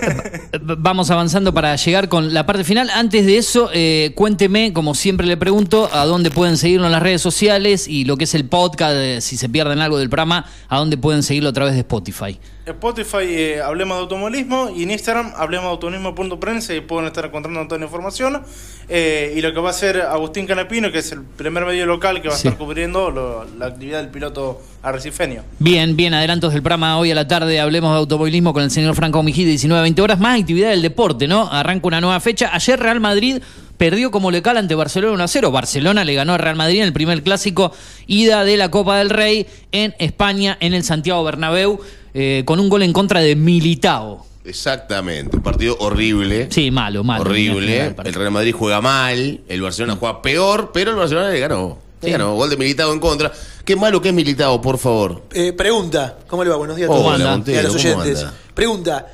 Vamos 0.60 1.10
avanzando 1.10 1.52
para 1.52 1.76
llegar 1.76 2.08
con 2.08 2.32
la 2.32 2.46
parte 2.46 2.64
final. 2.64 2.90
Antes 2.90 3.26
de 3.26 3.38
eso, 3.38 3.70
eh, 3.72 4.12
cuénteme, 4.14 4.72
como 4.72 4.94
siempre 4.94 5.26
le 5.26 5.36
pregunto, 5.36 5.90
a 5.92 6.04
dónde 6.04 6.30
pueden 6.30 6.56
seguirlo 6.56 6.86
en 6.86 6.92
las 6.92 7.02
redes 7.02 7.22
sociales 7.22 7.88
y 7.88 8.04
lo 8.04 8.16
que 8.16 8.24
es 8.24 8.34
el 8.34 8.46
podcast, 8.46 8.96
eh, 8.96 9.20
si 9.20 9.36
se 9.36 9.48
pierden 9.48 9.80
algo 9.80 9.98
del 9.98 10.08
programa, 10.08 10.46
a 10.68 10.78
dónde 10.78 10.96
pueden 10.96 11.22
seguirlo 11.22 11.48
a 11.50 11.52
través 11.52 11.74
de 11.74 11.80
Spotify. 11.80 12.38
Spotify, 12.66 13.18
eh, 13.28 13.60
Hablemos 13.62 13.96
de 13.96 14.00
Automovilismo 14.02 14.70
y 14.76 14.82
en 14.82 14.90
Instagram, 14.90 15.32
Hablemos 15.36 15.66
de 15.66 15.70
Automovilismo.prensa 15.70 16.74
y 16.74 16.80
pueden 16.80 17.06
estar 17.06 17.24
encontrando 17.24 17.62
toda 17.66 17.78
la 17.78 17.84
información. 17.84 18.42
Eh, 18.88 19.34
y 19.36 19.40
lo 19.40 19.54
que 19.54 19.60
va 19.60 19.68
a 19.68 19.70
hacer 19.70 20.00
Agustín 20.00 20.46
Canapino, 20.46 20.90
que 20.90 20.98
es 20.98 21.12
el 21.12 21.22
primer 21.22 21.64
medio 21.64 21.86
local 21.86 22.20
que 22.20 22.26
va 22.28 22.34
a 22.34 22.36
estar 22.36 22.56
cubriendo 22.58 23.10
lo- 23.12 23.44
la 23.56 23.66
actividad 23.66 24.00
del 24.00 24.10
piloto 24.10 24.60
arrecifeño. 24.82 25.42
Bien, 25.60 25.94
bien, 25.96 26.12
adelantos 26.14 26.52
del 26.52 26.62
programa 26.62 26.98
hoy 26.98 27.12
a 27.12 27.14
la 27.14 27.28
tarde. 27.28 27.60
Hablemos 27.60 27.92
de 27.92 27.98
automovilismo 27.98 28.52
con 28.52 28.64
el 28.64 28.70
señor 28.72 28.96
Franco 28.96 29.22
Mijide, 29.22 29.52
19-20 29.52 30.00
horas. 30.02 30.18
Más 30.18 30.40
actividad 30.40 30.70
del 30.70 30.82
deporte, 30.82 31.28
¿no? 31.28 31.48
Arranca 31.48 31.86
una 31.86 32.00
nueva 32.00 32.18
fecha. 32.18 32.50
Ayer 32.52 32.80
Real 32.80 32.98
Madrid 32.98 33.38
perdió 33.76 34.10
como 34.10 34.30
local 34.32 34.56
ante 34.56 34.74
Barcelona 34.74 35.12
1-0. 35.24 35.52
Barcelona 35.52 36.04
le 36.04 36.14
ganó 36.14 36.32
a 36.34 36.38
Real 36.38 36.56
Madrid 36.56 36.78
en 36.80 36.86
el 36.86 36.92
primer 36.92 37.22
clásico 37.22 37.72
ida 38.08 38.44
de 38.44 38.56
la 38.56 38.70
Copa 38.72 38.98
del 38.98 39.10
Rey 39.10 39.46
en 39.70 39.94
España, 39.98 40.56
en 40.60 40.74
el 40.74 40.82
Santiago 40.82 41.22
Bernabéu, 41.22 41.78
eh, 42.18 42.42
con 42.46 42.58
un 42.58 42.68
gol 42.70 42.82
en 42.82 42.92
contra 42.94 43.20
de 43.20 43.36
Militao. 43.36 44.24
Exactamente, 44.44 45.36
un 45.36 45.42
partido 45.42 45.76
horrible. 45.80 46.48
Sí, 46.50 46.70
malo, 46.70 47.04
malo. 47.04 47.22
Horrible. 47.22 47.94
El 48.04 48.14
Real 48.14 48.30
Madrid 48.30 48.54
juega 48.56 48.80
mal, 48.80 49.40
el 49.46 49.60
Barcelona 49.62 49.96
juega 50.00 50.22
peor, 50.22 50.70
pero 50.72 50.92
el 50.92 50.96
Barcelona 50.96 51.30
le 51.30 51.40
ganó. 51.40 51.78
Le 52.00 52.10
ganó, 52.12 52.34
gol 52.34 52.48
de 52.48 52.56
Militado 52.56 52.92
en 52.92 53.00
contra. 53.00 53.32
Qué 53.64 53.74
malo 53.76 54.00
que 54.00 54.08
es 54.08 54.14
Militado, 54.14 54.60
por 54.60 54.78
favor. 54.78 55.24
Eh, 55.32 55.52
pregunta, 55.52 56.18
¿cómo 56.28 56.42
le 56.44 56.50
va? 56.50 56.56
Buenos 56.56 56.76
días 56.76 56.88
a 56.88 56.92
Hola, 56.92 57.16
todos. 57.18 57.30
Montero, 57.30 57.56
y 57.56 57.58
a 57.58 57.62
los 57.64 57.76
¿cómo 57.76 57.94
oyentes. 58.00 58.20
anda? 58.22 58.34
Pregunta, 58.54 59.06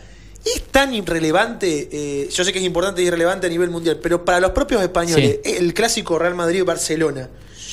¿es 0.44 0.62
tan 0.70 0.94
irrelevante? 0.94 1.88
eh, 1.90 2.28
yo 2.30 2.44
sé 2.44 2.52
que 2.52 2.58
es 2.58 2.64
importante 2.64 3.02
y 3.02 3.06
irrelevante 3.06 3.46
a 3.46 3.50
nivel 3.50 3.70
mundial, 3.70 3.98
pero 4.02 4.24
para 4.24 4.38
los 4.38 4.50
propios 4.50 4.82
españoles, 4.82 5.40
el 5.44 5.72
clásico 5.74 6.18
Real 6.18 6.34
Madrid-Barcelona, 6.34 7.28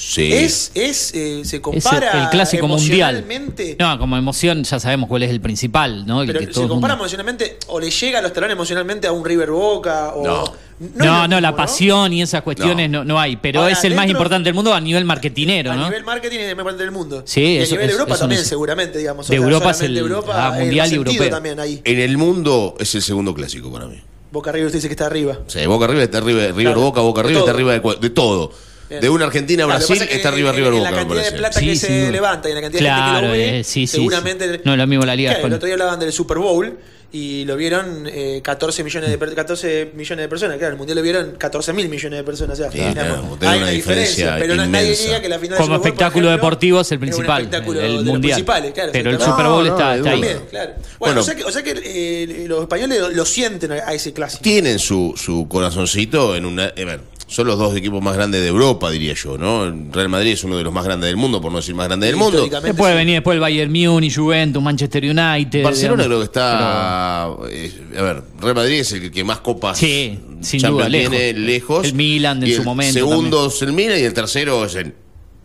Sí. 0.09 0.33
¿es, 0.33 0.71
es 0.73 1.11
eh, 1.13 1.41
se 1.45 1.57
Es 1.57 1.61
compara 1.61 2.23
el 2.23 2.29
clásico 2.29 2.67
mundial. 2.67 3.17
emocionalmente? 3.17 3.77
No, 3.79 3.99
como 3.99 4.17
emoción 4.17 4.63
ya 4.63 4.79
sabemos 4.79 5.07
cuál 5.07 5.21
es 5.21 5.29
el 5.29 5.39
principal, 5.39 6.07
¿no? 6.07 6.21
El 6.21 6.27
Pero 6.27 6.39
que 6.39 6.45
se 6.47 6.51
todo 6.53 6.67
compara 6.69 6.95
mundo- 6.95 7.03
emocionalmente 7.05 7.59
o 7.67 7.79
le 7.79 7.91
llega 7.91 8.17
a 8.17 8.21
los 8.23 8.33
talones 8.33 8.55
emocionalmente 8.55 9.05
a 9.05 9.11
un 9.11 9.23
River 9.23 9.51
Boca 9.51 10.13
o 10.15 10.25
No. 10.25 10.53
No, 10.95 11.27
No, 11.27 11.39
la 11.41 11.55
pasión 11.55 12.11
y 12.13 12.21
esas 12.23 12.41
cuestiones 12.41 12.89
no, 12.89 13.03
no 13.03 13.19
hay, 13.19 13.35
pero 13.35 13.59
Ahora, 13.61 13.73
es 13.73 13.83
el 13.83 13.93
más 13.95 14.07
importante 14.09 14.45
del 14.47 14.53
mundo 14.55 14.73
a 14.73 14.79
nivel 14.81 15.03
marketinero, 15.05 15.73
A 15.73 15.75
¿no? 15.75 15.85
nivel 15.89 16.03
marketing 16.05 16.37
es 16.39 16.49
el 16.49 16.55
mejor 16.55 16.75
del 16.77 16.89
mundo. 16.91 17.21
Sí, 17.25 17.41
y 17.41 17.57
a 17.59 17.61
eso- 17.63 17.75
nivel 17.75 17.89
es- 17.89 17.93
Europa 17.95 18.13
eso 18.13 18.19
también, 18.21 18.45
seguramente, 18.45 18.97
digamos. 18.97 19.27
De 19.27 19.35
Europa 19.35 19.71
es 19.71 19.81
el- 19.81 19.97
Europa, 19.97 20.33
ah, 20.35 20.57
en 20.57 20.63
mundial 20.67 20.91
y 20.91 20.95
europeo. 20.95 21.29
también 21.29 21.59
ahí. 21.59 21.81
En 21.83 21.99
el 21.99 22.17
mundo 22.17 22.75
es 22.79 22.95
el 22.95 23.01
segundo 23.03 23.33
clásico 23.35 23.71
para 23.71 23.85
mí. 23.87 24.01
Boca 24.31 24.51
River 24.51 24.67
usted 24.67 24.77
dice 24.77 24.87
que 24.87 24.93
está 24.93 25.05
arriba. 25.07 25.37
Sea, 25.47 25.67
Boca 25.67 25.85
River 25.85 26.03
está 26.03 26.19
arriba, 26.19 26.39
River 26.47 26.55
Claro. 26.63 26.81
Boca, 26.81 27.01
Boca 27.01 27.21
River 27.23 27.39
está 27.39 27.51
arriba 27.51 27.73
de, 27.73 27.95
de 27.99 28.09
todo. 28.09 28.51
Bien. 28.89 29.01
De 29.01 29.09
una 29.09 29.25
Argentina 29.25 29.63
a 29.63 29.67
Brasil 29.67 30.01
es 30.01 30.07
que 30.07 30.15
está 30.15 30.29
arriba 30.29 30.49
en- 30.49 30.55
River 30.55 30.73
en 30.73 30.79
Boca, 30.79 30.91
la 30.91 30.97
cantidad 30.97 31.23
de 31.23 31.31
plata 31.37 31.59
que 31.59 31.65
Sí, 31.67 31.75
se 31.75 31.99
duda. 32.01 32.11
levanta 32.11 32.47
y 32.49 32.51
en 32.51 32.55
la 32.55 32.61
cantidad 32.61 32.79
de 32.81 32.85
Claro, 32.85 33.03
gente 33.05 33.21
que 33.21 33.27
lo 33.27 33.31
ve, 33.53 33.59
eh, 33.59 33.63
sí, 33.63 33.87
sí, 33.87 33.87
seguramente... 33.87 34.53
sí. 34.55 34.61
No 34.65 34.71
es 34.73 34.77
lo 34.77 34.87
mismo 34.87 35.05
la 35.05 35.15
Liga 35.15 35.31
Claro, 35.33 35.47
el 35.47 35.53
otro 35.53 35.65
día 35.67 35.73
hablaban 35.75 35.99
del 35.99 36.11
Super 36.11 36.37
Bowl 36.39 36.77
y 37.11 37.43
lo 37.45 37.55
vieron 37.55 38.03
eh, 38.05 38.39
14, 38.43 38.83
millones 38.83 39.09
de, 39.09 39.17
per- 39.17 39.33
14 39.33 39.91
millones 39.95 40.23
de 40.25 40.29
personas. 40.29 40.57
Claro, 40.57 40.73
el 40.73 40.77
Mundial 40.77 40.95
lo 40.97 41.01
vieron 41.01 41.31
14 41.37 41.73
mil 41.73 41.89
millones 41.89 42.17
de 42.19 42.23
personas. 42.23 42.59
O 42.59 42.61
sea, 42.61 42.71
Sí, 42.71 42.77
digamos, 42.77 42.95
claro, 42.97 43.37
tiene 43.39 43.47
hay 43.53 43.57
una 43.57 43.65
una 43.65 43.71
diferencia, 43.71 44.35
diferencia 44.35 44.37
pero 44.39 44.55
no- 44.55 44.65
nadie 44.71 44.95
diga 44.95 45.19
que 45.21 45.29
la 45.29 45.39
final 45.39 45.49
del 45.57 45.57
Como 45.57 45.65
Super 45.65 45.77
Bowl, 45.79 45.87
espectáculo 45.87 46.27
ejemplo, 46.27 46.45
deportivo 46.47 46.81
es 46.81 46.91
el 46.91 46.95
es 46.95 46.97
un 46.97 46.99
principal, 47.01 47.41
espectáculo 47.43 47.79
el 47.79 47.85
de 47.87 47.93
los 47.93 48.03
mundial. 48.05 48.21
principales, 48.21 48.73
claro, 48.73 48.89
pero 48.91 49.09
el. 49.11 49.19
Super 49.21 49.45
Bowl 49.47 49.65
No, 49.67 49.71
está, 49.73 49.85
no, 49.89 49.95
está 49.95 50.09
ahí. 50.11 50.21
También, 50.21 50.39
claro. 50.51 50.71
Bueno, 50.75 50.87
Bueno. 50.99 51.21
o 51.21 51.23
sea 51.23 51.35
que, 51.35 51.43
o 51.43 51.51
sea 51.51 51.63
que 51.63 51.81
eh, 51.83 52.45
los 52.47 52.61
españoles 52.61 52.99
lo, 52.99 53.09
lo 53.09 53.25
sienten 53.25 53.71
a, 53.71 53.93
ese 53.93 54.13
clásico. 54.13 54.43
Tienen 54.43 54.77
su, 54.79 55.13
su 55.17 55.47
corazoncito 55.47 56.35
en 56.35 56.45
una. 56.45 56.65
A 56.65 56.85
ver, 56.85 57.01
son 57.29 57.45
los 57.45 57.59
dos 57.59 57.75
equipos 57.75 58.01
más 58.01 58.15
grandes 58.15 58.41
de 58.41 58.47
Europa, 58.47 58.89
diría 58.89 59.13
yo, 59.13 59.37
¿no? 59.37 59.65
El 59.65 59.93
Real 59.93 60.09
Madrid 60.09 60.31
es 60.31 60.43
uno 60.43 60.57
de 60.57 60.63
los 60.63 60.73
más 60.73 60.83
grandes 60.83 61.07
del 61.09 61.15
mundo, 61.15 61.39
por 61.39 61.51
no 61.51 61.59
decir 61.59 61.75
más 61.75 61.87
grande 61.87 62.07
del 62.07 62.15
mundo. 62.15 62.47
Después 62.49 62.91
sí. 62.91 62.97
venir 62.97 63.15
después 63.15 63.35
el 63.35 63.39
Bayern 63.39 63.71
Múnich, 63.71 64.15
Juventus, 64.17 64.63
Manchester 64.63 65.03
United. 65.03 65.63
Barcelona 65.63 66.05
creo 66.05 66.17
que 66.17 66.25
está. 66.25 67.29
eh, 67.49 67.71
a 67.97 68.01
ver, 68.01 68.23
Real 68.41 68.55
Madrid 68.55 68.79
es 68.79 68.91
el 68.93 69.11
que 69.11 69.23
más 69.23 69.41
copas 69.41 69.77
Sí, 69.77 70.19
sin 70.41 70.59
Champions 70.59 70.87
duda, 70.87 70.89
lejos. 70.89 71.11
tiene 71.11 71.33
lejos. 71.39 71.85
El 71.85 71.93
Milan 71.93 72.43
en 72.43 72.51
su 72.51 72.61
el 72.61 72.65
momento 72.65 72.93
Segundo 72.93 73.45
es 73.47 73.61
el 73.61 73.73
Milan 73.73 73.99
y 73.99 74.03
el 74.03 74.13
tercero 74.13 74.65
es 74.65 74.73
el, 74.73 74.95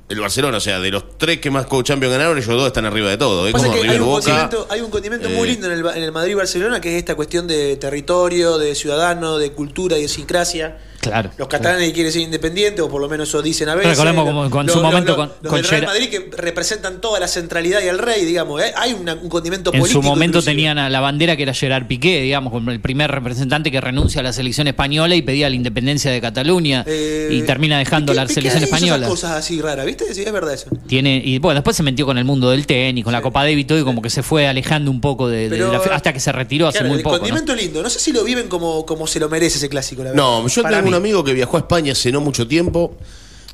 el 0.09 0.21
Barcelona. 0.21 0.57
O 0.57 0.61
sea, 0.61 0.81
de 0.81 0.91
los 0.91 1.19
tres 1.19 1.39
que 1.41 1.51
más 1.51 1.67
Champions 1.83 2.13
ganaron, 2.15 2.39
ellos 2.39 2.49
dos 2.49 2.67
están 2.67 2.87
arriba 2.87 3.11
de 3.11 3.19
todo. 3.19 3.51
Como 3.53 3.63
que 3.63 3.77
hay 3.77 3.83
River 3.83 4.01
un, 4.01 4.09
Boca. 4.09 4.49
hay 4.71 4.81
un 4.81 4.91
condimento 4.91 5.29
muy 5.29 5.49
eh, 5.49 5.53
lindo 5.53 5.67
en 5.71 5.73
el, 5.79 5.87
en 5.87 6.03
el 6.03 6.13
Madrid-Barcelona, 6.13 6.81
que 6.81 6.93
es 6.93 6.97
esta 6.97 7.15
cuestión 7.15 7.47
de 7.47 7.77
territorio, 7.77 8.57
de 8.57 8.75
ciudadano, 8.75 9.37
de 9.37 9.53
cultura, 9.53 9.97
de 9.97 10.01
idiosincrasia. 10.01 10.79
Claro. 11.11 11.31
Los 11.37 11.49
catalanes 11.49 11.89
que 11.89 11.93
quieren 11.95 12.13
ser 12.13 12.23
independientes, 12.23 12.81
o 12.85 12.89
por 12.89 13.01
lo 13.01 13.09
menos 13.09 13.29
eso 13.29 13.43
dicen 13.43 13.69
a 13.69 13.75
veces. 13.75 13.91
Recordemos 13.93 14.25
como 14.25 14.51
con 14.51 14.69
su 14.69 14.81
momento 14.81 15.17
con- 15.17 15.31
los 15.43 15.51
con 15.51 15.61
del 15.63 15.71
Real 15.71 15.87
Madrid 15.87 16.09
que 16.09 16.31
representan 16.37 17.01
toda 17.01 17.21
la 17.21 17.29
centralidad 17.29 17.83
y 17.83 17.89
al 17.89 17.99
rey, 17.99 18.25
digamos. 18.25 18.63
¿eh? 18.63 18.73
Hay 18.77 18.93
una- 18.95 19.15
un 19.15 19.29
condimento 19.29 19.73
En 19.73 19.81
político. 19.81 20.03
su 20.03 20.07
momento 20.07 20.39
inclusive. 20.39 20.53
tenían 20.53 20.79
a 20.79 20.89
la 20.91 21.01
bandera 21.01 21.37
que 21.37 21.43
era 21.45 21.55
Gerard 21.55 21.87
Piqué, 21.87 22.21
digamos, 22.23 22.53
como 22.53 22.71
el 22.71 22.81
primer 22.81 23.11
representante 23.11 23.71
que 23.71 23.81
renuncia 23.81 24.21
a 24.21 24.25
la 24.25 24.33
selección 24.33 24.67
española 24.69 25.15
y 25.15 25.23
pedía 25.23 25.49
la 25.49 25.57
independencia 25.57 26.11
de 26.11 26.21
Cataluña 26.21 26.85
Eh, 26.87 27.29
y 27.33 27.43
termina 27.43 27.79
dejando 27.79 28.13
Piqué- 28.13 28.17
la 28.17 28.23
Piqué 28.23 28.35
selección 28.35 28.63
hizo 28.63 28.75
esas 28.75 28.79
española. 28.83 29.09
cosas 29.09 29.31
así 29.33 29.61
raras, 29.61 29.87
¿viste? 29.87 30.13
Sí, 30.15 30.23
es 30.23 30.33
verdad 30.33 30.55
eso. 30.55 30.69
Tiene 30.87 31.21
y 31.25 31.39
bueno, 31.39 31.57
después 31.61 31.77
se 31.77 31.83
metió 31.83 32.07
con 32.07 32.19
el 32.19 32.25
mundo 32.25 32.51
del 32.51 32.67
tenis, 32.67 33.05
con 33.05 33.13
la 33.13 33.23
Copa 33.23 33.43
Davis 33.43 33.61
y 33.61 33.65
todo 33.65 33.79
y 33.79 33.85
como 33.85 34.03
que 34.03 34.11
se 34.11 34.23
fue 34.23 34.47
alejando 34.47 34.91
un 34.91 35.01
poco 35.01 35.29
de, 35.29 35.49
de 35.49 35.57
Pero- 35.57 35.73
la 35.73 35.81
fe- 35.81 35.91
hasta 35.93 36.13
que 36.13 36.21
se 36.21 36.33
retiró 36.33 36.69
hace 36.69 36.79
Claro, 36.79 36.89
muy 36.89 36.99
el 36.99 37.03
poco. 37.05 37.17
¿no? 37.17 37.21
condimento 37.21 37.55
lindo. 37.55 37.83
No 37.83 37.91
sé 37.91 37.99
si 37.99 38.13
lo 38.13 38.25
viven 38.25 38.49
como, 38.49 38.85
como 38.87 39.07
se 39.07 39.21
lo 39.21 39.29
merece 39.29 39.59
ese 39.59 39.69
clásico, 39.69 40.03
la 40.05 40.11
verdad. 40.11 40.23
No, 40.25 40.47
yo 40.49 40.63
Para 40.63 40.77
tengo 40.83 40.91
un 40.95 41.03
amigo 41.03 41.25
que 41.25 41.33
viajó 41.35 41.57
a 41.57 41.61
España 41.61 41.93
hace 41.93 42.13
no 42.13 42.21
mucho 42.21 42.47
tiempo 42.47 42.97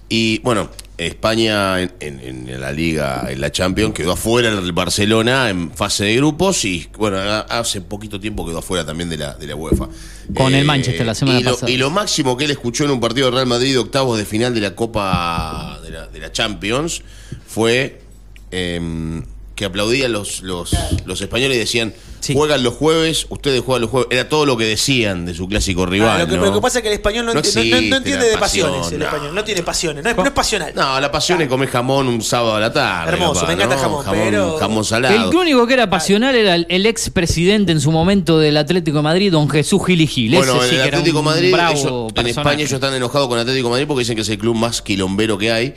y 0.08 0.38
bueno, 0.40 0.68
España 0.98 1.80
en, 1.80 1.92
en- 2.00 2.48
en 2.48 2.60
la 2.60 2.72
liga, 2.72 3.26
en 3.30 3.40
la 3.40 3.50
Champions, 3.50 3.94
quedó 3.94 4.12
afuera 4.12 4.54
del 4.54 4.72
Barcelona 4.72 5.48
en 5.48 5.70
fase 5.70 6.04
de 6.04 6.16
grupos 6.16 6.64
y 6.66 6.88
bueno, 6.98 7.16
hace 7.18 7.80
poquito 7.80 8.20
tiempo 8.20 8.44
quedó 8.44 8.58
afuera 8.58 8.84
también 8.84 9.08
de 9.08 9.16
la, 9.16 9.34
de 9.34 9.46
la 9.46 9.54
UEFA. 9.56 9.88
Con 10.34 10.54
el 10.54 10.64
Manchester 10.66 11.06
la 11.06 11.14
semana 11.14 11.40
y 11.40 11.42
lo, 11.42 11.50
pasada. 11.52 11.70
Y 11.72 11.76
lo 11.78 11.90
máximo 11.90 12.36
que 12.36 12.44
él 12.44 12.50
escuchó 12.50 12.84
en 12.84 12.90
un 12.90 13.00
partido 13.00 13.26
de 13.30 13.32
Real 13.36 13.46
Madrid 13.46 13.78
octavos 13.80 14.18
de 14.18 14.26
final 14.26 14.52
de 14.54 14.60
la 14.60 14.74
Copa 14.74 15.78
de 15.82 15.90
la, 15.90 16.06
de 16.08 16.18
la 16.18 16.32
Champions 16.32 17.02
fue 17.46 18.02
em, 18.50 19.24
que 19.54 19.64
aplaudían 19.64 20.12
los, 20.12 20.42
los, 20.42 20.76
los 21.06 21.20
españoles 21.20 21.56
y 21.56 21.60
decían, 21.60 21.94
juegan 22.34 22.62
los 22.62 22.74
jueves, 22.74 23.26
ustedes 23.28 23.60
juegan 23.62 23.82
los 23.82 23.90
jueves. 23.90 24.08
Era 24.10 24.28
todo 24.28 24.46
lo 24.46 24.56
que 24.56 24.64
decían 24.64 25.26
de 25.26 25.34
su 25.34 25.48
clásico 25.48 25.86
rival. 25.86 26.08
Ah, 26.10 26.18
lo, 26.24 26.26
que, 26.28 26.36
¿no? 26.36 26.44
lo 26.46 26.54
que 26.54 26.60
pasa 26.60 26.78
es 26.78 26.82
que 26.82 26.88
el 26.88 26.94
español 26.94 27.26
no, 27.26 27.34
No 27.34 27.40
enti- 27.40 27.54
no- 27.54 27.60
no- 27.62 27.70
no 27.70 27.76
existe 27.76 27.96
entiende 27.96 28.26
de 28.28 28.38
pasiones. 28.38 28.92
el 28.92 28.98
no. 28.98 29.04
español 29.06 29.34
no 29.34 29.44
tiene 29.44 29.62
pasiones, 29.62 30.04
no 30.04 30.10
es, 30.10 30.16
no 30.16 30.24
es 30.24 30.30
pasional. 30.30 30.72
No, 30.74 31.00
la 31.00 31.10
pasión 31.12 31.40
es 31.42 31.48
comer 31.48 31.68
jamón 31.68 32.08
un 32.08 32.22
sábado 32.22 32.54
a 32.56 32.60
la 32.60 32.72
tarde. 32.72 33.12
Hermoso, 33.12 33.46
me 33.46 33.52
encanta 33.54 33.74
el 33.74 33.80
jamón, 33.80 34.04
pero- 34.10 34.56
jamón 34.58 34.84
salado. 34.84 35.30
El 35.30 35.36
único 35.36 35.66
que 35.66 35.74
era 35.74 35.88
pasional 35.90 36.34
era 36.34 36.54
el, 36.54 36.66
el 36.68 36.86
ex 36.86 37.10
presidente 37.10 37.72
en 37.72 37.80
su 37.80 37.90
momento 37.92 38.38
del 38.38 38.56
Atlético 38.56 38.98
de 38.98 39.02
Madrid, 39.02 39.32
don 39.32 39.48
Jesús 39.48 39.80
Gil 39.86 40.00
y 40.00 40.06
Gil. 40.06 40.34
Bueno, 40.34 40.56
Ese 40.56 40.64
en 40.64 40.70
sí 40.70 40.76
el 40.76 40.82
Atlético 40.82 41.22
Madrid, 41.22 41.52
bravo 41.52 41.78
ellos- 41.78 42.12
en. 42.16 42.26
España 42.26 42.58
ellos 42.60 42.72
están 42.72 42.94
enojados 42.94 43.28
con 43.28 43.38
Atlético 43.38 43.68
de 43.68 43.70
Madrid 43.72 43.86
porque 43.86 44.00
dicen 44.00 44.16
que 44.16 44.22
es 44.22 44.28
el 44.28 44.38
club 44.38 44.54
más 44.54 44.82
quilombero 44.82 45.36
que 45.38 45.50
hay, 45.50 45.74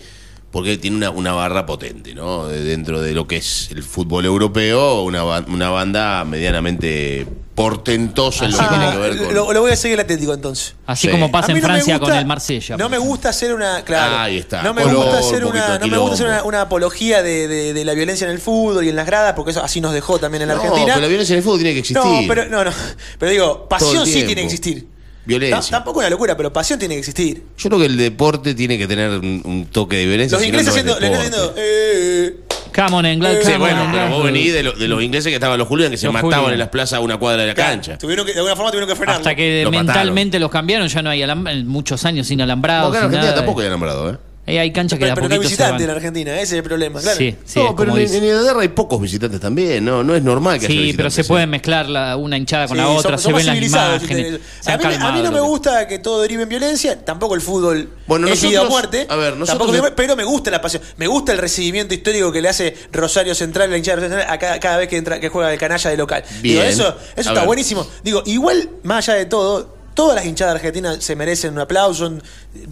porque 0.54 0.78
tiene 0.78 0.96
una, 0.98 1.10
una 1.10 1.34
barra 1.34 1.66
potente, 1.66 2.14
¿no? 2.16 2.48
De- 2.48 2.64
Dentro 2.64 3.02
de 3.02 3.12
lo 3.14 3.28
que 3.28 3.38
es 3.38 3.70
el 3.72 3.84
fútbol 3.84 4.24
europeo, 4.26 5.02
una, 5.02 5.24
una 5.26 5.70
banda 5.72 6.24
medianamente 6.24 7.28
portentosa 7.56 8.46
en 8.46 8.52
lo 8.52 8.58
que 8.60 8.66
tiene 8.68 8.92
que 8.92 8.98
ver 8.98 9.18
con... 9.18 9.34
lo, 9.34 9.52
lo 9.54 9.62
voy 9.62 9.72
a 9.72 9.76
seguir 9.76 9.96
el 9.96 10.02
Atlético 10.02 10.34
entonces. 10.34 10.76
Así 10.86 11.08
Sí. 11.08 11.12
como 11.12 11.32
pasa 11.32 11.52
A 11.52 11.56
mí 11.56 11.60
en 11.60 11.62
no 11.64 11.68
me 11.68 11.74
Francia 11.74 11.98
gusta- 11.98 12.10
con 12.12 12.20
el 12.20 12.26
Marsella. 12.26 12.78
No 12.78 12.90
me 12.90 12.98
gusta 13.00 13.30
hacer 13.30 13.54
una. 13.54 13.84
Claro. 13.84 14.18
Ahí 14.18 14.38
está, 14.38 14.62
No 14.64 14.74
me 14.74 14.84
color, 14.84 14.98
gusta 15.06 15.20
hacer 15.20 15.44
un 15.46 15.52
una. 15.52 15.78
de 15.78 15.80
No 15.80 15.88
me 15.88 15.98
gusta 15.98 16.14
hacer 16.14 16.26
quilombo. 16.28 16.48
una, 16.48 16.58
una 16.58 16.62
apología 16.62 17.22
de, 17.24 17.48
de- 17.48 17.74
de 17.74 17.86
la 17.86 17.94
violencia 17.94 18.26
en 18.26 18.32
el 18.32 18.40
fútbol 18.40 18.86
y 18.86 18.90
en 18.90 18.96
las 18.96 19.06
gradas, 19.08 19.34
porque 19.34 19.52
eso 19.52 19.64
así 19.64 19.82
nos 19.82 19.94
dejó 19.94 20.20
también 20.20 20.44
en 20.44 20.48
la 20.50 20.56
No, 20.56 20.62
Argentina. 20.62 20.94
pero 20.94 21.02
la 21.02 21.08
violencia 21.08 21.34
en 21.34 21.38
el 21.40 21.44
fútbol 21.44 21.58
tiene 21.60 21.74
que 21.74 21.80
existir. 21.80 22.04
No, 22.04 22.22
pero, 22.28 22.46
no, 22.48 22.64
no. 22.64 22.72
Pero 23.20 23.32
digo, 23.32 23.68
pasión 23.68 24.04
el 24.04 24.08
sí 24.08 24.14
tiene 24.24 24.36
que 24.36 24.44
existir. 24.44 24.88
Violencia. 25.26 25.72
Tampoco 25.72 26.00
una 26.00 26.10
locura, 26.10 26.36
pero 26.36 26.52
pasión 26.52 26.80
tiene 26.80 26.96
que 26.96 27.00
existir. 27.00 27.44
Yo 27.58 27.70
creo 27.70 27.80
que 27.80 27.86
el 27.86 27.98
deporte 27.98 28.54
tiene 28.54 28.78
que 28.78 28.88
tener 28.88 29.10
un, 29.12 29.68
toque 29.72 29.98
de 29.98 30.06
violencia. 30.06 30.38
Los 30.38 30.46
ingleses 30.46 30.70
haciendo. 30.70 31.00
No 31.00 31.06
eh, 31.06 31.20
eh, 31.26 31.54
eh. 31.58 32.40
come 32.76 32.98
on, 32.98 33.06
England. 33.06 33.38
Sí, 33.44 33.54
bueno, 33.58 33.90
pero 33.92 34.10
vos 34.10 34.24
venís 34.26 34.54
de, 34.54 34.64
lo, 34.64 34.74
de, 34.74 34.88
los 34.88 35.02
ingleses 35.02 35.30
que 35.30 35.36
estaban 35.36 35.58
los 35.58 35.68
Julian, 35.68 35.92
que 35.92 35.98
se 35.98 36.10
mataban 36.10 36.52
en 36.52 36.60
las 36.60 36.70
plazas 36.70 36.98
a 36.98 37.00
una 37.00 37.18
cuadra 37.18 37.42
de 37.44 37.48
la 37.48 37.56
cancha. 37.56 37.98
De 37.98 38.14
alguna 38.14 38.56
forma 38.56 38.72
tuvieron 38.72 38.90
que 38.90 38.96
frenar. 38.96 39.18
Hasta 39.18 39.36
que 39.36 39.66
mentalmente 39.72 40.40
los 40.40 40.52
cambiaron, 40.52 40.88
ya 40.88 41.02
no 41.02 41.10
hay 41.10 41.64
muchos 41.64 42.04
años 42.06 42.28
sin 42.28 42.42
alambrado. 42.42 42.90
Acá 42.90 43.00
en 43.00 43.06
Argentina 43.06 43.36
tampoco 43.36 43.62
hay 43.62 43.68
alambrado, 43.68 44.12
¿eh? 44.12 44.18
Eh, 44.46 44.60
hay 44.60 44.74
canchas 44.74 45.00
pero, 45.00 45.16
que 45.16 45.22
pero 45.22 45.30
de 45.30 45.36
a 45.36 45.38
no 45.38 45.42
visitante 45.42 45.84
en 45.86 45.90
Argentina, 45.90 46.34
ese 46.34 46.44
es 46.44 46.54
el 46.54 46.64
problema, 46.64 47.00
claro. 47.00 47.18
Sí, 47.18 47.34
sí, 47.46 47.60
no, 47.60 47.74
pero 47.78 47.98
en, 47.98 48.14
en, 48.14 48.24
Inglaterra 48.26 48.60
hay 48.60 48.68
pocos 48.68 49.00
visitantes 49.00 49.40
también, 49.40 49.86
no, 49.86 50.04
no 50.04 50.14
es 50.14 50.22
normal 50.22 50.60
que 50.60 50.68
Sí, 50.68 50.90
haya 50.90 50.98
pero 50.98 51.10
se 51.10 51.22
¿eh? 51.22 51.24
pueden 51.24 51.50
mezclar 51.50 51.88
la, 51.88 52.18
una 52.18 52.38
hinchada 52.38 52.68
con 52.68 52.76
sí, 52.76 52.84
la 52.84 52.90
otra, 52.90 53.18
son, 53.18 53.32
se 53.32 53.38
ven 53.38 53.46
las 53.46 53.58
imágenes. 53.58 54.42
Si 54.60 54.70
a, 54.70 54.78
mí, 54.78 54.84
a 54.84 55.12
mí, 55.14 55.22
no 55.22 55.32
me 55.32 55.40
gusta 55.40 55.88
que 55.88 56.00
todo 56.00 56.22
derive 56.22 56.44
en 56.44 56.50
violencia, 56.50 57.06
tampoco 57.06 57.36
el 57.36 57.42
fútbol 57.42 57.88
bueno, 58.06 58.28
es 58.28 58.44
nosotros, 58.44 58.66
a 58.66 58.70
muerte. 58.70 59.08
A 59.10 59.16
ver, 59.16 59.38
nosotros 59.38 59.92
pero 59.96 60.18
me 60.18 60.26
gusta 60.26 60.52
la 60.52 60.60
pasión, 60.60 60.84
me 60.98 61.08
gusta 61.08 61.32
el 61.32 61.38
recibimiento 61.38 61.94
histórico 61.94 62.30
que 62.30 62.42
le 62.42 62.50
hace 62.50 62.76
Rosario 62.92 63.36
Central, 63.36 63.72
la 63.72 63.78
hinchada 63.78 64.02
de 64.02 64.08
Rosario 64.08 64.24
Central, 64.24 64.36
a 64.36 64.40
cada, 64.40 64.60
cada 64.60 64.78
vez 64.78 64.90
que 64.90 64.98
entra, 64.98 65.22
que 65.22 65.30
juega 65.30 65.54
el 65.54 65.58
canalla 65.58 65.90
de 65.90 65.96
local. 65.96 66.22
Bien. 66.42 66.58
Digo, 66.58 66.64
eso, 66.64 66.98
eso 67.16 67.30
está 67.30 67.34
ver. 67.34 67.46
buenísimo. 67.46 67.88
Digo, 68.04 68.24
igual, 68.26 68.70
más 68.84 69.08
allá 69.08 69.20
de 69.20 69.26
todo, 69.26 69.83
Todas 69.94 70.16
las 70.16 70.26
hinchadas 70.26 70.56
argentinas 70.56 71.04
se 71.04 71.16
merecen 71.16 71.54
un 71.54 71.60
aplauso, 71.60 72.12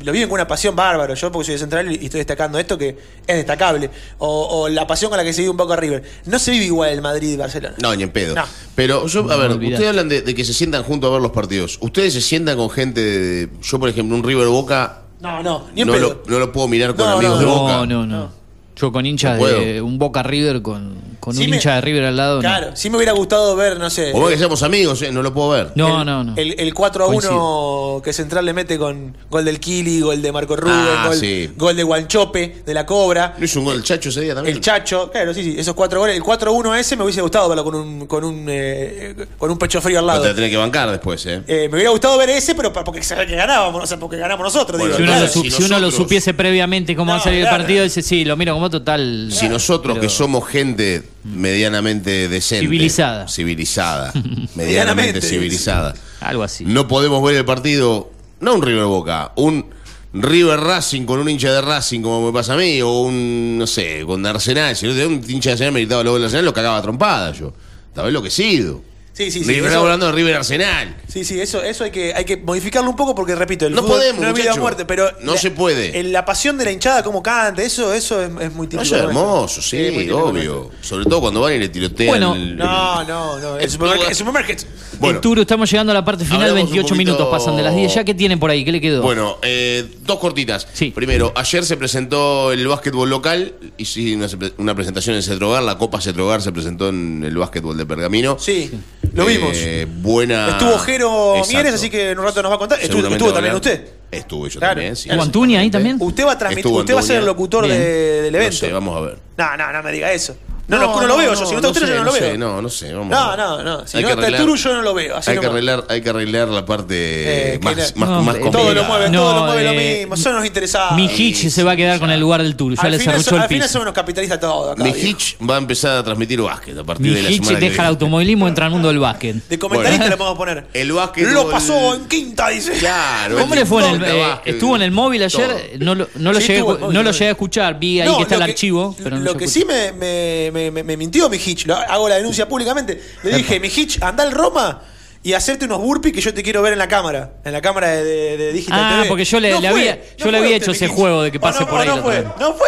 lo 0.03 0.11
viven 0.11 0.27
con 0.27 0.35
una 0.35 0.47
pasión 0.47 0.75
bárbaro. 0.75 1.13
Yo, 1.13 1.31
porque 1.31 1.45
soy 1.45 1.53
de 1.53 1.59
Central 1.59 1.91
y 1.91 2.05
estoy 2.05 2.19
destacando 2.19 2.57
esto, 2.57 2.77
que 2.77 2.97
es 3.27 3.35
destacable. 3.35 3.89
O, 4.17 4.61
o 4.61 4.69
la 4.69 4.87
pasión 4.87 5.09
con 5.09 5.17
la 5.17 5.23
que 5.23 5.33
se 5.33 5.41
vive 5.41 5.51
un 5.51 5.57
poco 5.57 5.73
a 5.73 5.75
River. 5.75 6.03
No 6.25 6.39
se 6.39 6.51
vive 6.51 6.65
igual 6.65 6.89
el 6.91 7.01
Madrid 7.01 7.33
y 7.33 7.37
Barcelona. 7.37 7.75
No, 7.81 7.95
ni 7.95 8.03
en 8.03 8.11
pedo. 8.11 8.35
Pero 8.75 9.07
yo, 9.07 9.31
a 9.31 9.35
ver, 9.35 9.51
ustedes 9.51 9.87
hablan 9.87 10.09
de, 10.09 10.23
que 10.23 10.45
se 10.45 10.53
sientan 10.53 10.83
juntos 10.83 11.09
a 11.09 11.13
ver 11.13 11.21
los 11.21 11.31
partidos. 11.31 11.77
Ustedes 11.81 12.13
se 12.13 12.21
sientan 12.21 12.57
con 12.57 12.69
gente 12.69 13.01
de. 13.01 13.49
Yo, 13.61 13.79
por 13.79 13.89
ejemplo, 13.89 14.15
un 14.15 14.23
River 14.23 14.47
Boca. 14.47 15.01
No, 15.19 15.43
no, 15.43 15.67
ni 15.75 15.81
en 15.81 15.87
no 15.87 15.93
pedo. 15.93 16.21
Lo, 16.25 16.31
no 16.31 16.39
lo 16.39 16.51
puedo 16.51 16.67
mirar 16.67 16.95
con 16.95 17.07
amigos 17.07 17.39
de 17.39 17.45
Boca. 17.45 17.73
No, 17.73 17.85
no, 17.85 18.05
no. 18.05 18.31
Yo 18.75 18.91
con 18.91 19.05
hinchas 19.05 19.39
de 19.39 19.81
un 19.81 19.99
Boca 19.99 20.23
River 20.23 20.61
con 20.61 21.10
con 21.21 21.37
un 21.37 21.43
hincha 21.43 21.75
de 21.75 21.81
River 21.81 22.05
al 22.05 22.17
lado. 22.17 22.39
Claro, 22.39 22.71
sí 22.73 22.89
me 22.89 22.97
hubiera 22.97 23.13
gustado 23.13 23.55
ver, 23.55 23.79
no 23.79 23.89
sé. 23.91 24.11
O 24.13 24.27
el, 24.27 24.33
que 24.33 24.39
seamos 24.39 24.63
amigos, 24.63 25.01
eh, 25.03 25.11
no 25.11 25.21
lo 25.21 25.31
puedo 25.31 25.51
ver. 25.51 25.71
No, 25.75 26.03
no, 26.03 26.23
no. 26.23 26.33
El, 26.35 26.55
el 26.59 26.73
4 26.73 27.05
a 27.05 27.07
1 27.07 28.01
que 28.03 28.11
Central 28.11 28.43
le 28.43 28.53
mete 28.53 28.77
con 28.79 29.15
gol 29.29 29.45
del 29.45 29.59
Kili, 29.59 30.01
gol 30.01 30.19
de 30.19 30.31
Marco 30.31 30.55
Rubio, 30.55 30.73
ah, 30.75 31.11
gol, 31.55 31.75
de 31.75 31.83
Guanchope, 31.83 32.63
de 32.65 32.73
la 32.73 32.87
Cobra. 32.87 33.35
No 33.37 33.45
hizo 33.45 33.59
un 33.59 33.65
gol 33.65 33.77
el 33.77 33.83
Chacho 33.83 34.09
ese 34.09 34.21
día 34.21 34.33
también. 34.33 34.55
El 34.55 34.61
Chacho, 34.61 35.11
claro, 35.11 35.31
sí, 35.33 35.43
sí, 35.43 35.55
esos 35.57 35.75
cuatro 35.75 35.99
goles. 35.99 36.15
El 36.15 36.23
4 36.23 36.49
a 36.49 36.53
1 36.53 36.75
ese 36.75 36.95
me 36.95 37.03
hubiese 37.03 37.21
gustado 37.21 37.47
verlo 37.49 37.63
con 37.63 37.75
un, 37.75 38.07
con 38.07 38.23
un, 38.23 38.45
eh, 38.49 39.15
con 39.37 39.51
un 39.51 39.59
pecho 39.59 39.79
frío 39.79 39.99
al 39.99 40.07
lado. 40.07 40.23
No 40.23 40.29
te 40.29 40.33
tenés 40.33 40.49
que 40.49 40.57
bancar 40.57 40.89
después, 40.89 41.23
eh. 41.27 41.43
¿eh? 41.47 41.67
me 41.69 41.75
hubiera 41.75 41.91
gustado 41.91 42.17
ver 42.17 42.31
ese, 42.31 42.55
pero 42.55 42.73
porque 42.73 43.03
sabía 43.03 43.27
que 43.27 43.35
ganábamos, 43.35 43.83
o 43.83 43.85
sea, 43.85 43.99
porque 43.99 44.17
ganamos 44.17 44.43
nosotros. 44.43 44.81
Digo, 44.81 44.95
si, 45.27 45.63
uno, 45.63 45.79
lo, 45.79 45.91
supiese 45.91 46.33
previamente 46.33 46.95
cómo 46.95 47.11
va 47.11 47.19
a 47.19 47.23
salir 47.23 47.43
el 47.43 47.49
partido, 47.49 47.83
dice, 47.83 48.01
sí, 48.01 48.25
lo 48.25 48.35
miro 48.35 48.53
como 48.53 48.71
total. 48.71 49.29
Si 49.31 49.47
nosotros 49.47 49.99
que 49.99 50.09
somos 50.09 50.47
gente 50.47 51.03
medianamente 51.23 52.27
decente. 52.27 52.65
Civilizada. 52.65 53.27
Civilizada. 53.27 54.13
medianamente 54.55 55.21
civilizada. 55.21 55.93
Algo 56.19 56.43
así. 56.43 56.65
No 56.65 56.87
podemos 56.87 57.23
ver 57.23 57.35
el 57.35 57.45
partido, 57.45 58.11
no 58.39 58.55
un 58.55 58.61
River 58.61 58.85
Boca, 58.85 59.31
un 59.35 59.65
River 60.13 60.59
Racing 60.59 61.05
con 61.05 61.19
un 61.19 61.29
hincha 61.29 61.51
de 61.51 61.61
Racing, 61.61 62.01
como 62.01 62.25
me 62.25 62.33
pasa 62.33 62.53
a 62.53 62.57
mí, 62.57 62.81
o 62.81 63.01
un, 63.01 63.57
no 63.57 63.67
sé, 63.67 64.03
con 64.05 64.25
Arsenal. 64.25 64.75
Si 64.75 64.85
no 64.85 64.93
tenía 64.93 65.07
un 65.07 65.23
hincha 65.27 65.49
de 65.49 65.53
Arsenal 65.53 65.73
meritaba 65.73 66.03
luego 66.03 66.19
de 66.19 66.25
Arsenal, 66.25 66.45
lo 66.45 66.53
cagaba 66.53 66.81
trompada 66.81 67.31
yo. 67.31 67.53
Estaba 67.87 68.07
enloquecido. 68.07 68.90
Sí, 69.13 69.29
sí, 69.29 69.43
sí. 69.43 69.53
Estamos 69.53 69.75
hablando 69.77 70.05
de 70.05 70.11
River 70.13 70.35
Arsenal. 70.35 70.95
Sí, 71.07 71.25
sí, 71.25 71.39
eso, 71.39 71.61
eso 71.61 71.83
hay 71.83 71.91
que, 71.91 72.13
hay 72.13 72.23
que 72.23 72.37
modificarlo 72.37 72.89
un 72.89 72.95
poco 72.95 73.13
porque 73.13 73.35
repito, 73.35 73.65
el 73.65 73.73
no 73.73 73.85
podemos, 73.85 74.21
no 74.21 74.29
es 74.29 74.33
vida 74.33 74.53
o 74.53 74.57
muerte, 74.57 74.85
pero 74.85 75.11
no 75.21 75.35
se 75.37 75.51
puede. 75.51 76.01
La 76.03 76.23
pasión 76.23 76.57
de 76.57 76.65
la 76.65 76.71
hinchada 76.71 77.03
como 77.03 77.21
canta, 77.21 77.61
eso, 77.61 77.93
eso 77.93 78.21
es, 78.21 78.53
muy 78.53 78.67
típico. 78.67 78.83
Eso 78.83 78.95
es 78.95 79.03
hermoso, 79.03 79.61
sí, 79.61 79.89
sí 79.89 80.09
obvio. 80.11 80.71
Sobre 80.81 81.05
todo 81.05 81.19
cuando 81.21 81.41
van 81.41 81.53
y 81.53 81.59
le 81.59 81.69
tirotean. 81.69 82.09
Bueno, 82.09 82.35
el, 82.35 82.55
no, 82.55 83.03
no, 83.03 83.39
no. 83.39 83.57
El, 83.57 83.63
el 83.63 83.69
supermercado. 84.15 84.65
Bueno, 84.99 85.19
estamos 85.41 85.69
llegando 85.69 85.91
a 85.91 85.95
la 85.95 86.05
parte 86.05 86.23
final, 86.25 86.53
28 86.53 86.95
minutos 86.95 87.27
pasan 87.29 87.57
de 87.57 87.63
las 87.63 87.75
10. 87.75 87.95
¿Ya 87.95 88.03
qué 88.03 88.13
tienen 88.13 88.39
por 88.39 88.49
ahí? 88.49 88.63
¿Qué 88.63 88.71
le 88.71 88.79
quedó? 88.79 89.01
Bueno, 89.01 89.37
eh, 89.41 89.85
dos 90.05 90.19
cortitas. 90.19 90.67
Sí. 90.73 90.91
Primero, 90.91 91.33
ayer 91.35 91.65
se 91.65 91.75
presentó 91.75 92.51
el 92.51 92.67
básquetbol 92.67 93.09
local, 93.09 93.53
hice 93.77 94.15
una, 94.15 94.27
una 94.57 94.75
presentación 94.75 95.15
en 95.15 95.23
Cetrogar, 95.23 95.63
la 95.63 95.77
Copa 95.77 95.99
Cetrogar 95.99 96.41
se 96.41 96.51
presentó 96.51 96.89
en 96.89 97.23
el 97.25 97.37
básquetbol 97.37 97.77
de 97.77 97.85
Pergamino. 97.85 98.37
Sí. 98.39 98.71
Lo 99.13 99.25
vimos. 99.25 99.51
Eh, 99.55 99.87
buena. 99.89 100.49
Estuvo 100.49 100.77
Jero 100.79 101.41
Mieres, 101.49 101.73
así 101.73 101.89
que 101.89 102.11
en 102.11 102.19
un 102.19 102.25
rato 102.25 102.41
nos 102.41 102.51
va 102.51 102.55
a 102.55 102.59
contar. 102.59 102.79
Estuvo, 102.81 103.05
estuvo 103.07 103.33
también 103.33 103.55
usted. 103.55 103.87
estuvo 104.09 104.47
yo 104.47 104.59
también. 104.59 104.95
Sí, 104.95 105.09
¿Estuvo 105.09 105.23
Antuña 105.23 105.59
ahí 105.59 105.69
también? 105.69 105.97
Usted 105.99 106.25
va 106.25 106.33
a 106.33 106.37
transmitir, 106.37 106.71
usted 106.71 106.95
va 106.95 106.99
a 106.99 107.03
ser 107.03 107.17
el 107.17 107.25
locutor 107.25 107.67
del 107.67 108.33
evento. 108.33 108.67
No 108.67 108.73
vamos 108.73 108.97
a 108.97 109.01
ver. 109.01 109.17
No, 109.37 109.57
no, 109.57 109.73
no 109.73 109.83
me 109.83 109.91
diga 109.91 110.11
eso. 110.11 110.35
No, 110.67 110.77
no, 110.77 110.85
no, 110.87 111.01
no 111.01 111.07
lo 111.07 111.17
veo 111.17 111.33
yo. 111.33 111.45
Si 111.45 111.51
no 111.51 111.57
está 111.57 111.67
Arturo, 111.69 111.85
sé, 111.87 111.91
yo 111.93 111.97
no 111.99 112.03
lo 112.05 112.11
veo. 112.13 112.21
sé, 112.31 112.37
no, 112.37 112.61
no 112.61 112.69
sé. 112.69 112.93
Vamos. 112.93 113.09
No, 113.09 113.35
no, 113.37 113.63
no. 113.63 113.87
Si 113.87 113.97
Hay 113.97 114.03
no 114.03 114.09
está 114.09 114.21
arreglar- 114.21 114.41
Arturo, 114.41 114.55
yo 114.55 114.73
no 114.73 114.81
lo 114.81 114.93
veo. 114.93 115.17
Así 115.17 115.31
Hay 115.31 115.37
que, 115.39 115.45
arreglar, 115.45 115.85
hay 115.89 116.01
que 116.01 116.09
arreglar 116.09 116.47
la 116.47 116.65
parte 116.65 117.53
Eh, 117.55 117.59
más, 117.61 117.75
la- 117.75 117.83
más, 117.95 118.09
no, 118.09 118.21
más 118.23 118.35
Todo 118.35 118.45
lo 118.45 118.51
complicada. 118.51 118.87
mueve, 118.87 119.09
todo 119.09 119.33
lo 119.33 119.39
No, 119.41 119.45
mueve 119.47 119.61
eh, 119.61 119.65
lo 119.99 119.99
mismo. 120.07 120.17
Son 120.17 120.35
los 120.35 120.45
interesados. 120.45 120.93
Mi 120.95 121.05
Hitch 121.07 121.49
se 121.49 121.63
va 121.63 121.71
a 121.71 121.75
quedar 121.75 121.99
con 121.99 122.09
el 122.11 122.19
lugar 122.19 122.41
del 122.43 122.55
Turu. 122.55 122.75
Ya 122.75 122.81
Al 122.83 122.91
le 122.91 122.99
final, 122.99 123.15
cerruchó 123.15 123.35
el 123.35 123.41
al 123.41 123.47
final 123.49 123.61
piso. 123.63 123.73
somos 123.73 123.83
unos 123.85 123.93
capitalistas 123.95 124.39
todos. 124.39 124.71
acá, 124.73 124.83
Mi 124.83 124.91
viejo. 124.91 125.07
Hitch 125.07 125.35
va 125.49 125.55
a 125.55 125.57
empezar 125.57 125.97
a 125.97 126.03
transmitir 126.03 126.41
básquet 126.41 126.77
a 126.77 126.83
partir 126.83 127.07
Mi 127.07 127.15
de 127.15 127.23
la 127.23 127.29
Hitch 127.31 127.37
semana 127.43 127.59
que 127.59 127.65
deja 127.65 127.71
el 127.73 127.77
viene. 127.77 127.87
automovilismo, 127.89 128.47
entra 128.47 128.65
al 128.65 128.71
mundo 128.71 128.87
del 128.87 128.99
básquet. 128.99 129.35
De 129.47 129.59
comentarista 129.59 129.97
Bueno. 130.03 130.09
le 130.15 130.17
podemos 130.17 130.37
poner. 130.37 130.65
El 130.73 130.91
básquetbol- 130.93 131.31
Lo 131.33 131.49
pasó 131.49 131.95
en 131.95 132.05
quinta, 132.05 132.49
dice. 132.49 132.71
Claro. 132.73 133.37
¿Cómo 133.39 133.55
le 133.55 133.65
fue 133.65 133.87
en 133.87 133.95
el, 133.95 134.03
eh, 134.03 134.25
estuvo 134.45 134.75
en 134.75 134.83
el 134.83 134.91
móvil 134.91 135.23
ayer, 135.23 135.77
no 135.79 135.95
lo, 135.95 136.07
llegué, 136.39 137.27
a 137.27 137.31
escuchar, 137.31 137.79
vi 137.79 137.99
ahí 138.01 138.15
que 138.15 138.21
está 138.23 138.35
el 138.35 138.41
archivo. 138.43 138.95
lo 138.99 139.35
que 139.35 139.47
sí 139.47 139.65
me, 139.65 140.50
me, 140.51 140.71
me, 140.71 140.97
mintió 140.97 141.29
mi 141.29 141.37
Hitch, 141.37 141.69
hago 141.69 142.07
la 142.07 142.15
denuncia 142.15 142.47
públicamente. 142.47 143.01
Le 143.23 143.37
dije, 143.37 143.59
mi 143.59 143.69
anda 144.01 144.23
al 144.23 144.31
Roma 144.31 144.81
y 145.23 145.33
hacerte 145.33 145.65
unos 145.65 145.79
burpees 145.79 146.13
que 146.13 146.21
yo 146.21 146.33
te 146.33 146.43
quiero 146.43 146.61
ver 146.61 146.73
en 146.73 146.79
la 146.79 146.87
cámara, 146.87 147.33
en 147.43 147.53
la 147.53 147.61
cámara 147.61 147.89
de, 147.89 148.37
de, 148.37 148.53
Digital 148.53 148.79
ah, 148.81 149.03
porque 149.07 149.23
yo 149.23 149.39
le, 149.39 149.53
había, 149.53 150.01
yo 150.17 150.31
le 150.31 150.37
había 150.37 150.55
hecho 150.55 150.71
ese 150.71 150.87
juego 150.87 151.23
de 151.23 151.31
que 151.31 151.39
pase 151.39 151.65
por 151.65 151.79
ahí. 151.79 151.87
No 151.87 152.01
fue, 152.01 152.25
no 152.39 152.53
fue, 152.53 152.67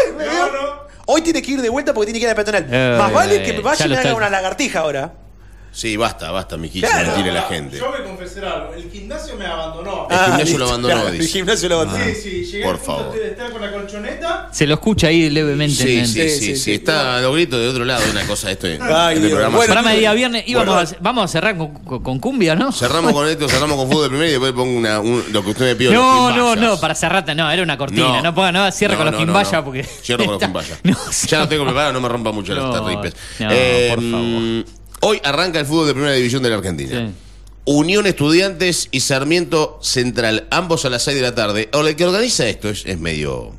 Hoy 1.06 1.22
tiene 1.22 1.42
que 1.42 1.52
ir 1.52 1.62
de 1.62 1.70
vuelta 1.70 1.94
porque 1.94 2.12
tiene 2.12 2.20
que 2.20 2.32
ir 2.32 2.38
a 2.38 2.52
la 2.52 2.58
eh, 2.60 2.98
Más 2.98 3.10
eh, 3.10 3.14
vale 3.14 3.36
eh, 3.36 3.44
que 3.44 3.60
vayan 3.60 3.92
y 3.92 3.96
hagan 3.96 4.16
una 4.16 4.30
lagartija 4.30 4.80
ahora. 4.80 5.14
Sí, 5.74 5.98
basta, 5.98 6.30
basta, 6.30 6.56
mi 6.56 6.70
Kichi, 6.70 6.82
claro. 6.82 7.08
mentira 7.08 7.34
la 7.34 7.42
gente. 7.44 7.80
Yo 7.80 7.90
voy 7.90 8.00
a 8.00 8.04
confesar 8.04 8.46
algo. 8.46 8.74
El 8.76 8.92
gimnasio 8.92 9.36
me 9.36 9.48
abandonó. 9.48 10.08
El 10.08 10.18
gimnasio 10.18 10.56
ah, 10.56 10.60
lo 10.60 10.66
abandonó, 10.68 10.94
claro, 10.94 11.12
dice. 11.12 11.24
El 11.24 11.30
gimnasio 11.30 11.70
lo 11.70 11.76
abandonó. 11.76 12.04
Ah, 12.04 12.08
sí, 12.14 12.22
sí, 12.22 12.46
llegué 12.46 12.64
Por 12.64 12.78
favor. 12.78 13.14
de 13.14 13.28
estar 13.30 13.52
con 13.52 13.60
la 13.60 13.72
colchoneta. 13.72 14.50
Se 14.52 14.68
lo 14.68 14.76
escucha 14.76 15.08
ahí 15.08 15.32
levemente. 15.32 15.76
Sí, 15.76 16.06
sí, 16.06 16.14
sí, 16.14 16.30
sí, 16.30 16.40
sí, 16.40 16.56
sí, 16.58 16.74
Está 16.76 17.18
a 17.18 17.22
los 17.22 17.34
gritos 17.34 17.60
de 17.60 17.68
otro 17.70 17.86
lado, 17.86 18.04
una 18.12 18.24
cosa 18.28 18.52
esto. 18.52 18.68
Ay, 18.68 19.16
este 19.16 19.30
programa. 19.30 19.58
Bueno, 19.58 19.74
programa 19.74 19.92
de 19.94 20.00
día 20.00 20.14
viernes. 20.14 20.44
Íbamos 20.46 20.76
bueno. 20.76 20.90
a, 20.92 20.96
vamos 21.02 21.26
a 21.26 21.28
cerrar 21.28 21.58
con, 21.58 21.74
con, 21.74 22.04
con, 22.04 22.20
cumbia, 22.20 22.56
¿no? 22.56 22.72
Cerramos 22.72 23.12
con 23.12 23.28
esto, 23.28 23.50
cerramos 23.50 23.76
con 23.76 23.90
fútbol 23.90 24.10
primero 24.10 24.28
y 24.28 24.32
después 24.32 24.52
pongo 24.52 24.78
una, 24.78 25.00
un, 25.00 25.24
lo 25.32 25.44
que 25.44 25.50
usted 25.50 25.66
me 25.66 25.76
pidió. 25.76 25.94
No, 25.94 26.30
no, 26.36 26.56
no, 26.56 26.80
para 26.80 26.94
cerrarte, 26.94 27.34
no, 27.34 27.50
era 27.50 27.64
una 27.64 27.80
cortina. 27.80 28.08
No, 28.10 28.22
no 28.22 28.36
ponga 28.36 28.52
nada, 28.52 28.70
no, 28.70 28.88
no, 28.90 28.98
con 28.98 29.06
los 29.08 29.16
quimbayas 29.16 29.62
porque. 29.64 29.84
Cierro 29.84 30.26
con 30.26 30.34
los 30.34 30.44
quimbayas. 30.44 30.80
Ya 31.28 31.40
lo 31.40 31.48
tengo 31.48 31.64
preparado, 31.64 31.94
no 31.94 32.02
me 32.02 32.10
rompa 32.10 32.32
mucho 32.32 32.54
las 32.54 32.72
tardes. 32.72 33.16
Eh, 33.40 33.92
por 33.96 34.04
favor. 34.04 34.22
Mm, 34.22 34.64
Hoy 35.06 35.20
arranca 35.24 35.60
el 35.60 35.66
fútbol 35.66 35.88
de 35.88 35.94
primera 35.94 36.14
división 36.14 36.42
de 36.44 36.50
la 36.50 36.56
Argentina. 36.56 37.12
Unión 37.66 38.08
Estudiantes 38.08 38.88
y 38.92 39.02
Sarmiento 39.02 39.80
Central, 39.82 40.48
ambos 40.50 40.86
a 40.86 40.90
las 40.90 41.04
6 41.04 41.16
de 41.16 41.22
la 41.22 41.36
tarde. 41.36 41.70
Ahora, 41.72 41.90
el 41.90 41.96
que 41.96 42.06
organiza 42.06 42.48
esto 42.48 42.70
es, 42.70 42.84
es 42.86 43.00
medio, 43.00 43.54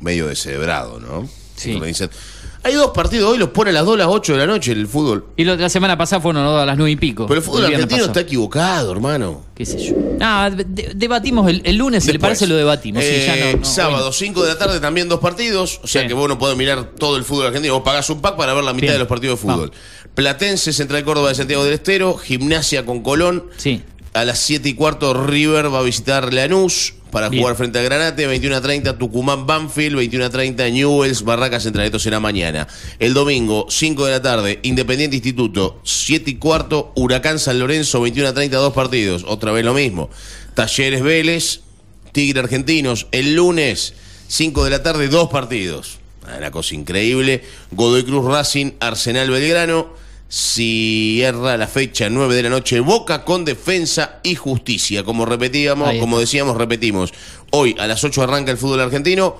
medio 0.00 0.26
deshebrado, 0.26 1.00
¿no? 1.00 1.28
Sí. 1.56 1.78
Hay 2.66 2.74
dos 2.74 2.90
partidos 2.90 3.30
hoy, 3.30 3.38
los 3.38 3.50
pone 3.50 3.70
a 3.70 3.72
las 3.72 3.84
2 3.84 3.94
a 3.94 3.98
las 3.98 4.08
8 4.08 4.32
de 4.32 4.38
la 4.40 4.46
noche 4.48 4.72
el 4.72 4.88
fútbol. 4.88 5.24
Y 5.36 5.44
la 5.44 5.68
semana 5.68 5.96
pasada 5.96 6.20
fueron 6.20 6.44
a 6.44 6.66
las 6.66 6.76
9 6.76 6.90
y 6.90 6.96
pico. 6.96 7.26
Pero 7.26 7.38
el 7.38 7.44
fútbol 7.44 7.66
argentino 7.66 8.06
está 8.06 8.18
equivocado, 8.18 8.90
hermano. 8.90 9.44
¿Qué 9.54 9.64
sé 9.64 9.78
yo? 9.78 9.94
Ah, 10.20 10.50
debatimos 10.50 11.48
el, 11.48 11.76
lunes, 11.76 12.02
si 12.02 12.10
le 12.10 12.18
parece, 12.18 12.48
lo 12.48 12.56
debatimos. 12.56 13.04
Sí, 13.04 13.08
eh, 13.08 13.60
sábado, 13.62 13.98
bueno. 13.98 14.12
5 14.12 14.42
de 14.42 14.48
la 14.48 14.58
tarde, 14.58 14.80
también 14.80 15.08
dos 15.08 15.20
partidos. 15.20 15.78
O 15.84 15.86
sea 15.86 16.08
que 16.08 16.14
vos 16.14 16.28
no 16.28 16.40
podés 16.40 16.56
mirar 16.56 16.90
todo 16.98 17.16
el 17.16 17.22
fútbol 17.22 17.46
argentino. 17.46 17.74
Vos 17.74 17.84
pagás 17.84 18.10
un 18.10 18.20
pack 18.20 18.34
para 18.34 18.52
ver 18.52 18.64
la 18.64 18.72
mitad 18.72 18.94
de 18.94 18.98
los 18.98 19.06
partidos 19.06 19.40
de 19.40 19.46
fútbol. 19.46 19.70
Platense, 20.16 20.72
Central 20.72 21.04
Córdoba 21.04 21.28
de 21.28 21.36
Santiago 21.36 21.62
del 21.62 21.74
Estero, 21.74 22.16
Gimnasia 22.16 22.84
con 22.84 23.00
Colón. 23.00 23.44
Sí 23.58 23.80
a 24.16 24.24
las 24.24 24.38
7 24.38 24.70
y 24.70 24.74
cuarto 24.74 25.12
River 25.12 25.72
va 25.72 25.80
a 25.80 25.82
visitar 25.82 26.32
Lanús 26.32 26.94
para 27.10 27.28
jugar 27.28 27.54
frente 27.54 27.78
a 27.78 27.82
Granate, 27.82 28.26
21 28.26 28.56
a 28.56 28.60
30 28.62 28.98
Tucumán 28.98 29.46
Banfield, 29.46 29.96
21 29.96 30.24
a 30.24 30.30
30 30.30 30.70
Newells 30.70 31.22
Barracas 31.22 31.64
Central, 31.64 31.84
esto 31.86 31.98
será 31.98 32.18
mañana. 32.18 32.66
El 32.98 33.12
domingo, 33.12 33.66
5 33.68 34.06
de 34.06 34.12
la 34.12 34.22
tarde, 34.22 34.58
Independiente 34.62 35.16
Instituto, 35.16 35.80
7 35.84 36.30
y 36.30 36.34
cuarto 36.36 36.92
Huracán 36.96 37.38
San 37.38 37.58
Lorenzo, 37.58 38.00
21 38.00 38.30
a 38.30 38.34
30, 38.34 38.56
dos 38.56 38.72
partidos, 38.72 39.24
otra 39.28 39.52
vez 39.52 39.64
lo 39.64 39.74
mismo. 39.74 40.08
Talleres 40.54 41.02
Vélez, 41.02 41.60
Tigre 42.12 42.40
Argentinos, 42.40 43.08
el 43.12 43.34
lunes, 43.34 43.92
5 44.28 44.64
de 44.64 44.70
la 44.70 44.82
tarde, 44.82 45.08
dos 45.08 45.28
partidos. 45.28 45.98
Ah, 46.26 46.36
una 46.38 46.50
cosa 46.50 46.74
increíble. 46.74 47.44
Godoy 47.70 48.04
Cruz 48.04 48.24
Racing, 48.24 48.72
Arsenal 48.80 49.30
Belgrano 49.30 50.05
cierra 50.28 51.56
la 51.56 51.66
fecha 51.66 52.10
9 52.10 52.34
de 52.34 52.42
la 52.42 52.50
noche 52.50 52.80
Boca 52.80 53.24
con 53.24 53.44
Defensa 53.44 54.20
y 54.22 54.34
Justicia. 54.34 55.04
Como 55.04 55.24
repetíamos, 55.24 55.94
como 55.98 56.18
decíamos, 56.18 56.56
repetimos. 56.56 57.12
Hoy 57.50 57.76
a 57.78 57.86
las 57.86 58.02
8 58.02 58.22
arranca 58.22 58.50
el 58.50 58.58
fútbol 58.58 58.80
argentino. 58.80 59.36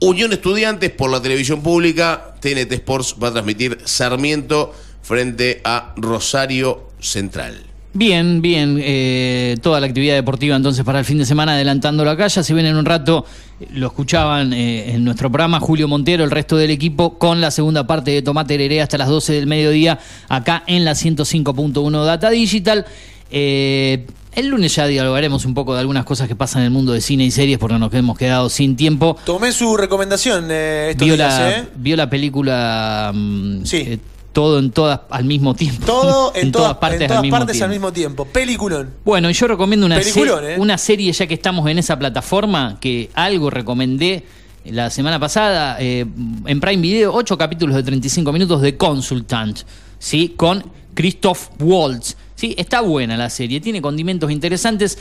Unión 0.00 0.32
Estudiantes 0.32 0.90
por 0.90 1.10
la 1.10 1.20
televisión 1.20 1.62
pública. 1.62 2.34
TNT 2.40 2.72
Sports 2.72 3.16
va 3.22 3.28
a 3.28 3.32
transmitir 3.32 3.78
Sarmiento 3.84 4.74
frente 5.02 5.60
a 5.64 5.94
Rosario 5.96 6.88
Central. 7.00 7.67
Bien, 7.98 8.40
bien. 8.40 8.78
eh, 8.80 9.56
toda 9.60 9.80
la 9.80 9.88
actividad 9.88 10.14
deportiva 10.14 10.54
entonces 10.54 10.84
para 10.84 11.00
el 11.00 11.04
fin 11.04 11.18
de 11.18 11.26
semana 11.26 11.54
adelantándolo 11.54 12.08
acá. 12.08 12.28
Ya 12.28 12.44
se 12.44 12.54
ven 12.54 12.64
en 12.66 12.76
un 12.76 12.84
rato, 12.84 13.26
lo 13.72 13.88
escuchaban 13.88 14.52
eh, 14.52 14.92
en 14.94 15.02
nuestro 15.02 15.32
programa 15.32 15.58
Julio 15.58 15.88
Montero, 15.88 16.22
el 16.22 16.30
resto 16.30 16.56
del 16.56 16.70
equipo, 16.70 17.18
con 17.18 17.40
la 17.40 17.50
segunda 17.50 17.88
parte 17.88 18.12
de 18.12 18.22
Tomate 18.22 18.54
Hereré 18.54 18.82
hasta 18.82 18.98
las 18.98 19.08
12 19.08 19.32
del 19.32 19.48
mediodía, 19.48 19.98
acá 20.28 20.62
en 20.68 20.84
la 20.84 20.92
105.1 20.92 22.04
Data 22.04 22.30
Digital. 22.30 22.86
Eh, 23.32 24.06
el 24.32 24.46
lunes 24.46 24.76
ya 24.76 24.86
dialogaremos 24.86 25.44
un 25.44 25.54
poco 25.54 25.74
de 25.74 25.80
algunas 25.80 26.04
cosas 26.04 26.28
que 26.28 26.36
pasan 26.36 26.62
en 26.62 26.66
el 26.66 26.70
mundo 26.70 26.92
de 26.92 27.00
cine 27.00 27.24
y 27.24 27.32
series 27.32 27.58
porque 27.58 27.80
nos 27.80 27.92
hemos 27.92 28.16
quedado 28.16 28.48
sin 28.48 28.76
tiempo. 28.76 29.16
Tomé 29.24 29.50
su 29.50 29.76
recomendación 29.76 30.46
eh, 30.52 30.90
estos 30.90 31.04
Vio 31.04 31.16
días, 31.16 31.36
la, 31.36 31.50
¿eh? 31.50 31.68
vio 31.74 31.96
la 31.96 32.08
película 32.08 33.10
mm, 33.12 33.62
eh, 33.72 33.98
todo 34.38 34.60
en 34.60 34.70
todas 34.70 35.00
al 35.10 35.24
mismo 35.24 35.52
tiempo. 35.56 35.84
Todo 35.84 36.32
en, 36.36 36.52
todas, 36.52 36.76
partes, 36.76 37.00
en 37.00 37.06
todas 37.08 37.18
al, 37.18 37.22
mismo 37.22 37.38
partes 37.38 37.52
tiempo. 37.56 37.64
al 37.64 37.70
mismo 37.70 37.92
tiempo. 37.92 38.24
Peliculón. 38.26 38.94
Bueno, 39.04 39.28
yo 39.32 39.48
recomiendo 39.48 39.84
una, 39.84 39.96
Peliculón, 39.98 40.44
se- 40.44 40.54
¿eh? 40.54 40.58
una 40.60 40.78
serie, 40.78 41.10
ya 41.12 41.26
que 41.26 41.34
estamos 41.34 41.68
en 41.68 41.78
esa 41.78 41.98
plataforma, 41.98 42.78
que 42.80 43.10
algo 43.14 43.50
recomendé 43.50 44.22
la 44.64 44.90
semana 44.90 45.18
pasada 45.18 45.76
eh, 45.80 46.06
en 46.46 46.60
Prime 46.60 46.80
Video, 46.80 47.12
ocho 47.12 47.36
capítulos 47.36 47.74
de 47.74 47.82
35 47.82 48.32
minutos 48.32 48.62
de 48.62 48.76
Consultant, 48.76 49.58
¿sí? 49.98 50.34
Con 50.36 50.64
Christoph 50.94 51.48
Waltz. 51.58 52.16
¿sí? 52.36 52.54
Está 52.56 52.80
buena 52.80 53.16
la 53.16 53.30
serie, 53.30 53.60
tiene 53.60 53.82
condimentos 53.82 54.30
interesantes. 54.30 54.98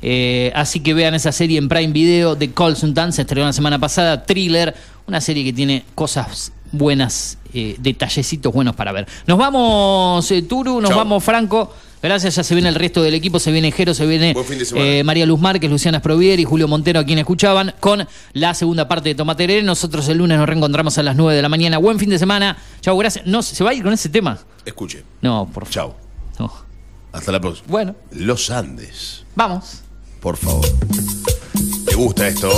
eh, 0.00 0.52
así 0.54 0.78
que 0.78 0.94
vean 0.94 1.14
esa 1.16 1.32
serie 1.32 1.58
en 1.58 1.68
Prime 1.68 1.92
Video 1.92 2.36
de 2.36 2.52
Consultant, 2.52 3.12
se 3.12 3.22
estrenó 3.22 3.46
la 3.46 3.52
semana 3.52 3.80
pasada, 3.80 4.22
Thriller, 4.24 4.74
una 5.08 5.20
serie 5.20 5.42
que 5.42 5.52
tiene 5.52 5.82
cosas 5.96 6.52
buenas, 6.72 7.38
eh, 7.56 7.76
detallecitos 7.78 8.52
buenos 8.52 8.76
para 8.76 8.92
ver. 8.92 9.06
Nos 9.26 9.38
vamos, 9.38 10.30
eh, 10.30 10.42
Turu, 10.42 10.80
nos 10.80 10.90
Chau. 10.90 10.98
vamos, 10.98 11.24
Franco. 11.24 11.72
Gracias, 12.02 12.36
ya 12.36 12.44
se 12.44 12.54
viene 12.54 12.68
el 12.68 12.74
resto 12.74 13.02
del 13.02 13.14
equipo, 13.14 13.40
se 13.40 13.50
viene 13.50 13.72
Jero, 13.72 13.94
se 13.94 14.06
viene 14.06 14.34
eh, 14.74 15.02
María 15.02 15.24
Luz 15.26 15.40
Márquez, 15.40 15.70
Luciana 15.70 15.98
Sprovier 15.98 16.38
y 16.38 16.44
Julio 16.44 16.68
Montero, 16.68 17.00
a 17.00 17.04
quienes 17.04 17.22
escuchaban, 17.22 17.74
con 17.80 18.06
la 18.34 18.54
segunda 18.54 18.86
parte 18.86 19.08
de 19.08 19.14
Tomateré. 19.14 19.62
Nosotros 19.62 20.06
el 20.08 20.18
lunes 20.18 20.38
nos 20.38 20.46
reencontramos 20.46 20.98
a 20.98 21.02
las 21.02 21.16
9 21.16 21.34
de 21.34 21.42
la 21.42 21.48
mañana. 21.48 21.78
Buen 21.78 21.98
fin 21.98 22.10
de 22.10 22.18
semana. 22.18 22.58
Chau, 22.82 22.96
gracias. 22.98 23.26
No, 23.26 23.42
¿se 23.42 23.64
va 23.64 23.70
a 23.70 23.74
ir 23.74 23.82
con 23.82 23.92
ese 23.92 24.08
tema? 24.10 24.38
Escuche. 24.64 25.02
No, 25.22 25.48
por 25.52 25.66
favor. 25.66 25.96
Chao. 26.36 26.52
Hasta 27.12 27.32
la 27.32 27.40
próxima. 27.40 27.66
Bueno. 27.68 27.96
Los 28.12 28.50
Andes. 28.50 29.24
Vamos. 29.34 29.80
Por 30.20 30.36
favor. 30.36 30.66
¿Te 31.86 31.94
gusta 31.94 32.28
esto? 32.28 32.50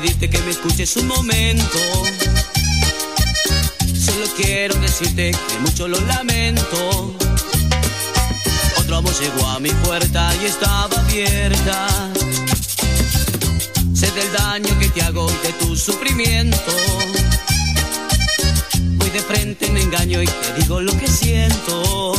Pedirte 0.00 0.30
que 0.30 0.38
me 0.42 0.50
escuches 0.50 0.96
un 0.96 1.08
momento. 1.08 1.78
Solo 3.94 4.26
quiero 4.36 4.74
decirte 4.76 5.30
que 5.30 5.58
mucho 5.60 5.88
lo 5.88 6.00
lamento. 6.00 7.14
Otro 8.78 8.96
amor 8.96 9.12
llegó 9.20 9.46
a 9.48 9.60
mi 9.60 9.70
puerta 9.70 10.32
y 10.42 10.46
estaba 10.46 10.96
abierta. 11.00 11.88
Sé 13.94 14.10
del 14.12 14.32
daño 14.32 14.78
que 14.78 14.88
te 14.88 15.02
hago 15.02 15.30
y 15.30 15.46
de 15.46 15.52
tu 15.54 15.76
sufrimiento. 15.76 16.72
Voy 18.96 19.10
de 19.10 19.20
frente, 19.20 19.70
me 19.70 19.82
engaño 19.82 20.22
y 20.22 20.26
te 20.26 20.54
digo 20.60 20.80
lo 20.80 20.96
que 20.96 21.08
siento. 21.08 22.14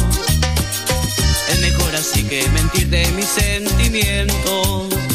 Es 1.50 1.60
mejor 1.60 1.96
así 1.96 2.24
que 2.24 2.48
mentir 2.50 2.90
de 2.90 3.08
mis 3.14 3.28
sentimientos. 3.28 5.11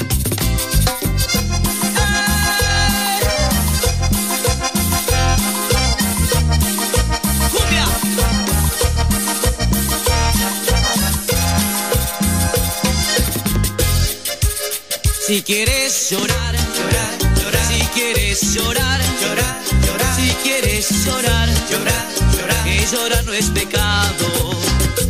Si 15.26 15.42
quieres 15.42 16.08
llorar, 16.08 16.54
llorar, 16.54 17.18
llorar. 17.42 17.66
Si 17.66 17.84
quieres 17.94 18.54
llorar, 18.54 19.00
llorar, 19.20 19.60
llorar. 19.84 20.14
Si 20.14 20.28
quieres 20.44 21.04
llorar, 21.04 21.48
llorar, 21.68 22.06
llorar. 22.38 22.62
Que 22.62 22.86
llorar 22.86 23.24
no 23.24 23.32
es 23.32 23.50
pecado. 23.50 24.52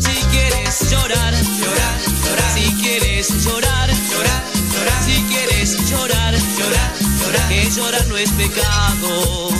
Si 0.01 0.17
quieres 0.33 0.91
llorar, 0.91 1.35
llorar, 1.35 1.99
llorar. 2.25 2.55
Si 2.55 2.65
quieres 2.81 3.29
llorar, 3.45 3.91
llorar, 3.91 4.43
llorar. 4.73 5.05
Si 5.05 5.23
quieres 5.29 5.91
llorar, 5.91 6.33
llorar, 6.33 6.93
llorar. 7.21 7.49
Que 7.51 7.71
llorar 7.71 8.07
no 8.07 8.17
es 8.17 8.31
pecado. 8.31 9.56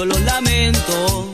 Mucho 0.00 0.04
lo 0.04 0.18
lamento. 0.24 1.32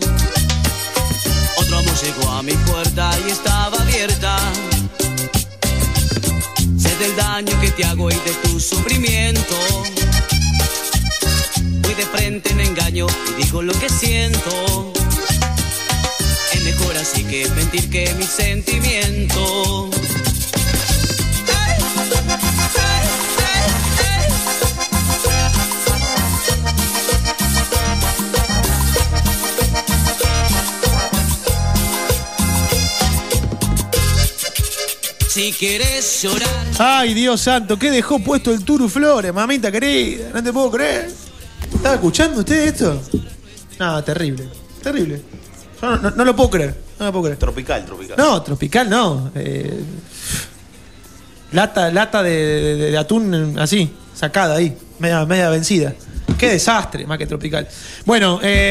Otro 1.58 1.78
amor 1.78 1.94
llegó 2.02 2.30
a 2.30 2.42
mi 2.42 2.52
puerta 2.52 3.10
y 3.26 3.30
estaba 3.30 3.80
abierta. 3.80 4.38
Sé 6.78 6.96
del 6.96 7.16
daño 7.16 7.60
que 7.60 7.70
te 7.70 7.84
hago 7.84 8.10
y 8.10 8.14
de 8.14 8.32
tu 8.42 8.60
sufrimiento. 8.60 9.56
Voy 11.82 11.94
de 11.94 12.06
frente, 12.06 12.54
me 12.54 12.64
engaño 12.64 13.06
y 13.30 13.42
digo 13.42 13.62
lo 13.62 13.72
que 13.74 13.88
siento. 13.88 14.92
Es 16.52 16.62
mejor 16.62 16.96
así 16.96 17.24
que 17.24 17.48
mentir 17.50 17.90
que 17.90 18.14
mis 18.14 18.28
sentimientos. 18.28 19.95
Si 35.46 35.52
quieres 35.52 36.22
llorar, 36.22 36.48
Ay, 36.76 37.14
Dios 37.14 37.40
santo, 37.40 37.78
¿qué 37.78 37.92
dejó 37.92 38.18
puesto 38.18 38.50
el 38.50 38.64
Turu 38.64 38.88
Flores, 38.88 39.32
mamita 39.32 39.70
querida? 39.70 40.30
No 40.34 40.42
te 40.42 40.52
puedo 40.52 40.72
creer. 40.72 41.08
¿Estaba 41.72 41.94
escuchando 41.94 42.40
usted 42.40 42.66
esto? 42.66 43.00
No, 43.78 44.02
terrible. 44.02 44.48
Terrible. 44.82 45.22
Yo 45.80 45.88
no, 45.90 45.96
no- 45.98 46.10
no 46.10 46.24
lo 46.24 46.34
puedo 46.34 46.50
creer. 46.50 46.74
No 46.98 47.06
lo 47.06 47.12
puedo 47.12 47.24
creer. 47.26 47.38
Tropical, 47.38 47.84
tropical. 47.86 48.16
No, 48.18 48.42
tropical 48.42 48.90
no. 48.90 49.30
Eh, 49.36 49.84
lata 51.52 51.92
lata 51.92 52.24
de, 52.24 52.30
de- 52.32 52.90
de 52.90 52.98
atún 52.98 53.56
así, 53.60 53.88
sacada 54.16 54.56
ahí, 54.56 54.76
media, 54.98 55.24
media 55.26 55.48
vencida. 55.48 55.94
Qué 56.36 56.48
desastre, 56.50 57.06
más 57.06 57.18
que 57.18 57.26
tropical. 57.28 57.68
Bueno, 58.04 58.40
eh. 58.42 58.64